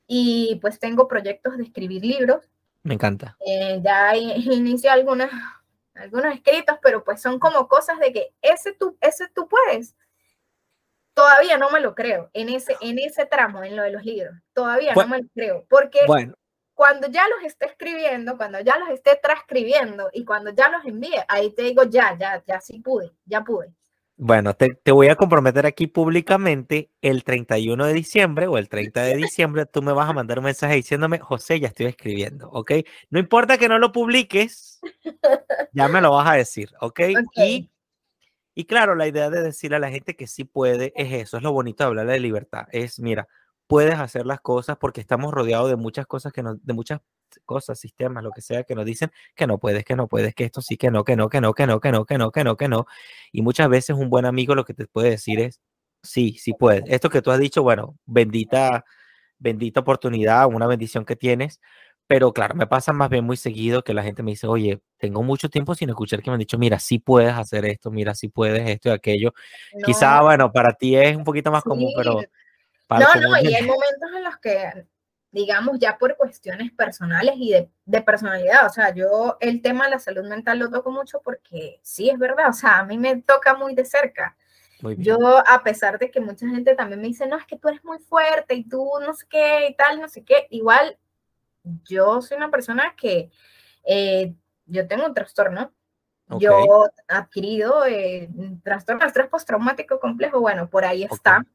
y 0.06 0.58
pues 0.60 0.78
tengo 0.78 1.08
proyectos 1.08 1.56
de 1.56 1.64
escribir 1.64 2.04
libros. 2.04 2.48
Me 2.84 2.94
encanta. 2.94 3.36
Eh, 3.44 3.80
ya 3.82 4.16
inicio 4.16 4.92
algunas, 4.92 5.30
algunos 5.94 6.32
escritos, 6.34 6.78
pero 6.80 7.02
pues 7.02 7.20
son 7.20 7.40
como 7.40 7.66
cosas 7.66 7.98
de 7.98 8.12
que 8.12 8.32
ese 8.40 8.72
tú, 8.72 8.96
ese 9.00 9.28
tú 9.34 9.48
puedes. 9.48 9.96
Todavía 11.18 11.58
no 11.58 11.68
me 11.70 11.80
lo 11.80 11.96
creo 11.96 12.30
en 12.32 12.48
ese, 12.48 12.76
en 12.80 13.00
ese 13.00 13.26
tramo, 13.26 13.64
en 13.64 13.74
lo 13.74 13.82
de 13.82 13.90
los 13.90 14.04
libros. 14.04 14.36
Todavía 14.52 14.94
no 14.94 15.08
me 15.08 15.18
lo 15.20 15.28
creo. 15.34 15.66
Porque 15.68 15.98
cuando 16.74 17.08
ya 17.08 17.24
los 17.26 17.44
esté 17.44 17.66
escribiendo, 17.66 18.36
cuando 18.36 18.60
ya 18.60 18.78
los 18.78 18.88
esté 18.90 19.18
transcribiendo 19.20 20.10
y 20.12 20.24
cuando 20.24 20.52
ya 20.52 20.68
los 20.68 20.84
envíe, 20.84 21.18
ahí 21.26 21.52
te 21.52 21.62
digo, 21.62 21.82
ya, 21.82 22.16
ya, 22.16 22.40
ya 22.46 22.60
sí 22.60 22.78
pude, 22.78 23.10
ya 23.24 23.42
pude. 23.42 23.74
Bueno, 24.16 24.54
te, 24.54 24.68
te, 24.80 24.92
voy 24.92 25.08
a 25.08 25.16
comprometer 25.16 25.66
aquí 25.66 25.88
públicamente 25.88 26.92
el 27.02 27.24
31 27.24 27.86
de 27.86 27.92
diciembre 27.94 28.46
o 28.46 28.56
el 28.56 28.68
30 28.68 29.02
de 29.02 29.16
diciembre, 29.16 29.66
tú 29.66 29.82
me 29.82 29.92
vas 29.92 30.08
a 30.08 30.12
mandar 30.12 30.38
un 30.38 30.44
mensaje 30.44 30.76
diciéndome, 30.76 31.18
José, 31.18 31.58
ya 31.58 31.66
estoy 31.66 31.86
escribiendo, 31.86 32.48
¿ok? 32.50 32.74
No 33.10 33.18
importa 33.18 33.58
que 33.58 33.68
no 33.68 33.80
lo 33.80 33.90
publiques, 33.90 34.80
ya 35.72 35.88
me 35.88 36.00
lo 36.00 36.12
vas 36.12 36.28
a 36.30 36.34
decir, 36.34 36.70
¿ok? 36.80 37.00
Y 37.34 37.70
y 38.59 38.64
claro, 38.64 38.97
la 38.97 39.06
idea 39.06 39.30
de 39.30 39.40
decirle 39.40 39.76
a 39.76 39.78
la 39.78 39.89
gente 39.89 40.16
que 40.16 40.26
sí 40.26 40.43
puede 40.43 40.93
es 40.97 41.12
eso, 41.12 41.36
es 41.36 41.44
lo 41.44 41.52
bonito 41.52 41.85
de 41.85 41.89
hablar 41.89 42.09
de 42.09 42.18
libertad. 42.18 42.66
Es, 42.72 42.98
mira, 42.98 43.28
puedes 43.68 43.94
hacer 43.94 44.26
las 44.26 44.40
cosas 44.40 44.76
porque 44.78 45.01
estamos 45.01 45.32
rodeados 45.32 45.70
de 45.70 45.76
muchas 45.76 46.09
cosas 46.09 46.32
que 46.32 46.43
nos, 46.43 46.60
de 46.66 46.72
muchas 46.72 47.01
cosas, 47.44 47.78
sistemas, 47.78 48.24
lo 48.24 48.32
que 48.32 48.40
sea, 48.40 48.64
que 48.64 48.74
nos 48.74 48.85
dicen 48.85 49.12
que 49.36 49.47
no 49.47 49.59
puedes, 49.59 49.85
que 49.85 49.94
no 49.94 50.09
puedes, 50.09 50.35
que 50.35 50.44
esto 50.47 50.60
sí, 50.60 50.76
que 50.76 50.90
no, 50.90 51.05
que 51.05 51.14
no, 51.14 51.28
que 51.28 51.40
no, 51.40 51.55
que 51.55 51.68
no, 51.68 51.78
que 51.78 51.93
no, 51.93 52.05
que 52.05 52.18
no, 52.18 52.32
que 52.32 52.43
no, 52.43 52.56
que 52.56 52.66
no. 52.66 52.86
Y 53.30 53.43
muchas 53.43 53.68
veces 53.68 53.97
un 53.97 54.10
buen 54.10 54.24
amigo 54.26 54.56
lo 54.56 54.64
que 54.64 54.74
te 54.74 54.89
puede 54.89 55.10
decir 55.10 55.39
es, 55.39 55.60
sí, 56.02 56.32
sí 56.40 56.52
puedes. 56.52 56.82
Esto 56.89 57.10
que 57.10 57.22
tú 57.22 57.30
has 57.30 57.39
dicho, 57.39 57.62
bueno, 57.62 57.97
bendita, 58.06 58.85
bendita 59.39 59.78
oportunidad, 59.80 60.48
una 60.48 60.66
bendición 60.66 61.05
que 61.05 61.14
tienes. 61.14 61.60
Pero 62.09 62.32
claro, 62.32 62.55
me 62.55 62.66
pasa 62.66 62.94
más 62.94 63.10
bien 63.10 63.24
muy 63.24 63.36
seguido 63.36 63.85
que 63.85 63.93
la 63.93 64.02
gente 64.02 64.22
me 64.22 64.30
dice, 64.30 64.47
oye, 64.47 64.80
tengo 64.97 65.22
mucho 65.22 65.51
tiempo 65.51 65.74
sin 65.74 65.90
escuchar 65.90 66.22
que 66.22 66.30
me 66.30 66.35
han 66.35 66.40
dicho, 66.40 66.56
mira, 66.59 66.78
sí 66.78 66.98
puedes 66.98 67.35
hacer 67.35 67.66
esto, 67.66 67.90
mira, 67.90 68.14
sí 68.14 68.28
puedes 68.28 68.66
esto 68.66 68.89
y 68.89 68.93
aquello. 68.93 69.35
Quizá, 69.85 70.22
bueno, 70.22 70.51
para 70.51 70.72
ti 70.72 70.97
es 70.97 71.14
un 71.14 71.22
poquito 71.22 71.52
más 71.52 71.62
común, 71.62 71.93
pero... 71.94 72.22
Para 72.86 73.05
no, 73.14 73.28
no, 73.28 73.39
y 73.43 73.55
hay 73.55 73.62
momentos 73.66 74.10
en 74.16 74.24
los 74.24 74.39
que, 74.39 74.86
digamos, 75.32 75.78
ya 75.78 75.98
por 75.98 76.16
cuestiones 76.16 76.72
personales 76.72 77.35
y 77.36 77.52
de, 77.52 77.68
de, 77.85 78.01
personalidad, 78.01 78.64
o 78.64 78.70
sea, 78.70 78.94
yo 78.94 79.36
el 79.40 79.60
tema 79.60 79.85
de 79.85 79.90
la 79.90 79.98
salud 79.98 80.26
mental 80.26 80.60
lo 80.60 80.70
toco 80.70 80.90
mucho 80.90 81.20
porque 81.22 81.78
sí, 81.82 82.09
es 82.09 82.18
verdad, 82.18 82.48
o 82.48 82.55
sea, 82.55 82.78
a 82.78 82.85
mí 82.86 82.97
me 82.97 83.20
toca 83.20 83.55
muy 83.55 83.74
de 83.74 83.85
cerca. 83.85 84.35
Yo, 84.97 85.43
a 85.47 85.62
pesar 85.62 85.98
de 85.98 86.10
que 86.10 86.20
mucha 86.20 86.48
gente 86.48 86.74
también 86.74 87.02
me 87.02 87.09
dice, 87.09 87.26
no, 87.26 87.36
es 87.36 87.44
que 87.44 87.59
tú 87.59 87.68
eres 87.68 87.85
muy 87.85 87.98
fuerte 87.98 88.55
y 88.55 88.64
tú 88.66 88.89
no 89.05 89.12
sé 89.12 89.26
qué 89.28 89.68
y 89.68 89.74
tal, 89.74 90.01
no 90.01 90.09
sé 90.09 90.24
qué, 90.24 90.47
igual 90.51 90.97
yo 91.84 92.20
soy 92.22 92.36
una 92.36 92.50
persona 92.50 92.94
que 92.96 93.30
eh, 93.84 94.34
yo 94.66 94.86
tengo 94.86 95.06
un 95.06 95.14
trastorno. 95.14 95.72
Yo 96.38 96.86
he 97.08 97.14
adquirido 97.14 97.86
eh, 97.86 98.28
trastorno 98.62 99.00
de 99.00 99.06
estrés 99.06 99.28
postraumático 99.28 99.98
complejo, 99.98 100.40
bueno, 100.40 100.68
por 100.68 100.84
ahí 100.84 101.04
está. 101.04 101.46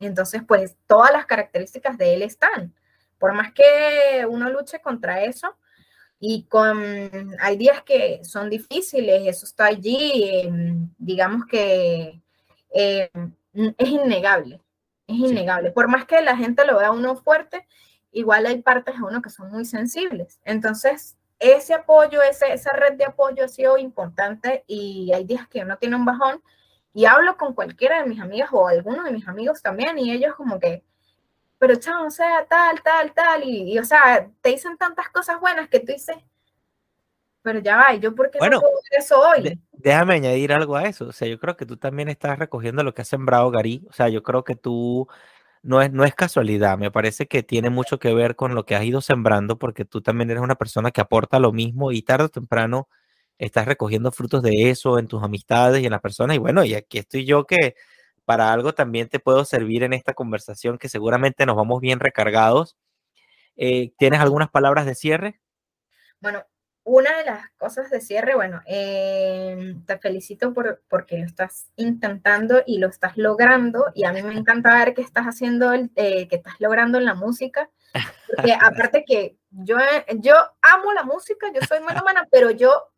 Entonces, 0.00 0.42
pues 0.46 0.76
todas 0.88 1.12
las 1.12 1.24
características 1.26 1.96
de 1.98 2.14
él 2.14 2.22
están. 2.22 2.74
Por 3.18 3.32
más 3.32 3.52
que 3.52 4.26
uno 4.28 4.50
luche 4.50 4.80
contra 4.80 5.22
eso, 5.22 5.56
y 6.20 6.44
con, 6.44 7.36
hay 7.40 7.56
días 7.56 7.82
que 7.82 8.24
son 8.24 8.50
difíciles, 8.50 9.22
eso 9.26 9.46
está 9.46 9.66
allí, 9.66 10.28
em, 10.42 10.90
digamos 10.98 11.46
que 11.46 12.20
em, 12.70 13.32
es 13.54 13.88
innegable, 13.88 14.60
es 15.06 15.16
innegable. 15.16 15.70
Por 15.70 15.88
más 15.88 16.06
que 16.06 16.20
la 16.20 16.36
gente 16.36 16.66
lo 16.66 16.78
vea 16.78 16.90
uno 16.90 17.16
fuerte, 17.16 17.66
igual 18.12 18.46
hay 18.46 18.62
partes 18.62 18.96
de 18.96 19.02
uno 19.02 19.22
que 19.22 19.30
son 19.30 19.50
muy 19.50 19.64
sensibles. 19.64 20.40
Entonces, 20.44 21.16
ese 21.38 21.74
apoyo, 21.74 22.22
ese, 22.22 22.52
esa 22.52 22.70
red 22.72 22.94
de 22.94 23.04
apoyo 23.04 23.44
ha 23.44 23.48
sido 23.48 23.78
importante 23.78 24.64
y 24.66 25.12
hay 25.12 25.24
días 25.24 25.46
que 25.48 25.62
uno 25.62 25.76
tiene 25.78 25.96
un 25.96 26.04
bajón 26.04 26.42
y 26.92 27.04
hablo 27.04 27.36
con 27.36 27.54
cualquiera 27.54 28.02
de 28.02 28.08
mis 28.08 28.20
amigas 28.20 28.48
o 28.52 28.66
algunos 28.66 29.04
de 29.04 29.12
mis 29.12 29.28
amigos 29.28 29.62
también 29.62 29.98
y 29.98 30.10
ellos 30.10 30.34
como 30.34 30.58
que, 30.58 30.82
pero 31.58 31.76
chao, 31.76 32.06
o 32.06 32.10
sea, 32.10 32.44
tal, 32.48 32.82
tal, 32.82 33.12
tal, 33.12 33.44
y, 33.44 33.78
o 33.78 33.84
sea, 33.84 34.28
te 34.40 34.50
dicen 34.50 34.76
tantas 34.76 35.08
cosas 35.10 35.38
buenas 35.40 35.68
que 35.68 35.80
tú 35.80 35.92
dices, 35.92 36.16
pero 37.42 37.60
ya 37.60 37.76
va, 37.76 37.94
¿yo 37.94 38.14
por 38.14 38.30
qué 38.30 38.38
bueno, 38.38 38.60
no 38.60 38.68
eso 38.90 39.20
hoy? 39.20 39.60
déjame 39.72 40.14
añadir 40.14 40.52
algo 40.52 40.74
a 40.74 40.84
eso, 40.84 41.06
o 41.06 41.12
sea, 41.12 41.28
yo 41.28 41.38
creo 41.38 41.56
que 41.56 41.66
tú 41.66 41.76
también 41.76 42.08
estás 42.08 42.38
recogiendo 42.38 42.82
lo 42.82 42.94
que 42.94 43.02
ha 43.02 43.04
sembrado 43.04 43.50
Gary, 43.50 43.86
o 43.88 43.92
sea, 43.92 44.08
yo 44.08 44.22
creo 44.24 44.42
que 44.42 44.56
tú 44.56 45.08
no 45.68 45.82
es, 45.82 45.92
no 45.92 46.04
es 46.04 46.14
casualidad, 46.14 46.78
me 46.78 46.90
parece 46.90 47.26
que 47.26 47.42
tiene 47.42 47.68
mucho 47.70 47.98
que 47.98 48.14
ver 48.14 48.36
con 48.36 48.54
lo 48.54 48.64
que 48.64 48.74
has 48.74 48.84
ido 48.84 49.02
sembrando, 49.02 49.58
porque 49.58 49.84
tú 49.84 50.00
también 50.00 50.30
eres 50.30 50.42
una 50.42 50.54
persona 50.54 50.90
que 50.90 51.02
aporta 51.02 51.38
lo 51.38 51.52
mismo 51.52 51.92
y 51.92 52.02
tarde 52.02 52.24
o 52.24 52.28
temprano 52.30 52.88
estás 53.38 53.66
recogiendo 53.66 54.10
frutos 54.10 54.42
de 54.42 54.70
eso 54.70 54.98
en 54.98 55.08
tus 55.08 55.22
amistades 55.22 55.82
y 55.82 55.86
en 55.86 55.92
las 55.92 56.00
personas. 56.00 56.36
Y 56.36 56.38
bueno, 56.38 56.64
y 56.64 56.74
aquí 56.74 56.98
estoy 56.98 57.26
yo 57.26 57.44
que 57.46 57.74
para 58.24 58.52
algo 58.52 58.74
también 58.74 59.08
te 59.08 59.20
puedo 59.20 59.44
servir 59.44 59.82
en 59.82 59.92
esta 59.92 60.14
conversación 60.14 60.78
que 60.78 60.88
seguramente 60.88 61.46
nos 61.46 61.56
vamos 61.56 61.80
bien 61.80 62.00
recargados. 62.00 62.76
Eh, 63.56 63.92
¿Tienes 63.98 64.20
algunas 64.20 64.50
palabras 64.50 64.86
de 64.86 64.94
cierre? 64.94 65.40
Bueno, 66.20 66.44
una 66.88 67.18
de 67.18 67.24
las 67.24 67.50
cosas 67.58 67.90
de 67.90 68.00
cierre, 68.00 68.34
bueno, 68.34 68.62
em, 68.64 69.84
te 69.84 69.98
felicito 69.98 70.54
por, 70.54 70.82
porque 70.88 71.18
lo 71.18 71.26
estás 71.26 71.70
intentando 71.76 72.62
y 72.66 72.78
lo 72.78 72.88
estás 72.88 73.16
logrando 73.18 73.86
y 73.94 74.04
a 74.04 74.12
mí 74.12 74.22
me 74.22 74.34
encanta 74.34 74.74
ver 74.74 74.94
que 74.94 75.02
estás 75.02 75.26
haciendo, 75.26 75.72
el, 75.72 75.90
eh, 75.96 76.26
que 76.28 76.36
estás 76.36 76.54
logrando 76.60 76.96
en 76.96 77.04
la 77.04 77.14
música, 77.14 77.68
porque 78.34 78.52
aparte 78.60 79.04
que 79.06 79.36
yo, 79.50 79.76
yo 80.16 80.34
amo 80.62 80.92
la 80.94 81.02
música, 81.02 81.48
yo 81.54 81.60
soy 81.68 81.80
melómana, 81.80 82.26
pero 82.30 82.50
yo 82.50 82.90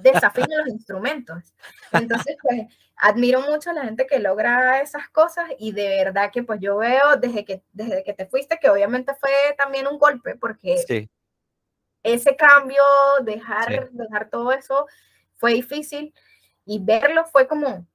desafío 0.00 0.46
los 0.48 0.68
instrumentos. 0.68 1.52
Entonces, 1.92 2.36
pues, 2.42 2.68
admiro 2.96 3.42
mucho 3.42 3.70
a 3.70 3.74
la 3.74 3.84
gente 3.84 4.06
que 4.06 4.18
logra 4.18 4.80
esas 4.80 5.10
cosas 5.10 5.44
y 5.58 5.72
de 5.72 5.88
verdad 5.88 6.30
que 6.32 6.42
pues 6.42 6.58
yo 6.60 6.78
veo 6.78 7.16
desde 7.18 7.44
que, 7.44 7.62
desde 7.72 8.02
que 8.02 8.14
te 8.14 8.26
fuiste, 8.26 8.58
que 8.58 8.70
obviamente 8.70 9.14
fue 9.14 9.30
también 9.58 9.86
un 9.86 9.98
golpe, 9.98 10.36
porque... 10.36 10.78
Sí 10.86 11.10
ese 12.02 12.36
cambio, 12.36 12.82
dejar, 13.22 13.90
dejar 13.90 14.30
todo 14.30 14.52
eso, 14.52 14.86
fue 15.36 15.54
difícil 15.54 16.14
y 16.64 16.78
verlo 16.82 17.24
fue 17.26 17.46
como, 17.46 17.86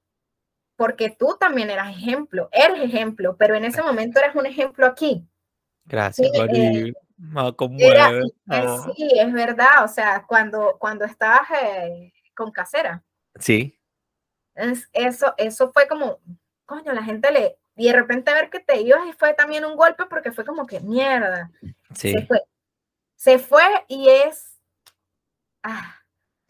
porque 0.76 1.10
tú 1.10 1.36
también 1.38 1.70
eras 1.70 1.90
ejemplo, 1.90 2.48
eres 2.52 2.82
ejemplo, 2.82 3.36
pero 3.36 3.54
en 3.54 3.64
ese 3.64 3.82
momento 3.82 4.18
eras 4.18 4.34
un 4.34 4.46
ejemplo 4.46 4.86
aquí. 4.86 5.26
Gracias, 5.84 6.28
sí, 6.32 6.40
eh, 6.52 6.92
sí, 8.94 9.08
es 9.18 9.32
verdad, 9.32 9.84
o 9.84 9.88
sea, 9.88 10.24
cuando, 10.26 10.76
cuando 10.78 11.04
estabas 11.04 11.48
eh, 11.62 12.12
con 12.34 12.50
casera. 12.50 13.02
Sí. 13.38 13.78
Es, 14.54 14.88
eso, 14.92 15.34
eso 15.36 15.72
fue 15.72 15.86
como, 15.86 16.18
coño, 16.64 16.92
la 16.92 17.02
gente 17.02 17.30
le, 17.30 17.58
y 17.76 17.86
de 17.86 17.92
repente 17.92 18.32
ver 18.32 18.50
que 18.50 18.60
te 18.60 18.80
ibas 18.80 19.06
y 19.08 19.12
fue 19.12 19.34
también 19.34 19.64
un 19.64 19.76
golpe 19.76 20.04
porque 20.06 20.32
fue 20.32 20.44
como 20.44 20.66
que 20.66 20.80
mierda. 20.80 21.50
Sí. 21.94 22.12
Se 22.12 22.26
fue 22.26 22.42
se 23.16 23.38
fue 23.38 23.64
y 23.88 24.08
es, 24.08 24.60
ah, 25.62 25.96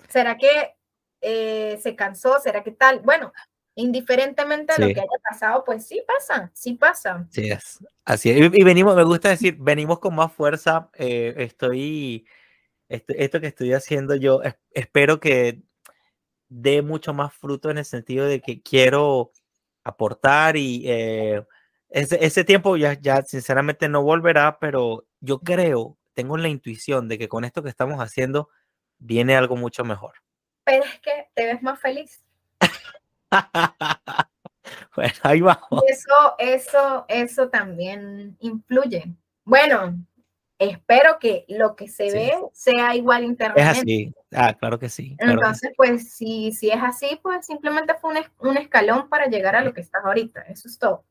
¿será 0.08 0.36
que 0.36 0.76
eh, 1.20 1.78
se 1.82 1.96
cansó? 1.96 2.38
¿Será 2.40 2.62
que 2.62 2.72
tal? 2.72 3.00
Bueno, 3.00 3.32
indiferentemente 3.76 4.74
de 4.76 4.88
lo 4.88 4.94
que 4.94 5.00
haya 5.00 5.18
pasado, 5.22 5.64
pues 5.64 5.86
sí 5.86 6.02
pasa, 6.06 6.50
sí 6.54 6.74
pasa. 6.74 7.26
Sí, 7.30 7.50
es, 7.50 7.78
así 8.04 8.30
es. 8.30 8.38
Y, 8.38 8.64
venimos, 8.64 8.96
me 8.96 9.04
gusta 9.04 9.30
decir, 9.30 9.56
venimos 9.58 10.00
con 10.00 10.14
más 10.14 10.32
fuerza. 10.32 10.90
Eh, 10.94 11.34
estoy, 11.38 12.26
esto, 12.88 13.40
que 13.40 13.46
estoy 13.46 13.72
haciendo 13.72 14.16
yo, 14.16 14.40
espero 14.72 15.20
que 15.20 15.62
dé 16.48 16.82
mucho 16.82 17.14
más 17.14 17.32
fruto 17.32 17.70
en 17.70 17.78
el 17.78 17.84
sentido 17.84 18.26
de 18.26 18.40
que 18.40 18.62
quiero 18.62 19.32
aportar 19.84 20.56
y 20.56 20.82
eh, 20.86 21.44
ese, 21.90 22.24
ese, 22.24 22.44
tiempo 22.44 22.76
ya, 22.76 22.94
ya 22.94 23.22
sinceramente 23.22 23.88
no 23.88 24.02
volverá, 24.02 24.58
pero 24.58 25.06
yo 25.20 25.38
creo 25.40 25.96
tengo 26.16 26.38
la 26.38 26.48
intuición 26.48 27.08
de 27.08 27.18
que 27.18 27.28
con 27.28 27.44
esto 27.44 27.62
que 27.62 27.68
estamos 27.68 27.98
haciendo 28.00 28.48
viene 28.98 29.36
algo 29.36 29.54
mucho 29.54 29.84
mejor. 29.84 30.14
Pero 30.64 30.82
es 30.82 30.98
que 31.00 31.28
te 31.34 31.44
ves 31.44 31.62
más 31.62 31.78
feliz. 31.78 32.24
bueno, 34.96 35.12
ahí 35.22 35.42
vamos. 35.42 35.82
Eso, 35.86 36.34
eso, 36.38 37.04
eso 37.08 37.50
también 37.50 38.34
influye. 38.40 39.14
Bueno, 39.44 39.94
espero 40.58 41.18
que 41.20 41.44
lo 41.48 41.76
que 41.76 41.86
se 41.86 42.10
ve 42.10 42.32
sea 42.54 42.96
igual 42.96 43.22
internamente. 43.24 43.70
Es 43.70 43.78
así, 43.78 44.14
ah, 44.32 44.54
claro 44.54 44.78
que 44.78 44.88
sí. 44.88 45.16
Entonces, 45.18 45.72
pues 45.76 46.14
si, 46.14 46.50
si 46.52 46.70
es 46.70 46.82
así, 46.82 47.20
pues 47.22 47.44
simplemente 47.44 47.94
fue 48.00 48.12
un, 48.12 48.48
un, 48.48 48.56
escalón 48.56 49.10
para 49.10 49.26
llegar 49.26 49.54
a 49.54 49.60
lo 49.60 49.74
que 49.74 49.82
estás 49.82 50.02
ahorita, 50.02 50.40
eso 50.48 50.66
es 50.66 50.78
todo. 50.78 51.04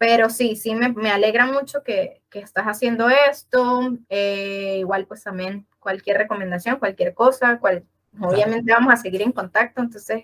Pero 0.00 0.30
sí, 0.30 0.56
sí, 0.56 0.74
me, 0.74 0.88
me 0.88 1.10
alegra 1.10 1.44
mucho 1.44 1.82
que, 1.82 2.22
que, 2.30 2.38
estás 2.38 2.64
haciendo 2.64 3.10
esto. 3.10 3.98
Eh, 4.08 4.76
igual, 4.78 5.04
pues 5.04 5.22
también 5.22 5.66
cualquier 5.78 6.16
recomendación, 6.16 6.78
cualquier 6.78 7.12
cosa, 7.12 7.58
cual, 7.58 7.84
obviamente 8.18 8.72
vamos 8.72 8.94
a 8.94 8.96
seguir 8.96 9.20
en 9.20 9.32
contacto, 9.32 9.82
entonces 9.82 10.22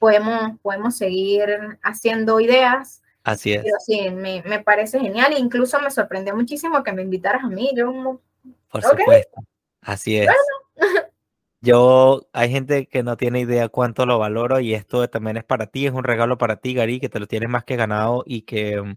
podemos, 0.00 0.58
podemos 0.62 0.96
seguir 0.96 1.78
haciendo 1.80 2.40
ideas. 2.40 3.00
Así 3.22 3.52
es. 3.52 3.62
Pero 3.62 3.76
sí, 3.78 4.10
me, 4.10 4.42
me 4.42 4.64
parece 4.64 4.98
genial. 4.98 5.32
E 5.32 5.38
incluso 5.38 5.78
me 5.78 5.92
sorprendió 5.92 6.34
muchísimo 6.34 6.82
que 6.82 6.92
me 6.92 7.02
invitaras 7.02 7.44
a 7.44 7.48
mí. 7.48 7.70
Yo, 7.76 8.20
Por 8.68 8.82
supuesto. 8.82 9.40
Así 9.80 10.16
es. 10.16 10.28
Yo, 11.60 12.28
hay 12.32 12.50
gente 12.50 12.86
que 12.86 13.02
no 13.02 13.16
tiene 13.16 13.40
idea 13.40 13.68
cuánto 13.68 14.06
lo 14.06 14.18
valoro 14.18 14.60
y 14.60 14.74
esto 14.74 15.08
también 15.10 15.36
es 15.38 15.44
para 15.44 15.66
ti, 15.66 15.86
es 15.86 15.92
un 15.92 16.04
regalo 16.04 16.38
para 16.38 16.56
ti, 16.60 16.74
Gary, 16.74 17.00
que 17.00 17.08
te 17.08 17.18
lo 17.18 17.26
tienes 17.26 17.48
más 17.48 17.64
que 17.64 17.76
ganado 17.76 18.22
y 18.26 18.42
que 18.42 18.80
mm, 18.80 18.96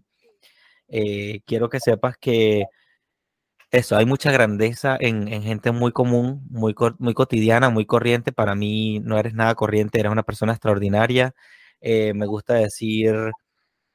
eh, 0.88 1.42
quiero 1.46 1.68
que 1.70 1.80
sepas 1.80 2.16
que 2.18 2.66
eso, 3.72 3.96
hay 3.96 4.04
mucha 4.04 4.30
grandeza 4.30 4.98
en, 5.00 5.26
gente 5.42 5.72
muy 5.72 5.92
común, 5.92 6.46
muy, 6.50 6.74
muy 6.98 7.14
cotidiana, 7.14 7.70
muy 7.70 7.86
corriente. 7.86 8.30
Para 8.30 8.54
mí 8.54 9.00
no 9.00 9.18
eres 9.18 9.32
nada 9.34 9.54
corriente, 9.54 9.98
eres 9.98 10.12
una 10.12 10.22
persona 10.24 10.52
extraordinaria. 10.52 11.34
Eh, 11.80 12.12
me 12.14 12.26
gusta 12.26 12.54
decir 12.54 13.14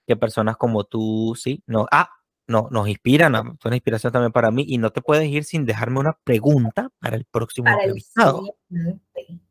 que 0.07 0.15
personas 0.17 0.57
como 0.57 0.85
tú, 0.85 1.35
sí, 1.37 1.63
no, 1.67 1.87
ah, 1.91 2.09
no, 2.47 2.69
nos 2.71 2.87
inspiran, 2.87 3.33
son 3.33 3.57
una 3.65 3.75
inspiración 3.75 4.13
también 4.13 4.31
para 4.31 4.51
mí 4.51 4.65
y 4.67 4.77
no 4.77 4.91
te 4.91 5.01
puedes 5.01 5.27
ir 5.27 5.43
sin 5.43 5.65
dejarme 5.65 5.99
una 5.99 6.13
pregunta 6.23 6.89
para 6.99 7.17
el 7.17 7.25
próximo 7.25 7.65
para 7.65 7.93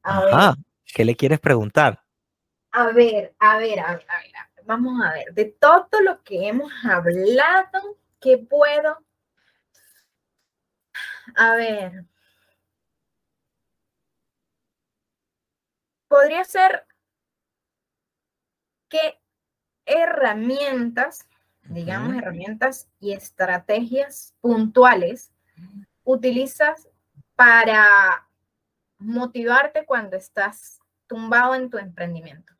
Ajá, 0.03 0.57
¿qué 0.85 1.05
le 1.05 1.15
quieres 1.15 1.41
preguntar? 1.41 2.03
A 2.73 2.93
ver, 2.93 3.35
a 3.39 3.59
ver, 3.59 3.81
a 3.81 3.95
ver, 3.95 4.07
a 4.09 4.19
ver, 4.19 4.65
vamos 4.65 5.01
a 5.05 5.13
ver, 5.13 5.33
de 5.35 5.45
todo 5.45 5.89
lo 6.03 6.23
que 6.23 6.49
hemos 6.49 6.73
hablado, 6.85 7.99
¿qué 8.21 8.39
puedo? 8.39 8.99
A 11.37 11.55
ver. 11.55 12.05
Podría 16.09 16.45
ser 16.45 16.87
qué 18.89 19.19
herramientas, 19.85 21.29
digamos, 21.69 22.17
herramientas 22.17 22.89
y 23.01 23.13
estrategias 23.13 24.35
puntuales 24.41 25.33
utilizas 26.05 26.89
para 27.35 28.29
motivarte 28.99 29.85
cuando 29.85 30.17
estás 30.17 30.81
tumbado 31.07 31.55
en 31.55 31.71
tu 31.71 31.79
emprendimiento. 31.79 32.55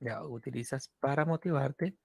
Ya 0.00 0.22
utilizas 0.24 0.90
para 1.00 1.24
motivarte. 1.24 1.96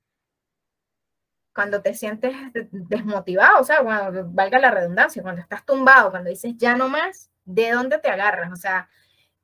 Cuando 1.53 1.81
te 1.81 1.95
sientes 1.95 2.35
de- 2.53 2.69
desmotivado, 2.71 3.59
o 3.59 3.63
sea, 3.63 3.81
cuando 3.81 4.29
valga 4.29 4.59
la 4.59 4.69
redundancia, 4.69 5.23
cuando 5.23 5.41
estás 5.41 5.65
tumbado, 5.65 6.11
cuando 6.11 6.29
dices 6.29 6.53
ya 6.57 6.75
no 6.75 6.89
más, 6.89 7.31
¿de 7.45 7.71
dónde 7.71 7.97
te 7.97 8.09
agarras? 8.09 8.51
O 8.51 8.55
sea, 8.55 8.88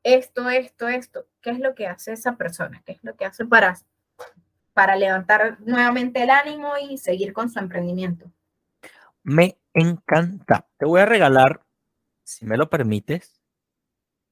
esto, 0.04 0.50
esto, 0.50 0.88
esto, 0.88 1.28
¿qué 1.42 1.50
es 1.50 1.60
lo 1.60 1.74
que 1.74 1.88
hace 1.88 2.14
esa 2.14 2.36
persona? 2.36 2.84
¿Qué 2.86 2.92
es 2.92 3.04
lo 3.04 3.16
que 3.16 3.26
hace 3.26 3.46
para, 3.46 3.76
para 4.74 4.96
levantar 4.96 5.60
nuevamente 5.62 6.24
el 6.24 6.30
ánimo 6.30 6.74
y 6.78 6.98
seguir 6.98 7.34
con 7.34 7.50
su 7.50 7.60
emprendimiento? 7.60 8.32
Me 9.24 9.58
encanta. 9.74 10.68
Te 10.78 10.86
voy 10.86 11.02
a 11.02 11.06
regalar, 11.06 11.62
si 12.24 12.46
me 12.46 12.58
lo 12.58 12.70
permites, 12.70 13.40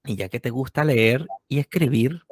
y 0.04 0.16
ya 0.16 0.30
que 0.30 0.40
te 0.40 0.50
gusta 0.50 0.84
leer 0.84 1.28
y 1.48 1.60
escribir, 1.60 2.24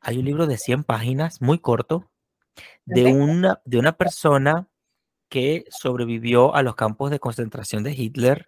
hay 0.00 0.18
un 0.18 0.24
libro 0.24 0.46
de 0.46 0.56
100 0.56 0.84
páginas, 0.84 1.40
muy 1.40 1.58
corto, 1.58 2.10
de 2.84 3.12
una, 3.12 3.60
de 3.64 3.78
una 3.78 3.92
persona 3.92 4.68
que 5.28 5.64
sobrevivió 5.70 6.54
a 6.54 6.62
los 6.62 6.74
campos 6.74 7.10
de 7.10 7.20
concentración 7.20 7.84
de 7.84 7.92
Hitler 7.92 8.46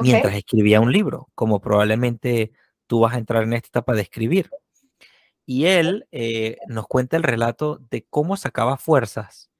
mientras 0.00 0.34
escribía 0.34 0.80
un 0.80 0.92
libro, 0.92 1.28
como 1.34 1.60
probablemente 1.60 2.52
tú 2.86 3.00
vas 3.00 3.14
a 3.14 3.18
entrar 3.18 3.42
en 3.42 3.52
esta 3.52 3.68
etapa 3.68 3.94
de 3.94 4.02
escribir. 4.02 4.50
Y 5.52 5.66
él 5.66 6.06
eh, 6.12 6.58
nos 6.68 6.86
cuenta 6.86 7.16
el 7.16 7.24
relato 7.24 7.80
de 7.90 8.06
cómo 8.08 8.36
sacaba 8.36 8.76
fuerzas, 8.76 9.50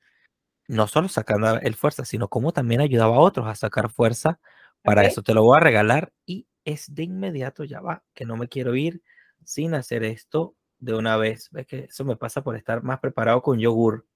no 0.68 0.86
solo 0.86 1.08
sacando 1.08 1.58
el 1.58 1.74
fuerza, 1.74 2.04
sino 2.04 2.28
cómo 2.28 2.52
también 2.52 2.80
ayudaba 2.80 3.16
a 3.16 3.18
otros 3.18 3.48
a 3.48 3.56
sacar 3.56 3.90
fuerza. 3.90 4.38
Para 4.82 5.02
eso 5.04 5.22
te 5.22 5.34
lo 5.34 5.42
voy 5.42 5.56
a 5.56 5.60
regalar 5.60 6.12
y 6.26 6.46
es 6.64 6.94
de 6.94 7.02
inmediato, 7.02 7.64
ya 7.64 7.80
va, 7.80 8.04
que 8.14 8.24
no 8.24 8.36
me 8.36 8.46
quiero 8.46 8.76
ir 8.76 9.02
sin 9.44 9.74
hacer 9.74 10.04
esto 10.04 10.54
de 10.78 10.94
una 10.94 11.16
vez. 11.16 11.50
Ves 11.50 11.66
que 11.66 11.78
eso 11.90 12.04
me 12.04 12.14
pasa 12.14 12.44
por 12.44 12.54
estar 12.54 12.84
más 12.84 13.00
preparado 13.00 13.42
con 13.42 13.58
yogur. 13.58 14.06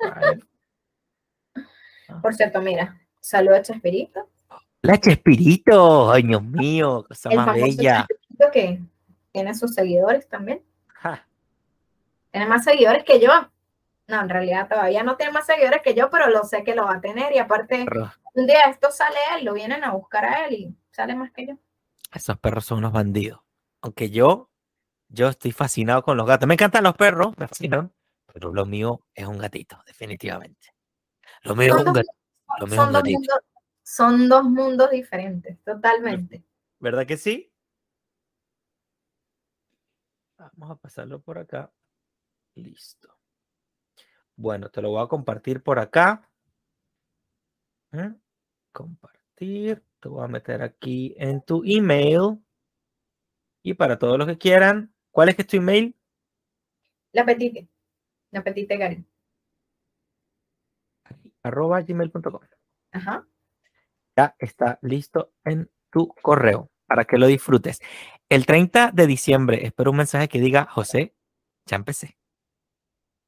Vale. 0.00 0.40
por 2.22 2.34
cierto, 2.34 2.62
mira, 2.62 2.98
saludos 3.20 3.58
a 3.58 3.62
Chespirito, 3.64 4.30
La 4.80 4.98
Chespirito, 4.98 6.10
ay 6.10 6.22
Dios 6.22 6.42
mío, 6.42 7.04
cosa 7.06 7.28
el 7.28 7.36
más 7.36 7.46
famoso 7.48 7.64
bella. 7.66 8.06
Chespirito 8.08 8.50
que 8.50 8.82
tiene 9.30 9.54
sus 9.54 9.74
seguidores 9.74 10.26
también. 10.26 10.62
Ja, 11.02 11.26
Tiene 12.30 12.46
más 12.46 12.64
seguidores 12.64 13.04
que 13.04 13.20
yo. 13.20 13.30
No, 14.06 14.20
en 14.20 14.28
realidad 14.28 14.68
todavía 14.68 15.02
no 15.02 15.16
tiene 15.16 15.32
más 15.32 15.46
seguidores 15.46 15.82
que 15.82 15.94
yo, 15.94 16.10
pero 16.10 16.28
lo 16.28 16.44
sé 16.44 16.62
que 16.64 16.74
lo 16.74 16.84
va 16.84 16.96
a 16.96 17.00
tener. 17.00 17.32
Y 17.32 17.38
aparte, 17.38 17.84
perro. 17.84 18.12
un 18.34 18.46
día 18.46 18.62
esto 18.62 18.90
sale 18.90 19.16
él, 19.36 19.44
lo 19.44 19.54
vienen 19.54 19.84
a 19.84 19.92
buscar 19.92 20.24
a 20.24 20.46
él 20.46 20.52
y 20.54 20.76
sale 20.90 21.14
más 21.14 21.32
que 21.32 21.46
yo. 21.46 21.54
Esos 22.12 22.38
perros 22.38 22.64
son 22.66 22.78
unos 22.78 22.92
bandidos. 22.92 23.40
Aunque 23.82 24.10
yo, 24.10 24.50
yo 25.08 25.28
estoy 25.28 25.52
fascinado 25.52 26.02
con 26.02 26.16
los 26.16 26.26
gatos. 26.26 26.46
Me 26.48 26.54
encantan 26.54 26.84
los 26.84 26.94
perros, 26.96 27.34
me 27.38 27.46
fascinan, 27.48 27.92
pero 28.32 28.52
lo 28.52 28.66
mío 28.66 29.06
es 29.14 29.26
un 29.26 29.38
gatito, 29.38 29.80
definitivamente. 29.86 30.74
Lo 31.42 31.54
mío 31.56 31.68
es 31.68 31.78
Son 31.78 31.78
un 31.78 31.84
dos, 31.84 31.94
gatito, 31.94 32.12
lo 32.58 32.66
mío 32.66 32.80
es 32.82 32.86
un 32.86 32.92
dos 32.92 33.02
mundos, 33.04 33.38
son 33.82 34.28
dos 34.28 34.44
mundos 34.44 34.90
diferentes, 34.90 35.62
totalmente. 35.64 36.42
¿Verdad 36.80 37.06
que 37.06 37.16
sí? 37.16 37.49
Vamos 40.40 40.70
a 40.70 40.76
pasarlo 40.76 41.20
por 41.20 41.36
acá. 41.36 41.70
Listo. 42.54 43.14
Bueno, 44.36 44.70
te 44.70 44.80
lo 44.80 44.90
voy 44.90 45.04
a 45.04 45.06
compartir 45.06 45.62
por 45.62 45.78
acá. 45.78 46.30
¿Mm? 47.92 48.14
Compartir. 48.72 49.84
Te 50.00 50.08
voy 50.08 50.24
a 50.24 50.28
meter 50.28 50.62
aquí 50.62 51.14
en 51.18 51.42
tu 51.42 51.62
email. 51.64 52.42
Y 53.62 53.74
para 53.74 53.98
todos 53.98 54.16
los 54.16 54.26
que 54.26 54.38
quieran, 54.38 54.94
¿cuál 55.10 55.28
es 55.28 55.36
que 55.36 55.42
es 55.42 55.48
tu 55.48 55.58
email? 55.58 55.94
La 57.12 57.26
petite, 57.26 57.68
la 58.30 58.42
petite 58.42 58.78
Gary. 58.78 59.04
Arroba 61.42 61.82
gmail.com. 61.82 62.40
Ajá. 62.92 63.26
ya 64.16 64.34
está 64.38 64.78
listo 64.82 65.34
en 65.44 65.70
tu 65.90 66.08
correo 66.22 66.70
para 66.86 67.04
que 67.04 67.18
lo 67.18 67.26
disfrutes. 67.26 67.80
El 68.30 68.46
30 68.46 68.92
de 68.92 69.08
diciembre 69.08 69.66
espero 69.66 69.90
un 69.90 69.96
mensaje 69.96 70.28
que 70.28 70.40
diga, 70.40 70.64
José, 70.70 71.14
ya 71.66 71.74
empecé. 71.74 72.16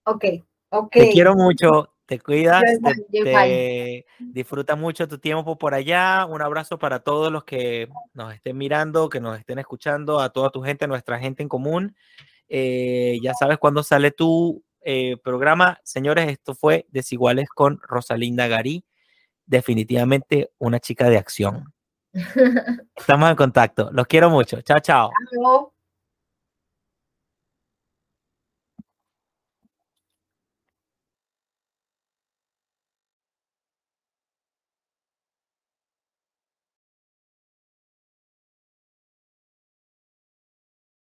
Ok, 0.05 0.24
ok. 0.70 0.93
Te 0.93 1.11
quiero 1.11 1.35
mucho, 1.35 1.93
te 2.07 2.20
cuidas, 2.20 2.62
te, 3.11 3.24
te- 3.24 4.07
disfruta 4.20 4.77
mucho 4.77 5.09
tu 5.09 5.19
tiempo 5.19 5.59
por 5.59 5.74
allá. 5.74 6.24
Un 6.27 6.41
abrazo 6.41 6.79
para 6.79 7.01
todos 7.01 7.33
los 7.33 7.43
que 7.43 7.89
nos 8.15 8.33
estén 8.33 8.57
mirando, 8.57 9.09
que 9.09 9.20
nos 9.20 9.37
estén 9.37 9.59
escuchando, 9.59 10.20
a 10.20 10.31
toda 10.31 10.51
tu 10.51 10.62
gente, 10.62 10.87
nuestra 10.87 11.19
gente 11.19 11.43
en 11.43 11.49
común. 11.49 11.97
Eh, 12.49 13.19
ya 13.23 13.35
sabes 13.35 13.59
cuándo 13.59 13.83
sale 13.83 14.12
tu 14.12 14.62
eh, 14.83 15.16
programa. 15.16 15.81
Señores, 15.83 16.29
esto 16.29 16.55
fue 16.55 16.87
Desiguales 16.91 17.49
con 17.49 17.81
Rosalinda 17.83 18.47
Garí. 18.47 18.85
Definitivamente 19.47 20.53
una 20.59 20.79
chica 20.79 21.11
de 21.11 21.19
acción. 21.19 21.73
Estamos 22.97 23.30
en 23.30 23.36
contacto. 23.36 23.90
Los 23.93 24.06
quiero 24.06 24.30
mucho. 24.30 24.60
Chao, 24.62 24.80
chao. 24.80 25.10
Chao. 25.32 25.72